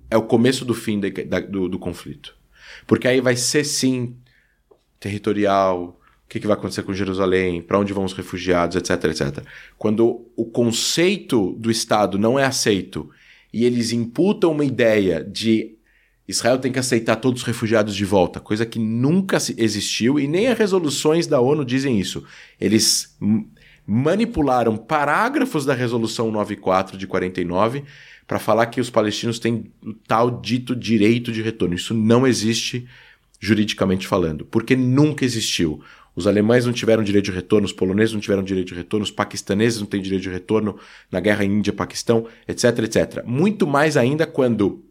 é 0.09 0.17
o 0.17 0.23
começo 0.23 0.63
do 0.65 0.73
fim 0.73 0.99
da- 0.99 1.09
da- 1.25 1.39
do, 1.47 1.67
do 1.69 1.79
conflito. 1.79 2.35
Porque 2.85 3.07
aí 3.07 3.21
vai 3.21 3.35
ser, 3.35 3.63
sim, 3.63 4.17
territorial, 4.99 5.99
o 6.25 6.27
que, 6.29 6.39
que 6.39 6.47
vai 6.47 6.55
acontecer 6.57 6.83
com 6.83 6.93
Jerusalém, 6.93 7.61
para 7.61 7.79
onde 7.79 7.93
vão 7.93 8.03
os 8.03 8.13
refugiados, 8.13 8.75
etc, 8.75 9.03
etc. 9.05 9.43
Quando 9.77 10.27
o 10.35 10.45
conceito 10.45 11.53
do 11.53 11.69
Estado 11.69 12.17
não 12.17 12.37
é 12.37 12.43
aceito 12.45 13.09
e 13.53 13.63
eles 13.63 13.91
imputam 13.91 14.51
uma 14.51 14.65
ideia 14.65 15.23
de 15.23 15.75
Israel 16.27 16.57
tem 16.57 16.71
que 16.71 16.79
aceitar 16.79 17.17
todos 17.17 17.41
os 17.41 17.47
refugiados 17.47 17.95
de 17.95 18.03
volta, 18.03 18.39
coisa 18.39 18.65
que 18.65 18.79
nunca 18.79 19.37
existiu 19.37 20.19
e 20.19 20.27
nem 20.27 20.47
as 20.47 20.57
resoluções 20.57 21.27
da 21.27 21.39
ONU 21.39 21.63
dizem 21.63 21.99
isso. 21.99 22.23
Eles 22.59 23.15
manipularam 23.85 24.75
parágrafos 24.75 25.65
da 25.65 25.73
resolução 25.73 26.31
94 26.31 26.97
de 26.97 27.05
49 27.05 27.83
para 28.27 28.39
falar 28.39 28.65
que 28.67 28.81
os 28.81 28.89
palestinos 28.89 29.37
têm 29.37 29.71
o 29.83 29.93
tal 29.93 30.41
dito 30.41 30.75
direito 30.75 31.31
de 31.31 31.41
retorno. 31.41 31.75
Isso 31.75 31.93
não 31.93 32.25
existe 32.25 32.87
juridicamente 33.39 34.07
falando, 34.07 34.45
porque 34.45 34.75
nunca 34.75 35.23
existiu. 35.23 35.81
Os 36.15 36.25
alemães 36.25 36.65
não 36.65 36.73
tiveram 36.73 37.03
direito 37.03 37.25
de 37.25 37.31
retorno, 37.31 37.65
os 37.65 37.73
poloneses 37.73 38.13
não 38.13 38.21
tiveram 38.21 38.41
direito 38.41 38.69
de 38.69 38.75
retorno, 38.75 39.03
os 39.03 39.11
paquistaneses 39.11 39.79
não 39.79 39.85
têm 39.85 40.01
direito 40.01 40.23
de 40.23 40.29
retorno 40.29 40.77
na 41.11 41.19
guerra 41.19 41.43
Índia-Paquistão, 41.43 42.25
etc, 42.47 42.79
etc. 42.79 43.23
Muito 43.25 43.67
mais 43.67 43.97
ainda 43.97 44.25
quando 44.25 44.83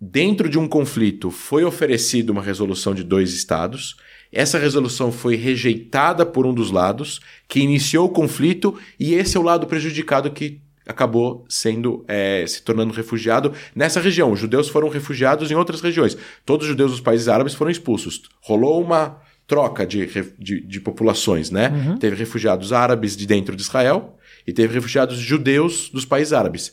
dentro 0.00 0.48
de 0.48 0.58
um 0.58 0.66
conflito 0.66 1.30
foi 1.30 1.64
oferecida 1.64 2.32
uma 2.32 2.42
resolução 2.42 2.94
de 2.94 3.04
dois 3.04 3.34
estados, 3.34 3.96
essa 4.32 4.58
resolução 4.58 5.10
foi 5.10 5.36
rejeitada 5.36 6.24
por 6.26 6.46
um 6.46 6.52
dos 6.54 6.70
lados, 6.70 7.20
que 7.48 7.60
iniciou 7.60 8.06
o 8.06 8.10
conflito, 8.10 8.74
e 8.98 9.14
esse 9.14 9.36
é 9.36 9.40
o 9.40 9.42
lado 9.42 9.66
prejudicado 9.66 10.30
que 10.30 10.60
acabou 10.86 11.44
sendo 11.48 12.04
é, 12.08 12.44
se 12.46 12.62
tornando 12.62 12.92
refugiado 12.94 13.52
nessa 13.74 14.00
região. 14.00 14.32
Os 14.32 14.40
judeus 14.40 14.68
foram 14.68 14.88
refugiados 14.88 15.50
em 15.50 15.54
outras 15.54 15.80
regiões. 15.82 16.16
Todos 16.46 16.64
os 16.64 16.70
judeus 16.70 16.92
dos 16.92 17.00
países 17.00 17.28
árabes 17.28 17.54
foram 17.54 17.70
expulsos. 17.70 18.22
Rolou 18.40 18.82
uma 18.82 19.20
troca 19.46 19.86
de, 19.86 20.06
de, 20.38 20.60
de 20.60 20.80
populações, 20.80 21.50
né? 21.50 21.96
Teve 21.98 22.16
refugiados 22.16 22.72
árabes 22.72 23.16
de 23.16 23.26
dentro 23.26 23.54
de 23.56 23.62
Israel 23.62 24.18
e 24.46 24.52
teve 24.52 24.74
refugiados 24.74 25.18
judeus 25.18 25.90
dos 25.90 26.04
países 26.06 26.32
árabes. 26.32 26.72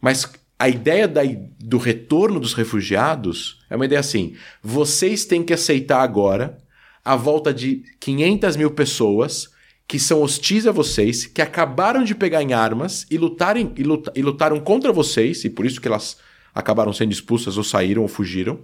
Mas 0.00 0.30
a 0.58 0.68
ideia 0.68 1.08
da- 1.08 1.22
do 1.58 1.78
retorno 1.78 2.38
dos 2.38 2.52
refugiados 2.54 3.60
é 3.70 3.76
uma 3.76 3.84
ideia 3.86 4.00
assim: 4.00 4.34
vocês 4.62 5.24
têm 5.24 5.42
que 5.42 5.52
aceitar 5.52 6.00
agora 6.02 6.58
a 7.04 7.16
volta 7.16 7.52
de 7.52 7.82
500 8.00 8.56
mil 8.56 8.70
pessoas 8.70 9.50
que 9.86 9.98
são 9.98 10.22
hostis 10.22 10.66
a 10.66 10.72
vocês, 10.72 11.26
que 11.26 11.42
acabaram 11.42 12.02
de 12.02 12.14
pegar 12.14 12.42
em 12.42 12.54
armas 12.54 13.06
e, 13.10 13.18
lutarem, 13.18 13.72
e, 13.76 13.82
luta- 13.82 14.12
e 14.16 14.22
lutaram 14.22 14.58
contra 14.58 14.90
vocês, 14.92 15.44
e 15.44 15.50
por 15.50 15.66
isso 15.66 15.80
que 15.80 15.86
elas 15.86 16.16
acabaram 16.54 16.92
sendo 16.92 17.12
expulsas 17.12 17.58
ou 17.58 17.64
saíram 17.64 18.00
ou 18.02 18.08
fugiram. 18.08 18.60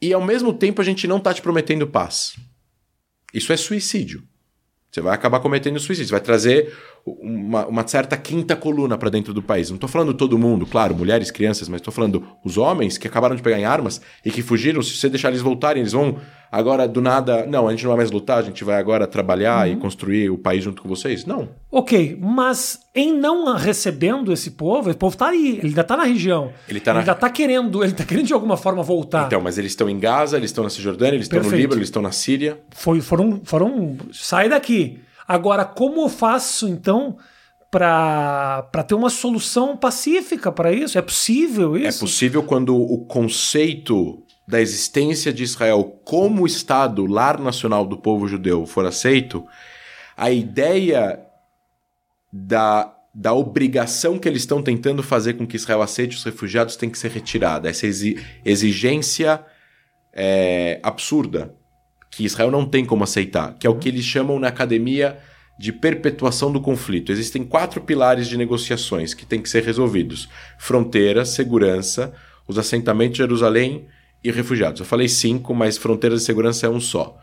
E 0.00 0.12
ao 0.12 0.24
mesmo 0.24 0.52
tempo 0.54 0.80
a 0.80 0.84
gente 0.84 1.06
não 1.06 1.18
está 1.18 1.34
te 1.34 1.42
prometendo 1.42 1.86
paz. 1.86 2.36
Isso 3.34 3.52
é 3.52 3.56
suicídio. 3.56 4.22
Você 4.90 5.02
vai 5.02 5.14
acabar 5.14 5.40
cometendo 5.40 5.78
suicídio. 5.78 6.06
Você 6.08 6.12
vai 6.12 6.20
trazer 6.20 6.74
uma, 7.06 7.66
uma 7.66 7.86
certa 7.86 8.16
quinta 8.16 8.56
coluna 8.56 8.98
para 8.98 9.08
dentro 9.10 9.32
do 9.32 9.40
país. 9.42 9.70
Não 9.70 9.76
estou 9.76 9.88
falando 9.88 10.12
todo 10.12 10.36
mundo, 10.36 10.66
claro, 10.66 10.94
mulheres, 10.94 11.30
crianças, 11.30 11.68
mas 11.68 11.80
estou 11.80 11.92
falando 11.94 12.26
os 12.44 12.58
homens 12.58 12.98
que 12.98 13.06
acabaram 13.06 13.36
de 13.36 13.42
pegar 13.42 13.58
em 13.58 13.64
armas 13.64 14.00
e 14.24 14.30
que 14.30 14.42
fugiram. 14.42 14.82
Se 14.82 14.96
você 14.96 15.08
deixar 15.08 15.28
eles 15.28 15.40
voltarem, 15.40 15.82
eles 15.82 15.92
vão 15.92 16.16
agora 16.50 16.88
do 16.88 17.00
nada. 17.00 17.46
Não, 17.46 17.68
a 17.68 17.70
gente 17.70 17.84
não 17.84 17.90
vai 17.90 17.98
mais 17.98 18.10
lutar, 18.10 18.38
a 18.38 18.42
gente 18.42 18.64
vai 18.64 18.76
agora 18.76 19.06
trabalhar 19.06 19.70
e 19.70 19.76
construir 19.76 20.30
o 20.30 20.38
país 20.38 20.64
junto 20.64 20.82
com 20.82 20.88
vocês. 20.88 21.24
Não. 21.24 21.48
Ok, 21.70 22.18
mas 22.20 22.80
em 22.94 23.12
não 23.12 23.54
recebendo 23.54 24.32
esse 24.32 24.50
povo, 24.52 24.90
esse 24.90 24.98
povo 24.98 25.16
tá 25.16 25.28
aí, 25.28 25.58
ele 25.58 25.68
ainda 25.68 25.84
tá 25.84 25.96
na 25.96 26.04
região. 26.04 26.50
Ele 26.68 26.80
tá 26.80 26.92
na- 26.92 27.00
ainda 27.00 27.14
tá 27.14 27.30
querendo, 27.30 27.84
ele 27.84 27.92
tá 27.92 28.04
querendo 28.04 28.26
de 28.26 28.32
alguma 28.32 28.56
forma 28.56 28.82
voltar. 28.82 29.26
Então, 29.26 29.40
mas 29.40 29.58
eles 29.58 29.72
estão 29.72 29.88
em 29.88 29.98
Gaza, 29.98 30.36
eles 30.36 30.50
estão 30.50 30.64
na 30.64 30.70
Cisjordânia, 30.70 31.14
eles 31.16 31.26
estão 31.26 31.40
no. 31.42 31.50
Líbano, 31.56 31.78
eles 31.78 31.88
estão 31.88 32.02
na 32.02 32.10
Síria. 32.10 32.58
Foi, 32.74 33.00
foram, 33.00 33.40
foram. 33.44 33.96
Sai 34.12 34.48
daqui. 34.48 35.00
Agora, 35.26 35.64
como 35.64 36.02
eu 36.02 36.08
faço 36.08 36.68
então 36.68 37.16
para 37.70 38.84
ter 38.86 38.94
uma 38.94 39.10
solução 39.10 39.76
pacífica 39.76 40.50
para 40.52 40.72
isso? 40.72 40.96
É 40.96 41.02
possível 41.02 41.76
É 41.76 41.88
isso? 41.88 42.00
possível 42.00 42.42
quando 42.42 42.76
o 42.76 43.04
conceito 43.06 44.22
da 44.48 44.60
existência 44.60 45.32
de 45.32 45.42
Israel 45.42 46.00
como 46.04 46.46
Estado, 46.46 47.04
lar 47.04 47.38
nacional 47.40 47.84
do 47.84 47.96
povo 47.96 48.28
judeu, 48.28 48.64
for 48.64 48.86
aceito, 48.86 49.44
a 50.16 50.30
ideia 50.30 51.20
da, 52.32 52.94
da 53.12 53.32
obrigação 53.34 54.18
que 54.18 54.28
eles 54.28 54.42
estão 54.42 54.62
tentando 54.62 55.02
fazer 55.02 55.34
com 55.34 55.46
que 55.46 55.56
Israel 55.56 55.82
aceite 55.82 56.16
os 56.16 56.22
refugiados 56.24 56.76
tem 56.76 56.88
que 56.88 56.98
ser 56.98 57.10
retirada. 57.10 57.68
Essa 57.68 57.86
exi- 57.86 58.24
exigência 58.44 59.44
é, 60.12 60.78
absurda 60.82 61.52
que 62.16 62.24
Israel 62.24 62.50
não 62.50 62.64
tem 62.64 62.82
como 62.82 63.04
aceitar, 63.04 63.58
que 63.58 63.66
é 63.66 63.70
o 63.70 63.76
que 63.76 63.90
eles 63.90 64.02
chamam 64.02 64.38
na 64.38 64.48
academia 64.48 65.18
de 65.58 65.70
perpetuação 65.70 66.50
do 66.50 66.62
conflito. 66.62 67.12
Existem 67.12 67.44
quatro 67.44 67.82
pilares 67.82 68.26
de 68.26 68.38
negociações 68.38 69.12
que 69.12 69.26
têm 69.26 69.42
que 69.42 69.50
ser 69.50 69.62
resolvidos: 69.62 70.26
fronteira, 70.58 71.26
segurança, 71.26 72.14
os 72.48 72.56
assentamentos 72.56 73.18
de 73.18 73.22
Jerusalém 73.22 73.86
e 74.24 74.30
refugiados. 74.30 74.80
Eu 74.80 74.86
falei 74.86 75.08
cinco, 75.08 75.54
mas 75.54 75.76
fronteiras 75.76 76.22
e 76.22 76.24
segurança 76.24 76.66
é 76.66 76.70
um 76.70 76.80
só. 76.80 77.18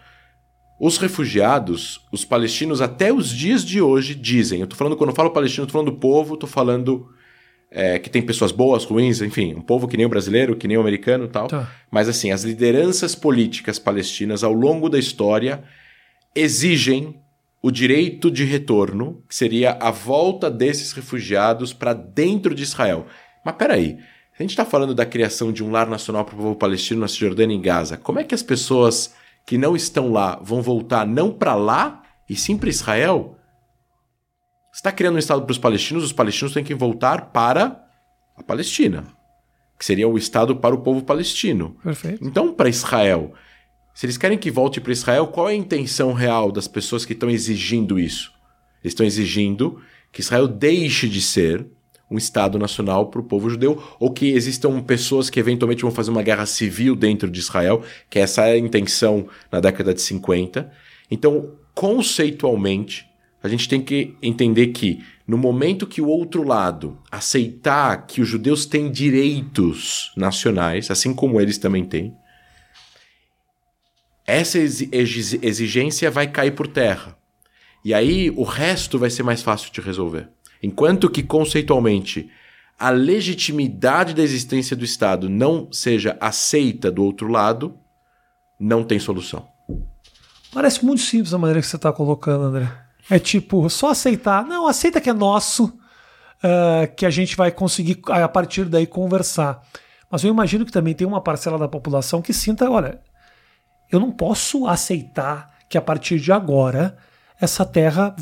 Os 0.80 1.00
refugiados, 1.00 2.02
os 2.12 2.24
palestinos, 2.24 2.80
até 2.80 3.12
os 3.12 3.30
dias 3.30 3.66
de 3.66 3.82
hoje 3.82 4.14
dizem. 4.14 4.62
Eu 4.62 4.68
tô 4.68 4.76
falando, 4.76 4.96
quando 4.96 5.10
eu 5.10 5.16
falo 5.16 5.32
palestino, 5.32 5.64
eu 5.64 5.68
tô 5.68 5.74
falando 5.74 5.92
do 5.92 5.98
povo, 5.98 6.38
tô 6.38 6.46
falando 6.46 7.08
é, 7.74 7.98
que 7.98 8.10
tem 8.10 8.22
pessoas 8.22 8.52
boas, 8.52 8.86
ruins, 8.86 9.20
enfim, 9.20 9.56
um 9.56 9.62
povo 9.62 9.88
que 9.88 9.98
nem 9.98 10.06
o 10.06 10.10
brasileiro, 10.10 10.56
que 10.56 10.68
nem 10.68 10.78
o 10.78 10.82
americano 10.82 11.26
e 11.26 11.30
tal. 11.30 11.48
Tá. 11.48 11.70
Mas 11.90 12.08
assim, 12.08 12.32
as 12.32 12.44
lideranças 12.44 13.16
políticas 13.16 13.80
palestinas 13.80 14.44
ao 14.44 14.54
longo 14.54 14.88
da 14.88 15.00
história 15.00 15.64
exigem 16.36 17.20
o 17.62 17.72
direito 17.72 18.30
de 18.30 18.44
retorno, 18.44 19.24
que 19.28 19.36
seria 19.36 19.72
a 19.80 19.90
volta 19.90 20.52
desses 20.52 20.92
refugiados 20.92 21.74
para 21.74 21.94
dentro 21.94 22.54
de 22.54 22.62
Israel. 22.62 23.08
Mas 23.44 23.56
peraí, 23.56 23.98
a 24.38 24.44
gente 24.44 24.52
está 24.52 24.66
falando 24.66 24.94
da 24.94 25.06
criação 25.06 25.52
de 25.52 25.64
um 25.64 25.72
lar 25.72 25.88
nacional 25.88 26.26
para 26.26 26.36
o 26.36 26.38
povo 26.38 26.56
palestino 26.56 27.02
na 27.02 27.08
Cisjordânia 27.08 27.56
e 27.56 27.58
em 27.58 27.62
Gaza. 27.62 27.98
Como 27.98 28.20
é 28.20 28.24
que 28.24 28.36
as 28.36 28.44
pessoas 28.44 29.16
que 29.46 29.58
não 29.58 29.76
estão 29.76 30.12
lá 30.12 30.40
vão 30.44 30.62
voltar 30.62 31.08
não 31.08 31.32
para 31.32 31.56
lá 31.56 32.04
e 32.30 32.36
sim 32.36 32.58
para 32.58 32.70
Israel? 32.70 33.38
Você 34.74 34.80
está 34.80 34.92
criando 34.92 35.18
um 35.18 35.20
Estado 35.20 35.44
para 35.44 35.52
os 35.52 35.60
palestinos, 35.60 36.04
os 36.04 36.12
palestinos 36.12 36.52
têm 36.52 36.64
que 36.64 36.74
voltar 36.74 37.28
para 37.28 37.86
a 38.36 38.42
Palestina, 38.42 39.04
que 39.78 39.86
seria 39.86 40.08
o 40.08 40.18
Estado 40.18 40.56
para 40.56 40.74
o 40.74 40.80
povo 40.80 41.04
palestino. 41.04 41.78
Perfeito. 41.84 42.26
Então, 42.26 42.52
para 42.52 42.68
Israel, 42.68 43.36
Se 43.94 44.08
eles 44.08 44.18
querem 44.18 44.40
que 44.40 44.50
volte 44.50 44.82
para 44.82 44.92
Israel, 44.92 45.28
qual 45.28 45.48
é 45.48 45.52
a 45.52 45.56
intenção 45.56 46.14
real 46.14 46.52
das 46.52 46.68
pessoas 46.68 47.06
que 47.06 47.14
estão 47.14 47.30
exigindo 47.30 48.00
isso? 48.00 48.34
Eles 48.84 48.94
estão 48.94 49.06
exigindo 49.06 49.80
que 50.12 50.22
Israel 50.22 50.48
deixe 50.48 51.08
de 51.08 51.22
ser 51.22 51.64
um 52.10 52.18
Estado 52.18 52.58
nacional 52.58 53.12
para 53.12 53.22
o 53.22 53.24
povo 53.24 53.50
judeu, 53.50 53.82
ou 54.00 54.12
que 54.12 54.32
existam 54.32 54.82
pessoas 54.82 55.30
que 55.30 55.40
eventualmente 55.40 55.84
vão 55.84 55.92
fazer 55.92 56.10
uma 56.10 56.24
guerra 56.24 56.48
civil 56.48 56.96
dentro 56.96 57.30
de 57.30 57.40
Israel, 57.40 57.84
que 58.10 58.18
essa 58.18 58.48
é 58.48 58.54
a 58.54 58.58
intenção 58.58 59.28
na 59.52 59.60
década 59.60 59.94
de 59.94 60.02
50. 60.02 60.72
Então, 61.12 61.52
conceitualmente, 61.76 63.08
a 63.44 63.50
gente 63.50 63.68
tem 63.68 63.82
que 63.82 64.16
entender 64.22 64.68
que 64.68 65.04
no 65.28 65.38
momento 65.38 65.86
que 65.86 66.02
o 66.02 66.08
outro 66.08 66.44
lado 66.44 66.98
aceitar 67.12 68.08
que 68.08 68.22
os 68.22 68.28
judeus 68.28 68.66
têm 68.66 68.90
direitos 68.90 70.14
nacionais, 70.16 70.90
assim 70.90 71.14
como 71.14 71.42
eles 71.42 71.58
também 71.58 71.84
têm, 71.84 72.16
essa 74.26 74.58
exigência 74.58 76.10
vai 76.10 76.28
cair 76.28 76.52
por 76.52 76.68
terra. 76.68 77.18
E 77.84 77.94
aí 77.94 78.30
o 78.30 78.44
resto 78.44 78.98
vai 78.98 79.10
ser 79.10 79.24
mais 79.24 79.42
fácil 79.42 79.74
de 79.74 79.82
resolver. 79.82 80.30
Enquanto 80.62 81.10
que 81.10 81.22
conceitualmente 81.22 82.30
a 82.80 82.90
legitimidade 82.90 84.14
da 84.14 84.24
existência 84.24 84.74
do 84.74 84.86
Estado 84.86 85.30
não 85.30 85.68
seja 85.70 86.18
aceita 86.22 86.90
do 86.90 87.04
outro 87.04 87.28
lado, 87.28 87.78
não 88.58 88.86
tem 88.86 89.00
solução. 89.00 89.46
Parece 90.54 90.86
muito 90.86 91.02
simples 91.02 91.34
a 91.34 91.38
maneira 91.38 91.60
que 91.60 91.68
você 91.68 91.76
está 91.76 91.92
colocando, 91.92 92.46
André. 92.46 92.84
É 93.10 93.20
tipo, 93.20 93.70
só 93.70 93.92
aceitar. 93.92 94.46
Não, 94.46 94.68
aceita 94.68 95.02
que 95.02 95.10
é 95.10 95.14
nosso, 95.14 95.66
uh, 95.66 96.96
que 96.96 97.06
a 97.06 97.10
gente 97.10 97.36
vai 97.36 97.52
conseguir 97.52 98.02
a 98.08 98.28
partir 98.28 98.66
daí 98.66 98.88
conversar. 98.88 99.62
Mas 100.10 100.24
eu 100.24 100.30
imagino 100.30 100.66
que 100.66 100.72
também 100.72 100.94
tem 100.94 101.08
uma 101.08 101.22
parcela 101.22 101.58
da 101.58 101.68
população 101.68 102.22
que 102.22 102.34
sinta, 102.34 102.70
olha, 102.70 103.02
eu 103.92 104.00
não 104.00 104.12
posso 104.12 104.68
aceitar 104.68 105.50
que 105.68 105.78
a 105.78 105.82
partir 105.82 106.20
de 106.20 106.32
agora 106.32 106.98
essa 107.40 107.66
terra 107.66 108.16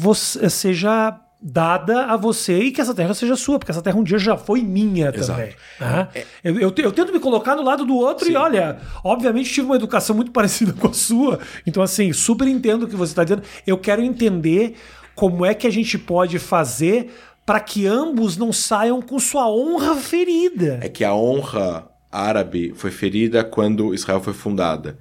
seja 0.49 1.19
dada 1.41 2.05
a 2.05 2.15
você 2.15 2.59
e 2.59 2.71
que 2.71 2.79
essa 2.79 2.93
terra 2.93 3.13
seja 3.15 3.35
sua, 3.35 3.57
porque 3.57 3.71
essa 3.71 3.81
terra 3.81 3.97
um 3.97 4.03
dia 4.03 4.19
já 4.19 4.37
foi 4.37 4.61
minha 4.61 5.09
Exato. 5.09 5.39
também. 5.39 5.55
Né? 5.79 6.07
É. 6.13 6.25
Eu, 6.43 6.59
eu, 6.59 6.73
eu, 6.77 6.91
tento 6.91 7.11
me 7.11 7.19
colocar 7.19 7.55
no 7.55 7.63
lado 7.63 7.83
do 7.83 7.95
outro 7.95 8.25
Sim. 8.25 8.33
e 8.33 8.35
olha, 8.35 8.79
obviamente 9.03 9.51
tive 9.51 9.65
uma 9.65 9.75
educação 9.75 10.15
muito 10.15 10.29
parecida 10.31 10.73
com 10.73 10.87
a 10.87 10.93
sua, 10.93 11.39
então 11.65 11.81
assim, 11.81 12.13
super 12.13 12.47
entendo 12.47 12.83
o 12.83 12.87
que 12.87 12.95
você 12.95 13.11
está 13.11 13.23
dizendo. 13.23 13.41
Eu 13.65 13.77
quero 13.77 14.03
entender 14.03 14.75
como 15.15 15.43
é 15.45 15.53
que 15.55 15.65
a 15.65 15.71
gente 15.71 15.97
pode 15.97 16.37
fazer 16.37 17.11
para 17.43 17.59
que 17.59 17.87
ambos 17.87 18.37
não 18.37 18.53
saiam 18.53 19.01
com 19.01 19.19
sua 19.19 19.49
honra 19.49 19.95
ferida. 19.95 20.79
É 20.81 20.87
que 20.87 21.03
a 21.03 21.13
honra 21.13 21.87
árabe 22.11 22.71
foi 22.75 22.91
ferida 22.91 23.43
quando 23.43 23.95
Israel 23.95 24.21
foi 24.21 24.33
fundada. 24.33 24.99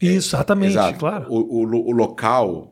Isso, 0.00 0.34
exatamente, 0.34 0.76
é, 0.76 0.92
claro. 0.94 1.26
O, 1.28 1.62
o, 1.62 1.90
o 1.90 1.92
local 1.92 2.71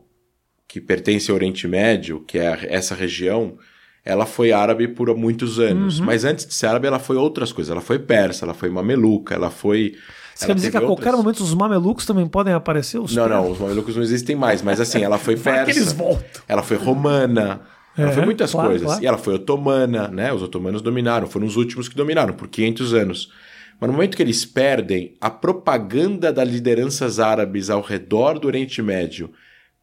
que 0.71 0.79
pertence 0.79 1.29
ao 1.29 1.35
Oriente 1.35 1.67
Médio, 1.67 2.21
que 2.25 2.39
é 2.39 2.67
essa 2.69 2.95
região, 2.95 3.57
ela 4.05 4.25
foi 4.25 4.53
árabe 4.53 4.87
por 4.87 5.13
muitos 5.17 5.59
anos. 5.59 5.99
Uhum. 5.99 6.05
Mas 6.05 6.23
antes 6.23 6.45
de 6.45 6.53
ser 6.53 6.67
árabe, 6.67 6.87
ela 6.87 6.97
foi 6.97 7.17
outras 7.17 7.51
coisas. 7.51 7.69
Ela 7.69 7.81
foi 7.81 7.99
persa, 7.99 8.45
ela 8.45 8.53
foi 8.53 8.69
mameluca, 8.69 9.35
ela 9.35 9.49
foi. 9.49 9.95
Você 10.33 10.45
ela 10.45 10.47
quer 10.47 10.55
dizer 10.55 10.71
que 10.71 10.77
a 10.77 10.79
outras... 10.79 11.03
qualquer 11.03 11.17
momento 11.17 11.43
os 11.43 11.53
mamelucos 11.53 12.05
também 12.05 12.25
podem 12.25 12.53
aparecer? 12.53 13.01
Não, 13.11 13.27
não, 13.27 13.51
os 13.51 13.59
mamelucos 13.59 13.97
não 13.97 14.01
existem 14.01 14.33
mais. 14.33 14.61
Mas 14.61 14.79
assim, 14.79 15.03
ela 15.03 15.17
foi 15.17 15.35
persa. 15.37 15.65
que 15.65 15.71
eles 15.71 15.91
voltam. 15.91 16.41
Ela 16.47 16.63
foi 16.63 16.77
romana. 16.77 17.59
Ela 17.97 18.13
foi 18.13 18.23
muitas 18.23 18.53
claro, 18.53 18.69
coisas. 18.69 18.87
Claro. 18.87 19.03
E 19.03 19.05
ela 19.05 19.17
foi 19.17 19.33
otomana, 19.33 20.07
né? 20.07 20.31
Os 20.31 20.41
otomanos 20.41 20.81
dominaram, 20.81 21.27
foram 21.27 21.45
os 21.45 21.57
últimos 21.57 21.89
que 21.89 21.95
dominaram 21.97 22.33
por 22.33 22.47
500 22.47 22.93
anos. 22.93 23.29
Mas 23.77 23.89
no 23.89 23.93
momento 23.93 24.15
que 24.15 24.23
eles 24.23 24.45
perdem, 24.45 25.17
a 25.19 25.29
propaganda 25.29 26.31
das 26.31 26.47
lideranças 26.47 27.19
árabes 27.19 27.69
ao 27.69 27.81
redor 27.81 28.39
do 28.39 28.47
Oriente 28.47 28.81
Médio 28.81 29.31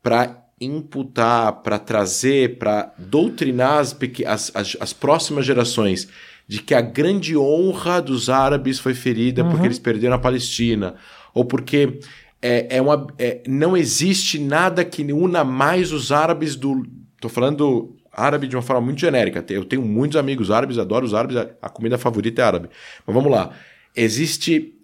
para 0.03 0.48
imputar, 0.61 1.53
para 1.63 1.79
trazer, 1.79 2.59
para 2.59 2.93
doutrinar 2.99 3.79
as, 3.79 3.97
as, 4.27 4.53
as, 4.55 4.77
as, 4.81 4.93
próximas 4.93 5.47
gerações 5.47 6.09
de 6.47 6.61
que 6.63 6.75
a 6.75 6.81
grande 6.81 7.37
honra 7.37 8.01
dos 8.01 8.29
árabes 8.29 8.79
foi 8.79 8.95
ferida 8.95 9.45
uhum. 9.45 9.51
porque 9.51 9.67
eles 9.67 9.79
perderam 9.79 10.17
a 10.17 10.19
Palestina, 10.19 10.95
ou 11.35 11.45
porque 11.45 12.01
é, 12.41 12.77
é 12.77 12.83
uma, 12.83 13.07
é, 13.19 13.43
não 13.47 13.77
existe 13.77 14.39
nada 14.39 14.85
que 14.85 15.03
una 15.13 15.45
mais 15.45 15.93
os 15.93 16.11
árabes 16.11 16.57
do. 16.57 16.87
Estou 17.15 17.31
falando 17.31 17.97
árabe 18.13 18.47
de 18.47 18.57
uma 18.57 18.63
forma 18.63 18.83
muito 18.83 19.01
genérica. 19.01 19.45
Eu 19.49 19.65
tenho 19.65 19.83
muitos 19.83 20.17
amigos 20.17 20.51
árabes, 20.51 20.79
adoro 20.79 21.05
os 21.05 21.15
árabes, 21.15 21.37
a 21.61 21.69
comida 21.69 21.99
favorita 21.99 22.43
é 22.43 22.45
árabe. 22.45 22.69
Mas 23.07 23.15
vamos 23.15 23.31
lá. 23.31 23.51
Existe. 23.95 24.75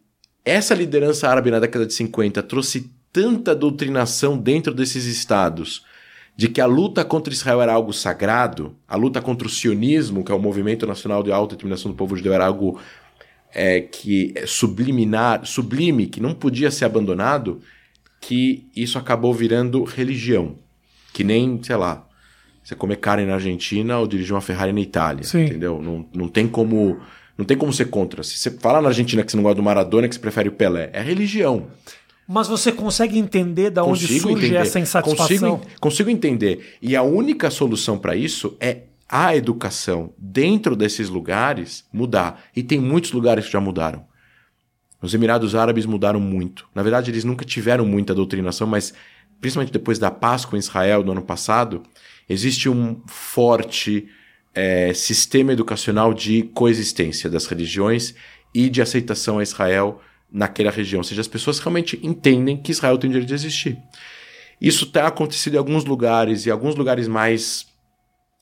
Essa 0.45 0.75
liderança 0.75 1.27
árabe 1.27 1.51
na 1.51 1.59
década 1.59 1.87
de 1.87 1.95
50 1.95 2.43
trouxe 2.43 2.93
tanta 3.15 3.55
doutrinação 3.55 4.37
dentro 4.37 4.75
desses 4.75 5.05
estados 5.05 5.85
de 6.37 6.49
que 6.49 6.61
a 6.61 6.67
luta 6.67 7.05
contra 7.05 7.33
Israel 7.33 7.63
era 7.63 7.73
algo 7.73 7.93
sagrado, 7.93 8.77
a 8.89 8.97
luta 8.97 9.23
contra 9.23 9.47
o 9.47 9.51
sionismo, 9.51 10.25
que 10.25 10.33
é 10.33 10.35
o 10.35 10.39
movimento 10.41 10.85
nacional 10.85 11.23
de 11.23 11.31
autodeterminação 11.31 11.93
do 11.93 11.97
povo 11.97 12.17
judeu, 12.17 12.35
era 12.35 12.45
algo 12.45 12.81
é, 13.55 13.81
que 13.81 14.33
é 14.35 14.45
subliminar, 14.47 15.47
sublime, 15.47 16.09
que 16.09 16.21
não 16.21 16.35
podia 16.35 16.73
ser 16.73 16.87
abandonado, 16.87 17.63
que 18.21 18.69
isso 18.75 18.99
acabou 18.99 19.33
virando 19.33 19.85
religião. 19.85 20.59
Que 21.13 21.23
nem, 21.23 21.63
sei 21.63 21.77
lá, 21.77 22.05
você 22.65 22.75
comer 22.75 22.97
carne 22.97 23.25
na 23.25 23.35
Argentina 23.35 23.97
ou 24.01 24.09
dirigir 24.09 24.35
uma 24.35 24.41
Ferrari 24.41 24.73
na 24.73 24.81
Itália, 24.81 25.23
Sim. 25.23 25.45
entendeu? 25.45 25.81
Não, 25.81 26.05
não 26.13 26.27
tem 26.27 26.49
como 26.49 26.99
não 27.39 27.45
tem 27.45 27.57
como 27.57 27.73
ser 27.73 27.87
contra. 27.87 28.23
Se 28.23 28.37
você 28.39 28.51
falar 28.51 28.81
na 28.81 28.89
Argentina 28.89 29.23
que 29.23 29.31
você 29.31 29.37
não 29.37 29.43
gosta 29.43 29.57
do 29.57 29.63
Maradona, 29.63 30.09
que 30.09 30.15
você 30.15 30.21
prefere 30.21 30.49
o 30.49 30.53
Pelé, 30.53 30.91
é 30.93 31.03
religião. 31.03 31.67
Mas 32.27 32.49
você 32.49 32.73
consegue 32.73 33.19
entender 33.19 33.71
da 33.71 33.85
onde 33.85 34.01
consigo 34.01 34.29
surge 34.29 34.47
entender. 34.47 34.61
essa 34.61 34.81
insatisfação? 34.81 35.59
Consigo, 35.59 35.81
consigo 35.81 36.11
entender. 36.11 36.77
E 36.81 36.97
a 36.97 37.03
única 37.03 37.51
solução 37.51 37.99
para 37.99 38.17
isso 38.17 38.57
é 38.59 38.85
a 39.09 39.37
educação 39.37 40.13
dentro 40.17 40.75
desses 40.75 41.09
lugares 41.09 41.85
mudar. 41.93 42.43
E 42.57 42.63
tem 42.63 42.81
muitos 42.81 43.13
lugares 43.13 43.47
que 43.47 43.53
já 43.53 43.61
mudaram. 43.61 44.07
Os 45.03 45.13
Emirados 45.13 45.55
Árabes 45.55 45.85
mudaram 45.85 46.19
muito. 46.19 46.67
Na 46.75 46.83
verdade, 46.83 47.11
eles 47.11 47.25
nunca 47.25 47.45
tiveram 47.45 47.85
muita 47.85 48.15
doutrinação, 48.15 48.67
mas 48.67 48.95
principalmente 49.39 49.73
depois 49.73 49.99
da 49.99 50.11
Páscoa 50.11 50.57
em 50.57 50.61
Israel 50.61 51.03
do 51.03 51.13
ano 51.13 51.23
passado, 51.23 51.83
existe 52.27 52.71
um 52.71 53.03
forte 53.07 54.09
é, 54.55 54.95
sistema 54.95 55.53
educacional 55.53 56.15
de 56.15 56.45
coexistência 56.55 57.29
das 57.29 57.45
religiões 57.45 58.15
e 58.55 58.71
de 58.71 58.81
aceitação 58.81 59.39
a 59.39 59.43
Israel 59.43 60.01
naquela 60.35 60.71
região. 60.73 60.99
Ou 60.99 61.05
seja, 61.05 61.21
as 61.21 61.29
pessoas 61.29 61.61
realmente 61.61 61.99
entendem 62.03 62.57
que 62.57 62.73
Israel 62.73 62.99
tem 62.99 63.09
o 63.09 63.13
direito 63.13 63.29
de 63.29 63.35
existir. 63.35 63.79
Isso 64.61 64.87
tem 64.87 65.03
acontecido 65.03 65.55
em 65.55 65.59
alguns 65.59 65.85
lugares, 65.85 66.45
e 66.45 66.51
alguns 66.51 66.75
lugares 66.75 67.07
mais 67.07 67.67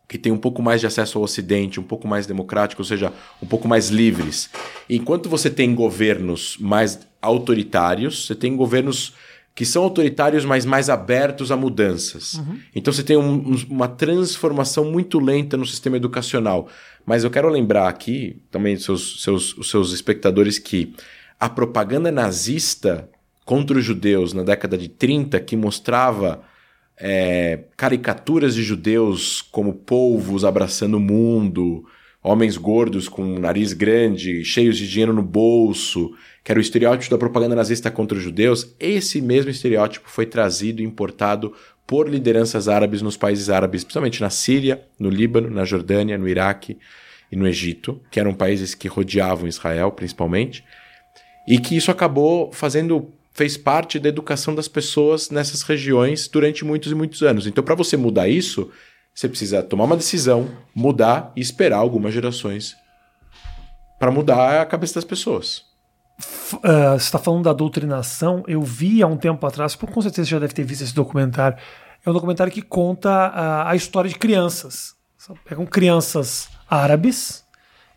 que 0.09 0.19
têm 0.19 0.33
um 0.33 0.39
pouco 0.39 0.63
mais 0.63 0.81
de 0.81 0.87
acesso 0.87 1.19
ao 1.19 1.25
Ocidente, 1.25 1.81
um 1.81 1.83
pouco 1.83 2.07
mais 2.07 2.27
democrático, 2.27 2.83
ou 2.83 2.87
seja, 2.87 3.13
um 3.43 3.47
pouco 3.47 3.67
mais 3.69 3.89
livres. 3.89 4.51
Enquanto 4.89 5.29
você 5.29 5.49
tem 5.49 5.75
governos 5.75 6.57
mais 6.59 7.01
autoritários, 7.21 8.27
você 8.27 8.35
tem 8.35 8.55
governos 8.57 9.15
que 9.55 9.65
são 9.65 9.83
autoritários, 9.83 10.45
mas 10.45 10.65
mais 10.65 10.89
abertos 10.89 11.51
a 11.51 11.57
mudanças. 11.57 12.35
Uhum. 12.35 12.59
Então 12.75 12.93
você 12.93 13.03
tem 13.03 13.17
um, 13.17 13.57
uma 13.69 13.89
transformação 13.89 14.85
muito 14.85 15.19
lenta 15.19 15.57
no 15.57 15.67
sistema 15.67 15.97
educacional. 15.97 16.69
Mas 17.05 17.25
eu 17.25 17.31
quero 17.31 17.49
lembrar 17.49 17.89
aqui, 17.89 18.43
também 18.51 18.77
seus, 18.77 19.23
seus, 19.23 19.57
os 19.57 19.71
seus 19.71 19.93
espectadores, 19.93 20.59
que 20.59 20.95
a 21.43 21.49
propaganda 21.49 22.13
nazista 22.13 23.11
contra 23.45 23.77
os 23.77 23.85
judeus 23.85 24.33
na 24.33 24.45
década 24.45 24.79
de 24.79 24.89
30, 24.89 25.41
que 25.41 25.57
mostrava 25.57 26.45
é, 26.97 27.65
caricaturas 27.77 28.55
de 28.55 28.63
judeus 28.63 29.43
como 29.43 29.73
polvos 29.73 30.45
abraçando 30.45 30.99
o 30.99 31.01
mundo, 31.01 31.85
homens 32.23 32.57
gordos 32.57 33.09
com 33.09 33.41
nariz 33.41 33.73
grande, 33.73 34.45
cheios 34.45 34.79
de 34.79 34.89
dinheiro 34.89 35.13
no 35.13 35.21
bolso, 35.21 36.13
que 36.45 36.53
era 36.53 36.61
o 36.61 36.63
estereótipo 36.63 37.11
da 37.11 37.19
propaganda 37.19 37.57
nazista 37.57 37.91
contra 37.91 38.17
os 38.17 38.23
judeus, 38.23 38.77
esse 38.79 39.21
mesmo 39.21 39.51
estereótipo 39.51 40.09
foi 40.09 40.27
trazido 40.27 40.81
e 40.81 40.85
importado 40.85 41.53
por 41.85 42.09
lideranças 42.09 42.69
árabes 42.69 43.03
nos 43.03 43.17
países 43.17 43.51
árabes, 43.51 43.83
principalmente 43.83 44.21
na 44.21 44.31
Síria, 44.31 44.85
no 44.97 45.11
Líbano, 45.11 45.51
na 45.51 45.65
Jordânia, 45.65 46.17
no 46.17 46.29
Iraque 46.29 46.79
e 47.33 47.35
no 47.35 47.49
Egito, 47.49 48.01
que 48.13 48.21
eram 48.21 48.33
países 48.33 48.77
que 48.77 48.87
rodeavam 48.87 49.49
Israel 49.49 49.91
principalmente. 49.91 50.63
E 51.47 51.59
que 51.59 51.77
isso 51.77 51.91
acabou 51.91 52.53
fazendo 52.53 53.13
fez 53.35 53.57
parte 53.57 53.99
da 53.99 54.09
educação 54.09 54.55
das 54.55 54.69
pessoas 54.69 55.31
nessas 55.31 55.63
regiões 55.63 56.29
durante 56.29 56.65
muitos 56.65 56.93
e 56.93 56.95
muitos 56.95 57.23
anos. 57.23 57.47
Então, 57.47 57.65
para 57.65 57.75
você 57.75 57.97
mudar 57.97 58.29
isso, 58.29 58.71
você 59.15 59.29
precisa 59.29 59.63
tomar 59.63 59.85
uma 59.85 59.97
decisão, 59.97 60.49
mudar 60.75 61.33
e 61.35 61.41
esperar 61.41 61.79
algumas 61.79 62.13
gerações 62.13 62.77
para 63.99 64.11
mudar 64.11 64.61
a 64.61 64.67
cabeça 64.67 64.95
das 64.95 65.05
pessoas. 65.05 65.65
Uh, 66.55 66.93
você 66.93 67.05
está 67.05 67.19
falando 67.19 67.45
da 67.45 67.53
doutrinação. 67.53 68.45
Eu 68.47 68.63
vi 68.63 69.03
há 69.03 69.07
um 69.07 69.17
tempo 69.17 69.47
atrás, 69.47 69.75
com 69.75 70.03
certeza 70.03 70.27
você 70.27 70.31
já 70.31 70.39
deve 70.39 70.55
ter 70.55 70.65
visto 70.65 70.83
esse 70.83 70.95
documentário. 70.95 71.57
É 72.05 72.11
um 72.11 72.13
documentário 72.13 72.53
que 72.53 72.63
conta 72.63 73.11
a, 73.11 73.71
a 73.71 73.77
história 73.77 74.09
de 74.09 74.17
crianças. 74.17 74.95
Pegam 75.45 75.65
crianças 75.65 76.49
árabes 76.69 77.45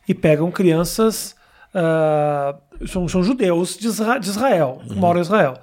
e 0.07 0.13
pegam 0.13 0.51
crianças 0.51 1.35
uh, 1.73 2.55
são, 2.87 3.07
são 3.07 3.23
judeus 3.23 3.77
de 3.77 3.87
Israel, 3.87 4.81
uhum. 4.89 4.95
moram 4.95 5.19
em 5.19 5.23
Israel. 5.23 5.57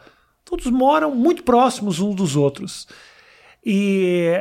Todos 0.45 0.67
moram 0.67 1.15
muito 1.15 1.43
próximos 1.43 2.01
uns 2.01 2.15
dos 2.15 2.37
outros. 2.37 2.87
E 3.65 4.33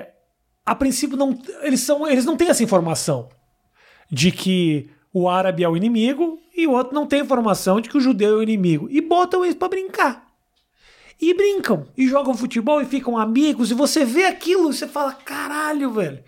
a 0.65 0.75
princípio 0.75 1.17
não, 1.17 1.39
eles, 1.61 1.81
são, 1.81 2.07
eles 2.07 2.25
não 2.25 2.35
têm 2.35 2.49
essa 2.49 2.63
informação 2.63 3.29
de 4.11 4.31
que 4.31 4.89
o 5.13 5.29
árabe 5.29 5.63
é 5.63 5.69
o 5.69 5.77
inimigo 5.77 6.39
e 6.55 6.67
o 6.67 6.71
outro 6.71 6.93
não 6.93 7.05
tem 7.05 7.21
informação 7.21 7.79
de 7.79 7.89
que 7.89 7.97
o 7.97 8.01
judeu 8.01 8.35
é 8.35 8.37
o 8.39 8.43
inimigo. 8.43 8.87
E 8.89 9.01
botam 9.01 9.45
isso 9.45 9.57
para 9.57 9.69
brincar. 9.69 10.27
E 11.19 11.35
brincam, 11.35 11.87
e 11.95 12.07
jogam 12.07 12.33
futebol 12.33 12.81
e 12.81 12.85
ficam 12.85 13.15
amigos, 13.15 13.69
e 13.69 13.75
você 13.75 14.03
vê 14.03 14.25
aquilo 14.25 14.71
e 14.71 14.73
você 14.73 14.87
fala: 14.87 15.13
caralho, 15.13 15.91
velho. 15.91 16.23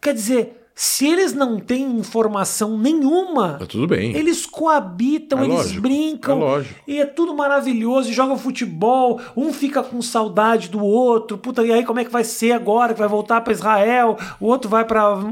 Quer 0.00 0.14
dizer, 0.14 0.61
se 0.84 1.06
eles 1.06 1.32
não 1.32 1.60
têm 1.60 1.84
informação 1.96 2.76
nenhuma, 2.76 3.56
Tá 3.60 3.66
tudo 3.66 3.86
bem. 3.86 4.16
eles 4.16 4.44
coabitam, 4.44 5.38
É 5.38 5.44
eles 5.44 5.56
lógico, 5.56 5.80
brincam. 5.80 6.58
é. 6.58 6.64
E 6.88 6.98
é 6.98 7.06
tudo 7.06 7.32
maravilhoso, 7.36 8.10
e 8.10 8.12
jogam 8.12 8.36
futebol, 8.36 9.20
um 9.36 9.52
fica 9.52 9.80
com 9.80 10.02
saudade 10.02 10.68
do 10.68 10.84
outro. 10.84 11.38
Puta, 11.38 11.64
e 11.64 11.70
aí 11.72 11.84
como 11.84 12.00
é 12.00 12.04
que 12.04 12.10
vai 12.10 12.24
ser 12.24 12.50
agora 12.50 12.94
que 12.94 12.98
vai 12.98 13.06
voltar 13.08 13.40
para 13.42 13.52
Israel? 13.52 14.16
O 14.40 14.46
outro 14.46 14.68
vai 14.68 14.84
para 14.84 15.22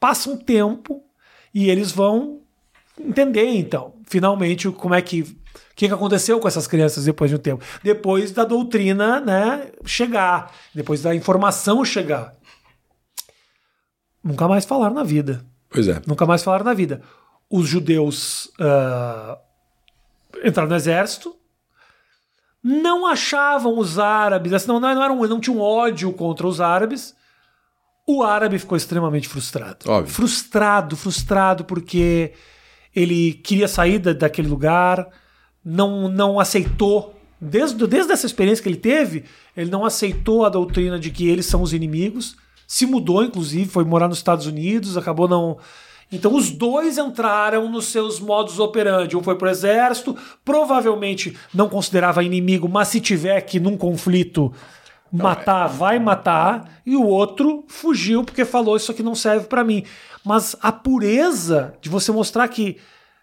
passa 0.00 0.28
um 0.28 0.36
tempo 0.36 1.04
e 1.54 1.70
eles 1.70 1.92
vão 1.92 2.40
entender 3.00 3.46
então, 3.46 3.94
finalmente 4.08 4.68
como 4.72 4.92
é 4.94 5.00
que 5.00 5.20
o 5.22 5.74
que, 5.76 5.86
que 5.86 5.94
aconteceu 5.94 6.40
com 6.40 6.48
essas 6.48 6.66
crianças 6.66 7.04
depois 7.04 7.30
de 7.30 7.36
um 7.36 7.40
tempo? 7.40 7.64
Depois 7.82 8.32
da 8.32 8.44
doutrina, 8.44 9.20
né, 9.20 9.68
chegar, 9.84 10.50
depois 10.74 11.00
da 11.00 11.14
informação 11.14 11.84
chegar. 11.84 12.34
Nunca 14.22 14.46
mais 14.48 14.64
falaram 14.64 14.94
na 14.94 15.02
vida. 15.04 15.44
Pois 15.68 15.88
é. 15.88 16.00
Nunca 16.06 16.24
mais 16.26 16.42
falaram 16.42 16.64
na 16.64 16.74
vida. 16.74 17.02
Os 17.50 17.66
judeus 17.68 18.50
ah, 18.60 19.38
entraram 20.44 20.68
no 20.70 20.76
exército, 20.76 21.34
não 22.62 23.06
achavam 23.06 23.78
os 23.78 23.98
árabes, 23.98 24.52
assim, 24.52 24.68
não, 24.68 24.78
não, 24.78 25.02
eram, 25.02 25.16
não 25.26 25.40
tinham 25.40 25.58
ódio 25.60 26.12
contra 26.12 26.46
os 26.46 26.60
árabes. 26.60 27.14
O 28.06 28.22
árabe 28.22 28.58
ficou 28.58 28.76
extremamente 28.76 29.28
frustrado. 29.28 29.78
Óbvio. 29.90 30.12
Frustrado, 30.12 30.96
frustrado, 30.96 31.64
porque 31.64 32.32
ele 32.94 33.32
queria 33.34 33.68
sair 33.68 33.98
da- 33.98 34.12
daquele 34.12 34.48
lugar, 34.48 35.08
não, 35.64 36.08
não 36.08 36.38
aceitou. 36.38 37.18
Desde, 37.40 37.86
desde 37.86 38.12
essa 38.12 38.26
experiência 38.26 38.62
que 38.62 38.68
ele 38.68 38.76
teve, 38.76 39.24
ele 39.56 39.70
não 39.70 39.84
aceitou 39.84 40.44
a 40.44 40.48
doutrina 40.48 40.98
de 40.98 41.10
que 41.10 41.28
eles 41.28 41.46
são 41.46 41.62
os 41.62 41.72
inimigos. 41.72 42.36
Se 42.72 42.86
mudou, 42.86 43.22
inclusive, 43.22 43.68
foi 43.68 43.84
morar 43.84 44.08
nos 44.08 44.16
Estados 44.16 44.46
Unidos, 44.46 44.96
acabou 44.96 45.28
não. 45.28 45.58
Então 46.10 46.34
os 46.34 46.50
dois 46.50 46.96
entraram 46.96 47.70
nos 47.70 47.84
seus 47.88 48.18
modos 48.18 48.58
operandi. 48.58 49.14
Um 49.14 49.22
foi 49.22 49.36
pro 49.36 49.50
exército, 49.50 50.16
provavelmente 50.42 51.36
não 51.52 51.68
considerava 51.68 52.24
inimigo, 52.24 52.66
mas 52.70 52.88
se 52.88 52.98
tiver 52.98 53.38
que 53.42 53.60
num 53.60 53.76
conflito 53.76 54.50
matar, 55.12 55.66
vai 55.66 55.98
matar, 55.98 56.80
e 56.86 56.96
o 56.96 57.04
outro 57.04 57.62
fugiu 57.68 58.24
porque 58.24 58.42
falou 58.42 58.74
isso 58.74 58.90
aqui 58.90 59.02
não 59.02 59.14
serve 59.14 59.48
pra 59.48 59.62
mim. 59.62 59.84
Mas 60.24 60.56
a 60.62 60.72
pureza 60.72 61.74
de 61.82 61.90
você 61.90 62.10
mostrar 62.10 62.48
que, 62.48 62.78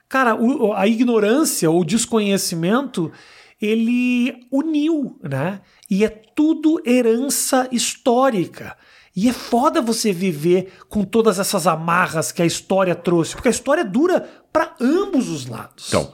cara, 0.08 0.36
o- 0.36 0.74
a 0.74 0.86
ignorância 0.86 1.72
ou 1.72 1.82
o 1.82 1.86
desconhecimento, 1.86 3.12
ele 3.60 4.46
uniu, 4.52 5.18
né? 5.24 5.62
E 5.90 6.06
é 6.06 6.10
tudo 6.10 6.80
herança 6.86 7.68
histórica. 7.72 8.78
E 9.22 9.28
é 9.28 9.34
foda 9.34 9.82
você 9.82 10.14
viver 10.14 10.72
com 10.88 11.04
todas 11.04 11.40
essas 11.40 11.68
amarras 11.68 12.32
que 12.32 12.42
a 12.42 12.46
história 12.46 12.96
trouxe, 12.96 13.36
porque 13.36 13.50
a 13.50 13.52
história 13.52 13.84
dura 13.84 14.22
pra 14.54 14.74
ambos 14.80 15.28
os 15.28 15.46
lados. 15.46 15.90
Então, 15.90 16.14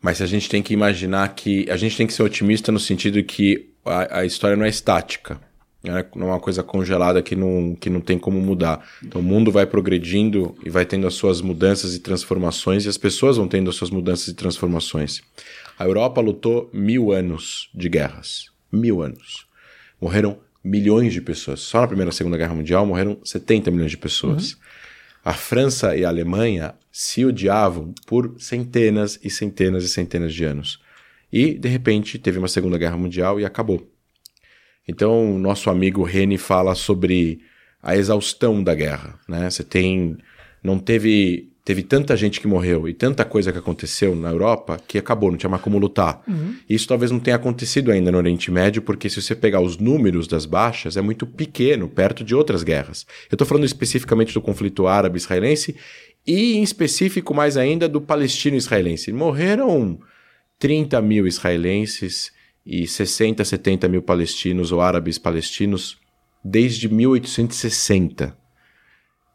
mas 0.00 0.22
a 0.22 0.26
gente 0.26 0.48
tem 0.48 0.62
que 0.62 0.72
imaginar 0.72 1.34
que. 1.34 1.70
A 1.70 1.76
gente 1.76 1.98
tem 1.98 2.06
que 2.06 2.14
ser 2.14 2.22
otimista 2.22 2.72
no 2.72 2.80
sentido 2.80 3.22
que 3.22 3.68
a, 3.84 4.20
a 4.20 4.24
história 4.24 4.56
não 4.56 4.64
é 4.64 4.70
estática. 4.70 5.38
né? 5.84 6.06
Não 6.14 6.28
é 6.28 6.30
uma 6.30 6.40
coisa 6.40 6.62
congelada 6.62 7.22
que 7.22 7.36
não, 7.36 7.76
que 7.78 7.90
não 7.90 8.00
tem 8.00 8.18
como 8.18 8.40
mudar. 8.40 8.88
Então 9.04 9.20
o 9.20 9.24
mundo 9.24 9.52
vai 9.52 9.66
progredindo 9.66 10.56
e 10.64 10.70
vai 10.70 10.86
tendo 10.86 11.06
as 11.06 11.12
suas 11.12 11.42
mudanças 11.42 11.94
e 11.94 11.98
transformações, 11.98 12.86
e 12.86 12.88
as 12.88 12.96
pessoas 12.96 13.36
vão 13.36 13.46
tendo 13.46 13.68
as 13.68 13.76
suas 13.76 13.90
mudanças 13.90 14.28
e 14.28 14.34
transformações. 14.34 15.20
A 15.78 15.84
Europa 15.84 16.22
lutou 16.22 16.70
mil 16.72 17.12
anos 17.12 17.68
de 17.74 17.90
guerras. 17.90 18.46
Mil 18.72 19.02
anos. 19.02 19.46
Morreram 20.00 20.45
milhões 20.66 21.12
de 21.12 21.20
pessoas. 21.20 21.60
Só 21.60 21.80
na 21.80 21.86
Primeira 21.86 22.10
e 22.10 22.14
Segunda 22.14 22.36
Guerra 22.36 22.54
Mundial 22.54 22.84
morreram 22.84 23.18
70 23.24 23.70
milhões 23.70 23.90
de 23.90 23.96
pessoas. 23.96 24.58
A 25.24 25.32
França 25.32 25.96
e 25.96 26.04
a 26.04 26.08
Alemanha 26.08 26.74
se 26.92 27.24
odiavam 27.24 27.94
por 28.06 28.34
centenas 28.38 29.18
e 29.22 29.30
centenas 29.30 29.84
e 29.84 29.88
centenas 29.88 30.32
de 30.34 30.44
anos. 30.44 30.80
E, 31.32 31.54
de 31.54 31.68
repente, 31.68 32.18
teve 32.18 32.38
uma 32.38 32.48
Segunda 32.48 32.78
Guerra 32.78 32.96
Mundial 32.96 33.40
e 33.40 33.44
acabou. 33.44 33.90
Então, 34.86 35.34
o 35.34 35.38
nosso 35.38 35.68
amigo 35.68 36.02
Rene 36.04 36.38
fala 36.38 36.74
sobre 36.74 37.40
a 37.82 37.96
exaustão 37.96 38.62
da 38.62 38.74
guerra. 38.74 39.18
Né? 39.28 39.50
Você 39.50 39.64
tem. 39.64 40.16
Não 40.62 40.78
teve. 40.78 41.52
Teve 41.66 41.82
tanta 41.82 42.16
gente 42.16 42.40
que 42.40 42.46
morreu 42.46 42.88
e 42.88 42.94
tanta 42.94 43.24
coisa 43.24 43.50
que 43.50 43.58
aconteceu 43.58 44.14
na 44.14 44.30
Europa 44.30 44.80
que 44.86 44.98
acabou, 44.98 45.32
não 45.32 45.36
tinha 45.36 45.50
mais 45.50 45.60
como 45.60 45.78
lutar. 45.78 46.22
Isso 46.70 46.86
talvez 46.86 47.10
não 47.10 47.18
tenha 47.18 47.34
acontecido 47.34 47.90
ainda 47.90 48.12
no 48.12 48.18
Oriente 48.18 48.52
Médio, 48.52 48.80
porque 48.80 49.10
se 49.10 49.20
você 49.20 49.34
pegar 49.34 49.60
os 49.60 49.76
números 49.76 50.28
das 50.28 50.46
baixas, 50.46 50.96
é 50.96 51.00
muito 51.00 51.26
pequeno, 51.26 51.88
perto 51.88 52.22
de 52.22 52.36
outras 52.36 52.62
guerras. 52.62 53.04
Eu 53.28 53.34
estou 53.34 53.44
falando 53.44 53.64
especificamente 53.64 54.32
do 54.32 54.40
conflito 54.40 54.86
árabe-israelense 54.86 55.74
e, 56.24 56.54
em 56.54 56.62
específico, 56.62 57.34
mais 57.34 57.56
ainda, 57.56 57.88
do 57.88 58.00
palestino-israelense. 58.00 59.12
Morreram 59.12 59.98
30 60.60 61.02
mil 61.02 61.26
israelenses 61.26 62.30
e 62.64 62.86
60, 62.86 63.44
70 63.44 63.88
mil 63.88 64.02
palestinos 64.02 64.70
ou 64.70 64.80
árabes 64.80 65.18
palestinos 65.18 65.98
desde 66.44 66.88
1860. 66.88 68.45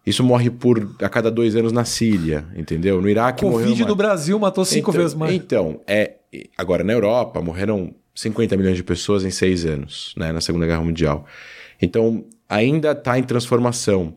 Isso 0.06 0.24
morre 0.24 0.50
por 0.50 0.96
a 1.00 1.08
cada 1.08 1.30
dois 1.30 1.56
anos 1.56 1.72
na 1.72 1.86
Síria, 1.86 2.46
entendeu? 2.56 3.00
No 3.02 3.08
Iraque 3.08 3.46
morreu 3.46 3.68
Covid 3.68 3.86
do 3.86 3.96
Brasil 3.96 4.40
matou 4.40 4.66
cinco 4.66 4.90
então, 4.90 5.02
vezes 5.02 5.16
mais. 5.16 5.34
Então, 5.34 5.80
é, 5.86 6.16
agora 6.58 6.84
na 6.84 6.94
Europa 6.94 7.40
morreram 7.42 7.94
50 8.16 8.58
milhões 8.58 8.78
de 8.78 8.84
pessoas 8.84 9.24
em 9.24 9.32
seis 9.32 9.66
anos, 9.66 10.14
né, 10.18 10.32
na 10.32 10.42
Segunda 10.42 10.66
Guerra 10.66 10.82
Mundial. 10.82 11.26
Então, 11.82 12.26
ainda 12.50 12.92
está 12.92 13.18
em 13.18 13.24
transformação. 13.24 14.16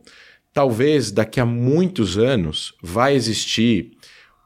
Talvez 0.52 1.10
daqui 1.10 1.38
a 1.38 1.46
muitos 1.46 2.16
anos 2.16 2.74
vai 2.82 3.14
existir 3.14 3.92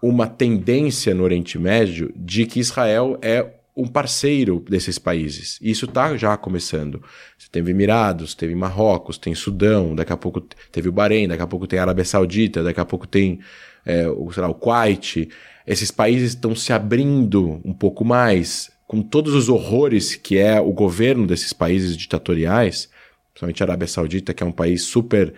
uma 0.03 0.27
tendência 0.27 1.15
no 1.15 1.23
Oriente 1.23 1.59
Médio 1.59 2.13
de 2.17 2.47
que 2.47 2.61
Israel 2.61 3.19
é 3.23 3.58
um 3.79 3.87
parceiro 3.87 4.65
desses 4.69 4.99
países. 4.99 5.59
E 5.63 5.71
isso 5.71 5.85
está 5.85 6.17
já 6.17 6.37
começando. 6.37 7.01
Você 7.39 7.49
teve 7.51 7.71
Emirados, 7.71 8.35
teve 8.35 8.55
Marrocos, 8.55 9.17
tem 9.17 9.35
Sudão, 9.35 9.95
daqui 9.95 10.13
a 10.13 10.17
pouco 10.17 10.41
teve 10.73 10.89
o 10.89 10.93
Bahrein, 10.93 11.29
daqui 11.29 11.43
a 11.43 11.47
pouco 11.47 11.67
tem 11.67 11.79
a 11.79 11.83
Arábia 11.83 12.05
Saudita, 12.05 12.63
daqui 12.63 12.81
a 12.81 12.85
pouco 12.85 13.07
tem 13.07 13.39
é, 13.87 14.09
o, 14.09 14.33
sei 14.33 14.43
lá, 14.43 14.49
o 14.49 14.55
Kuwait. 14.55 15.29
Esses 15.65 15.93
países 15.93 16.31
estão 16.31 16.57
se 16.57 16.73
abrindo 16.73 17.61
um 17.65 17.73
pouco 17.73 18.05
mais, 18.05 18.71
com 18.87 19.01
todos 19.01 19.33
os 19.33 19.49
horrores 19.49 20.17
que 20.17 20.39
é 20.39 20.61
o 20.61 20.73
governo 20.73 21.27
desses 21.27 21.53
países 21.53 21.97
ditatoriais, 21.97 22.89
principalmente 23.33 23.63
a 23.63 23.67
Arábia 23.67 23.87
Saudita, 23.87 24.35
que 24.35 24.43
é 24.43 24.47
um 24.47 24.53
país 24.53 24.83
super 24.83 25.33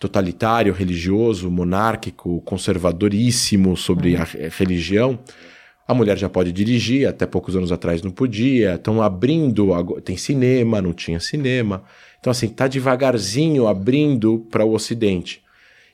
totalitário, 0.00 0.72
religioso, 0.72 1.50
monárquico, 1.50 2.40
conservadoríssimo 2.42 3.76
sobre 3.76 4.16
a 4.16 4.24
re- 4.24 4.48
religião. 4.48 5.18
A 5.88 5.94
mulher 5.94 6.18
já 6.18 6.28
pode 6.28 6.52
dirigir, 6.52 7.08
até 7.08 7.26
poucos 7.26 7.56
anos 7.56 7.72
atrás 7.72 8.02
não 8.02 8.10
podia. 8.10 8.74
Estão 8.74 9.00
abrindo, 9.00 9.72
tem 10.02 10.18
cinema, 10.18 10.82
não 10.82 10.92
tinha 10.92 11.18
cinema. 11.18 11.82
Então, 12.20 12.30
assim, 12.30 12.46
tá 12.46 12.68
devagarzinho 12.68 13.66
abrindo 13.66 14.46
para 14.50 14.66
o 14.66 14.74
Ocidente. 14.74 15.42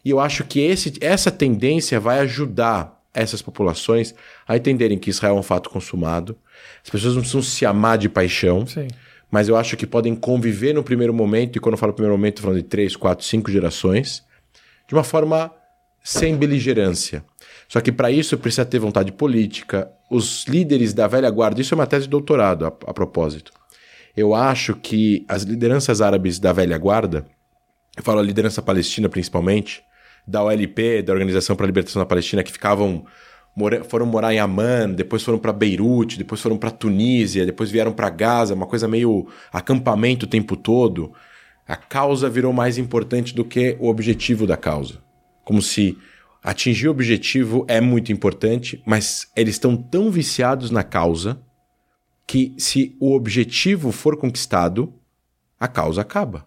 E 0.05 0.11
eu 0.11 0.19
acho 0.19 0.43
que 0.43 0.59
esse, 0.59 0.95
essa 1.01 1.31
tendência 1.31 2.01
vai 2.01 2.19
ajudar 2.19 3.01
essas 3.15 3.41
populações 3.41 4.15
a 4.47 4.57
entenderem 4.57 4.99
que 4.99 5.11
Israel 5.11 5.37
é 5.37 5.39
um 5.39 5.43
fato 5.43 5.71
consumado. 5.71 6.37
As 6.83 6.91
pessoas 6.91 7.15
não 7.15 7.23
precisam 7.23 7.43
se 7.43 7.65
amar 7.65 7.97
de 7.97 8.09
paixão, 8.09 8.67
Sim. 8.67 8.89
mas 9.31 9.49
eu 9.49 9.57
acho 9.57 9.77
que 9.77 9.87
podem 9.87 10.15
conviver 10.17 10.75
no 10.75 10.83
primeiro 10.83 11.15
momento, 11.15 11.57
e 11.57 11.61
quando 11.61 11.75
eu 11.75 11.79
falo 11.79 11.93
primeiro 11.93 12.19
momento, 12.19 12.39
estou 12.39 12.51
falando 12.51 12.63
de 12.63 12.69
três, 12.69 12.97
quatro, 12.97 13.25
cinco 13.25 13.51
gerações, 13.51 14.25
de 14.89 14.95
uma 14.95 15.05
forma 15.05 15.53
sem 16.03 16.37
beligerância. 16.37 17.25
Só 17.69 17.81
que 17.81 17.91
para 17.91 18.11
isso 18.11 18.39
precisa 18.39 18.65
ter 18.65 18.79
vontade 18.79 19.13
política. 19.13 19.91
Os 20.11 20.45
líderes 20.47 20.93
da 20.93 21.07
velha 21.07 21.31
guarda, 21.31 21.61
isso 21.61 21.75
é 21.75 21.77
uma 21.77 21.87
tese 21.87 22.05
de 22.05 22.11
doutorado 22.11 22.67
a, 22.67 22.69
a 22.69 22.95
propósito. 22.95 23.53
Eu 24.17 24.35
acho 24.35 24.75
que 24.77 25.25
as 25.29 25.43
lideranças 25.43 26.01
árabes 26.01 26.39
da 26.39 26.53
velha 26.53 26.79
guarda, 26.79 27.27
eu 27.97 28.03
falo 28.03 28.21
a 28.21 28.23
liderança 28.23 28.63
palestina 28.63 29.09
principalmente, 29.09 29.83
da 30.27 30.43
OLP, 30.43 31.03
da 31.03 31.13
Organização 31.13 31.55
para 31.57 31.67
a 31.67 31.69
Libertação 31.69 32.01
da 32.01 32.07
Palestina, 32.07 32.43
que 32.43 32.53
ficavam 32.53 33.05
foram 33.85 34.07
morar 34.07 34.35
em 34.35 34.39
Amman, 34.39 34.95
depois 34.95 35.23
foram 35.23 35.39
para 35.39 35.53
Beirute, 35.53 36.19
depois 36.19 36.41
foram 36.41 36.57
para 36.57 36.73
Tunísia, 36.73 37.47
depois 37.47 37.71
vieram 37.71 37.93
para 37.93 38.11
Gaza, 38.11 38.55
uma 38.55 38.67
coisa 38.67 38.89
meio 38.89 39.29
acampamento 39.53 40.27
o 40.27 40.29
tempo 40.29 40.57
todo. 40.57 41.13
A 41.67 41.77
causa 41.77 42.29
virou 42.29 42.53
mais 42.53 42.79
importante 42.79 43.35
do 43.35 43.45
que 43.45 43.77
o 43.79 43.89
objetivo 43.89 44.47
da 44.47 44.57
causa. 44.57 44.99
Como 45.45 45.63
se 45.63 45.97
atingir 46.45 46.89
o 46.89 46.91
objetivo 46.91 47.65
é 47.67 47.81
muito 47.81 48.13
importante, 48.13 48.83
mas 48.85 49.27
eles 49.35 49.55
estão 49.55 49.75
tão 49.75 50.11
viciados 50.11 50.71
na 50.71 50.85
causa 50.85 51.41
que 52.27 52.55
se 52.59 52.95
o 53.01 53.15
objetivo 53.15 53.91
for 53.91 54.15
conquistado, 54.19 54.93
a 55.59 55.67
causa 55.67 56.03
acaba. 56.03 56.47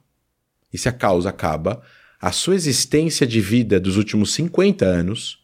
E 0.72 0.78
se 0.78 0.88
a 0.88 0.92
causa 0.92 1.30
acaba, 1.30 1.82
a 2.22 2.32
sua 2.32 2.54
existência 2.54 3.26
de 3.26 3.42
vida 3.42 3.80
dos 3.80 3.98
últimos 3.98 4.34
50 4.34 4.86
anos 4.86 5.44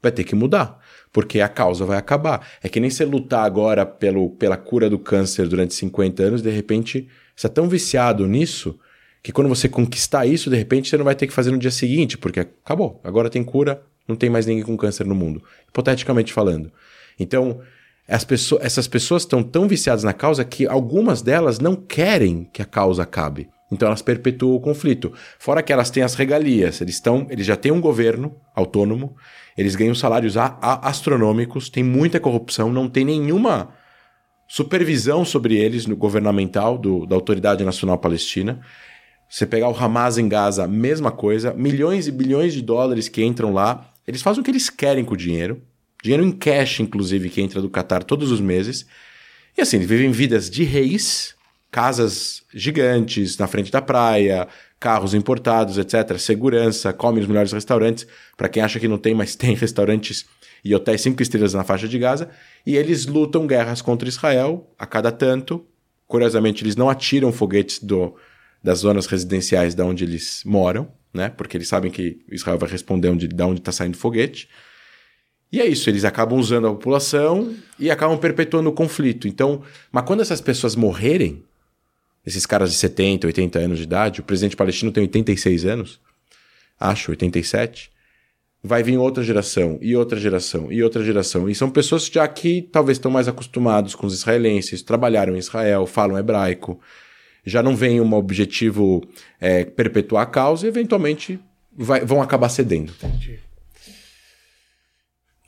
vai 0.00 0.12
ter 0.12 0.22
que 0.22 0.36
mudar, 0.36 0.78
porque 1.12 1.40
a 1.40 1.48
causa 1.48 1.84
vai 1.84 1.98
acabar. 1.98 2.46
É 2.62 2.68
que 2.68 2.78
nem 2.78 2.90
você 2.90 3.04
lutar 3.04 3.44
agora 3.44 3.84
pelo, 3.84 4.30
pela 4.30 4.56
cura 4.56 4.88
do 4.88 4.98
câncer 5.00 5.48
durante 5.48 5.74
50 5.74 6.22
anos, 6.22 6.42
de 6.42 6.50
repente 6.50 7.08
você 7.34 7.48
é 7.48 7.50
tão 7.50 7.68
viciado 7.68 8.26
nisso 8.26 8.78
que 9.22 9.32
quando 9.32 9.48
você 9.48 9.68
conquistar 9.68 10.26
isso, 10.26 10.50
de 10.50 10.56
repente 10.56 10.88
você 10.88 10.96
não 10.96 11.04
vai 11.04 11.14
ter 11.14 11.26
que 11.26 11.32
fazer 11.32 11.50
no 11.50 11.58
dia 11.58 11.70
seguinte, 11.70 12.16
porque 12.16 12.40
acabou, 12.40 13.00
agora 13.04 13.28
tem 13.28 13.44
cura, 13.44 13.82
não 14.08 14.16
tem 14.16 14.30
mais 14.30 14.46
ninguém 14.46 14.64
com 14.64 14.76
câncer 14.76 15.06
no 15.06 15.14
mundo, 15.14 15.42
hipoteticamente 15.68 16.32
falando. 16.32 16.72
Então, 17.18 17.60
pessoas, 18.26 18.64
essas 18.64 18.88
pessoas 18.88 19.22
estão 19.22 19.42
tão 19.42 19.68
viciadas 19.68 20.02
na 20.02 20.12
causa 20.12 20.44
que 20.44 20.66
algumas 20.66 21.22
delas 21.22 21.58
não 21.58 21.76
querem 21.76 22.48
que 22.52 22.62
a 22.62 22.64
causa 22.64 23.02
acabe. 23.02 23.48
Então 23.70 23.86
elas 23.86 24.02
perpetuam 24.02 24.56
o 24.56 24.60
conflito. 24.60 25.12
Fora 25.38 25.62
que 25.62 25.72
elas 25.72 25.90
têm 25.90 26.02
as 26.02 26.14
regalias, 26.14 26.80
eles 26.80 26.96
estão, 26.96 27.26
eles 27.30 27.46
já 27.46 27.56
têm 27.56 27.70
um 27.70 27.80
governo 27.80 28.34
autônomo, 28.54 29.14
eles 29.56 29.76
ganham 29.76 29.94
salários 29.94 30.36
a, 30.36 30.58
a, 30.60 30.88
astronômicos, 30.88 31.68
tem 31.68 31.84
muita 31.84 32.18
corrupção, 32.18 32.72
não 32.72 32.88
tem 32.88 33.04
nenhuma 33.04 33.72
supervisão 34.48 35.24
sobre 35.24 35.56
eles 35.56 35.86
no 35.86 35.94
governamental 35.94 36.76
do, 36.76 37.06
da 37.06 37.14
Autoridade 37.14 37.62
Nacional 37.62 37.96
Palestina. 37.98 38.60
Você 39.30 39.46
pegar 39.46 39.68
o 39.68 39.76
Hamas 39.76 40.18
em 40.18 40.28
Gaza, 40.28 40.66
mesma 40.66 41.12
coisa, 41.12 41.54
milhões 41.54 42.08
e 42.08 42.10
bilhões 42.10 42.52
de 42.52 42.60
dólares 42.60 43.08
que 43.08 43.24
entram 43.24 43.52
lá, 43.52 43.94
eles 44.04 44.22
fazem 44.22 44.40
o 44.40 44.44
que 44.44 44.50
eles 44.50 44.68
querem 44.68 45.04
com 45.04 45.14
o 45.14 45.16
dinheiro, 45.16 45.62
dinheiro 46.02 46.24
em 46.24 46.32
cash, 46.32 46.80
inclusive, 46.80 47.30
que 47.30 47.40
entra 47.40 47.62
do 47.62 47.70
Catar 47.70 48.02
todos 48.02 48.32
os 48.32 48.40
meses. 48.40 48.84
E 49.56 49.60
assim, 49.60 49.78
vivem 49.78 50.10
vidas 50.10 50.50
de 50.50 50.64
reis, 50.64 51.36
casas 51.70 52.42
gigantes 52.52 53.38
na 53.38 53.46
frente 53.46 53.70
da 53.70 53.80
praia, 53.80 54.48
carros 54.80 55.14
importados, 55.14 55.78
etc. 55.78 56.18
Segurança, 56.18 56.92
come 56.92 57.20
nos 57.20 57.28
melhores 57.28 57.52
restaurantes. 57.52 58.08
Para 58.36 58.48
quem 58.48 58.64
acha 58.64 58.80
que 58.80 58.88
não 58.88 58.98
tem, 58.98 59.14
mas 59.14 59.36
tem 59.36 59.54
restaurantes 59.54 60.26
e 60.64 60.74
hotéis 60.74 61.02
cinco 61.02 61.22
estrelas 61.22 61.54
na 61.54 61.62
faixa 61.62 61.86
de 61.86 61.98
Gaza. 62.00 62.28
E 62.66 62.74
eles 62.76 63.06
lutam 63.06 63.46
guerras 63.46 63.80
contra 63.80 64.08
Israel 64.08 64.68
a 64.76 64.86
cada 64.86 65.12
tanto. 65.12 65.64
Curiosamente, 66.08 66.64
eles 66.64 66.74
não 66.74 66.90
atiram 66.90 67.30
foguetes 67.30 67.78
do, 67.78 68.16
das 68.62 68.80
zonas 68.80 69.06
residenciais 69.06 69.74
da 69.74 69.84
onde 69.84 70.04
eles 70.04 70.42
moram, 70.44 70.88
né? 71.12 71.30
Porque 71.30 71.56
eles 71.56 71.68
sabem 71.68 71.90
que 71.90 72.20
Israel 72.30 72.58
vai 72.58 72.68
responder 72.68 73.08
onde, 73.08 73.28
da 73.28 73.46
onde 73.46 73.60
está 73.60 73.72
saindo 73.72 73.96
foguete. 73.96 74.48
E 75.52 75.60
é 75.60 75.66
isso, 75.66 75.90
eles 75.90 76.04
acabam 76.04 76.38
usando 76.38 76.68
a 76.68 76.70
população 76.70 77.54
e 77.78 77.90
acabam 77.90 78.16
perpetuando 78.18 78.70
o 78.70 78.72
conflito. 78.72 79.26
Então, 79.26 79.62
mas 79.90 80.04
quando 80.04 80.20
essas 80.20 80.40
pessoas 80.40 80.76
morrerem, 80.76 81.42
esses 82.24 82.46
caras 82.46 82.70
de 82.70 82.76
70, 82.76 83.26
80 83.26 83.58
anos 83.58 83.78
de 83.78 83.84
idade, 83.84 84.20
o 84.20 84.22
presidente 84.24 84.54
palestino 84.54 84.92
tem 84.92 85.02
86 85.02 85.64
anos, 85.64 86.00
acho, 86.78 87.10
87. 87.10 87.90
Vai 88.62 88.82
vir 88.82 88.98
outra 88.98 89.24
geração, 89.24 89.78
e 89.80 89.96
outra 89.96 90.20
geração, 90.20 90.70
e 90.70 90.82
outra 90.82 91.02
geração. 91.02 91.48
E 91.48 91.54
são 91.54 91.70
pessoas 91.70 92.06
já 92.06 92.28
que 92.28 92.62
talvez 92.70 92.98
estão 92.98 93.10
mais 93.10 93.26
acostumados 93.26 93.94
com 93.94 94.06
os 94.06 94.14
israelenses, 94.14 94.82
trabalharam 94.82 95.34
em 95.34 95.38
Israel, 95.38 95.86
falam 95.86 96.18
hebraico, 96.18 96.78
já 97.44 97.62
não 97.62 97.74
vem 97.74 98.00
um 98.00 98.12
objetivo 98.14 99.02
é, 99.40 99.64
perpetuar 99.64 100.24
a 100.24 100.26
causa 100.26 100.66
e 100.66 100.68
eventualmente 100.68 101.40
vai, 101.76 102.04
vão 102.04 102.20
acabar 102.20 102.48
cedendo. 102.48 102.92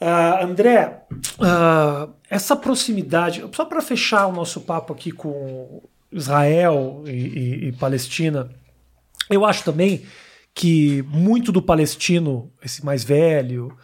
Uh, 0.01 0.43
André, 0.43 1.05
uh, 1.39 2.13
essa 2.29 2.57
proximidade, 2.57 3.45
só 3.53 3.65
para 3.65 3.81
fechar 3.81 4.27
o 4.27 4.33
nosso 4.33 4.61
papo 4.63 4.93
aqui 4.93 5.13
com 5.13 5.83
Israel 6.11 7.05
e, 7.07 7.11
e, 7.11 7.69
e 7.69 7.73
Palestina, 7.73 8.51
eu 9.31 9.45
acho 9.45 9.65
também 9.65 10.05
que 10.55 11.03
muito 11.03 11.53
do 11.53 11.63
palestino, 11.63 12.53
esse 12.65 12.85
mais 12.85 13.05
velho, 13.05 13.77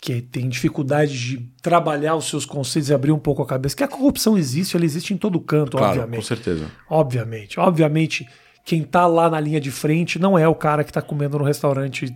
que 0.00 0.22
tem 0.22 0.48
dificuldade 0.48 1.18
de 1.18 1.38
trabalhar 1.60 2.14
os 2.14 2.28
seus 2.28 2.46
conceitos 2.46 2.88
e 2.88 2.94
abrir 2.94 3.12
um 3.12 3.18
pouco 3.18 3.42
a 3.42 3.46
cabeça, 3.46 3.76
que 3.76 3.82
a 3.82 3.88
corrupção 3.88 4.38
existe, 4.38 4.76
ela 4.76 4.84
existe 4.84 5.12
em 5.12 5.16
todo 5.16 5.40
canto, 5.40 5.76
claro, 5.76 5.88
obviamente. 5.88 6.20
Com 6.20 6.26
certeza. 6.26 6.70
Obviamente. 6.88 7.58
Obviamente, 7.58 8.28
quem 8.64 8.82
está 8.82 9.06
lá 9.06 9.28
na 9.28 9.40
linha 9.40 9.60
de 9.60 9.70
frente 9.70 10.18
não 10.18 10.38
é 10.38 10.46
o 10.46 10.54
cara 10.54 10.84
que 10.84 10.90
está 10.90 11.02
comendo 11.02 11.38
no 11.38 11.44
restaurante 11.44 12.14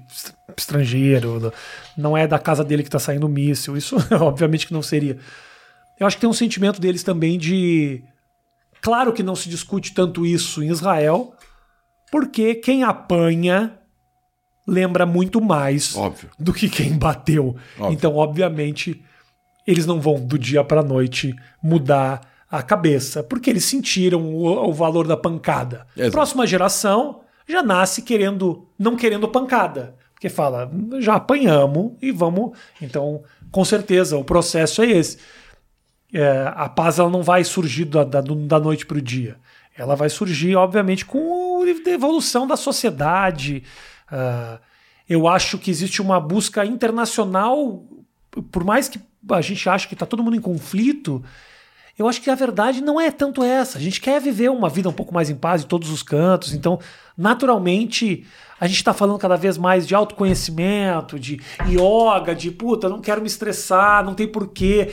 estrangeiro, 0.56 1.52
não 1.96 2.16
é 2.16 2.26
da 2.26 2.38
casa 2.38 2.62
dele 2.62 2.82
que 2.82 2.88
está 2.88 3.00
saindo 3.00 3.28
míssil. 3.28 3.76
Isso, 3.76 3.96
obviamente, 4.20 4.66
que 4.66 4.72
não 4.72 4.82
seria. 4.82 5.18
Eu 5.98 6.06
acho 6.06 6.16
que 6.16 6.20
tem 6.20 6.30
um 6.30 6.34
sentimento 6.34 6.80
deles 6.80 7.02
também 7.02 7.36
de 7.36 8.02
Claro 8.82 9.12
que 9.12 9.22
não 9.22 9.36
se 9.36 9.48
discute 9.48 9.94
tanto 9.94 10.26
isso 10.26 10.60
em 10.60 10.68
Israel, 10.68 11.34
porque 12.10 12.56
quem 12.56 12.82
apanha 12.82 13.78
lembra 14.66 15.04
muito 15.06 15.40
mais 15.40 15.96
Óbvio. 15.96 16.30
do 16.38 16.52
que 16.52 16.68
quem 16.68 16.92
bateu. 16.96 17.56
Óbvio. 17.78 17.92
Então, 17.92 18.16
obviamente, 18.16 19.02
eles 19.66 19.86
não 19.86 20.00
vão 20.00 20.14
do 20.14 20.38
dia 20.38 20.62
para 20.62 20.80
a 20.80 20.84
noite 20.84 21.34
mudar 21.62 22.20
a 22.50 22.62
cabeça, 22.62 23.22
porque 23.22 23.48
eles 23.48 23.64
sentiram 23.64 24.22
o, 24.22 24.68
o 24.68 24.72
valor 24.72 25.06
da 25.06 25.16
pancada. 25.16 25.86
Exato. 25.96 26.12
Próxima 26.12 26.46
geração 26.46 27.20
já 27.48 27.62
nasce 27.62 28.02
querendo, 28.02 28.68
não 28.78 28.94
querendo 28.94 29.26
pancada, 29.26 29.96
porque 30.14 30.28
fala, 30.28 30.70
já 31.00 31.14
apanhamos 31.14 31.92
e 32.00 32.12
vamos. 32.12 32.56
Então, 32.80 33.22
com 33.50 33.64
certeza, 33.64 34.16
o 34.16 34.24
processo 34.24 34.82
é 34.82 34.86
esse 34.86 35.18
é, 36.12 36.52
a 36.54 36.68
paz 36.68 36.98
ela 36.98 37.08
não 37.08 37.22
vai 37.22 37.42
surgir 37.42 37.86
da, 37.86 38.04
da, 38.04 38.20
da 38.20 38.60
noite 38.60 38.84
para 38.84 38.98
o 38.98 39.02
dia. 39.02 39.36
Ela 39.76 39.94
vai 39.94 40.10
surgir, 40.10 40.54
obviamente, 40.54 41.06
com 41.06 41.62
a 41.62 41.90
evolução 41.90 42.46
da 42.46 42.56
sociedade. 42.56 43.62
Uh, 44.12 44.60
eu 45.08 45.26
acho 45.26 45.58
que 45.58 45.70
existe 45.70 46.02
uma 46.02 46.20
busca 46.20 46.64
internacional, 46.64 47.84
por 48.50 48.62
mais 48.62 48.88
que 48.88 49.00
a 49.30 49.40
gente 49.40 49.68
ache 49.68 49.88
que 49.88 49.94
está 49.94 50.06
todo 50.06 50.22
mundo 50.22 50.36
em 50.36 50.40
conflito, 50.40 51.24
eu 51.98 52.08
acho 52.08 52.20
que 52.20 52.30
a 52.30 52.34
verdade 52.34 52.80
não 52.80 53.00
é 53.00 53.10
tanto 53.10 53.42
essa. 53.42 53.78
A 53.78 53.80
gente 53.80 54.00
quer 54.00 54.20
viver 54.20 54.50
uma 54.50 54.68
vida 54.68 54.88
um 54.88 54.92
pouco 54.92 55.12
mais 55.12 55.28
em 55.28 55.34
paz 55.34 55.62
em 55.62 55.66
todos 55.66 55.90
os 55.90 56.02
cantos. 56.02 56.54
Então, 56.54 56.78
naturalmente, 57.16 58.26
a 58.62 58.68
gente 58.68 58.76
está 58.76 58.92
falando 58.92 59.18
cada 59.18 59.34
vez 59.34 59.58
mais 59.58 59.88
de 59.88 59.92
autoconhecimento, 59.92 61.18
de 61.18 61.40
yoga, 61.66 62.32
de 62.32 62.48
puta, 62.48 62.88
não 62.88 63.00
quero 63.00 63.20
me 63.20 63.26
estressar, 63.26 64.04
não 64.04 64.14
tem 64.14 64.28
porquê. 64.28 64.92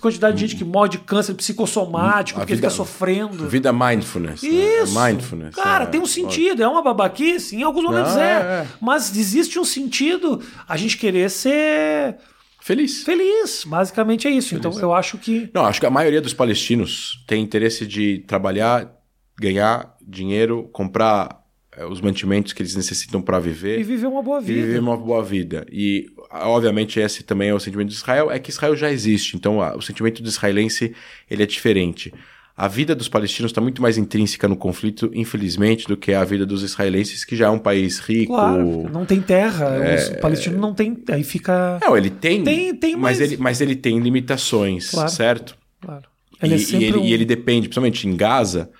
Quantidade 0.00 0.36
de 0.36 0.40
gente 0.40 0.56
que 0.56 0.64
morre 0.64 0.88
de 0.88 0.98
câncer 1.00 1.34
psicossomático, 1.34 2.38
a 2.38 2.40
porque 2.40 2.54
vida, 2.54 2.70
fica 2.70 2.74
sofrendo. 2.74 3.46
Vida 3.46 3.74
mindfulness. 3.74 4.42
Né? 4.42 4.48
Isso. 4.48 4.98
Né? 4.98 5.12
Mindfulness. 5.12 5.54
Cara, 5.54 5.84
é, 5.84 5.86
tem 5.88 6.00
um 6.00 6.06
sentido. 6.06 6.62
É 6.62 6.66
uma 6.66 6.80
babaquice, 6.80 7.56
em 7.56 7.62
alguns 7.62 7.84
momentos 7.84 8.14
não, 8.14 8.22
é, 8.22 8.24
é. 8.24 8.42
é. 8.62 8.66
Mas 8.80 9.14
existe 9.14 9.58
um 9.58 9.66
sentido 9.66 10.40
a 10.66 10.78
gente 10.78 10.96
querer 10.96 11.28
ser 11.28 12.16
Feliz. 12.62 13.02
Feliz, 13.02 13.64
basicamente 13.66 14.28
é 14.28 14.30
isso. 14.30 14.54
Então, 14.54 14.70
Feliz. 14.70 14.78
Então 14.78 14.88
eu 14.88 14.94
acho 14.94 15.18
que. 15.18 15.50
Não, 15.52 15.66
acho 15.66 15.78
que 15.78 15.86
a 15.86 15.90
maioria 15.90 16.22
dos 16.22 16.32
palestinos 16.32 17.22
tem 17.26 17.42
interesse 17.42 17.86
de 17.86 18.20
trabalhar, 18.20 18.90
ganhar 19.38 19.94
dinheiro, 20.00 20.70
comprar 20.72 21.39
é, 21.39 21.39
os 21.88 22.00
mantimentos 22.00 22.52
que 22.52 22.62
eles 22.62 22.74
necessitam 22.74 23.22
para 23.22 23.38
viver. 23.38 23.78
E 23.78 23.82
viver 23.82 24.06
uma 24.06 24.22
boa 24.22 24.40
vida. 24.40 24.58
E 24.58 24.62
viver 24.62 24.80
uma 24.80 24.96
boa 24.96 25.22
vida. 25.22 25.66
E, 25.70 26.06
obviamente, 26.30 26.98
esse 26.98 27.22
também 27.22 27.50
é 27.50 27.54
o 27.54 27.60
sentimento 27.60 27.88
de 27.88 27.94
Israel, 27.94 28.30
é 28.30 28.38
que 28.38 28.50
Israel 28.50 28.76
já 28.76 28.90
existe. 28.90 29.36
Então, 29.36 29.58
o 29.76 29.80
sentimento 29.80 30.22
do 30.22 30.28
israelense 30.28 30.94
ele 31.30 31.42
é 31.42 31.46
diferente 31.46 32.12
a 32.60 32.68
vida 32.68 32.94
dos 32.94 33.08
palestinos 33.08 33.52
está 33.52 33.60
muito 33.62 33.80
mais 33.80 33.96
intrínseca 33.96 34.46
no 34.46 34.54
conflito, 34.54 35.10
infelizmente, 35.14 35.88
do 35.88 35.96
que 35.96 36.12
a 36.12 36.22
vida 36.22 36.44
dos 36.44 36.62
israelenses, 36.62 37.24
que 37.24 37.34
já 37.34 37.46
é 37.46 37.48
um 37.48 37.58
país 37.58 37.98
rico. 38.00 38.34
Claro, 38.34 38.86
não 38.92 39.06
tem 39.06 39.18
terra. 39.18 39.76
É, 39.76 40.18
o 40.18 40.20
palestino 40.20 40.58
não 40.58 40.74
tem. 40.74 40.94
Aí 41.08 41.24
fica. 41.24 41.78
Não, 41.80 41.96
ele 41.96 42.10
tem. 42.10 42.44
Tem, 42.44 42.76
tem 42.76 42.96
mas, 42.96 43.18
mas 43.18 43.20
ele, 43.20 43.36
mas 43.38 43.60
ele 43.62 43.74
tem 43.74 43.98
limitações, 43.98 44.90
claro, 44.90 45.08
certo? 45.08 45.56
Claro. 45.80 46.04
Ele 46.42 46.54
e, 46.54 46.58
é 46.58 46.78
e, 46.78 46.84
ele, 46.84 46.98
um... 46.98 47.04
e 47.06 47.12
ele 47.14 47.24
depende, 47.24 47.62
principalmente 47.62 48.06
em 48.06 48.14
Gaza, 48.14 48.70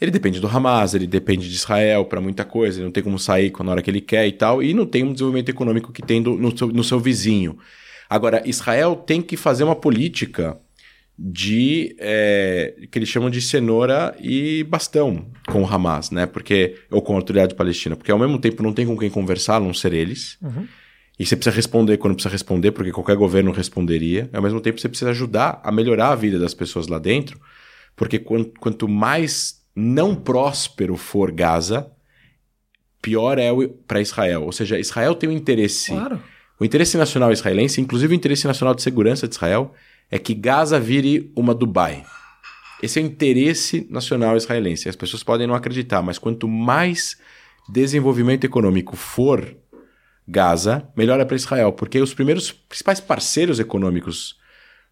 ele 0.00 0.10
depende 0.10 0.40
do 0.40 0.46
Hamas, 0.46 0.94
ele 0.94 1.06
depende 1.06 1.48
de 1.48 1.54
Israel 1.54 2.04
para 2.04 2.20
muita 2.20 2.44
coisa, 2.44 2.78
ele 2.78 2.84
não 2.84 2.92
tem 2.92 3.02
como 3.02 3.18
sair 3.18 3.52
na 3.60 3.70
hora 3.70 3.82
que 3.82 3.90
ele 3.90 4.00
quer 4.00 4.26
e 4.26 4.32
tal, 4.32 4.62
e 4.62 4.74
não 4.74 4.84
tem 4.84 5.02
um 5.02 5.12
desenvolvimento 5.12 5.48
econômico 5.48 5.92
que 5.92 6.02
tem 6.02 6.22
do, 6.22 6.36
no, 6.36 6.56
seu, 6.56 6.68
no 6.68 6.84
seu 6.84 7.00
vizinho. 7.00 7.58
Agora, 8.08 8.42
Israel 8.46 8.94
tem 8.96 9.22
que 9.22 9.36
fazer 9.36 9.64
uma 9.64 9.74
política 9.74 10.58
de 11.18 11.96
é, 11.98 12.74
que 12.90 12.98
eles 12.98 13.08
chamam 13.08 13.30
de 13.30 13.40
cenoura 13.40 14.14
e 14.20 14.64
bastão 14.64 15.26
com 15.46 15.62
o 15.62 15.66
Hamas, 15.66 16.10
né? 16.10 16.26
Porque 16.26 16.76
ou 16.90 17.00
com 17.00 17.14
a 17.14 17.16
autoridade 17.16 17.54
palestina, 17.54 17.96
porque 17.96 18.12
ao 18.12 18.18
mesmo 18.18 18.38
tempo 18.38 18.62
não 18.62 18.72
tem 18.72 18.86
com 18.86 18.96
quem 18.98 19.08
conversar, 19.08 19.56
a 19.56 19.60
não 19.60 19.72
ser 19.72 19.94
eles. 19.94 20.36
Uhum. 20.42 20.66
E 21.18 21.24
você 21.24 21.34
precisa 21.34 21.56
responder 21.56 21.96
quando 21.96 22.14
precisa 22.14 22.30
responder, 22.30 22.72
porque 22.72 22.92
qualquer 22.92 23.16
governo 23.16 23.50
responderia. 23.50 24.28
Ao 24.30 24.42
mesmo 24.42 24.60
tempo 24.60 24.78
você 24.78 24.88
precisa 24.90 25.10
ajudar 25.10 25.58
a 25.64 25.72
melhorar 25.72 26.10
a 26.10 26.14
vida 26.14 26.38
das 26.38 26.52
pessoas 26.52 26.86
lá 26.86 26.98
dentro, 26.98 27.40
porque 27.96 28.18
quanto, 28.18 28.52
quanto 28.60 28.86
mais 28.86 29.64
não 29.76 30.14
próspero 30.14 30.96
for 30.96 31.30
Gaza, 31.30 31.92
pior 33.02 33.38
é 33.38 33.50
para 33.86 34.00
Israel. 34.00 34.44
Ou 34.44 34.52
seja, 34.52 34.78
Israel 34.78 35.14
tem 35.14 35.28
um 35.28 35.32
interesse, 35.32 35.90
claro. 35.90 36.22
o 36.58 36.64
interesse 36.64 36.96
nacional 36.96 37.30
israelense, 37.30 37.80
inclusive 37.80 38.14
o 38.14 38.16
interesse 38.16 38.46
nacional 38.46 38.74
de 38.74 38.82
segurança 38.82 39.28
de 39.28 39.34
Israel 39.34 39.74
é 40.10 40.18
que 40.18 40.34
Gaza 40.34 40.80
vire 40.80 41.30
uma 41.36 41.54
Dubai. 41.54 42.04
Esse 42.82 42.98
é 42.98 43.02
o 43.02 43.06
interesse 43.06 43.86
nacional 43.90 44.36
israelense. 44.36 44.88
As 44.88 44.96
pessoas 44.96 45.22
podem 45.22 45.46
não 45.46 45.54
acreditar, 45.54 46.02
mas 46.02 46.18
quanto 46.18 46.48
mais 46.48 47.18
desenvolvimento 47.68 48.44
econômico 48.44 48.96
for 48.96 49.56
Gaza, 50.26 50.88
melhor 50.96 51.20
é 51.20 51.24
para 51.24 51.36
Israel, 51.36 51.72
porque 51.72 52.00
os 52.00 52.14
primeiros 52.14 52.50
principais 52.50 53.00
parceiros 53.00 53.60
econômicos, 53.60 54.36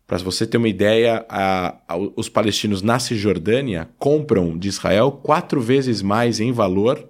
para 0.06 0.18
você 0.18 0.46
ter 0.46 0.58
uma 0.58 0.68
ideia, 0.68 1.24
a, 1.28 1.78
a, 1.88 1.96
os 2.16 2.28
palestinos 2.28 2.82
na 2.82 2.98
Cisjordânia 2.98 3.88
compram 3.98 4.56
de 4.56 4.68
Israel 4.68 5.10
quatro 5.12 5.60
vezes 5.60 6.02
mais 6.02 6.40
em 6.40 6.52
valor 6.52 7.08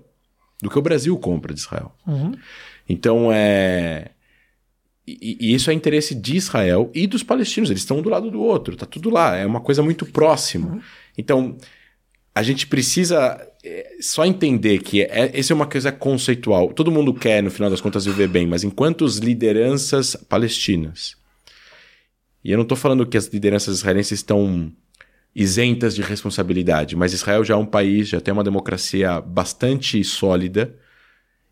do 0.62 0.70
que 0.70 0.78
o 0.78 0.82
Brasil 0.82 1.16
compra 1.18 1.52
de 1.52 1.60
Israel. 1.60 1.92
Uhum. 2.06 2.32
Então 2.88 3.30
é 3.32 4.10
e, 5.06 5.36
e, 5.40 5.54
isso 5.54 5.70
é 5.70 5.74
interesse 5.74 6.14
de 6.14 6.36
Israel 6.36 6.90
e 6.94 7.06
dos 7.06 7.22
palestinos. 7.22 7.68
Eles 7.68 7.82
estão 7.82 7.98
um 7.98 8.02
do 8.02 8.08
lado 8.08 8.30
do 8.30 8.40
outro, 8.40 8.76
tá 8.76 8.86
tudo 8.86 9.10
lá. 9.10 9.36
É 9.36 9.44
uma 9.44 9.60
coisa 9.60 9.82
muito 9.82 10.06
próxima. 10.06 10.72
Uhum. 10.72 10.80
Então 11.18 11.58
a 12.34 12.42
gente 12.42 12.66
precisa 12.66 13.40
é, 13.62 13.96
só 14.00 14.24
entender 14.24 14.78
que 14.80 15.02
é, 15.02 15.30
essa 15.38 15.52
é 15.52 15.54
uma 15.54 15.66
coisa 15.66 15.92
conceitual. 15.92 16.72
Todo 16.72 16.90
mundo 16.90 17.12
quer, 17.12 17.42
no 17.42 17.50
final 17.50 17.70
das 17.70 17.80
contas, 17.80 18.06
viver 18.06 18.28
bem, 18.28 18.46
mas 18.46 18.64
enquanto 18.64 19.04
as 19.04 19.16
lideranças 19.16 20.16
palestinas, 20.28 21.16
e 22.44 22.50
eu 22.50 22.56
não 22.56 22.62
estou 22.62 22.76
falando 22.76 23.06
que 23.06 23.16
as 23.16 23.26
lideranças 23.26 23.78
israelenses 23.78 24.12
estão 24.12 24.70
isentas 25.34 25.94
de 25.94 26.02
responsabilidade, 26.02 26.94
mas 26.94 27.12
Israel 27.12 27.42
já 27.42 27.54
é 27.54 27.56
um 27.56 27.66
país, 27.66 28.08
já 28.08 28.20
tem 28.20 28.32
uma 28.32 28.44
democracia 28.44 29.20
bastante 29.20 30.02
sólida, 30.04 30.76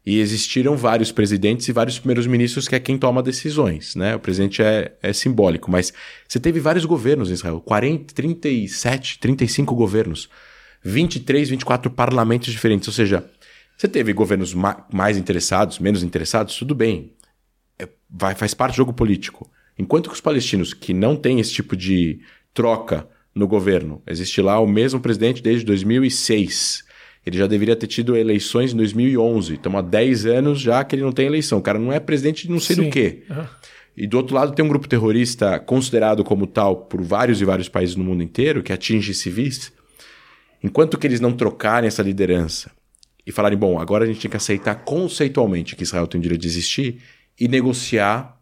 e 0.05 0.19
existiram 0.19 0.77
vários 0.77 1.13
presidentes 1.13 1.69
e 1.69 1.73
vários 1.73 1.99
primeiros 1.99 2.27
ministros 2.27 2.67
que 2.67 2.75
é 2.75 2.81
quem 2.81 2.99
toma 2.99 3.23
decisões, 3.23 3.95
né? 3.95 4.17
O 4.17 4.21
presidente 4.21 4.61
é, 4.61 4.97
é 5.01 5.13
simbólico, 5.13 5.71
mas 5.71 5.93
você 6.29 6.41
teve 6.41 6.59
vários 6.59 6.85
governos 6.85 7.31
em 7.31 7.35
Israel, 7.35 7.61
40, 7.61 8.13
37, 8.13 9.21
35 9.21 9.75
governos. 9.77 10.29
23, 10.83 11.51
24 11.51 11.91
parlamentos 11.91 12.53
diferentes. 12.53 12.89
Ou 12.89 12.95
seja, 12.95 13.25
você 13.77 13.89
teve 13.89 14.13
governos 14.13 14.53
ma 14.55 14.85
mais 14.93 15.17
interessados, 15.17 15.79
menos 15.79 16.03
interessados, 16.03 16.57
tudo 16.57 16.75
bem. 16.75 17.13
É, 17.79 17.89
vai, 18.11 18.35
faz 18.35 18.55
parte 18.55 18.75
do 18.75 18.79
jogo 18.79 18.93
político. 18.93 19.49
Enquanto 19.83 20.09
que 20.09 20.15
os 20.15 20.21
palestinos, 20.21 20.73
que 20.73 20.95
não 20.95 21.17
têm 21.17 21.41
esse 21.41 21.53
tipo 21.53 21.77
de 21.77 22.21
troca 22.55 23.07
no 23.35 23.47
governo, 23.47 24.03
existe 24.07 24.41
lá 24.41 24.59
o 24.61 24.67
mesmo 24.67 25.01
presidente 25.01 25.43
desde 25.43 25.65
2006. 25.65 26.85
Ele 27.25 27.39
já 27.39 27.47
deveria 27.47 27.77
ter 27.77 27.87
tido 27.87 28.17
eleições 28.17 28.73
em 28.73 28.77
2011. 28.77 29.55
Então, 29.55 29.77
há 29.77 29.83
10 29.83 30.27
anos 30.27 30.61
já 30.61 30.83
que 30.85 30.97
ele 30.97 31.03
não 31.03 31.13
tem 31.13 31.27
eleição. 31.27 31.59
O 31.59 31.63
cara 31.63 31.79
não 31.79 31.93
é 31.93 32.01
presidente 32.01 32.47
de 32.47 32.53
não 32.53 32.61
sei 32.61 32.77
Sim. 32.77 32.83
do 32.85 32.91
quê. 32.91 33.23
Uhum. 33.31 33.45
E 33.97 34.07
do 34.07 34.17
outro 34.17 34.35
lado 34.35 34.55
tem 34.55 34.65
um 34.65 34.69
grupo 34.69 34.89
terrorista 34.89 35.59
considerado 35.59 36.25
como 36.25 36.47
tal 36.47 36.77
por 36.77 37.03
vários 37.03 37.41
e 37.41 37.45
vários 37.45 37.69
países 37.69 37.95
no 37.95 38.05
mundo 38.05 38.23
inteiro, 38.23 38.63
que 38.63 38.73
atinge 38.73 39.13
civis, 39.13 39.73
Enquanto 40.63 40.97
que 40.97 41.07
eles 41.07 41.21
não 41.21 41.33
trocarem 41.33 41.89
essa 41.89 42.03
liderança 42.03 42.71
e 43.27 43.33
falarem, 43.33 43.59
bom, 43.59 43.81
agora 43.81 44.05
a 44.05 44.07
gente 44.07 44.21
tem 44.21 44.31
que 44.31 44.37
aceitar 44.37 44.77
conceitualmente 44.77 45.75
que 45.75 45.83
Israel 45.83 46.07
tem 46.07 46.21
o 46.21 46.23
direito 46.23 46.43
de 46.43 46.47
existir 46.47 47.03
e 47.39 47.49
negociar 47.49 48.41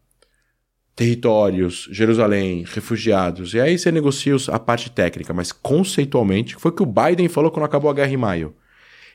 territórios, 0.94 1.88
Jerusalém, 1.90 2.64
refugiados. 2.66 3.54
E 3.54 3.60
aí 3.60 3.78
você 3.78 3.90
negocia 3.90 4.36
a 4.48 4.58
parte 4.58 4.90
técnica, 4.90 5.32
mas 5.32 5.50
conceitualmente, 5.52 6.56
foi 6.56 6.70
o 6.70 6.74
que 6.74 6.82
o 6.82 6.86
Biden 6.86 7.28
falou 7.28 7.50
quando 7.50 7.64
acabou 7.64 7.90
a 7.90 7.94
guerra 7.94 8.12
em 8.12 8.16
maio. 8.16 8.54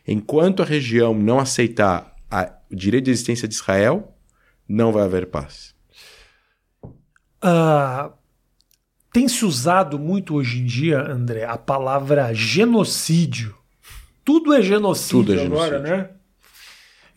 Enquanto 0.08 0.62
a 0.62 0.66
região 0.66 1.14
não 1.14 1.40
aceitar 1.40 2.16
a, 2.30 2.52
o 2.72 2.76
direito 2.76 3.06
de 3.06 3.12
existência 3.12 3.48
de 3.48 3.54
Israel, 3.54 4.16
não 4.68 4.92
vai 4.92 5.04
haver 5.04 5.28
paz. 5.28 5.76
Uh, 6.84 8.12
tem 9.14 9.28
se 9.28 9.46
usado 9.46 10.00
muito 10.00 10.36
hoje 10.36 10.62
em 10.62 10.66
dia, 10.66 11.00
André, 11.00 11.46
a 11.46 11.58
palavra 11.58 12.34
genocídio. 12.34 13.56
Tudo 14.24 14.54
é 14.54 14.62
genocídio, 14.62 15.26
Tudo 15.26 15.40
é 15.40 15.46
agora, 15.46 15.78
genocídio. 15.78 15.98
né? 15.98 16.10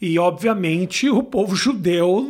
E, 0.00 0.18
obviamente, 0.18 1.08
o 1.08 1.22
povo 1.22 1.56
judeu 1.56 2.26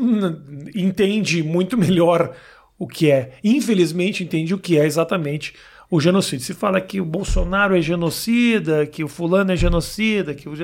entende 0.74 1.42
muito 1.42 1.76
melhor 1.76 2.34
o 2.78 2.86
que 2.86 3.10
é. 3.10 3.32
Infelizmente, 3.42 4.24
entende 4.24 4.54
o 4.54 4.58
que 4.58 4.78
é 4.78 4.86
exatamente 4.86 5.54
o 5.90 6.00
genocídio. 6.00 6.46
Se 6.46 6.54
fala 6.54 6.80
que 6.80 7.00
o 7.00 7.04
Bolsonaro 7.04 7.76
é 7.76 7.80
genocida, 7.80 8.86
que 8.86 9.04
o 9.04 9.08
fulano 9.08 9.52
é 9.52 9.56
genocida, 9.56 10.34
que 10.34 10.48
o... 10.48 10.54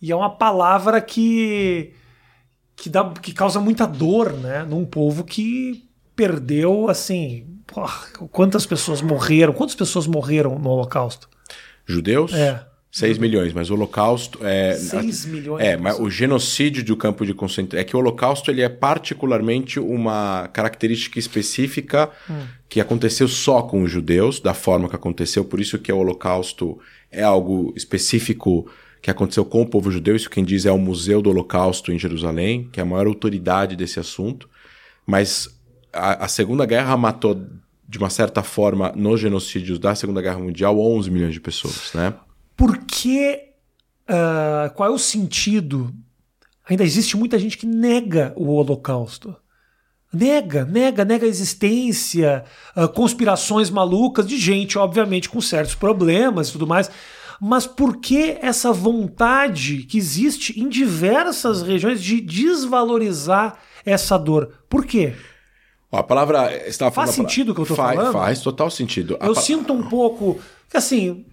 e 0.00 0.10
é 0.10 0.16
uma 0.16 0.30
palavra 0.30 1.00
que 1.00 1.92
que, 2.76 2.88
dá, 2.88 3.10
que 3.10 3.34
causa 3.34 3.60
muita 3.60 3.86
dor, 3.86 4.32
né, 4.32 4.64
num 4.64 4.86
povo 4.86 5.22
que 5.22 5.86
perdeu 6.16 6.88
assim 6.88 7.60
Porra, 7.72 8.00
quantas 8.32 8.66
pessoas 8.66 9.00
morreram? 9.00 9.52
Quantas 9.52 9.76
pessoas 9.76 10.06
morreram 10.06 10.58
no 10.58 10.70
Holocausto? 10.70 11.28
Judeus? 11.86 12.32
É. 12.34 12.66
6 12.92 13.18
milhões, 13.18 13.52
mas 13.52 13.70
o 13.70 13.74
Holocausto 13.74 14.44
é 14.44 14.74
6 14.74 15.26
milhões. 15.26 15.64
É, 15.64 15.76
mas 15.76 15.98
o 16.00 16.10
genocídio 16.10 16.84
do 16.84 16.96
campo 16.96 17.24
de 17.24 17.32
concentração 17.32 17.80
é 17.80 17.84
que 17.84 17.94
o 17.94 18.00
Holocausto 18.00 18.50
ele 18.50 18.62
é 18.62 18.68
particularmente 18.68 19.78
uma 19.78 20.48
característica 20.52 21.18
específica 21.18 22.10
hum. 22.28 22.46
que 22.68 22.80
aconteceu 22.80 23.28
só 23.28 23.62
com 23.62 23.82
os 23.82 23.90
judeus, 23.90 24.40
da 24.40 24.54
forma 24.54 24.88
que 24.88 24.96
aconteceu, 24.96 25.44
por 25.44 25.60
isso 25.60 25.78
que 25.78 25.92
o 25.92 25.98
Holocausto 25.98 26.80
é 27.12 27.22
algo 27.22 27.72
específico 27.76 28.68
que 29.00 29.10
aconteceu 29.10 29.44
com 29.44 29.62
o 29.62 29.66
povo 29.66 29.90
judeu, 29.90 30.16
isso 30.16 30.28
quem 30.28 30.44
diz 30.44 30.66
é 30.66 30.72
o 30.72 30.78
Museu 30.78 31.22
do 31.22 31.30
Holocausto 31.30 31.92
em 31.92 31.98
Jerusalém, 31.98 32.68
que 32.72 32.80
é 32.80 32.82
a 32.82 32.86
maior 32.86 33.06
autoridade 33.06 33.76
desse 33.76 34.00
assunto. 34.00 34.48
Mas 35.06 35.48
a, 35.92 36.24
a 36.24 36.28
Segunda 36.28 36.66
Guerra 36.66 36.96
matou 36.96 37.40
de 37.88 37.98
uma 37.98 38.10
certa 38.10 38.42
forma, 38.42 38.92
nos 38.94 39.20
genocídios 39.20 39.78
da 39.78 39.94
Segunda 39.94 40.20
Guerra 40.22 40.38
Mundial, 40.38 40.78
11 40.78 41.10
milhões 41.10 41.34
de 41.34 41.40
pessoas, 41.40 41.92
né? 41.92 42.14
Por 42.60 42.76
que... 42.76 43.46
Uh, 44.06 44.74
qual 44.74 44.90
é 44.90 44.92
o 44.92 44.98
sentido? 44.98 45.94
Ainda 46.68 46.84
existe 46.84 47.16
muita 47.16 47.38
gente 47.38 47.56
que 47.56 47.64
nega 47.64 48.34
o 48.36 48.48
Holocausto. 48.48 49.34
Nega, 50.12 50.66
nega, 50.66 51.02
nega 51.02 51.24
a 51.24 51.28
existência, 51.28 52.44
uh, 52.76 52.86
conspirações 52.86 53.70
malucas 53.70 54.26
de 54.26 54.36
gente, 54.36 54.76
obviamente, 54.76 55.30
com 55.30 55.40
certos 55.40 55.74
problemas 55.74 56.50
e 56.50 56.52
tudo 56.52 56.66
mais. 56.66 56.90
Mas 57.40 57.66
por 57.66 57.96
que 57.96 58.36
essa 58.42 58.70
vontade 58.72 59.84
que 59.84 59.96
existe 59.96 60.60
em 60.60 60.68
diversas 60.68 61.62
regiões 61.62 62.02
de 62.02 62.20
desvalorizar 62.20 63.58
essa 63.86 64.18
dor? 64.18 64.64
Por 64.68 64.84
quê? 64.84 65.14
A 65.90 66.02
palavra. 66.02 66.50
Faz 66.92 67.12
sentido 67.12 67.52
o 67.52 67.54
que 67.54 67.60
eu 67.60 67.64
estou 67.64 67.76
falando? 67.78 68.12
Faz 68.12 68.42
total 68.42 68.70
sentido. 68.70 69.16
Eu 69.18 69.34
sinto 69.34 69.72
um 69.72 69.88
pouco. 69.88 70.38
Assim, 70.74 71.24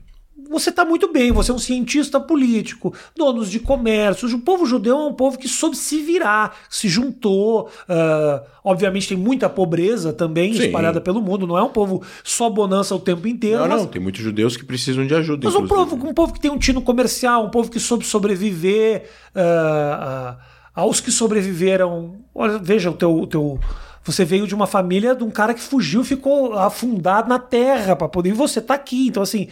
você 0.49 0.69
está 0.69 0.85
muito 0.85 1.11
bem, 1.11 1.31
você 1.31 1.51
é 1.51 1.53
um 1.53 1.59
cientista 1.59 2.19
político, 2.19 2.93
donos 3.15 3.49
de 3.49 3.59
comércio. 3.59 4.27
O 4.27 4.39
povo 4.39 4.65
judeu 4.65 4.97
é 4.97 5.05
um 5.05 5.13
povo 5.13 5.37
que 5.37 5.47
soube 5.47 5.75
se 5.75 6.01
virar, 6.01 6.55
se 6.69 6.87
juntou. 6.87 7.69
Uh, 7.87 8.45
obviamente 8.63 9.09
tem 9.09 9.17
muita 9.17 9.49
pobreza 9.49 10.13
também 10.13 10.53
Sim. 10.53 10.65
espalhada 10.65 11.01
pelo 11.01 11.21
mundo, 11.21 11.47
não 11.47 11.57
é 11.57 11.63
um 11.63 11.69
povo 11.69 12.03
só 12.23 12.49
bonança 12.49 12.95
o 12.95 12.99
tempo 12.99 13.27
inteiro. 13.27 13.59
Não, 13.59 13.67
mas... 13.67 13.81
não, 13.81 13.87
tem 13.87 14.01
muitos 14.01 14.21
judeus 14.21 14.57
que 14.57 14.65
precisam 14.65 15.05
de 15.05 15.13
ajuda. 15.15 15.47
Mas 15.47 15.55
um 15.55 15.67
povo, 15.67 15.95
um 15.95 16.13
povo 16.13 16.33
que 16.33 16.39
tem 16.39 16.51
um 16.51 16.57
tino 16.57 16.81
comercial, 16.81 17.45
um 17.45 17.49
povo 17.49 17.69
que 17.69 17.79
soube 17.79 18.05
sobreviver. 18.05 19.09
Uh, 19.35 20.33
uh, 20.33 20.57
aos 20.77 21.01
que 21.01 21.11
sobreviveram. 21.11 22.17
Olha, 22.35 22.59
veja 22.59 22.91
o 22.91 22.93
teu. 22.93 23.19
O 23.19 23.25
teu 23.25 23.59
você 24.03 24.23
veio 24.23 24.47
de 24.47 24.55
uma 24.55 24.67
família 24.67 25.13
de 25.13 25.23
um 25.23 25.29
cara 25.29 25.53
que 25.53 25.59
fugiu, 25.59 26.01
ficou 26.01 26.53
afundado 26.53 27.27
na 27.27 27.39
terra 27.39 27.93
para 27.93 28.07
poder. 28.07 28.29
E 28.29 28.33
você 28.33 28.61
tá 28.61 28.75
aqui. 28.75 29.07
Então, 29.07 29.21
assim, 29.21 29.49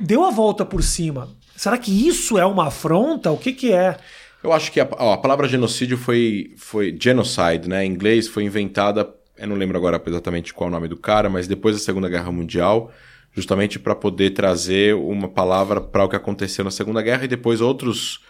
deu 0.00 0.24
a 0.24 0.30
volta 0.30 0.64
por 0.64 0.82
cima. 0.82 1.28
Será 1.56 1.76
que 1.76 2.08
isso 2.08 2.38
é 2.38 2.44
uma 2.44 2.68
afronta? 2.68 3.30
O 3.30 3.36
que, 3.36 3.52
que 3.52 3.72
é? 3.72 3.96
Eu 4.42 4.52
acho 4.52 4.72
que 4.72 4.80
a, 4.80 4.88
ó, 4.98 5.12
a 5.12 5.18
palavra 5.18 5.46
genocídio 5.46 5.98
foi, 5.98 6.54
foi 6.56 6.96
genocide, 6.98 7.68
né? 7.68 7.84
Em 7.84 7.90
inglês 7.90 8.26
foi 8.26 8.44
inventada, 8.44 9.12
eu 9.36 9.46
não 9.46 9.56
lembro 9.56 9.76
agora 9.76 10.02
exatamente 10.06 10.54
qual 10.54 10.68
é 10.68 10.70
o 10.70 10.74
nome 10.74 10.88
do 10.88 10.96
cara, 10.96 11.28
mas 11.28 11.46
depois 11.46 11.76
da 11.76 11.82
Segunda 11.82 12.08
Guerra 12.08 12.32
Mundial, 12.32 12.90
justamente 13.32 13.78
para 13.78 13.94
poder 13.94 14.30
trazer 14.30 14.94
uma 14.94 15.28
palavra 15.28 15.80
para 15.80 16.04
o 16.04 16.08
que 16.08 16.16
aconteceu 16.16 16.64
na 16.64 16.70
Segunda 16.70 17.02
Guerra 17.02 17.24
e 17.24 17.28
depois 17.28 17.60
outros 17.60 18.20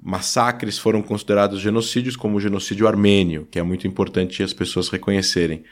massacres 0.00 0.78
foram 0.78 1.02
considerados 1.02 1.60
genocídios, 1.60 2.16
como 2.16 2.36
o 2.36 2.40
genocídio 2.40 2.86
armênio, 2.86 3.46
que 3.50 3.58
é 3.58 3.62
muito 3.62 3.86
importante 3.86 4.42
as 4.42 4.52
pessoas 4.52 4.88
reconhecerem, 4.88 5.64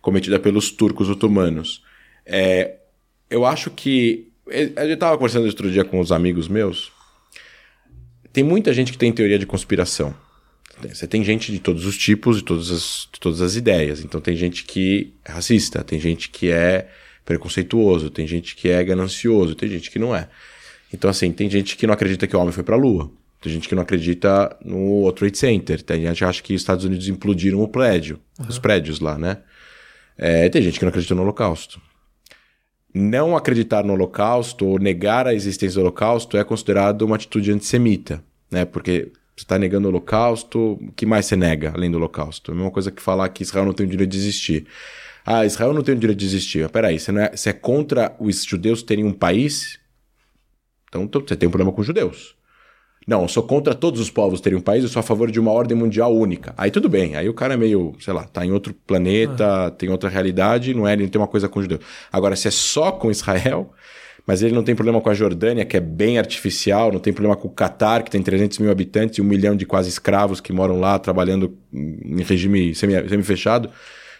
cometida 0.00 0.38
pelos 0.38 0.70
turcos 0.70 1.08
otomanos. 1.08 1.82
É, 2.24 2.76
eu 3.30 3.44
acho 3.44 3.70
que. 3.70 4.32
Eu 4.46 4.92
estava 4.92 5.16
conversando 5.16 5.46
outro 5.46 5.70
dia 5.70 5.84
com 5.84 5.98
os 5.98 6.12
amigos 6.12 6.48
meus. 6.48 6.92
Tem 8.32 8.44
muita 8.44 8.72
gente 8.72 8.92
que 8.92 8.98
tem 8.98 9.12
teoria 9.12 9.38
de 9.38 9.46
conspiração. 9.46 10.14
Você 10.82 11.06
tem 11.06 11.24
gente 11.24 11.50
de 11.50 11.58
todos 11.58 11.86
os 11.86 11.96
tipos, 11.96 12.36
de 12.36 12.44
todas 12.44 12.70
as, 12.70 13.08
de 13.12 13.18
todas 13.18 13.40
as 13.40 13.56
ideias. 13.56 14.04
Então 14.04 14.20
tem 14.20 14.36
gente 14.36 14.64
que 14.64 15.14
é 15.24 15.32
racista, 15.32 15.82
tem 15.82 15.98
gente 15.98 16.28
que 16.28 16.50
é 16.50 16.88
preconceituoso, 17.24 18.10
tem 18.10 18.26
gente 18.26 18.54
que 18.54 18.68
é 18.68 18.84
ganancioso, 18.84 19.54
tem 19.54 19.68
gente 19.68 19.90
que 19.90 19.98
não 19.98 20.14
é. 20.14 20.28
Então, 20.92 21.10
assim, 21.10 21.32
tem 21.32 21.50
gente 21.50 21.76
que 21.76 21.86
não 21.86 21.94
acredita 21.94 22.26
que 22.26 22.36
o 22.36 22.40
homem 22.40 22.52
foi 22.52 22.62
para 22.62 22.76
a 22.76 22.78
Lua. 22.78 23.10
Tem 23.40 23.52
gente 23.52 23.68
que 23.68 23.74
não 23.74 23.82
acredita 23.82 24.56
no 24.64 25.10
Trade 25.12 25.36
Center. 25.36 25.82
Tem 25.82 26.02
gente 26.02 26.18
que 26.18 26.24
acha 26.24 26.42
que 26.42 26.54
os 26.54 26.60
Estados 26.60 26.84
Unidos 26.84 27.08
implodiram 27.08 27.60
o 27.60 27.68
prédio, 27.68 28.20
uhum. 28.38 28.46
os 28.48 28.58
prédios 28.58 29.00
lá, 29.00 29.18
né? 29.18 29.38
É, 30.16 30.48
tem 30.48 30.62
gente 30.62 30.78
que 30.78 30.84
não 30.84 30.90
acredita 30.90 31.14
no 31.14 31.22
Holocausto. 31.22 31.80
Não 32.96 33.36
acreditar 33.36 33.84
no 33.84 33.92
Holocausto 33.92 34.66
ou 34.66 34.78
negar 34.78 35.26
a 35.26 35.34
existência 35.34 35.74
do 35.74 35.80
Holocausto 35.80 36.36
é 36.36 36.42
considerado 36.42 37.02
uma 37.02 37.16
atitude 37.16 37.52
antissemita, 37.52 38.24
né? 38.50 38.64
Porque 38.64 39.12
você 39.36 39.44
está 39.44 39.58
negando 39.58 39.86
o 39.86 39.90
Holocausto, 39.90 40.78
o 40.80 40.92
que 40.92 41.04
mais 41.04 41.26
você 41.26 41.36
nega 41.36 41.72
além 41.74 41.90
do 41.90 41.98
Holocausto? 41.98 42.50
É 42.50 42.54
a 42.54 42.56
mesma 42.56 42.70
coisa 42.70 42.90
que 42.90 43.02
falar 43.02 43.28
que 43.28 43.42
Israel 43.42 43.66
não 43.66 43.74
tem 43.74 43.86
o 43.86 43.88
direito 43.88 44.10
de 44.10 44.16
existir. 44.16 44.66
Ah, 45.26 45.44
Israel 45.44 45.74
não 45.74 45.82
tem 45.82 45.94
o 45.94 45.98
direito 45.98 46.18
de 46.18 46.24
existir. 46.24 46.62
Mas 46.62 46.70
peraí, 46.70 46.98
você, 46.98 47.12
não 47.12 47.20
é, 47.20 47.36
você 47.36 47.50
é 47.50 47.52
contra 47.52 48.16
os 48.18 48.42
judeus 48.42 48.82
terem 48.82 49.04
um 49.04 49.12
país? 49.12 49.78
Então 50.88 51.06
você 51.06 51.36
tem 51.36 51.46
um 51.46 51.52
problema 51.52 51.72
com 51.72 51.82
os 51.82 51.86
judeus. 51.86 52.34
Não, 53.06 53.22
eu 53.22 53.28
sou 53.28 53.42
contra 53.42 53.72
todos 53.72 54.00
os 54.00 54.10
povos 54.10 54.40
terem 54.40 54.58
um 54.58 54.62
país, 54.62 54.82
eu 54.82 54.90
sou 54.90 54.98
a 54.98 55.02
favor 55.02 55.30
de 55.30 55.38
uma 55.38 55.52
ordem 55.52 55.76
mundial 55.76 56.12
única. 56.12 56.52
Aí 56.56 56.72
tudo 56.72 56.88
bem, 56.88 57.14
aí 57.14 57.28
o 57.28 57.34
cara 57.34 57.54
é 57.54 57.56
meio, 57.56 57.94
sei 58.00 58.12
lá, 58.12 58.24
tá 58.24 58.44
em 58.44 58.50
outro 58.50 58.74
planeta, 58.86 59.66
ah. 59.66 59.70
tem 59.70 59.88
outra 59.90 60.10
realidade, 60.10 60.74
não 60.74 60.88
é, 60.88 60.94
ele 60.94 61.04
não 61.04 61.08
tem 61.08 61.20
uma 61.20 61.28
coisa 61.28 61.48
com 61.48 61.60
os 61.60 61.64
judeus. 61.64 61.82
Agora, 62.10 62.34
se 62.34 62.48
é 62.48 62.50
só 62.50 62.90
com 62.90 63.08
Israel, 63.08 63.72
mas 64.26 64.42
ele 64.42 64.52
não 64.52 64.64
tem 64.64 64.74
problema 64.74 65.00
com 65.00 65.08
a 65.08 65.14
Jordânia, 65.14 65.64
que 65.64 65.76
é 65.76 65.80
bem 65.80 66.18
artificial, 66.18 66.90
não 66.90 66.98
tem 66.98 67.12
problema 67.12 67.36
com 67.36 67.46
o 67.46 67.50
Catar, 67.50 68.02
que 68.02 68.10
tem 68.10 68.20
300 68.20 68.58
mil 68.58 68.72
habitantes 68.72 69.18
e 69.18 69.22
um 69.22 69.24
milhão 69.24 69.54
de 69.54 69.64
quase 69.64 69.88
escravos 69.88 70.40
que 70.40 70.52
moram 70.52 70.80
lá 70.80 70.98
trabalhando 70.98 71.56
em 71.72 72.22
regime 72.24 72.74
semi-fechado, 72.74 73.70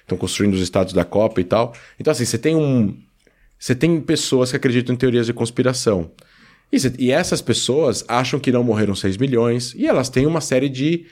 estão 0.02 0.16
construindo 0.16 0.54
os 0.54 0.60
estados 0.60 0.92
da 0.92 1.04
Copa 1.04 1.40
e 1.40 1.44
tal. 1.44 1.74
Então, 1.98 2.12
assim, 2.12 2.24
você 2.24 2.38
tem 2.38 2.54
um. 2.54 2.96
Você 3.58 3.74
tem 3.74 4.00
pessoas 4.00 4.50
que 4.50 4.56
acreditam 4.56 4.94
em 4.94 4.98
teorias 4.98 5.26
de 5.26 5.32
conspiração. 5.32 6.12
E, 6.72 7.10
essas 7.10 7.40
pessoas 7.40 8.04
acham 8.08 8.40
que 8.40 8.52
não 8.52 8.64
morreram 8.64 8.94
6 8.94 9.16
milhões 9.16 9.74
e 9.74 9.86
elas 9.86 10.08
têm 10.08 10.26
uma 10.26 10.40
série 10.40 10.68
de 10.68 11.06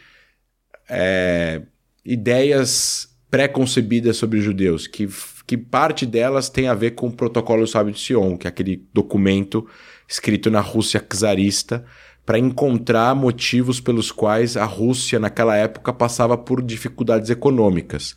é, 0.89 1.63
ideias 2.05 3.09
pré-concebidas 3.31 4.17
sobre 4.17 4.39
os 4.39 4.45
judeus, 4.45 4.87
que, 4.87 5.09
que 5.47 5.57
parte 5.57 6.07
delas 6.07 6.49
tem 6.49 6.69
a 6.69 6.75
ver 6.75 6.93
com 6.93 7.09
o 7.09 7.13
protocolo 7.13 7.67
sábio 7.67 7.93
de 7.93 7.99
Sion, 7.99 8.37
que 8.37 8.47
é 8.47 8.51
aquele 8.51 8.87
documento 8.93 9.67
escrito 10.09 10.51
na 10.51 10.61
Rússia 10.61 11.01
czarista 11.01 11.85
para 12.25 12.39
encontrar 12.39 13.15
motivos 13.15 13.81
pelos 13.81 14.11
quais 14.11 14.57
a 14.57 14.65
Rússia 14.65 15.19
naquela 15.19 15.57
época 15.57 15.93
passava 15.93 16.39
por 16.39 16.63
dificuldades 16.63 17.29
econômicas. 17.31 18.15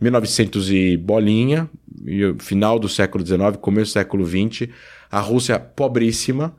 1900 0.00 0.70
e 0.70 0.96
bolinha, 0.96 1.70
final 2.40 2.78
do 2.78 2.88
século 2.88 3.24
XIX, 3.24 3.56
começo 3.60 3.90
do 3.90 3.94
século 3.94 4.26
XX, 4.26 4.68
a 5.12 5.20
Rússia 5.20 5.58
pobríssima. 5.60 6.56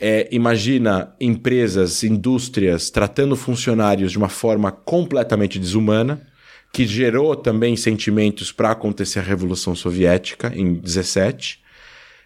É, 0.00 0.28
imagina 0.32 1.14
empresas, 1.20 2.02
indústrias 2.02 2.90
tratando 2.90 3.36
funcionários 3.36 4.10
de 4.10 4.18
uma 4.18 4.28
forma 4.28 4.72
completamente 4.72 5.60
desumana, 5.60 6.26
que 6.72 6.84
gerou 6.84 7.36
também 7.36 7.76
sentimentos 7.76 8.50
para 8.50 8.72
acontecer 8.72 9.20
a 9.20 9.22
Revolução 9.22 9.76
Soviética 9.76 10.52
em 10.52 10.74
17, 10.74 11.60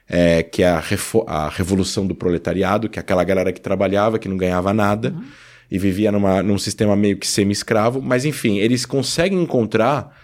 é, 0.09 0.43
que 0.43 0.63
é 0.63 0.69
a, 0.69 0.83
a, 1.27 1.49
Revolução 1.51 2.07
do 2.07 2.15
Proletariado, 2.15 2.89
que 2.89 2.99
é 2.99 3.01
aquela 3.01 3.25
galera 3.25 3.53
que 3.53 3.61
trabalhava, 3.61 4.19
que 4.19 4.29
não 4.29 4.37
ganhava 4.39 4.73
nada 4.73 5.11
uhum. 5.11 5.25
e 5.71 5.79
vivia 5.79 6.11
numa, 6.11 6.43
num 6.43 6.57
sistema 6.57 6.97
meio 6.97 7.19
que 7.19 7.27
semi-escravo. 7.27 8.01
Mas 8.01 8.25
enfim, 8.25 8.57
eles 8.59 8.87
conseguem 8.87 9.43
encontrar, 9.43 10.17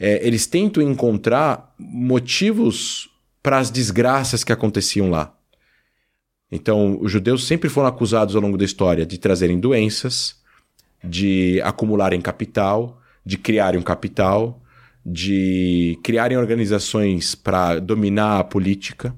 é, 0.00 0.26
eles 0.26 0.46
tentam 0.46 0.82
encontrar 0.82 1.72
motivos 1.78 3.10
para 3.46 3.58
as 3.58 3.70
desgraças 3.70 4.42
que 4.42 4.52
aconteciam 4.52 5.08
lá. 5.08 5.32
Então, 6.50 6.98
os 7.00 7.12
judeus 7.12 7.46
sempre 7.46 7.68
foram 7.68 7.86
acusados 7.86 8.34
ao 8.34 8.42
longo 8.42 8.58
da 8.58 8.64
história 8.64 9.06
de 9.06 9.18
trazerem 9.18 9.60
doenças, 9.60 10.34
de 11.04 11.60
acumularem 11.62 12.20
capital, 12.20 13.00
de 13.24 13.38
criarem 13.38 13.78
um 13.78 13.84
capital, 13.84 14.60
de 15.04 15.96
criarem 16.02 16.36
organizações 16.36 17.36
para 17.36 17.78
dominar 17.78 18.40
a 18.40 18.42
política, 18.42 19.14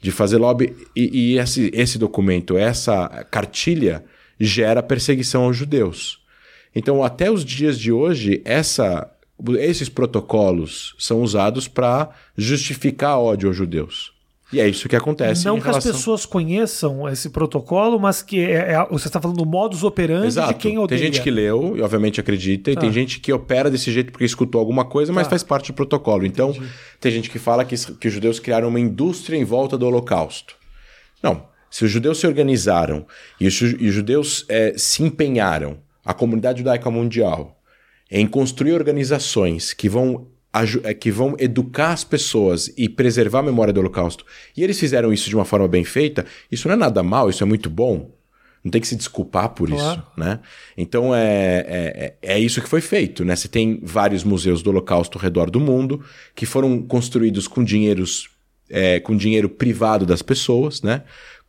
de 0.00 0.10
fazer 0.10 0.38
lobby. 0.38 0.76
E, 0.96 1.34
e 1.34 1.38
esse, 1.38 1.70
esse 1.72 2.00
documento, 2.00 2.58
essa 2.58 3.24
cartilha, 3.30 4.04
gera 4.40 4.82
perseguição 4.82 5.44
aos 5.44 5.56
judeus. 5.56 6.20
Então, 6.74 7.04
até 7.04 7.30
os 7.30 7.44
dias 7.44 7.78
de 7.78 7.92
hoje, 7.92 8.42
essa 8.44 9.08
esses 9.58 9.88
protocolos 9.88 10.94
são 10.98 11.22
usados 11.22 11.68
para 11.68 12.10
justificar 12.36 13.18
ódio 13.18 13.48
aos 13.48 13.56
judeus. 13.56 14.12
E 14.52 14.60
é 14.60 14.68
isso 14.68 14.86
que 14.86 14.94
acontece. 14.94 15.46
Não 15.46 15.56
que 15.56 15.64
relação... 15.64 15.90
as 15.90 15.96
pessoas 15.96 16.26
conheçam 16.26 17.08
esse 17.08 17.30
protocolo, 17.30 17.98
mas 17.98 18.20
que 18.20 18.38
é, 18.38 18.74
é, 18.74 18.86
você 18.90 19.08
está 19.08 19.18
falando 19.18 19.38
do 19.38 19.46
modus 19.46 19.82
operandi 19.82 20.26
Exato. 20.26 20.52
de 20.52 20.58
quem 20.58 20.78
odeia. 20.78 21.00
Tem 21.00 21.10
gente 21.10 21.22
que 21.22 21.30
leu 21.30 21.74
e 21.74 21.80
obviamente 21.80 22.20
acredita, 22.20 22.70
e 22.70 22.76
tem 22.76 22.90
ah. 22.90 22.92
gente 22.92 23.18
que 23.18 23.32
opera 23.32 23.70
desse 23.70 23.90
jeito 23.90 24.12
porque 24.12 24.26
escutou 24.26 24.58
alguma 24.58 24.84
coisa, 24.84 25.10
mas 25.10 25.26
ah. 25.26 25.30
faz 25.30 25.42
parte 25.42 25.72
do 25.72 25.74
protocolo. 25.74 26.26
Então, 26.26 26.50
Entendi. 26.50 26.68
tem 27.00 27.12
gente 27.12 27.30
que 27.30 27.38
fala 27.38 27.64
que, 27.64 27.74
que 27.96 28.08
os 28.08 28.12
judeus 28.12 28.38
criaram 28.38 28.68
uma 28.68 28.78
indústria 28.78 29.38
em 29.38 29.44
volta 29.44 29.78
do 29.78 29.86
Holocausto. 29.86 30.54
Não. 31.22 31.50
Se 31.70 31.86
os 31.86 31.90
judeus 31.90 32.20
se 32.20 32.26
organizaram 32.26 33.06
e 33.40 33.46
os, 33.46 33.58
e 33.58 33.88
os 33.88 33.94
judeus 33.94 34.44
é, 34.50 34.74
se 34.76 35.02
empenharam, 35.02 35.78
a 36.04 36.12
comunidade 36.12 36.58
judaica 36.58 36.90
mundial, 36.90 37.56
em 38.14 38.26
construir 38.26 38.74
organizações 38.74 39.72
que 39.72 39.88
vão, 39.88 40.26
eh, 40.84 40.92
que 40.92 41.10
vão 41.10 41.34
educar 41.38 41.92
as 41.92 42.04
pessoas 42.04 42.70
e 42.76 42.86
preservar 42.86 43.38
a 43.38 43.42
memória 43.42 43.72
do 43.72 43.80
Holocausto, 43.80 44.26
e 44.54 44.62
eles 44.62 44.78
fizeram 44.78 45.10
isso 45.10 45.30
de 45.30 45.34
uma 45.34 45.46
forma 45.46 45.66
bem 45.66 45.82
feita, 45.82 46.26
isso 46.50 46.68
não 46.68 46.74
é 46.74 46.76
nada 46.76 47.02
mal, 47.02 47.30
isso 47.30 47.42
é 47.42 47.46
muito 47.46 47.70
bom. 47.70 48.10
Não 48.62 48.70
tem 48.70 48.80
que 48.80 48.86
se 48.86 48.94
desculpar 48.94 49.48
por 49.48 49.68
claro. 49.68 50.00
isso, 50.00 50.06
né? 50.16 50.38
Então 50.76 51.12
é, 51.12 52.14
é, 52.22 52.34
é, 52.34 52.38
isso 52.38 52.62
que 52.62 52.68
foi 52.68 52.80
feito, 52.80 53.24
né? 53.24 53.34
Você 53.34 53.48
tem 53.48 53.80
vários 53.82 54.22
museus 54.22 54.62
do 54.62 54.70
Holocausto 54.70 55.18
ao 55.18 55.22
redor 55.22 55.50
do 55.50 55.58
mundo 55.58 56.04
que 56.32 56.46
foram 56.46 56.80
construídos 56.80 57.48
com 57.48 57.64
dinheiros 57.64 58.30
é, 58.70 59.00
com 59.00 59.16
dinheiro 59.16 59.48
privado 59.48 60.06
das 60.06 60.22
pessoas, 60.22 60.80
né? 60.80 61.02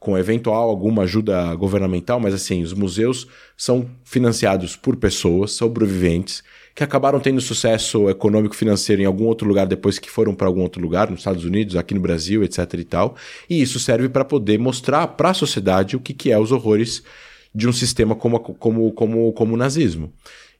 Com 0.04 0.18
eventual 0.18 0.70
alguma 0.70 1.04
ajuda 1.04 1.56
governamental, 1.56 2.20
mas 2.20 2.34
assim, 2.34 2.62
os 2.62 2.74
museus 2.74 3.26
são 3.56 3.90
financiados 4.04 4.76
por 4.76 4.98
pessoas 4.98 5.54
sobreviventes 5.54 6.44
que 6.76 6.84
acabaram 6.84 7.22
tendo 7.22 7.40
sucesso 7.40 8.10
econômico 8.10 8.54
financeiro 8.54 9.02
em 9.02 9.06
algum 9.06 9.28
outro 9.28 9.48
lugar 9.48 9.66
depois 9.66 9.98
que 10.00 10.12
foram 10.12 10.36
para 10.36 10.46
algum 10.46 10.62
outro 10.62 10.82
lugar, 10.82 11.10
nos 11.10 11.22
Estados 11.22 11.46
Unidos, 11.46 11.78
aqui 11.78 11.94
no 11.94 12.02
Brasil, 12.02 12.44
etc 12.44 12.74
e 12.74 12.84
tal. 12.84 13.16
E 13.50 13.62
isso 13.62 13.80
serve 13.80 14.10
para 14.10 14.26
poder 14.26 14.60
mostrar 14.60 15.08
para 15.08 15.30
a 15.30 15.34
sociedade 15.34 15.96
o 15.96 16.02
que, 16.02 16.14
que 16.14 16.34
é 16.34 16.38
os 16.38 16.52
horrores 16.52 17.02
de 17.56 17.66
um 17.66 17.72
sistema 17.72 18.14
como, 18.14 18.42
como, 18.42 18.92
como, 18.92 19.32
como 19.32 19.54
o 19.54 19.58
nazismo. 19.58 20.12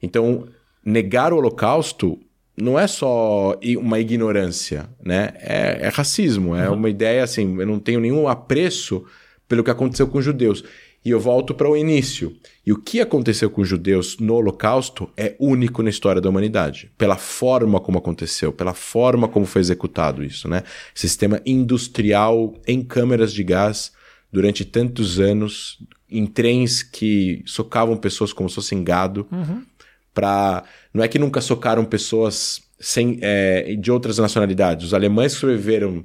Então, 0.02 0.48
negar 0.86 1.34
o 1.34 1.38
Holocausto 1.38 2.18
não 2.56 2.80
é 2.80 2.88
só 2.88 3.60
uma 3.78 4.00
ignorância, 4.00 4.88
né? 5.04 5.34
É, 5.42 5.88
é 5.88 5.90
racismo, 5.90 6.56
é 6.56 6.70
uhum. 6.70 6.76
uma 6.78 6.90
ideia 6.90 7.24
assim. 7.24 7.60
Eu 7.60 7.66
não 7.66 7.80
tenho 7.80 8.00
nenhum 8.00 8.28
apreço 8.28 9.04
pelo 9.48 9.64
que 9.64 9.72
aconteceu 9.72 10.08
com 10.08 10.18
os 10.18 10.26
judeus. 10.26 10.64
E 11.06 11.10
eu 11.10 11.20
volto 11.20 11.54
para 11.54 11.70
o 11.70 11.76
início. 11.76 12.36
E 12.66 12.72
o 12.72 12.78
que 12.78 13.02
aconteceu 13.02 13.50
com 13.50 13.62
os 13.62 13.68
judeus 13.68 14.18
no 14.20 14.36
Holocausto 14.36 15.10
é 15.18 15.36
único 15.38 15.84
na 15.84 15.90
história 15.90 16.22
da 16.22 16.30
humanidade. 16.30 16.92
Pela 16.98 17.18
forma 17.18 17.80
como 17.80 17.98
aconteceu, 17.98 18.54
pela 18.54 18.74
forma 18.74 19.28
como 19.28 19.46
foi 19.46 19.62
executado 19.62 20.24
isso, 20.24 20.48
né? 20.48 20.64
Sistema 20.96 21.42
industrial 21.46 22.56
em 22.66 22.82
câmeras 22.82 23.34
de 23.34 23.44
gás 23.44 23.92
durante 24.32 24.64
tantos 24.64 25.20
anos, 25.20 25.78
em 26.10 26.26
trens 26.26 26.82
que 26.82 27.44
socavam 27.46 27.98
pessoas 27.98 28.32
como 28.32 28.48
se 28.48 28.56
fossem 28.56 28.84
gado. 28.84 29.28
Uhum. 29.30 29.64
Pra... 30.14 30.64
Não 30.94 31.04
é 31.04 31.08
que 31.08 31.20
nunca 31.20 31.42
socaram 31.42 31.84
pessoas 31.84 32.62
sem, 32.80 33.20
é, 33.22 33.76
de 33.76 33.92
outras 33.92 34.18
nacionalidades. 34.18 34.88
Os 34.88 34.94
alemães 34.94 35.34
sobreviveram 35.34 36.04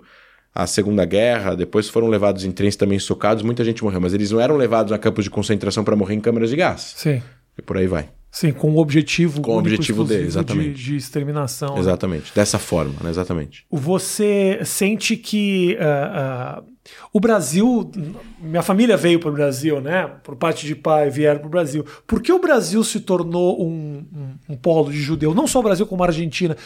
a 0.59 0.66
Segunda 0.66 1.04
Guerra, 1.04 1.54
depois 1.54 1.88
foram 1.88 2.09
levados 2.09 2.44
em 2.44 2.50
trens 2.50 2.74
também 2.74 2.98
socados, 2.98 3.44
muita 3.44 3.64
gente 3.64 3.84
morreu, 3.84 4.00
mas 4.00 4.12
eles 4.12 4.32
não 4.32 4.40
eram 4.40 4.56
levados 4.56 4.92
a 4.92 4.98
campos 4.98 5.22
de 5.22 5.30
concentração 5.30 5.84
para 5.84 5.94
morrer 5.94 6.16
em 6.16 6.20
câmeras 6.20 6.50
de 6.50 6.56
gás. 6.56 6.94
Sim. 6.96 7.22
E 7.56 7.62
por 7.62 7.76
aí 7.76 7.86
vai. 7.86 8.09
Sim, 8.28 8.52
com 8.52 8.72
o 8.72 8.78
objetivo 8.78 9.40
com 9.40 9.54
o 9.54 9.59
objetivo 9.59 10.02
dele, 10.02 10.26
exatamente. 10.26 10.74
De, 10.74 10.84
de 10.84 10.96
exterminação. 10.96 11.74
Né? 11.74 11.80
Exatamente, 11.80 12.24
né? 12.24 12.32
dessa 12.34 12.59
forma, 12.59 12.94
né? 13.00 13.09
exatamente. 13.09 13.64
Você 13.70 14.59
sente 14.64 15.16
que 15.16 15.78
uh, 15.80 16.61
uh, 16.61 16.64
o 17.12 17.20
Brasil, 17.20 17.88
minha 18.40 18.62
família 18.62 18.96
veio 18.96 19.20
para 19.20 19.30
o 19.30 19.32
Brasil, 19.32 19.80
né? 19.80 20.11
Por 20.24 20.34
parte 20.34 20.66
de 20.66 20.74
pai 20.74 21.09
vieram 21.09 21.38
para 21.38 21.46
o 21.46 21.50
Brasil. 21.50 21.86
Por 22.04 22.20
que 22.20 22.32
o 22.32 22.40
Brasil 22.40 22.82
se 22.82 22.98
tornou 23.00 23.64
um, 23.64 24.04
um, 24.12 24.54
um 24.54 24.56
polo 24.56 24.90
de 24.90 25.00
judeu? 25.00 25.32
Não 25.34 25.46
só 25.46 25.61
o 25.61 25.62
Brasil 25.62 25.86
como 25.86 26.02
a 26.02 26.06
Argentina. 26.06 26.56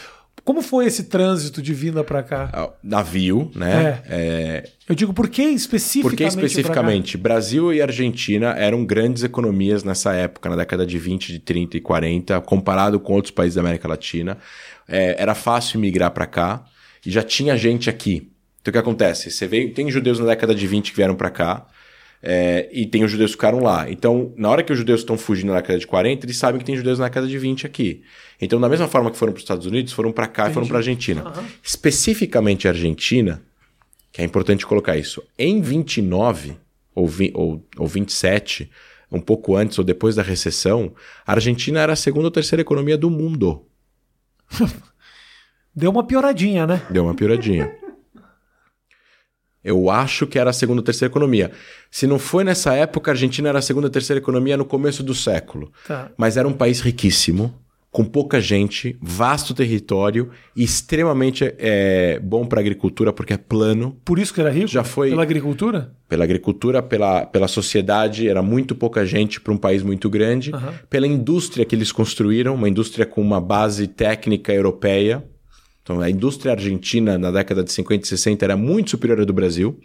Como 0.43 0.61
foi 0.61 0.85
esse 0.85 1.05
trânsito 1.05 1.61
de 1.61 1.73
vinda 1.73 2.03
para 2.03 2.21
cá? 2.21 2.49
Ah, 2.51 2.69
navio, 2.83 3.49
né? 3.55 4.03
É. 4.05 4.15
É... 4.15 4.69
Eu 4.89 4.93
digo, 4.93 5.13
por 5.13 5.29
que 5.29 5.41
especificamente? 5.41 6.09
Por 6.09 6.17
que 6.17 6.23
especificamente? 6.25 7.17
Brasil 7.17 7.73
e 7.73 7.81
Argentina 7.81 8.53
eram 8.57 8.85
grandes 8.85 9.23
economias 9.23 9.85
nessa 9.85 10.13
época, 10.13 10.49
na 10.49 10.57
década 10.57 10.85
de 10.85 10.97
20, 10.97 11.31
de 11.31 11.39
30 11.39 11.77
e 11.77 11.81
40, 11.81 12.41
comparado 12.41 12.99
com 12.99 13.13
outros 13.13 13.31
países 13.31 13.55
da 13.55 13.61
América 13.61 13.87
Latina. 13.87 14.37
É, 14.85 15.15
era 15.21 15.33
fácil 15.33 15.79
migrar 15.79 16.11
para 16.11 16.25
cá 16.25 16.65
e 17.05 17.09
já 17.09 17.23
tinha 17.23 17.55
gente 17.55 17.89
aqui. 17.89 18.29
Então 18.61 18.71
o 18.71 18.73
que 18.73 18.77
acontece? 18.77 19.31
Você 19.31 19.47
vê, 19.47 19.69
tem 19.69 19.89
judeus 19.89 20.19
na 20.19 20.25
década 20.25 20.53
de 20.53 20.67
20 20.67 20.91
que 20.91 20.97
vieram 20.97 21.15
para 21.15 21.29
cá. 21.29 21.65
É, 22.25 22.69
e 22.71 22.85
tem 22.85 23.03
os 23.03 23.11
judeus 23.11 23.31
que 23.31 23.35
ficaram 23.35 23.59
lá. 23.59 23.91
Então, 23.91 24.33
na 24.37 24.49
hora 24.49 24.63
que 24.63 24.71
os 24.71 24.79
judeus 24.79 25.01
estão 25.01 25.17
fugindo 25.17 25.49
na 25.49 25.59
década 25.59 25.77
de 25.77 25.85
40, 25.85 26.25
eles 26.25 26.37
sabem 26.37 26.57
que 26.57 26.65
tem 26.65 26.77
judeus 26.77 26.97
na 26.97 27.05
década 27.05 27.27
de 27.27 27.37
20 27.37 27.65
aqui. 27.65 28.01
Então, 28.39 28.61
da 28.61 28.69
mesma 28.69 28.87
forma 28.87 29.11
que 29.11 29.17
foram 29.17 29.33
para 29.33 29.39
os 29.39 29.43
Estados 29.43 29.65
Unidos, 29.65 29.91
foram 29.91 30.09
para 30.09 30.25
cá 30.25 30.43
Entendi. 30.43 30.51
e 30.51 30.53
foram 30.53 30.67
para 30.67 30.77
a 30.77 30.79
Argentina. 30.79 31.23
Uhum. 31.25 31.43
Especificamente 31.61 32.65
a 32.65 32.71
Argentina, 32.71 33.43
que 34.09 34.21
é 34.21 34.23
importante 34.23 34.65
colocar 34.65 34.95
isso. 34.95 35.21
Em 35.37 35.59
29 35.59 36.55
ou, 36.95 37.07
vi, 37.07 37.29
ou, 37.35 37.61
ou 37.77 37.87
27, 37.87 38.71
um 39.11 39.19
pouco 39.19 39.57
antes 39.57 39.77
ou 39.77 39.83
depois 39.83 40.15
da 40.15 40.23
recessão, 40.23 40.93
a 41.27 41.33
Argentina 41.33 41.81
era 41.81 41.91
a 41.91 41.97
segunda 41.97 42.27
ou 42.27 42.31
terceira 42.31 42.61
economia 42.61 42.97
do 42.97 43.09
mundo. 43.09 43.65
Deu 45.75 45.91
uma 45.91 46.05
pioradinha, 46.05 46.65
né? 46.65 46.83
Deu 46.89 47.03
uma 47.03 47.15
pioradinha. 47.15 47.75
Eu 49.63 49.89
acho 49.89 50.27
que 50.27 50.37
era 50.37 50.49
a 50.49 50.53
segunda 50.53 50.79
ou 50.81 50.83
terceira 50.83 51.11
economia. 51.11 51.51
Se 51.89 52.05
não 52.05 52.19
foi 52.19 52.43
nessa 52.43 52.73
época, 52.73 53.11
a 53.11 53.13
Argentina 53.13 53.49
era 53.49 53.59
a 53.59 53.61
segunda 53.61 53.87
ou 53.87 53.91
terceira 53.91 54.19
economia 54.19 54.57
no 54.57 54.65
começo 54.65 55.01
do 55.03 55.13
século. 55.15 55.71
Tá. 55.87 56.11
Mas 56.17 56.35
era 56.37 56.47
um 56.47 56.53
país 56.53 56.81
riquíssimo, 56.81 57.53
com 57.89 58.03
pouca 58.03 58.41
gente, 58.41 58.97
vasto 58.99 59.53
território 59.53 60.31
e 60.55 60.63
extremamente 60.63 61.53
é, 61.59 62.19
bom 62.19 62.43
para 62.43 62.59
agricultura, 62.59 63.13
porque 63.13 63.33
é 63.33 63.37
plano. 63.37 63.95
Por 64.03 64.17
isso 64.17 64.33
que 64.33 64.41
era 64.41 64.49
rico? 64.49 64.67
Já 64.67 64.83
foi- 64.83 65.09
Pela 65.11 65.21
agricultura? 65.21 65.93
Pela 66.09 66.23
agricultura, 66.23 66.81
pela, 66.81 67.25
pela 67.27 67.47
sociedade, 67.47 68.27
era 68.27 68.41
muito 68.41 68.73
pouca 68.75 69.05
gente 69.05 69.39
para 69.39 69.53
um 69.53 69.57
país 69.57 69.83
muito 69.83 70.09
grande. 70.09 70.51
Aham. 70.53 70.73
Pela 70.89 71.05
indústria 71.07 71.63
que 71.65 71.75
eles 71.75 71.91
construíram, 71.91 72.55
uma 72.55 72.67
indústria 72.67 73.05
com 73.05 73.21
uma 73.21 73.39
base 73.39 73.85
técnica 73.87 74.51
europeia. 74.51 75.23
Então, 75.83 75.99
a 75.99 76.09
indústria 76.09 76.53
argentina 76.53 77.17
na 77.17 77.29
década 77.29 77.63
de 77.63 77.71
50 77.71 78.05
e 78.05 78.07
60 78.07 78.45
era 78.45 78.57
muito 78.57 78.91
superior 78.91 79.19
à 79.19 79.25
do 79.25 79.33
Brasil. 79.33 79.77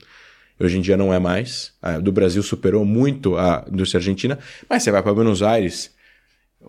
Hoje 0.60 0.78
em 0.78 0.80
dia 0.80 0.96
não 0.96 1.12
é 1.12 1.18
mais. 1.18 1.72
A 1.82 1.98
do 1.98 2.10
Brasil 2.12 2.42
superou 2.42 2.84
muito 2.84 3.36
a 3.36 3.64
indústria 3.70 3.98
argentina. 3.98 4.38
Mas 4.68 4.82
você 4.82 4.90
vai 4.90 5.02
para 5.02 5.12
Buenos 5.12 5.42
Aires, 5.42 5.90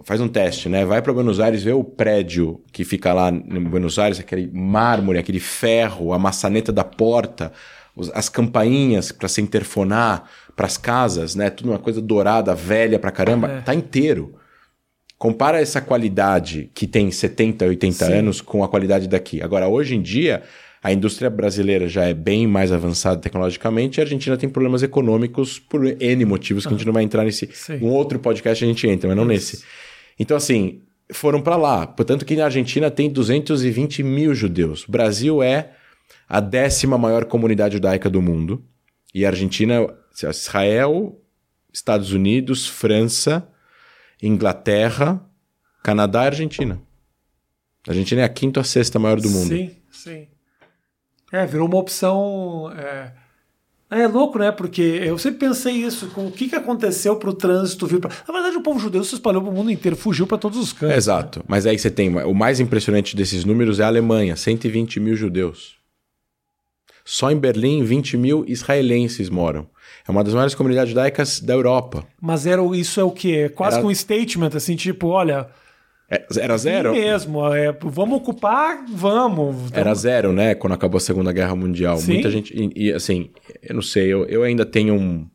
faz 0.04 0.20
um 0.20 0.28
teste, 0.28 0.68
né? 0.68 0.84
Vai 0.86 1.02
para 1.02 1.14
Buenos 1.14 1.40
Aires, 1.40 1.64
vê 1.64 1.72
o 1.72 1.84
prédio 1.84 2.62
que 2.72 2.84
fica 2.84 3.14
lá 3.14 3.30
em 3.30 3.64
Buenos 3.64 3.98
Aires, 3.98 4.20
aquele 4.20 4.50
mármore, 4.52 5.20
aquele 5.20 5.40
ferro, 5.40 6.14
a 6.14 6.20
maçaneta 6.20 6.72
da 6.72 6.84
porta, 6.84 7.52
as 8.14 8.30
campainhas 8.30 9.12
para 9.12 9.28
se 9.28 9.42
interfonar 9.42 10.30
para 10.56 10.66
as 10.66 10.78
casas, 10.78 11.36
né? 11.36 11.50
Tudo 11.50 11.70
uma 11.70 11.80
coisa 11.80 12.02
dourada, 12.02 12.54
velha 12.54 13.00
pra 13.00 13.12
caramba. 13.12 13.48
É. 13.48 13.62
Tá 13.62 13.74
inteiro. 13.74 14.36
Compara 15.20 15.60
essa 15.60 15.82
qualidade 15.82 16.72
que 16.74 16.88
tem 16.88 17.12
70, 17.12 17.66
80 17.66 18.06
Sim. 18.06 18.14
anos 18.14 18.40
com 18.40 18.64
a 18.64 18.70
qualidade 18.70 19.06
daqui. 19.06 19.42
Agora, 19.42 19.68
hoje 19.68 19.94
em 19.94 20.02
dia, 20.02 20.42
a 20.82 20.94
indústria 20.94 21.30
brasileira 21.30 21.90
já 21.90 22.06
é 22.06 22.14
bem 22.14 22.48
mais 22.48 22.72
avançada 22.72 23.20
tecnologicamente 23.20 23.98
e 23.98 24.02
a 24.02 24.06
Argentina 24.06 24.38
tem 24.38 24.48
problemas 24.48 24.82
econômicos 24.82 25.60
por 25.60 25.86
N 25.86 26.24
motivos 26.24 26.66
que 26.66 26.74
a 26.74 26.78
gente 26.78 26.86
não 26.86 26.94
vai 26.94 27.04
entrar 27.04 27.26
nesse. 27.26 27.50
Sim. 27.52 27.80
Um 27.82 27.90
outro 27.90 28.18
podcast 28.18 28.64
a 28.64 28.68
gente 28.68 28.88
entra, 28.88 29.10
mas 29.10 29.18
não 29.18 29.26
nesse. 29.26 29.62
Então, 30.18 30.38
assim, 30.38 30.84
foram 31.12 31.42
para 31.42 31.58
lá. 31.58 31.86
Portanto, 31.86 32.24
que 32.24 32.38
na 32.38 32.46
Argentina 32.46 32.90
tem 32.90 33.10
220 33.10 34.02
mil 34.02 34.34
judeus. 34.34 34.88
O 34.88 34.92
Brasil 34.92 35.44
é 35.44 35.72
a 36.30 36.40
décima 36.40 36.98
maior 36.98 37.26
comunidade 37.26 37.74
judaica 37.74 38.10
do 38.10 38.22
mundo. 38.22 38.64
E 39.14 39.26
a 39.26 39.30
Argentina, 39.30 39.86
Israel, 40.24 41.20
Estados 41.74 42.14
Unidos, 42.14 42.68
França, 42.68 43.46
Inglaterra, 44.22 45.22
Canadá 45.84 46.24
e 46.24 46.28
Argentina. 46.28 46.82
A 47.88 47.92
Argentina 47.92 48.22
é 48.22 48.24
a 48.24 48.30
quinta 48.30 48.60
ou 48.60 48.62
a 48.62 48.66
sexta 48.66 49.00
maior 49.00 49.20
do 49.20 49.30
mundo. 49.30 49.48
Sim, 49.48 49.72
sim. 49.92 50.28
É, 51.32 51.46
virou 51.46 51.68
uma 51.68 51.78
opção. 51.78 52.72
É, 52.76 53.14
é 53.90 54.08
louco, 54.08 54.38
né? 54.38 54.52
Porque 54.52 54.82
eu 54.82 55.18
sempre 55.18 55.48
pensei 55.48 55.74
isso, 55.74 56.08
com 56.08 56.28
o 56.28 56.32
que, 56.32 56.50
que 56.50 56.56
aconteceu 56.56 57.16
pro 57.16 57.34
trânsito 57.34 57.88
vir 57.88 58.00
pra. 58.00 58.12
Na 58.28 58.34
verdade, 58.34 58.58
o 58.58 58.62
povo 58.62 58.80
judeu 58.80 59.04
se 59.04 59.16
espalhou 59.16 59.42
pro 59.42 59.52
mundo 59.52 59.72
inteiro, 59.72 59.96
fugiu 59.96 60.28
para 60.28 60.38
todos 60.38 60.60
os 60.60 60.74
cantos. 60.74 60.98
Exato. 60.98 61.44
Mas 61.48 61.66
aí 61.66 61.78
você 61.78 61.90
tem. 61.90 62.14
O 62.24 62.34
mais 62.34 62.60
impressionante 62.60 63.16
desses 63.16 63.46
números 63.46 63.80
é 63.80 63.84
a 63.84 63.88
Alemanha: 63.88 64.36
120 64.36 65.00
mil 65.00 65.16
judeus. 65.16 65.79
Só 67.12 67.32
em 67.32 67.38
Berlim, 67.40 67.84
20 67.84 68.18
mil 68.18 68.46
israelenses 68.48 69.32
moram. 69.32 69.66
É 70.08 70.12
uma 70.12 70.24
das 70.24 70.32
maiores 70.36 70.54
comunidades 70.54 70.90
judaicas 70.90 71.40
da 71.40 71.54
Europa. 71.56 72.06
Mas 72.22 72.46
era, 72.46 72.62
isso 72.78 73.00
é 73.00 73.04
o 73.04 73.10
quê? 73.10 73.50
Quase 73.50 73.78
Era- 73.78 73.82
que 73.82 73.92
um 73.92 73.96
statement, 73.96 74.52
assim, 74.54 74.76
tipo, 74.76 75.08
olha. 75.08 75.48
É, 76.08 76.24
Era 76.40 76.56
zero? 76.56 76.94
sim 76.94 77.02
mesmo, 77.02 77.52
é, 77.52 77.72
vamos 77.82 78.18
ocupar, 78.20 78.86
vamos. 78.88 79.56
Então, 79.70 79.80
Era 79.80 79.96
zero, 79.96 80.32
né? 80.32 80.54
Quando 80.54 80.74
acabou 80.74 80.98
a 80.98 81.02
Segunda 81.02 81.32
Guerra 81.32 81.56
Mundial. 81.56 81.98
Sim. 81.98 82.14
Muita 82.14 82.30
gente. 82.30 82.54
E, 82.56 82.90
e, 82.90 82.94
assim, 82.94 83.32
eu 83.64 83.74
não 83.74 83.82
sei, 83.82 84.06
eu, 84.14 84.26
eu 84.26 84.44
ainda 84.44 84.64
tenho 84.64 84.94
um. 84.94 85.28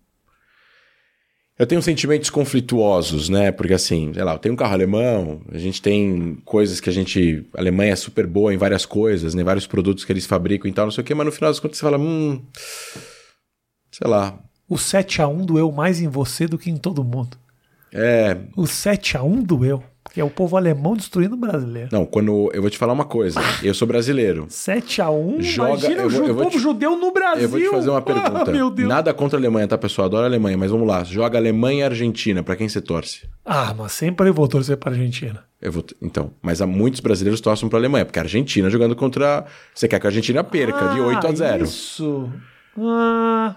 Eu 1.56 1.66
tenho 1.66 1.80
sentimentos 1.80 2.30
conflituosos, 2.30 3.28
né? 3.28 3.52
Porque 3.52 3.74
assim, 3.74 4.12
sei 4.12 4.24
lá, 4.24 4.32
eu 4.32 4.38
tenho 4.38 4.54
um 4.54 4.56
carro 4.56 4.72
alemão, 4.72 5.40
a 5.52 5.58
gente 5.58 5.80
tem 5.80 6.36
coisas 6.44 6.80
que 6.80 6.90
a 6.90 6.92
gente. 6.92 7.46
A 7.54 7.60
Alemanha 7.60 7.92
é 7.92 7.96
super 7.96 8.26
boa 8.26 8.52
em 8.52 8.56
várias 8.56 8.84
coisas, 8.84 9.34
né? 9.34 9.44
Vários 9.44 9.66
produtos 9.66 10.04
que 10.04 10.12
eles 10.12 10.26
fabricam 10.26 10.68
e 10.68 10.72
tal, 10.72 10.86
não 10.86 10.90
sei 10.90 11.02
o 11.02 11.04
quê, 11.04 11.14
mas 11.14 11.26
no 11.26 11.32
final 11.32 11.50
das 11.50 11.60
contas 11.60 11.78
você 11.78 11.84
fala, 11.84 11.98
hum. 11.98 12.42
Sei 13.92 14.08
lá. 14.08 14.36
O 14.68 14.74
7x1 14.74 15.44
doeu 15.44 15.70
mais 15.70 16.00
em 16.00 16.08
você 16.08 16.48
do 16.48 16.58
que 16.58 16.68
em 16.68 16.76
todo 16.76 17.04
mundo. 17.04 17.36
É. 17.92 18.36
O 18.56 18.62
7x1 18.62 19.44
doeu. 19.44 19.84
Que 20.14 20.20
é 20.20 20.24
o 20.24 20.30
povo 20.30 20.56
alemão 20.56 20.94
destruindo 20.94 21.34
o 21.34 21.36
brasileiro. 21.36 21.88
Não, 21.92 22.06
quando. 22.06 22.48
Eu 22.54 22.62
vou 22.62 22.70
te 22.70 22.78
falar 22.78 22.92
uma 22.92 23.04
coisa. 23.04 23.40
Eu 23.62 23.74
sou 23.74 23.86
brasileiro. 23.88 24.46
7x1, 24.48 25.40
Joga- 25.42 25.70
imagina 25.70 26.02
eu 26.02 26.06
o 26.06 26.10
vou- 26.10 26.24
eu 26.28 26.34
vou 26.34 26.44
povo 26.44 26.56
te- 26.56 26.62
judeu 26.62 26.96
no 26.96 27.12
Brasil. 27.12 27.42
Eu 27.42 27.48
vou 27.48 27.58
te 27.60 27.68
fazer 27.68 27.90
uma 27.90 28.00
pergunta. 28.00 28.44
Ah, 28.48 28.52
meu 28.52 28.70
Deus. 28.70 28.88
Nada 28.88 29.12
contra 29.12 29.36
a 29.36 29.40
Alemanha, 29.40 29.66
tá, 29.66 29.76
pessoal? 29.76 30.06
Adoro 30.06 30.22
a 30.22 30.26
Alemanha, 30.26 30.56
mas 30.56 30.70
vamos 30.70 30.86
lá. 30.86 31.02
Joga 31.02 31.36
Alemanha 31.36 31.80
e 31.80 31.82
Argentina. 31.82 32.42
Pra 32.44 32.54
quem 32.54 32.68
você 32.68 32.80
torce? 32.80 33.28
Ah, 33.44 33.74
mas 33.76 33.90
sempre 33.92 34.28
eu 34.28 34.32
vou 34.34 34.46
torcer 34.46 34.76
para 34.76 34.90
a 34.90 34.94
Argentina. 34.94 35.42
Eu 35.60 35.72
vou 35.72 35.84
Então, 36.00 36.30
mas 36.40 36.62
há 36.62 36.66
muitos 36.66 37.00
brasileiros 37.00 37.40
torcem 37.40 37.68
pra 37.68 37.78
Alemanha, 37.78 38.04
porque 38.04 38.18
a 38.20 38.22
Argentina 38.22 38.70
jogando 38.70 38.94
contra. 38.94 39.44
Você 39.74 39.88
quer 39.88 39.98
que 39.98 40.06
a 40.06 40.10
Argentina 40.10 40.44
perca 40.44 40.88
de 40.94 41.00
8 41.00 41.26
a 41.26 41.32
0. 41.34 41.64
Ah, 41.64 41.66
Isso. 41.66 42.30
Ah, 42.78 43.56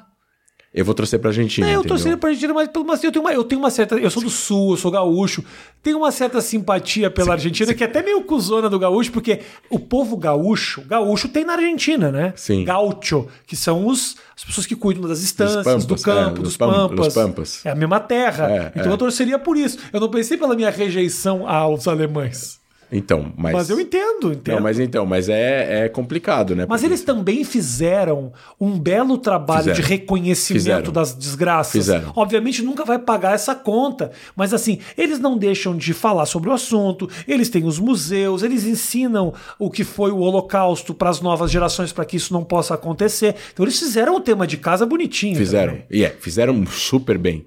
Eu 0.77 0.85
vou 0.85 0.93
torcer 0.93 1.19
pra 1.19 1.29
Argentina. 1.31 1.65
é, 1.67 1.69
eu 1.71 1.79
entendeu? 1.79 1.89
torceria 1.89 2.17
pra 2.17 2.29
Argentina, 2.29 2.53
mas, 2.53 2.67
pelo- 2.69 2.85
mas 2.85 3.03
eu, 3.03 3.11
tenho 3.11 3.25
uma, 3.25 3.33
eu 3.33 3.43
tenho 3.43 3.59
uma 3.59 3.69
certa. 3.71 3.95
Eu 3.95 4.09
sou 4.11 4.21
do 4.23 4.29
sul, 4.29 4.71
eu 4.73 4.77
sou 4.77 4.91
gaúcho. 4.91 5.43
Tenho 5.81 5.97
uma 5.97 6.11
certa 6.11 6.39
simpatia 6.41 7.09
pela 7.09 7.33
Argentina, 7.33 7.73
que 7.73 7.83
é 7.83 7.87
até 7.87 8.03
meio 8.03 8.21
cuzona 8.23 8.69
do 8.69 8.77
gaúcho, 8.77 9.11
porque 9.11 9.39
o 9.69 9.79
povo 9.79 10.15
gaúcho, 10.17 10.81
gaúcho 10.83 11.27
tem 11.29 11.43
na 11.43 11.53
Argentina, 11.53 12.11
né? 12.11 12.33
Sim. 12.35 12.63
Gaucho, 12.63 13.27
que 13.47 13.55
são 13.55 13.87
os, 13.87 14.15
as 14.35 14.43
pessoas 14.43 14.65
que 14.67 14.75
cuidam 14.75 15.07
das 15.07 15.19
estâncias, 15.21 15.63
pampas, 15.63 15.85
do 15.85 15.95
campo, 16.01 16.29
é, 16.29 16.33
dos 16.33 16.43
dos 16.43 16.57
pam- 16.57 16.71
pampas. 16.71 16.97
dos 17.05 17.13
pampas. 17.13 17.65
É 17.65 17.71
a 17.71 17.75
mesma 17.75 17.99
terra. 17.99 18.49
É, 18.51 18.71
então 18.75 18.91
é. 18.91 18.93
eu 18.93 18.97
torceria 18.97 19.39
por 19.39 19.57
isso. 19.57 19.77
Eu 19.91 19.99
não 19.99 20.09
pensei 20.09 20.37
pela 20.37 20.55
minha 20.55 20.69
rejeição 20.69 21.47
aos 21.49 21.87
alemães. 21.87 22.56
Então, 22.91 23.33
mas. 23.35 23.53
Mas, 23.53 23.69
eu 23.69 23.79
entendo, 23.79 24.31
entendo. 24.31 24.55
Não, 24.55 24.61
mas 24.61 24.79
então, 24.79 25.05
mas 25.05 25.27
é, 25.27 25.85
é 25.85 25.89
complicado, 25.89 26.55
né? 26.55 26.65
Mas 26.67 26.83
eles 26.83 27.03
também 27.03 27.43
fizeram 27.43 28.31
um 28.59 28.79
belo 28.79 29.17
trabalho 29.17 29.63
Fizeram. 29.63 29.81
de 29.81 29.87
reconhecimento 29.87 30.63
Fizeram. 30.63 30.91
das 30.91 31.13
desgraças. 31.13 31.73
Fizeram. 31.73 32.13
Obviamente 32.15 32.61
nunca 32.61 32.85
vai 32.85 32.97
pagar 32.97 33.33
essa 33.33 33.53
conta, 33.53 34.11
mas 34.35 34.53
assim, 34.53 34.79
eles 34.97 35.19
não 35.19 35.37
deixam 35.37 35.75
de 35.75 35.93
falar 35.93 36.25
sobre 36.25 36.49
o 36.49 36.53
assunto, 36.53 37.09
eles 37.27 37.49
têm 37.49 37.65
os 37.65 37.77
museus, 37.77 38.41
eles 38.41 38.63
ensinam 38.63 39.33
o 39.59 39.69
que 39.69 39.83
foi 39.83 40.11
o 40.11 40.19
Holocausto 40.19 40.93
para 40.93 41.09
as 41.09 41.19
novas 41.19 41.51
gerações 41.51 41.91
para 41.91 42.05
que 42.05 42.15
isso 42.15 42.31
não 42.31 42.43
possa 42.43 42.73
acontecer. 42.73 43.35
Então 43.51 43.65
eles 43.65 43.77
fizeram 43.77 44.15
o 44.15 44.21
tema 44.21 44.47
de 44.47 44.57
casa 44.57 44.85
bonitinho. 44.85 45.35
Fizeram. 45.35 45.79
E 45.91 46.05
é, 46.05 46.09
fizeram 46.09 46.65
super 46.65 47.17
bem. 47.17 47.45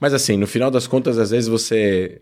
Mas 0.00 0.12
assim, 0.12 0.36
no 0.36 0.48
final 0.48 0.68
das 0.68 0.88
contas, 0.88 1.18
às 1.18 1.30
vezes 1.30 1.48
você. 1.48 2.20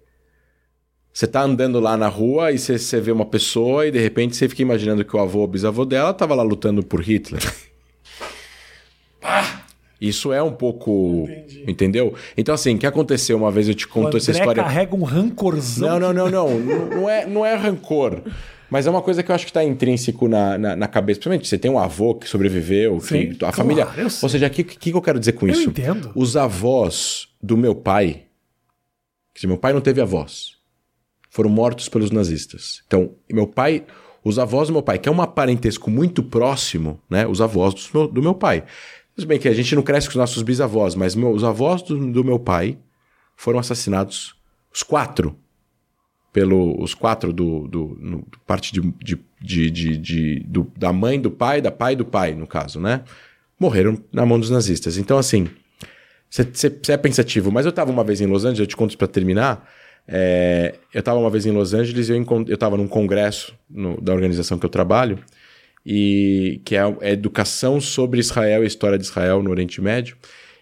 Você 1.12 1.26
tá 1.26 1.42
andando 1.42 1.80
lá 1.80 1.96
na 1.96 2.08
rua 2.08 2.52
e 2.52 2.58
você, 2.58 2.78
você 2.78 3.00
vê 3.00 3.11
uma 3.11 3.26
pessoa 3.26 3.86
e 3.86 3.90
de 3.90 3.98
repente 3.98 4.36
você 4.36 4.48
fica 4.48 4.62
imaginando 4.62 5.04
que 5.04 5.14
o 5.14 5.18
avô 5.18 5.40
ou 5.40 5.46
bisavô 5.46 5.84
dela 5.84 6.14
tava 6.14 6.34
lá 6.34 6.42
lutando 6.42 6.82
por 6.82 7.00
Hitler. 7.00 7.42
Isso 10.00 10.32
é 10.32 10.42
um 10.42 10.52
pouco. 10.52 11.28
Entendeu? 11.68 12.14
Então, 12.34 12.54
assim, 12.54 12.74
o 12.74 12.78
que 12.78 12.86
aconteceu 12.86 13.36
uma 13.36 13.50
vez 13.50 13.68
eu 13.68 13.74
te 13.74 13.86
conto 13.86 14.16
essa 14.16 14.30
história. 14.30 14.62
carrega 14.62 14.96
um 14.96 15.02
rancorzão. 15.02 16.00
Não, 16.00 16.14
não, 16.14 16.30
não, 16.30 16.40
não. 16.48 16.58
Não, 16.58 17.11
é, 17.11 17.26
não 17.26 17.44
é 17.44 17.54
rancor. 17.54 18.22
Mas 18.70 18.86
é 18.86 18.90
uma 18.90 19.02
coisa 19.02 19.22
que 19.22 19.30
eu 19.30 19.34
acho 19.34 19.44
que 19.44 19.50
está 19.50 19.62
intrínseco 19.62 20.26
na, 20.26 20.56
na, 20.56 20.76
na 20.76 20.88
cabeça. 20.88 21.18
Principalmente, 21.18 21.48
você 21.48 21.58
tem 21.58 21.70
um 21.70 21.78
avô 21.78 22.14
que 22.14 22.26
sobreviveu, 22.26 22.98
que 22.98 23.06
Sim, 23.06 23.30
a 23.32 23.36
claro, 23.36 23.56
família. 23.56 23.88
Ou 24.22 24.28
seja, 24.28 24.46
o 24.46 24.50
que, 24.50 24.64
que, 24.64 24.90
que 24.90 24.96
eu 24.96 25.02
quero 25.02 25.18
dizer 25.18 25.32
com 25.32 25.46
Eu 25.46 25.52
isso? 25.52 25.68
entendo. 25.68 26.12
Os 26.14 26.36
avós 26.36 27.28
do 27.42 27.56
meu 27.56 27.74
pai. 27.74 28.22
Quer 29.34 29.40
dizer, 29.40 29.48
meu 29.48 29.58
pai 29.58 29.74
não 29.74 29.80
teve 29.82 30.00
avós. 30.00 30.59
Foram 31.31 31.49
mortos 31.49 31.89
pelos 31.89 32.11
nazistas. 32.11 32.83
Então, 32.87 33.14
meu 33.33 33.47
pai. 33.47 33.85
Os 34.22 34.39
avós 34.39 34.68
do 34.68 34.74
meu 34.74 34.83
pai, 34.83 34.99
que 34.99 35.09
é 35.09 35.12
um 35.12 35.26
parentesco 35.26 35.91
muito 35.91 36.22
próximo, 36.22 37.01
né? 37.09 37.26
Os 37.26 37.41
avós 37.41 37.72
do 37.72 37.81
meu, 37.95 38.07
do 38.07 38.22
meu 38.22 38.35
pai. 38.35 38.64
Tudo 39.16 39.26
bem 39.26 39.39
que 39.39 39.49
a 39.49 39.55
gente 39.55 39.74
não 39.74 39.83
cresce 39.83 40.09
com 40.09 40.11
os 40.11 40.16
nossos 40.16 40.43
bisavós, 40.43 40.95
mas 40.95 41.14
meu- 41.14 41.31
os 41.33 41.43
avós 41.43 41.81
do, 41.81 41.97
do 42.12 42.22
meu 42.22 42.39
pai 42.39 42.76
foram 43.35 43.59
assassinados, 43.59 44.35
os 44.70 44.83
quatro, 44.83 45.35
pelo 46.35 46.78
os 46.83 46.93
quatro 46.93 47.33
do, 47.33 47.66
do, 47.66 47.97
no- 47.99 48.26
parte 48.47 48.74
de, 48.74 48.83
de, 49.03 49.18
de, 49.41 49.70
de- 49.70 49.97
de- 49.97 50.41
do- 50.41 50.70
da 50.76 50.93
mãe 50.93 51.18
do 51.18 51.31
pai, 51.31 51.62
da 51.62 51.70
pai 51.72 51.97
do 51.97 52.05
pai, 52.05 52.35
no 52.35 52.47
caso, 52.47 52.78
né? 52.78 53.03
Morreram 53.59 53.99
na 54.12 54.26
mão 54.26 54.39
dos 54.39 54.51
nazistas. 54.51 54.99
Então, 54.99 55.16
assim, 55.16 55.49
você 56.28 56.70
é 56.89 56.97
pensativo, 56.99 57.51
mas 57.51 57.64
eu 57.64 57.70
estava 57.70 57.91
uma 57.91 58.05
vez 58.05 58.20
em 58.20 58.26
Los 58.26 58.45
Angeles, 58.45 58.61
eu 58.61 58.66
te 58.66 58.76
conto 58.76 58.99
para 58.99 59.09
terminar. 59.09 59.66
É, 60.12 60.74
eu 60.92 60.98
estava 60.98 61.20
uma 61.20 61.30
vez 61.30 61.46
em 61.46 61.52
Los 61.52 61.72
Angeles 61.72 62.08
e 62.08 62.12
eu, 62.12 62.42
estava 62.52 62.76
num 62.76 62.88
congresso 62.88 63.54
no- 63.70 64.00
da 64.00 64.12
organização 64.12 64.58
que 64.58 64.66
eu 64.66 64.70
trabalho 64.70 65.20
e 65.86 66.61
que 66.64 66.74
é 66.74 66.80
a 66.80 67.11
educação 67.11 67.80
sobre 67.80 68.18
Israel 68.18 68.62
e 68.62 68.64
a 68.64 68.66
história 68.66 68.98
de 68.98 69.04
Israel 69.04 69.40
no 69.40 69.50
Oriente 69.50 69.80
Médio. 69.80 70.16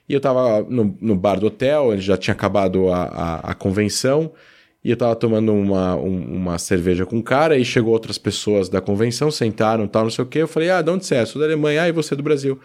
E 0.06 0.12
eu 0.12 0.18
estava 0.18 0.62
no, 0.62 0.96
no, 1.00 1.16
bar 1.16 1.40
do 1.40 1.46
hotel, 1.46 1.96
já 1.98 2.16
tinha 2.16 2.34
acabado 2.34 2.88
a, 2.88 3.04
a, 3.04 3.50
a 3.50 3.54
convenção, 3.54 4.32
e 4.84 4.90
eu 4.90 4.94
estava 4.94 5.16
tomando 5.16 5.52
uma, 5.52 5.96
um, 5.96 6.36
uma 6.36 6.58
cerveja 6.58 7.04
com 7.04 7.16
um 7.16 7.22
cara, 7.22 7.58
e 7.58 7.64
chegou 7.64 7.92
outras 7.92 8.16
pessoas 8.16 8.68
da 8.68 8.80
convenção, 8.80 9.30
sentaram 9.30 9.86
tal, 9.88 10.04
não 10.04 10.10
sei 10.10 10.24
o 10.24 10.28
quê. 10.28 10.38
Eu 10.40 10.48
falei, 10.48 10.70
ah, 10.70 10.80
de 10.80 10.90
onde 10.90 11.04
você 11.04 11.16
é? 11.16 11.26
Sou 11.26 11.40
da 11.40 11.46
Alemanha, 11.46 11.82
ah, 11.82 11.88
e 11.88 11.92
você 11.92 12.14
é 12.14 12.16
do 12.16 12.22
Brasil. 12.22 12.58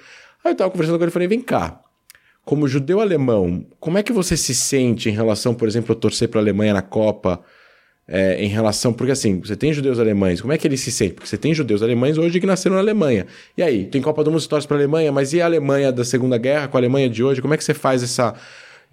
Aí 0.43 0.51
eu 0.51 0.53
estava 0.53 0.69
conversando 0.69 0.97
com 0.97 1.03
ele 1.03 1.09
e 1.09 1.13
falei, 1.13 1.27
vem 1.27 1.41
cá, 1.41 1.82
como 2.45 2.67
judeu 2.67 2.99
alemão, 2.99 3.65
como 3.79 3.97
é 3.97 4.03
que 4.03 4.11
você 4.11 4.35
se 4.35 4.53
sente 4.53 5.09
em 5.09 5.13
relação, 5.13 5.53
por 5.53 5.67
exemplo, 5.67 5.93
a 5.93 5.95
torcer 5.95 6.27
para 6.27 6.39
a 6.39 6.43
Alemanha 6.43 6.73
na 6.73 6.81
Copa? 6.81 7.41
É, 8.05 8.43
em 8.43 8.49
relação. 8.49 8.91
Porque 8.91 9.13
assim, 9.13 9.39
você 9.39 9.55
tem 9.55 9.71
judeus 9.71 9.97
alemães, 9.97 10.41
como 10.41 10.51
é 10.51 10.57
que 10.57 10.67
eles 10.67 10.81
se 10.81 10.91
sentem? 10.91 11.15
Porque 11.15 11.29
você 11.29 11.37
tem 11.37 11.53
judeus 11.53 11.81
alemães 11.81 12.17
hoje 12.17 12.37
que 12.37 12.45
nasceram 12.45 12.75
na 12.75 12.81
Alemanha. 12.81 13.25
E 13.57 13.63
aí, 13.63 13.85
tem 13.85 14.01
Copa 14.01 14.25
do 14.25 14.29
Mundo, 14.29 14.41
você 14.41 14.49
torce 14.49 14.67
para 14.67 14.75
a 14.75 14.79
Alemanha, 14.81 15.09
mas 15.09 15.31
e 15.31 15.41
a 15.41 15.45
Alemanha 15.45 15.89
da 15.89 16.03
Segunda 16.03 16.37
Guerra 16.37 16.67
com 16.67 16.75
a 16.75 16.81
Alemanha 16.81 17.09
de 17.09 17.23
hoje? 17.23 17.41
Como 17.41 17.53
é 17.53 17.57
que 17.57 17.63
você 17.63 17.73
faz 17.73 18.03
essa. 18.03 18.35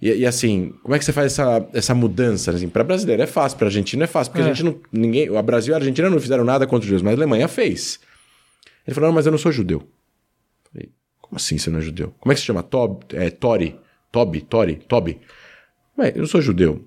E, 0.01 0.09
e 0.13 0.25
assim, 0.25 0.73
como 0.81 0.95
é 0.95 0.97
que 0.97 1.03
você 1.03 1.11
faz 1.11 1.33
essa, 1.33 1.67
essa 1.73 1.93
mudança? 1.93 2.51
Assim, 2.51 2.69
para 2.69 2.85
brasileiro 2.85 3.21
é 3.21 3.27
fácil, 3.27 3.57
para 3.57 3.67
argentino 3.67 4.01
é 4.01 4.07
fácil, 4.07 4.31
porque 4.31 4.47
é. 4.47 4.49
a 4.49 4.53
gente 4.53 4.63
não. 4.63 4.79
Ninguém, 4.93 5.29
o 5.29 5.43
Brasil 5.43 5.73
e 5.73 5.75
a 5.75 5.77
Argentina 5.77 6.09
não 6.09 6.17
fizeram 6.17 6.45
nada 6.45 6.65
contra 6.65 6.79
os 6.79 6.85
judeus, 6.85 7.01
mas 7.01 7.11
a 7.11 7.17
Alemanha 7.17 7.49
fez. 7.49 7.99
Ele 8.87 8.95
falou: 8.95 9.09
não, 9.09 9.15
mas 9.15 9.25
eu 9.25 9.31
não 9.31 9.37
sou 9.37 9.51
judeu. 9.51 9.83
Como 11.31 11.37
assim 11.37 11.57
você 11.57 11.69
não 11.69 11.79
é 11.79 11.81
judeu? 11.81 12.13
Como 12.19 12.33
é 12.33 12.35
que 12.35 12.41
se 12.41 12.45
chama? 12.47 12.61
Tob, 12.61 13.05
é, 13.13 13.29
Tori? 13.29 13.79
Toby, 14.11 14.41
Tori, 14.41 14.75
Toby. 14.75 15.17
Ué, 15.97 16.11
eu 16.13 16.27
sou 16.27 16.41
judeu. 16.41 16.83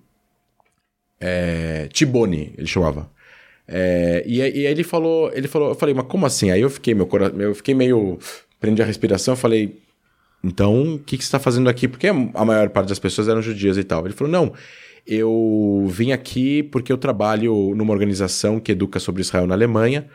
É, 1.19 1.89
Tibone, 1.91 2.53
ele 2.59 2.67
chamava. 2.67 3.11
É, 3.67 4.23
e, 4.27 4.37
e, 4.37 4.43
aí 4.43 4.67
ele 4.67 4.85
falou, 4.85 5.33
ele 5.33 5.49
falou, 5.49 5.71
eu 5.71 5.75
falei, 5.75 5.95
mas 5.95 6.05
como 6.07 6.27
assim? 6.27 6.51
Aí 6.51 6.61
eu 6.61 6.69
fiquei, 6.69 6.93
meu 6.93 7.07
coração, 7.07 7.41
eu 7.41 7.55
fiquei 7.55 7.75
meio. 7.75 8.19
Prendi 8.61 8.83
a 8.83 8.85
respiração, 8.85 9.35
falei, 9.35 9.81
então 10.43 10.97
o 10.97 10.99
que, 10.99 11.17
que 11.17 11.25
você 11.25 11.29
está 11.29 11.39
fazendo 11.39 11.71
aqui? 11.71 11.89
Porque 11.89 12.09
a 12.09 12.45
maior 12.45 12.69
parte 12.69 12.91
das 12.91 12.99
pessoas 12.99 13.29
eram 13.29 13.41
judias 13.41 13.79
e 13.79 13.85
tal. 13.85 14.05
Ele 14.05 14.13
falou, 14.13 14.31
não, 14.31 14.53
eu 15.07 15.87
vim 15.89 16.13
aqui 16.13 16.63
porque 16.65 16.93
eu 16.93 16.99
trabalho 16.99 17.75
numa 17.75 17.95
organização 17.95 18.61
que 18.61 18.73
educa 18.73 19.01
sobre 19.01 19.23
Israel 19.23 19.47
na 19.47 19.55
Alemanha, 19.55 20.07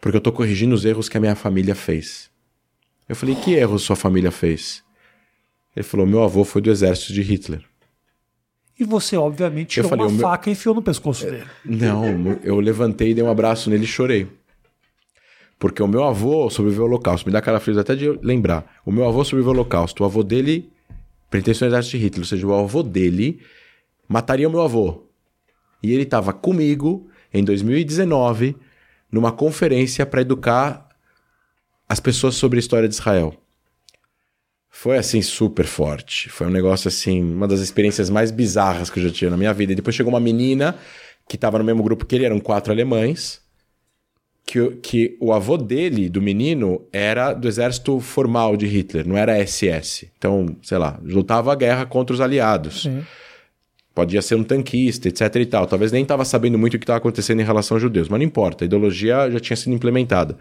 porque 0.00 0.16
eu 0.16 0.18
estou 0.18 0.32
corrigindo 0.32 0.74
os 0.74 0.84
erros 0.84 1.08
que 1.08 1.16
a 1.16 1.20
minha 1.20 1.36
família 1.36 1.76
fez. 1.76 2.34
Eu 3.08 3.14
falei, 3.14 3.34
que 3.36 3.54
erros 3.54 3.82
sua 3.82 3.96
família 3.96 4.30
fez? 4.30 4.84
Ele 5.76 5.84
falou: 5.84 6.06
meu 6.06 6.22
avô 6.22 6.42
foi 6.42 6.62
do 6.62 6.70
exército 6.70 7.12
de 7.12 7.20
Hitler. 7.20 7.62
E 8.78 8.84
você, 8.84 9.16
obviamente, 9.16 9.68
tirou 9.68 9.90
falei, 9.90 10.06
uma 10.06 10.12
meu... 10.12 10.20
faca 10.20 10.48
e 10.48 10.52
enfiou 10.52 10.74
no 10.74 10.82
pescoço 10.82 11.24
dele. 11.24 11.44
Não, 11.64 12.38
eu 12.42 12.58
levantei, 12.60 13.14
dei 13.14 13.22
um 13.22 13.30
abraço 13.30 13.70
nele 13.70 13.84
e 13.84 13.86
chorei. 13.86 14.26
Porque 15.58 15.82
o 15.82 15.88
meu 15.88 16.04
avô 16.04 16.50
sobreviveu 16.50 16.84
ao 16.84 16.90
Holocausto. 16.90 17.26
Me 17.26 17.32
dá 17.32 17.40
cara 17.40 17.58
frio 17.60 17.78
até 17.78 17.94
de 17.94 18.10
lembrar. 18.22 18.80
O 18.84 18.92
meu 18.92 19.06
avô 19.08 19.24
sobreviveu 19.24 19.52
ao 19.52 19.56
Holocausto. 19.56 20.02
O 20.02 20.06
avô 20.06 20.22
dele 20.22 20.70
pertenceu 21.30 21.66
ao 21.66 21.70
exército 21.70 21.96
de 21.96 22.04
Hitler. 22.04 22.20
Ou 22.20 22.26
seja, 22.26 22.46
o 22.46 22.52
avô 22.52 22.82
dele 22.82 23.40
mataria 24.06 24.46
o 24.46 24.50
meu 24.50 24.60
avô. 24.60 25.06
E 25.82 25.92
ele 25.92 26.02
estava 26.02 26.34
comigo 26.34 27.08
em 27.32 27.42
2019 27.42 28.54
numa 29.10 29.32
conferência 29.32 30.04
para 30.04 30.20
educar 30.20 30.85
as 31.88 32.00
pessoas 32.00 32.34
sobre 32.34 32.58
a 32.58 32.60
história 32.60 32.88
de 32.88 32.94
Israel 32.94 33.34
foi 34.70 34.98
assim 34.98 35.22
super 35.22 35.64
forte. 35.64 36.28
Foi 36.28 36.46
um 36.46 36.50
negócio 36.50 36.88
assim, 36.88 37.22
uma 37.22 37.48
das 37.48 37.60
experiências 37.60 38.10
mais 38.10 38.30
bizarras 38.30 38.90
que 38.90 39.00
eu 39.00 39.04
já 39.04 39.10
tinha 39.10 39.30
na 39.30 39.36
minha 39.36 39.52
vida. 39.54 39.72
E 39.72 39.74
depois 39.74 39.96
chegou 39.96 40.12
uma 40.12 40.20
menina 40.20 40.76
que 41.26 41.36
estava 41.36 41.58
no 41.58 41.64
mesmo 41.64 41.82
grupo 41.82 42.04
que 42.04 42.14
ele, 42.14 42.26
eram 42.26 42.38
quatro 42.38 42.72
alemães, 42.72 43.40
que, 44.44 44.70
que 44.82 45.16
o 45.18 45.32
avô 45.32 45.56
dele, 45.56 46.08
do 46.08 46.20
menino, 46.22 46.86
era 46.92 47.32
do 47.32 47.48
exército 47.48 47.98
formal 48.00 48.56
de 48.56 48.66
Hitler, 48.66 49.08
não 49.08 49.16
era 49.16 49.44
SS. 49.44 50.10
Então, 50.16 50.54
sei 50.62 50.78
lá, 50.78 51.00
lutava 51.02 51.52
a 51.52 51.56
guerra 51.56 51.86
contra 51.86 52.14
os 52.14 52.20
aliados. 52.20 52.82
Sim. 52.82 53.02
Podia 53.94 54.20
ser 54.20 54.34
um 54.34 54.44
tanquista, 54.44 55.08
etc 55.08 55.36
e 55.36 55.46
tal. 55.46 55.66
Talvez 55.66 55.90
nem 55.90 56.02
estava 56.02 56.24
sabendo 56.24 56.58
muito 56.58 56.74
o 56.74 56.78
que 56.78 56.84
estava 56.84 56.98
acontecendo 56.98 57.40
em 57.40 57.44
relação 57.44 57.76
aos 57.76 57.82
judeus, 57.82 58.10
mas 58.10 58.20
não 58.20 58.26
importa, 58.26 58.62
a 58.62 58.66
ideologia 58.66 59.30
já 59.30 59.40
tinha 59.40 59.56
sido 59.56 59.74
implementada. 59.74 60.36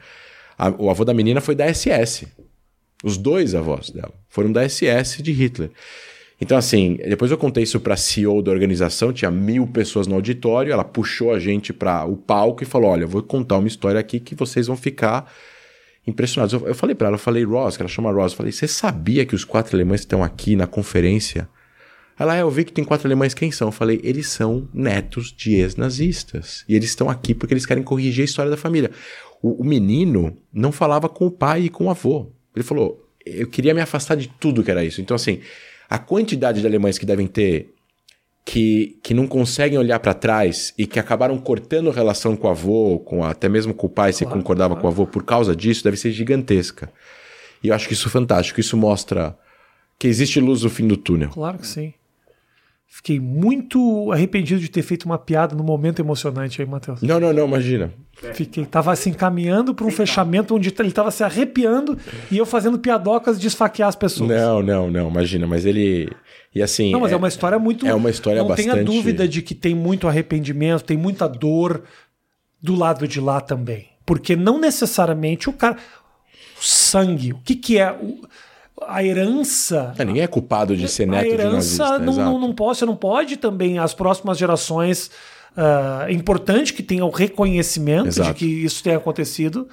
A, 0.58 0.70
o 0.70 0.89
avô 0.89 1.03
da 1.03 1.14
menina 1.14 1.41
foi 1.41 1.56
da 1.56 1.72
SS. 1.72 2.28
Os 3.03 3.18
dois 3.18 3.53
avós 3.53 3.89
dela 3.89 4.14
foram 4.30 4.51
da 4.51 4.68
SS 4.68 5.22
de 5.22 5.32
Hitler. 5.32 5.72
Então, 6.39 6.58
assim, 6.58 6.97
depois 6.97 7.32
eu 7.32 7.38
contei 7.38 7.64
isso 7.64 7.80
para 7.80 7.95
CEO 7.95 8.41
da 8.41 8.51
organização, 8.51 9.14
tinha 9.14 9.32
mil 9.32 9.66
pessoas 9.68 10.06
no 10.06 10.16
auditório, 10.16 10.72
ela 10.72 10.84
puxou 10.84 11.34
a 11.34 11.39
gente 11.39 11.72
para 11.72 12.06
o 12.06 12.18
palco 12.18 12.62
e 12.62 12.66
falou: 12.66 12.89
Olha, 12.91 13.08
vou 13.08 13.24
contar 13.24 13.58
uma 13.58 13.68
história 13.68 13.99
aqui 13.99 14.20
que 14.20 14.36
vocês 14.36 14.68
vão 14.68 14.76
ficar 14.76 15.32
impressionados. 16.06 16.53
Eu, 16.53 16.68
eu 16.68 16.76
falei 16.76 16.93
para 16.93 17.08
ela, 17.08 17.16
eu 17.16 17.20
falei, 17.20 17.43
Ross, 17.43 17.78
que 17.78 17.84
ela 17.84 17.89
chama 17.89 18.12
Ross, 18.12 18.34
eu 18.34 18.38
falei: 18.38 18.51
Você 18.51 18.68
sabia 18.68 19.26
que 19.26 19.34
os 19.34 19.45
quatro 19.45 19.76
alemães 19.76 20.01
estão 20.01 20.22
aqui 20.22 20.56
na 20.56 20.68
conferência? 20.68 21.47
Ela, 22.18 22.38
é, 22.38 22.41
eu 22.41 22.49
vi 22.49 22.64
que 22.64 22.72
tem 22.72 22.84
quatro 22.84 23.08
alemães, 23.08 23.34
quem 23.34 23.51
são? 23.51 23.70
Eu 23.70 23.74
falei: 23.74 24.01
Eles 24.03 24.28
são 24.28 24.68
netos 24.74 25.32
de 25.32 25.56
ex-nazistas. 25.56 26.66
E 26.68 26.76
eles 26.76 26.89
estão 26.89 27.10
aqui 27.10 27.34
porque 27.34 27.53
eles 27.53 27.66
querem 27.66 27.84
corrigir 27.84 28.24
a 28.24 28.26
história 28.26 28.51
da 28.51 28.58
família. 28.58 28.91
O, 29.46 29.62
o 29.62 29.64
menino 29.64 30.36
não 30.52 30.72
falava 30.72 31.08
com 31.08 31.28
o 31.28 31.32
pai 31.32 31.66
e 31.66 31.70
com 31.70 31.86
o 31.86 31.89
avô. 31.91 32.32
Ele 32.56 32.64
falou: 32.64 33.08
eu 33.24 33.48
queria 33.48 33.76
me 33.76 33.82
afastar 33.82 34.16
de 34.16 34.28
tudo 34.28 34.64
que 34.64 34.72
era 34.72 34.84
isso. 34.84 35.02
Então, 35.02 35.14
assim, 35.14 35.39
a 35.88 36.00
quantidade 36.00 36.62
de 36.62 36.66
alemães 36.66 36.98
que 36.98 37.06
devem 37.06 37.28
ter 37.28 37.72
que, 38.43 38.98
que 39.04 39.14
não 39.14 39.28
conseguem 39.28 39.78
olhar 39.78 40.00
para 40.00 40.16
trás 40.16 40.74
e 40.76 40.88
que 40.88 41.00
acabaram 41.00 41.38
cortando 41.38 41.91
relação 41.91 42.36
com 42.36 42.48
o 42.48 42.50
avô, 42.50 43.00
com 43.00 43.24
a, 43.24 43.30
até 43.30 43.48
mesmo 43.48 43.72
com 43.72 43.86
o 43.86 43.89
pai, 43.89 44.14
se 44.14 44.26
concordava 44.26 44.74
claro. 44.74 44.82
com 44.82 44.88
o 44.88 44.91
avô 44.91 45.06
por 45.06 45.24
causa 45.24 45.56
disso, 45.56 45.84
deve 45.84 45.98
ser 45.98 46.12
gigantesca. 46.12 46.91
E 47.62 47.68
eu 47.68 47.76
acho 47.76 47.88
que 47.88 47.93
isso 47.93 48.08
é 48.08 48.12
fantástico. 48.12 48.60
Isso 48.60 48.76
mostra 48.76 49.38
que 50.00 50.08
existe 50.08 50.39
luz 50.39 50.64
no 50.64 50.72
fim 50.72 50.88
do 50.88 50.98
túnel. 50.98 51.30
Claro 51.30 51.60
que 51.60 51.68
sim. 51.68 51.93
Fiquei 52.88 53.20
muito 53.20 54.12
arrependido 54.12 54.62
de 54.62 54.70
ter 54.70 54.82
feito 54.82 55.04
uma 55.04 55.18
piada 55.18 55.56
no 55.56 55.64
momento 55.64 56.00
emocionante 56.00 56.62
aí, 56.62 56.68
Matheus. 56.68 57.02
Não, 57.02 57.20
não, 57.20 57.34
não, 57.34 57.46
imagina. 57.46 57.92
Fiquei, 58.34 58.66
tava 58.66 58.92
assim, 58.92 59.12
caminhando 59.12 59.76
para 59.76 59.86
um 59.86 59.92
fechamento 59.92 60.56
onde 60.56 60.74
ele 60.80 60.92
tava 60.92 61.12
se 61.12 61.24
arrepiando 61.24 61.98
e 62.32 62.38
eu 62.38 62.46
fazendo 62.46 62.80
piadocas 62.80 63.40
de 63.40 63.48
esfaquear 63.48 63.90
as 63.90 63.96
pessoas. 63.96 64.30
Não, 64.30 64.62
não, 64.62 64.90
não, 64.90 65.10
imagina, 65.10 65.46
mas 65.46 65.66
ele. 65.66 66.10
E 66.54 66.62
assim. 66.62 66.92
Não, 66.92 67.02
mas 67.02 67.12
é, 67.12 67.16
é 67.16 67.18
uma 67.18 67.28
história 67.28 67.60
muito. 67.60 67.86
É 67.86 67.94
uma 67.94 68.10
história 68.10 68.40
não 68.40 68.48
bastante. 68.48 68.68
Não 68.68 68.76
tenha 68.76 68.86
dúvida 68.86 69.28
de 69.28 69.42
que 69.42 69.54
tem 69.54 69.76
muito 69.76 70.08
arrependimento, 70.08 70.84
tem 70.84 70.96
muita 70.96 71.28
dor 71.28 71.84
do 72.62 72.76
lado 72.76 73.08
de 73.08 73.20
lá 73.20 73.42
também. 73.42 73.90
Porque 74.06 74.36
não 74.36 74.60
necessariamente 74.60 75.50
o 75.50 75.54
cara. 75.54 75.78
O 76.58 76.64
sangue, 76.64 77.34
o 77.34 77.40
que, 77.44 77.56
que 77.56 77.78
é. 77.78 77.92
O 77.92 78.22
a 78.88 79.04
herança. 79.04 79.94
É, 79.98 80.06
ninguém 80.06 80.24
é 80.24 80.28
culpado 80.28 80.76
de 80.76 80.88
ser 80.88 81.08
neto 81.08 81.24
a 81.24 81.28
herança 81.28 81.84
de 81.84 81.89
nazista. 81.89 82.00
Não, 82.00 82.14
não, 82.16 82.39
não 82.39 82.54
pode, 82.54 82.78
você 82.78 82.86
não 82.86 82.96
pode 82.96 83.38
também 83.38 83.80
as 83.80 83.93
próximas 83.93 84.38
gerações. 84.38 85.10
Uh, 85.56 86.04
é 86.08 86.12
importante 86.12 86.74
que 86.74 86.84
tenha 86.84 87.06
o 87.06 87.10
reconhecimento 87.10 88.08
Exato. 88.08 88.34
de 88.34 88.39
que 88.39 88.46
isso 88.46 88.84
tenha 88.84 88.97
acontecido, 88.97 89.70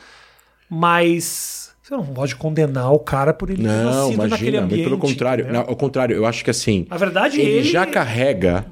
mas 0.70 1.72
você 1.82 1.96
não 1.96 2.06
pode 2.06 2.36
condenar 2.36 2.92
o 2.92 3.00
cara 3.00 3.34
por 3.34 3.50
ele 3.50 3.62
não, 3.62 3.72
ter 3.72 3.84
nascido 3.84 4.14
imagina, 4.14 4.28
naquele 4.28 4.56
ambiente. 4.56 4.84
Pelo 4.84 4.98
contrário, 4.98 5.52
não, 5.52 5.60
ao 5.60 5.76
contrário, 5.76 6.14
eu 6.14 6.24
acho 6.24 6.44
que 6.44 6.50
assim. 6.50 6.86
Na 6.88 6.96
verdade, 6.96 7.40
ele, 7.40 7.50
ele 7.50 7.64
já 7.64 7.84
carrega 7.84 8.64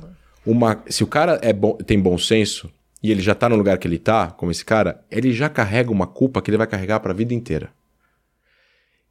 uma. 0.47 0.82
Se 0.89 1.02
o 1.02 1.07
cara 1.07 1.40
é 1.43 1.52
bom, 1.52 1.73
tem 1.74 1.98
bom 1.98 2.16
senso 2.16 2.70
e 3.02 3.11
ele 3.11 3.20
já 3.20 3.35
tá 3.35 3.48
no 3.48 3.57
lugar 3.57 3.77
que 3.78 3.89
ele 3.89 3.98
tá, 3.98 4.28
como 4.28 4.52
esse 4.52 4.65
cara, 4.65 5.02
ele 5.11 5.32
já 5.32 5.48
carrega 5.48 5.90
uma 5.90 6.07
culpa 6.07 6.40
que 6.40 6.51
ele 6.51 6.59
vai 6.59 6.66
carregar 6.66 7.01
para 7.01 7.12
a 7.12 7.15
vida 7.15 7.35
inteira. 7.35 7.70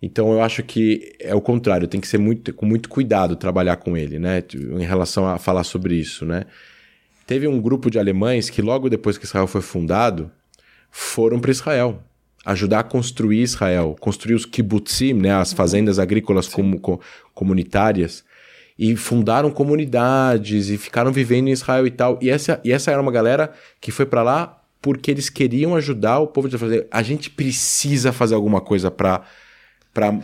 Então 0.02 0.32
eu 0.32 0.42
acho 0.42 0.64
que 0.64 1.14
é 1.20 1.36
o 1.36 1.42
contrário, 1.42 1.88
tem 1.88 2.00
que 2.00 2.08
ser 2.08 2.18
muito, 2.18 2.54
com 2.54 2.66
muito 2.66 2.88
cuidado 2.88 3.36
trabalhar 3.36 3.76
com 3.76 3.98
ele, 3.98 4.18
né? 4.18 4.44
Em 4.54 4.86
relação 4.86 5.28
a 5.28 5.38
falar 5.38 5.64
sobre 5.64 5.96
isso, 5.96 6.26
né? 6.26 6.46
Teve 7.28 7.48
um 7.48 7.62
grupo 7.62 7.92
de 7.92 8.00
alemães 8.00 8.50
que 8.50 8.62
logo 8.62 8.90
depois 8.90 9.18
que 9.18 9.26
Israel 9.26 9.46
foi 9.46 9.62
fundado, 9.62 10.32
foram 10.90 11.40
para 11.40 11.52
Israel 11.52 12.02
ajudar 12.46 12.80
a 12.80 12.84
construir 12.84 13.42
Israel, 13.42 13.96
construir 14.00 14.34
os 14.34 14.46
kibbutzim, 14.46 15.14
né, 15.14 15.34
as 15.34 15.54
fazendas 15.54 16.00
agrícolas 16.00 16.48
como, 16.48 16.80
com, 16.80 17.00
comunitárias, 17.34 18.24
e 18.78 18.96
fundaram 18.96 19.52
comunidades 19.52 20.70
e 20.70 20.78
ficaram 20.78 21.12
vivendo 21.12 21.50
em 21.50 21.52
Israel 21.52 21.86
e 21.86 21.92
tal. 21.92 22.18
E 22.22 22.30
essa, 22.30 22.62
e 22.64 22.72
essa 22.72 22.90
era 22.92 23.02
uma 23.02 23.12
galera 23.12 23.52
que 23.82 23.92
foi 23.92 24.06
para 24.06 24.24
lá 24.24 24.62
porque 24.82 25.12
eles 25.12 25.30
queriam 25.30 25.76
ajudar 25.76 26.20
o 26.20 26.28
povo 26.28 26.48
a 26.48 26.58
fazer. 26.58 26.88
A 26.90 27.04
gente 27.04 27.30
precisa 27.30 28.14
fazer 28.14 28.36
alguma 28.36 28.62
coisa 28.62 28.90
para 28.90 29.24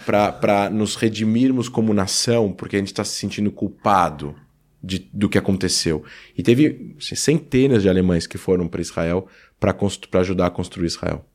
para 0.06 0.70
nos 0.70 0.96
redimirmos 0.96 1.70
como 1.70 1.94
nação, 1.94 2.52
porque 2.52 2.76
a 2.76 2.80
gente 2.80 2.88
está 2.88 3.04
se 3.04 3.16
sentindo 3.16 3.52
culpado 3.52 4.36
de, 4.82 5.10
do 5.12 5.28
que 5.28 5.38
aconteceu. 5.38 6.04
E 6.38 6.44
teve 6.44 6.96
assim, 6.98 7.16
centenas 7.16 7.82
de 7.82 7.90
alemães 7.90 8.28
que 8.28 8.38
foram 8.38 8.68
para 8.68 8.82
Israel 8.82 9.28
para 9.60 9.76
ajudar 10.20 10.48
a 10.48 10.52
construir 10.52 10.86
Israel. 10.86 11.26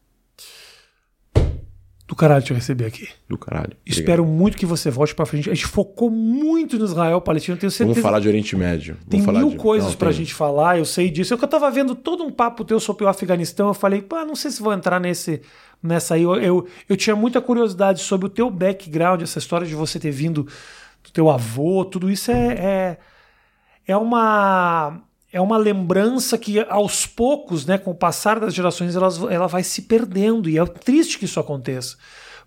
Do 2.10 2.16
caralho 2.16 2.42
te 2.42 2.52
receber 2.52 2.86
aqui. 2.86 3.08
Do 3.28 3.38
caralho. 3.38 3.76
Espero 3.86 4.26
muito 4.26 4.56
que 4.56 4.66
você 4.66 4.90
volte 4.90 5.14
para 5.14 5.24
frente. 5.24 5.48
A 5.48 5.54
gente 5.54 5.68
focou 5.68 6.10
muito 6.10 6.76
no 6.76 6.84
Israel, 6.84 7.20
Palestina. 7.20 7.56
Tenho 7.56 7.70
certeza. 7.70 7.94
Vamos 7.94 8.02
falar 8.02 8.18
de 8.18 8.26
Oriente 8.26 8.56
Médio. 8.56 8.96
Tem 9.08 9.20
Vamos 9.20 9.40
mil 9.40 9.50
de... 9.50 9.56
coisas 9.56 9.94
para 9.94 10.08
a 10.08 10.12
gente 10.12 10.34
falar. 10.34 10.76
Eu 10.76 10.84
sei 10.84 11.08
disso. 11.08 11.32
É 11.32 11.36
que 11.36 11.44
eu 11.44 11.48
tava 11.48 11.70
vendo 11.70 11.94
todo 11.94 12.24
um 12.24 12.30
papo 12.32 12.64
teu 12.64 12.80
sobre 12.80 13.04
o 13.04 13.08
Afeganistão. 13.08 13.68
Eu 13.68 13.74
falei, 13.74 14.02
pá, 14.02 14.24
não 14.24 14.34
sei 14.34 14.50
se 14.50 14.60
vou 14.60 14.72
entrar 14.72 14.98
nesse 14.98 15.40
nessa 15.82 16.14
aí. 16.14 16.22
Eu, 16.22 16.34
eu, 16.36 16.68
eu 16.88 16.96
tinha 16.96 17.16
muita 17.16 17.40
curiosidade 17.40 18.00
sobre 18.00 18.26
o 18.26 18.30
teu 18.30 18.50
background, 18.50 19.22
essa 19.22 19.38
história 19.38 19.66
de 19.66 19.74
você 19.74 19.98
ter 19.98 20.10
vindo 20.10 20.44
do 21.02 21.10
teu 21.12 21.30
avô, 21.30 21.84
tudo 21.84 22.10
isso 22.10 22.30
é, 22.30 22.52
é, 22.54 22.98
é 23.86 23.96
uma 23.96 25.02
é 25.32 25.40
uma 25.40 25.56
lembrança 25.56 26.36
que 26.36 26.58
aos 26.68 27.06
poucos, 27.06 27.64
né, 27.64 27.78
com 27.78 27.92
o 27.92 27.94
passar 27.94 28.40
das 28.40 28.52
gerações, 28.52 28.96
ela, 28.96 29.08
ela 29.30 29.46
vai 29.46 29.62
se 29.62 29.82
perdendo 29.82 30.48
e 30.48 30.58
é 30.58 30.66
triste 30.66 31.18
que 31.18 31.24
isso 31.24 31.38
aconteça. 31.38 31.96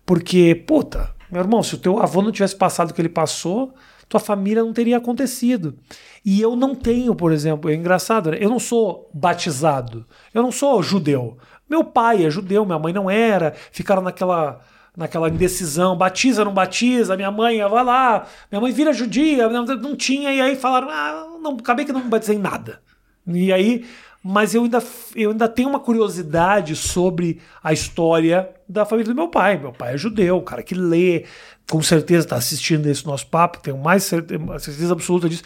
Porque, 0.04 0.54
puta, 0.66 1.10
meu 1.30 1.40
irmão, 1.40 1.62
se 1.62 1.74
o 1.74 1.78
teu 1.78 1.98
avô 1.98 2.20
não 2.20 2.30
tivesse 2.30 2.54
passado 2.54 2.90
o 2.90 2.94
que 2.94 3.00
ele 3.00 3.08
passou, 3.08 3.74
tua 4.06 4.20
família 4.20 4.62
não 4.62 4.72
teria 4.72 4.98
acontecido. 4.98 5.76
E 6.24 6.40
eu 6.40 6.54
não 6.54 6.74
tenho, 6.74 7.14
por 7.14 7.32
exemplo, 7.32 7.70
é 7.70 7.74
engraçado, 7.74 8.30
né? 8.30 8.38
eu 8.40 8.50
não 8.50 8.58
sou 8.58 9.10
batizado, 9.14 10.06
eu 10.32 10.42
não 10.42 10.52
sou 10.52 10.82
judeu. 10.82 11.38
Meu 11.68 11.84
pai 11.84 12.24
é 12.24 12.30
judeu, 12.30 12.64
minha 12.64 12.78
mãe 12.78 12.92
não 12.92 13.10
era, 13.10 13.54
ficaram 13.72 14.02
naquela 14.02 14.60
naquela 14.96 15.28
indecisão, 15.28 15.96
batiza, 15.96 16.44
não 16.44 16.54
batiza, 16.54 17.16
minha 17.16 17.30
mãe 17.30 17.58
vai 17.68 17.84
lá, 17.84 18.26
minha 18.50 18.60
mãe 18.60 18.72
vira 18.72 18.92
judia, 18.92 19.48
não 19.48 19.96
tinha, 19.96 20.32
e 20.32 20.40
aí 20.40 20.54
falaram, 20.54 20.88
ah, 20.88 21.26
não, 21.40 21.56
acabei 21.56 21.84
que 21.84 21.92
não 21.92 22.08
batizei 22.08 22.38
nada. 22.38 22.80
E 23.26 23.52
aí, 23.52 23.84
mas 24.22 24.54
eu 24.54 24.62
ainda, 24.62 24.82
eu 25.16 25.30
ainda 25.32 25.48
tenho 25.48 25.68
uma 25.68 25.80
curiosidade 25.80 26.76
sobre 26.76 27.40
a 27.62 27.72
história 27.72 28.48
da 28.68 28.84
família 28.84 29.12
do 29.12 29.16
meu 29.16 29.28
pai. 29.28 29.58
Meu 29.58 29.72
pai 29.72 29.94
é 29.94 29.98
judeu, 29.98 30.38
o 30.38 30.42
cara 30.42 30.62
que 30.62 30.74
lê, 30.74 31.26
com 31.70 31.82
certeza 31.82 32.24
está 32.24 32.36
assistindo 32.36 32.86
esse 32.86 33.04
nosso 33.04 33.26
papo, 33.26 33.60
tenho 33.60 33.76
mais 33.76 34.04
certeza, 34.04 34.58
certeza 34.58 34.92
absoluta 34.92 35.28
disso. 35.28 35.42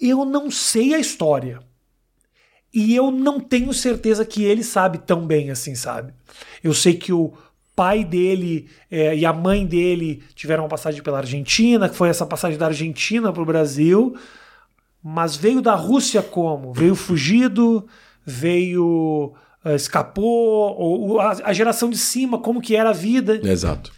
Eu 0.00 0.24
não 0.24 0.50
sei 0.50 0.94
a 0.94 0.98
história. 0.98 1.60
E 2.72 2.94
eu 2.94 3.10
não 3.10 3.38
tenho 3.38 3.72
certeza 3.72 4.24
que 4.24 4.44
ele 4.44 4.64
sabe 4.64 4.98
tão 4.98 5.26
bem 5.26 5.50
assim, 5.50 5.74
sabe? 5.74 6.12
Eu 6.64 6.72
sei 6.72 6.94
que 6.94 7.12
o 7.12 7.32
pai 7.76 8.04
dele 8.04 8.68
é, 8.90 9.16
e 9.16 9.26
a 9.26 9.32
mãe 9.32 9.66
dele 9.66 10.22
tiveram 10.34 10.64
uma 10.64 10.68
passagem 10.68 11.02
pela 11.02 11.18
Argentina, 11.18 11.88
que 11.88 11.96
foi 11.96 12.08
essa 12.08 12.26
passagem 12.26 12.58
da 12.58 12.66
Argentina 12.66 13.32
para 13.32 13.42
o 13.42 13.46
Brasil, 13.46 14.16
mas 15.02 15.36
veio 15.36 15.60
da 15.60 15.74
Rússia 15.74 16.22
como? 16.22 16.72
Veio 16.72 16.94
fugido, 16.94 17.86
veio 18.24 19.34
uh, 19.64 19.74
escapou, 19.74 20.76
ou, 20.78 21.20
a, 21.20 21.52
geração 21.52 21.90
de 21.90 21.98
cima, 21.98 22.38
como 22.38 22.60
que 22.60 22.76
era 22.76 22.90
a 22.90 22.94
vida. 22.94 23.40
Exato. 23.42 23.92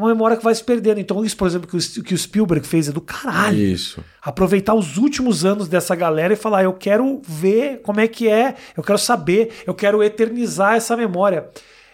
Uma 0.00 0.08
memória 0.08 0.34
que 0.34 0.42
vai 0.42 0.54
se 0.54 0.64
perdendo. 0.64 0.98
Então, 0.98 1.22
isso, 1.22 1.36
por 1.36 1.46
exemplo, 1.46 1.68
que 1.68 1.76
o, 1.76 2.02
que 2.02 2.14
o 2.14 2.18
Spielberg 2.18 2.66
fez 2.66 2.88
é 2.88 2.92
do 2.92 3.02
caralho. 3.02 3.58
Isso. 3.58 4.02
Aproveitar 4.22 4.74
os 4.74 4.96
últimos 4.96 5.44
anos 5.44 5.68
dessa 5.68 5.94
galera 5.94 6.32
e 6.32 6.36
falar: 6.36 6.64
eu 6.64 6.72
quero 6.72 7.20
ver 7.22 7.82
como 7.82 8.00
é 8.00 8.08
que 8.08 8.26
é, 8.26 8.56
eu 8.74 8.82
quero 8.82 8.98
saber, 8.98 9.52
eu 9.66 9.74
quero 9.74 10.02
eternizar 10.02 10.74
essa 10.74 10.96
memória. 10.96 11.50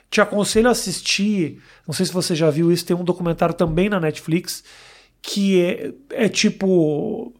Te 0.09 0.21
aconselho 0.21 0.69
a 0.69 0.71
assistir. 0.71 1.61
Não 1.85 1.93
sei 1.93 2.07
se 2.07 2.13
você 2.13 2.33
já 2.33 2.49
viu 2.49 2.71
isso, 2.71 2.87
tem 2.87 2.97
um 2.97 3.03
documentário 3.03 3.55
também 3.55 3.89
na 3.89 3.99
Netflix 3.99 4.63
que 5.27 5.61
é, 5.61 5.93
é 6.11 6.29
tipo. 6.29 7.35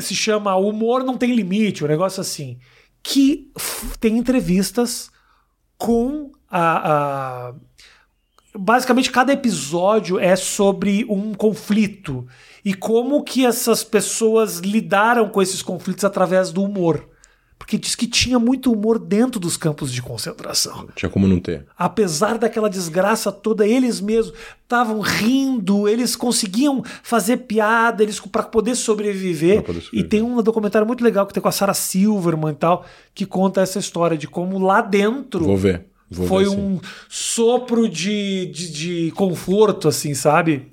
Se 0.00 0.14
chama 0.14 0.56
Humor 0.56 1.04
Não 1.04 1.16
Tem 1.16 1.32
Limite, 1.32 1.84
um 1.84 1.88
negócio 1.88 2.20
assim. 2.20 2.58
Que 3.02 3.50
tem 4.00 4.18
entrevistas 4.18 5.10
com 5.78 6.32
a, 6.50 7.48
a 7.48 7.54
basicamente 8.58 9.10
cada 9.10 9.32
episódio 9.32 10.18
é 10.18 10.34
sobre 10.36 11.06
um 11.08 11.32
conflito 11.34 12.26
e 12.64 12.74
como 12.74 13.22
que 13.22 13.46
essas 13.46 13.84
pessoas 13.84 14.58
lidaram 14.58 15.28
com 15.28 15.40
esses 15.40 15.62
conflitos 15.62 16.04
através 16.04 16.50
do 16.50 16.62
humor 16.62 17.08
porque 17.58 17.76
diz 17.76 17.94
que 17.94 18.06
tinha 18.06 18.38
muito 18.38 18.72
humor 18.72 18.98
dentro 18.98 19.38
dos 19.38 19.56
campos 19.56 19.92
de 19.92 20.00
concentração. 20.00 20.88
Tinha 20.94 21.10
como 21.10 21.26
não 21.26 21.38
ter. 21.38 21.66
Apesar 21.76 22.38
daquela 22.38 22.70
desgraça 22.70 23.30
toda, 23.32 23.66
eles 23.66 24.00
mesmos 24.00 24.32
estavam 24.62 25.00
rindo, 25.00 25.88
eles 25.88 26.14
conseguiam 26.14 26.82
fazer 27.02 27.38
piada, 27.38 28.02
eles 28.02 28.20
para 28.20 28.44
poder 28.44 28.74
sobreviver. 28.74 29.62
poder 29.62 29.82
sobreviver. 29.82 30.06
E 30.06 30.08
tem 30.08 30.22
um 30.22 30.40
documentário 30.40 30.86
muito 30.86 31.02
legal 31.04 31.26
que 31.26 31.34
tem 31.34 31.42
com 31.42 31.48
a 31.48 31.52
Sarah 31.52 31.74
Silverman 31.74 32.52
e 32.52 32.56
tal, 32.56 32.86
que 33.14 33.26
conta 33.26 33.60
essa 33.60 33.78
história 33.78 34.16
de 34.16 34.28
como 34.28 34.58
lá 34.58 34.80
dentro. 34.80 35.44
Vou 35.44 35.56
ver. 35.56 35.84
Vou 36.10 36.26
foi 36.26 36.48
um 36.48 36.80
sopro 37.08 37.88
de, 37.88 38.46
de, 38.46 38.72
de, 38.72 39.10
conforto, 39.12 39.88
assim, 39.88 40.14
sabe? 40.14 40.68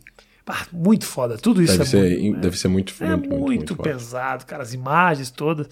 Ah, 0.48 0.66
muito 0.72 1.06
foda. 1.06 1.38
Tudo 1.38 1.62
isso 1.62 1.78
deve 1.78 1.84
é 1.84 1.86
ser, 1.86 2.22
muito, 2.22 2.40
Deve 2.40 2.57
ser 2.57 2.68
muito, 2.68 2.94
é 3.02 3.07
muito, 3.07 3.30
muito, 3.30 3.45
muito 3.45 3.76
pesado, 3.76 4.45
cara. 4.45 4.64
As 4.64 4.74
imagens 4.74 5.32
todas. 5.32 5.68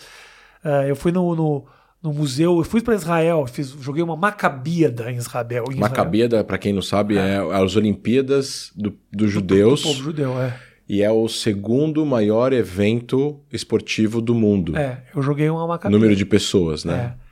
Uh, 0.63 0.87
eu 0.87 0.95
fui 0.95 1.11
no, 1.11 1.35
no, 1.35 1.65
no, 2.01 2.13
museu, 2.13 2.57
eu 2.57 2.63
fui 2.63 2.81
para 2.81 2.95
Israel, 2.95 3.45
fiz, 3.45 3.69
joguei 3.69 4.03
uma 4.03 4.15
macabíada 4.15 5.11
em 5.11 5.17
Israel. 5.17 5.65
Em 5.71 5.75
macabíada, 5.75 6.43
para 6.43 6.57
quem 6.57 6.73
não 6.73 6.81
sabe, 6.81 7.17
é. 7.17 7.35
é, 7.35 7.63
as 7.63 7.75
Olimpíadas 7.75 8.71
do, 8.75 8.97
dos 9.11 9.31
judeus. 9.31 9.81
Do, 9.81 9.87
do 9.87 9.93
povo 9.93 10.03
judeu, 10.03 10.41
é. 10.41 10.59
E 10.89 11.01
é 11.01 11.11
o 11.11 11.29
segundo 11.29 12.05
maior 12.05 12.51
evento 12.51 13.39
esportivo 13.51 14.21
do 14.21 14.35
mundo. 14.35 14.75
É, 14.75 15.03
eu 15.15 15.21
joguei 15.21 15.49
uma 15.49 15.65
macabíada. 15.65 15.97
Número 15.97 16.15
de 16.15 16.25
pessoas, 16.25 16.83
né? 16.83 17.15
É. 17.19 17.22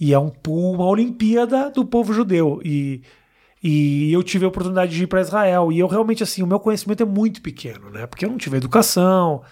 E 0.00 0.12
é 0.12 0.18
um, 0.18 0.30
uma 0.46 0.86
Olimpíada 0.86 1.70
do 1.70 1.84
povo 1.84 2.12
judeu. 2.12 2.60
E, 2.64 3.02
e 3.62 4.12
eu 4.12 4.22
tive 4.22 4.44
a 4.44 4.48
oportunidade 4.48 4.94
de 4.94 5.04
ir 5.04 5.06
para 5.06 5.20
Israel. 5.20 5.72
E 5.72 5.78
eu 5.78 5.86
realmente, 5.86 6.22
assim, 6.22 6.42
o 6.42 6.46
meu 6.46 6.60
conhecimento 6.60 7.02
é 7.02 7.06
muito 7.06 7.42
pequeno, 7.42 7.90
né? 7.90 8.06
Porque 8.06 8.24
eu 8.24 8.30
não 8.30 8.38
tive 8.38 8.56
educação, 8.56 9.42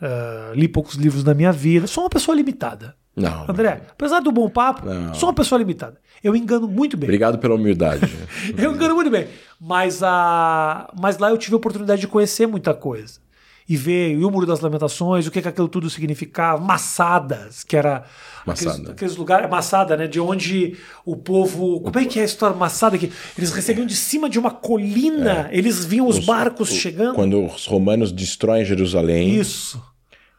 Uh, 0.00 0.52
li 0.54 0.68
poucos 0.68 0.94
livros 0.94 1.24
na 1.24 1.32
minha 1.32 1.50
vida. 1.50 1.86
Sou 1.86 2.04
uma 2.04 2.10
pessoa 2.10 2.36
limitada. 2.36 2.94
Não. 3.14 3.46
André, 3.48 3.80
apesar 3.90 4.20
do 4.20 4.30
bom 4.30 4.46
papo, 4.46 4.84
não. 4.84 5.14
sou 5.14 5.30
uma 5.30 5.34
pessoa 5.34 5.58
limitada. 5.58 5.98
Eu 6.22 6.36
engano 6.36 6.68
muito 6.68 6.98
bem. 6.98 7.06
Obrigado 7.06 7.38
pela 7.38 7.54
humildade. 7.54 8.06
eu 8.58 8.74
engano 8.74 8.94
muito 8.94 9.10
bem. 9.10 9.26
Mas, 9.58 10.02
a... 10.02 10.92
Mas 11.00 11.16
lá 11.16 11.30
eu 11.30 11.38
tive 11.38 11.54
a 11.54 11.56
oportunidade 11.56 12.02
de 12.02 12.08
conhecer 12.08 12.46
muita 12.46 12.74
coisa. 12.74 13.20
E 13.68 13.76
ver 13.76 14.16
o 14.24 14.30
Muro 14.30 14.46
das 14.46 14.60
Lamentações, 14.60 15.26
o 15.26 15.30
que, 15.30 15.42
que 15.42 15.48
aquilo 15.48 15.66
tudo 15.66 15.90
significava, 15.90 16.62
Massadas, 16.62 17.64
que 17.64 17.76
era 17.76 18.04
Massada. 18.46 18.70
aqueles, 18.70 18.90
aqueles 18.90 19.16
lugares, 19.16 19.50
Massada, 19.50 19.96
né? 19.96 20.06
De 20.06 20.20
onde 20.20 20.76
o 21.04 21.16
povo. 21.16 21.80
Como 21.80 21.98
é 21.98 22.04
que 22.04 22.20
é 22.20 22.22
a 22.22 22.24
história 22.24 22.56
Massada? 22.56 22.96
Que 22.96 23.10
eles 23.36 23.50
recebiam 23.52 23.84
de 23.84 23.96
cima 23.96 24.30
de 24.30 24.38
uma 24.38 24.52
colina, 24.52 25.48
é. 25.50 25.58
eles 25.58 25.84
viam 25.84 26.06
os, 26.06 26.18
os 26.18 26.24
barcos 26.24 26.70
o, 26.70 26.74
chegando. 26.74 27.14
Quando 27.16 27.44
os 27.44 27.66
romanos 27.66 28.12
destroem 28.12 28.64
Jerusalém. 28.64 29.34
Isso. 29.34 29.82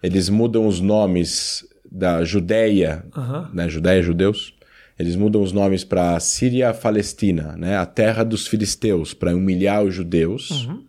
Eles 0.02 0.30
mudam 0.30 0.66
os 0.66 0.80
nomes 0.80 1.66
da 1.92 2.24
Judéia, 2.24 3.06
uhum. 3.16 3.48
né? 3.54 3.68
Judéia, 3.68 4.02
judeus. 4.02 4.54
Eles 4.98 5.16
mudam 5.16 5.44
os 5.44 5.52
nomes 5.52 5.84
para 5.84 6.20
Síria 6.20 6.74
Palestina, 6.74 7.56
né? 7.56 7.78
A 7.78 7.86
terra 7.86 8.24
dos 8.24 8.48
filisteus, 8.48 9.14
para 9.14 9.36
humilhar 9.36 9.84
os 9.84 9.94
judeus. 9.94 10.50
Uhum. 10.66 10.84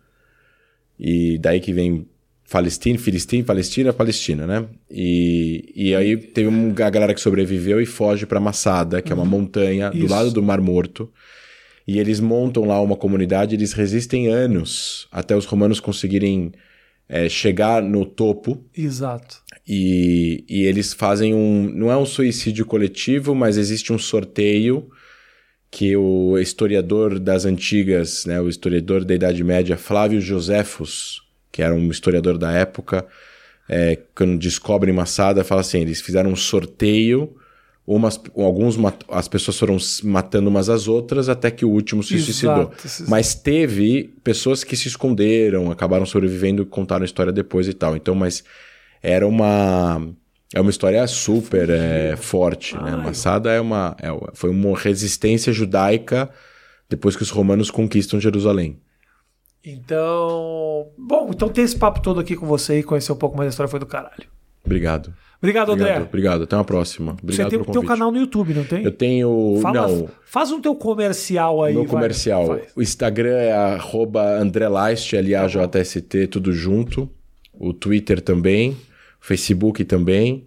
E 0.97 1.37
daí 1.37 1.59
que 1.59 1.71
vem 1.71 2.07
Palestina, 2.49 2.97
Filistina, 2.97 3.43
Palestina, 3.43 3.93
Palestina, 3.93 4.47
né? 4.47 4.65
E, 4.89 5.71
e 5.75 5.95
aí 5.95 6.17
teve 6.17 6.47
uma 6.47 6.73
galera 6.73 7.13
que 7.13 7.21
sobreviveu 7.21 7.79
e 7.79 7.85
foge 7.85 8.25
para 8.25 8.39
Massada, 8.39 9.01
que 9.01 9.11
é 9.11 9.15
uma 9.15 9.23
uhum. 9.23 9.29
montanha 9.29 9.91
Isso. 9.93 10.05
do 10.05 10.11
lado 10.11 10.31
do 10.31 10.41
Mar 10.41 10.59
Morto. 10.59 11.11
E 11.87 11.99
eles 11.99 12.19
montam 12.19 12.65
lá 12.65 12.79
uma 12.81 12.95
comunidade, 12.95 13.55
eles 13.55 13.73
resistem 13.73 14.27
anos 14.27 15.07
até 15.11 15.35
os 15.35 15.45
romanos 15.45 15.79
conseguirem 15.79 16.51
é, 17.07 17.27
chegar 17.29 17.81
no 17.81 18.05
topo. 18.05 18.63
Exato. 18.75 19.41
E, 19.67 20.43
e 20.47 20.63
eles 20.63 20.93
fazem 20.93 21.33
um. 21.33 21.69
Não 21.73 21.91
é 21.91 21.97
um 21.97 22.05
suicídio 22.05 22.65
coletivo, 22.65 23.35
mas 23.35 23.57
existe 23.57 23.93
um 23.93 23.99
sorteio 23.99 24.89
que 25.71 25.95
o 25.95 26.37
historiador 26.39 27.19
das 27.19 27.45
antigas, 27.45 28.25
né, 28.25 28.41
o 28.41 28.49
historiador 28.49 29.05
da 29.05 29.13
Idade 29.13 29.43
Média, 29.43 29.77
Flávio 29.77 30.19
Joséfos, 30.19 31.21
que 31.59 31.63
era 31.63 31.75
um 31.75 31.91
historiador 31.91 32.37
da 32.37 32.53
época, 32.53 33.05
é, 33.67 33.99
quando 34.15 34.39
descobre 34.39 34.89
Massada, 34.93 35.43
fala 35.43 35.59
assim: 35.59 35.81
eles 35.81 35.99
fizeram 35.99 36.31
um 36.31 36.35
sorteio, 36.35 37.35
umas, 37.85 38.17
alguns 38.37 38.77
as 39.09 39.27
pessoas 39.27 39.59
foram 39.59 39.77
matando 40.05 40.49
umas 40.49 40.69
às 40.69 40.87
outras 40.87 41.27
até 41.27 41.51
que 41.51 41.65
o 41.65 41.69
último 41.69 42.01
se 42.01 42.17
suicidou. 42.17 42.71
Mas 43.09 43.35
teve 43.35 44.13
pessoas 44.23 44.63
que 44.63 44.77
se 44.77 44.87
esconderam, 44.87 45.69
acabaram 45.69 46.05
sobrevivendo 46.05 46.61
e 46.61 46.65
contaram 46.65 47.01
a 47.01 47.05
história 47.05 47.33
depois 47.33 47.67
e 47.67 47.73
tal. 47.73 47.97
Então, 47.97 48.15
mas 48.15 48.41
era 49.03 49.27
uma. 49.27 50.01
É 50.53 50.61
uma 50.61 50.71
história 50.71 51.05
super 51.07 51.69
é, 51.69 52.15
forte, 52.15 52.75
né? 52.75 52.95
Massada 52.95 53.51
é 53.51 53.59
uma, 53.59 53.95
é, 54.01 54.07
foi 54.33 54.49
uma 54.49 54.75
resistência 54.75 55.53
judaica 55.53 56.27
depois 56.89 57.15
que 57.17 57.21
os 57.21 57.29
romanos 57.29 57.69
conquistam 57.69 58.19
Jerusalém. 58.19 58.79
Então, 59.65 60.87
bom, 60.97 61.29
então 61.31 61.49
ter 61.49 61.61
esse 61.61 61.77
papo 61.77 62.01
todo 62.01 62.19
aqui 62.19 62.35
com 62.35 62.45
você 62.45 62.79
e 62.79 62.83
conhecer 62.83 63.11
um 63.11 63.17
pouco 63.17 63.35
mais 63.37 63.47
da 63.47 63.49
história 63.49 63.69
foi 63.69 63.79
do 63.79 63.85
caralho. 63.85 64.27
Obrigado. 64.63 65.13
Obrigado, 65.41 65.71
André. 65.71 65.85
Obrigado, 65.85 66.07
obrigado. 66.07 66.43
Até 66.43 66.55
uma 66.55 66.65
próxima. 66.65 67.13
Obrigado 67.13 67.49
você 67.49 67.57
tem 67.57 67.59
o 67.59 67.71
teu 67.71 67.83
canal 67.83 68.11
no 68.11 68.17
YouTube, 68.17 68.53
não 68.53 68.65
tem? 68.65 68.83
Eu 68.83 68.91
tenho. 68.91 69.59
Fala, 69.61 69.87
não. 69.87 70.09
Faz 70.25 70.51
um 70.51 70.59
teu 70.59 70.75
comercial 70.75 71.63
aí. 71.63 71.73
Meu 71.73 71.85
comercial. 71.85 72.47
Vai, 72.47 72.63
o 72.75 72.81
Instagram 72.81 73.37
é 73.37 73.79
Andrelast, 74.41 75.15
L-A-J-S-T, 75.15 76.27
tudo 76.27 76.51
junto. 76.51 77.09
O 77.53 77.73
Twitter 77.73 78.19
também. 78.19 78.71
O 78.71 79.25
Facebook 79.25 79.85
também. 79.85 80.45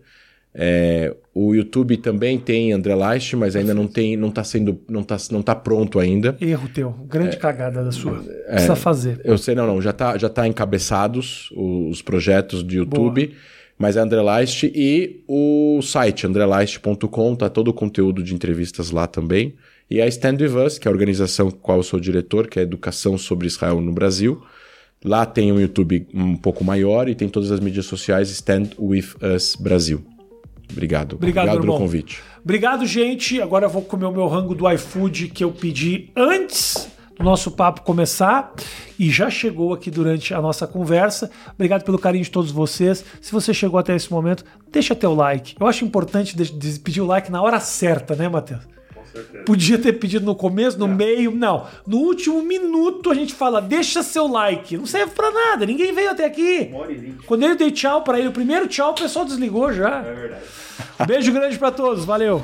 É, 0.55 1.15
o 1.35 1.55
YouTube 1.55 1.97
também 1.97 2.39
tem 2.39 2.73
André 2.73 2.95
Leist, 2.95 3.35
mas 3.37 3.57
ainda 3.57 3.73
não 3.73 3.87
tem, 3.87 4.17
não 4.17 4.31
tá 4.31 4.45
sendo, 4.45 4.79
não 4.89 5.03
tá, 5.03 5.17
não 5.31 5.43
tá 5.43 5.55
pronto 5.55 5.99
ainda. 5.99 6.37
Erro 6.41 6.69
teu, 6.69 6.91
grande 7.09 7.39
cagada 7.39 7.83
da 7.83 7.91
sua. 7.91 8.23
Precisa 8.49 8.77
fazer. 8.77 9.21
Eu 9.25 9.39
sei, 9.39 9.55
não, 9.55 9.67
não, 9.67 9.81
já 9.81 9.93
tá, 9.93 10.19
já 10.19 10.29
tá 10.29 10.47
encabeçados 10.47 11.51
os 11.57 12.03
projetos 12.03 12.63
de 12.63 12.77
YouTube, 12.77 13.35
mas 13.79 13.97
é 13.97 14.01
André 14.01 14.21
Leist 14.21 14.65
e 14.65 15.25
o 15.27 15.81
site 15.83 16.27
andreleist.com, 16.27 17.35
tá 17.35 17.49
todo 17.49 17.69
o 17.69 17.75
conteúdo 17.75 18.23
de 18.23 18.35
entrevistas 18.35 18.91
lá 18.91 19.07
também. 19.07 19.55
E 19.91 20.01
a 20.01 20.07
Stand 20.07 20.37
With 20.41 20.57
Us, 20.67 20.79
que 20.79 20.87
é 20.87 20.91
a 20.91 20.93
organização 20.93 21.51
com 21.51 21.57
a 21.57 21.61
qual 21.61 21.79
eu 21.79 21.83
sou 21.83 21.99
diretor, 21.99 22.47
que 22.47 22.59
é 22.59 22.63
Educação 22.63 23.17
sobre 23.17 23.47
Israel 23.47 23.81
no 23.81 23.93
Brasil. 23.93 24.43
Lá 25.05 25.27
tem 25.27 25.51
um 25.51 25.61
YouTube 25.61 26.07
um 26.15 26.37
pouco 26.37 26.63
maior 26.63 27.09
e 27.09 27.15
tem 27.15 27.29
todas 27.29 27.51
as 27.51 27.59
mídias 27.59 27.87
sociais 27.87 28.31
Stand 28.31 28.71
With 28.79 29.17
Us 29.21 29.57
Brasil. 29.57 30.05
Obrigado. 30.71 31.17
Obrigado, 31.17 31.47
Obrigado 31.49 31.61
pelo 31.61 31.79
convite. 31.79 32.23
Obrigado, 32.43 32.87
gente. 32.87 33.41
Agora 33.41 33.67
eu 33.67 33.71
vou 33.71 33.83
comer 33.83 34.07
o 34.07 34.13
meu 34.13 34.27
rango 34.27 34.55
do 34.55 34.71
iFood 34.71 35.29
que 35.29 35.45
eu 35.45 35.53
pedi 35.53 36.11
antes 36.17 36.91
do 37.17 37.25
nosso 37.25 37.51
papo 37.51 37.83
começar 37.83 38.53
e 38.99 39.11
já 39.11 39.31
chegou 39.31 39.73
aqui 39.73 39.91
durante 39.91 40.35
a 40.35 40.41
nossa 40.41 40.67
conversa. 40.67 41.31
Obrigado 41.55 41.85
pelo 41.85 41.99
carinho 41.99 42.25
de 42.25 42.31
todos 42.31 42.51
vocês. 42.51 43.05
Se 43.21 43.33
você 43.33 43.53
chegou 43.53 43.79
até 43.79 43.95
esse 43.95 44.11
momento, 44.11 44.45
deixa 44.71 44.95
teu 44.95 45.15
like. 45.15 45.55
Eu 45.59 45.67
acho 45.67 45.85
importante 45.85 46.37
pedir 46.81 47.01
o 47.01 47.07
like 47.07 47.31
na 47.31 47.43
hora 47.43 47.61
certa, 47.61 48.15
né, 48.17 48.29
Matheus? 48.29 48.63
Podia 49.45 49.79
ter 49.79 49.93
pedido 49.95 50.25
no 50.25 50.35
começo, 50.35 50.79
no 50.79 50.89
meio, 50.89 51.31
não. 51.31 51.67
No 51.87 51.99
último 51.99 52.43
minuto 52.43 53.11
a 53.11 53.15
gente 53.15 53.35
fala, 53.35 53.61
deixa 53.61 54.03
seu 54.03 54.27
like. 54.27 54.77
Não 54.77 54.87
serve 54.87 55.13
pra 55.13 55.31
nada, 55.31 55.67
ninguém 55.67 55.93
veio 55.93 56.11
até 56.11 56.25
aqui. 56.25 56.71
Quando 57.27 57.43
eu 57.45 57.57
dei 57.57 57.71
tchau 57.71 58.03
pra 58.03 58.19
ele, 58.19 58.29
o 58.29 58.33
primeiro 58.33 58.67
tchau, 58.67 58.93
o 58.93 58.95
pessoal 58.95 59.25
desligou 59.25 59.73
já. 59.73 59.99
É 59.99 60.13
verdade. 60.13 60.43
Beijo 61.07 61.33
grande 61.33 61.59
pra 61.59 61.71
todos, 61.71 62.05
valeu. 62.05 62.43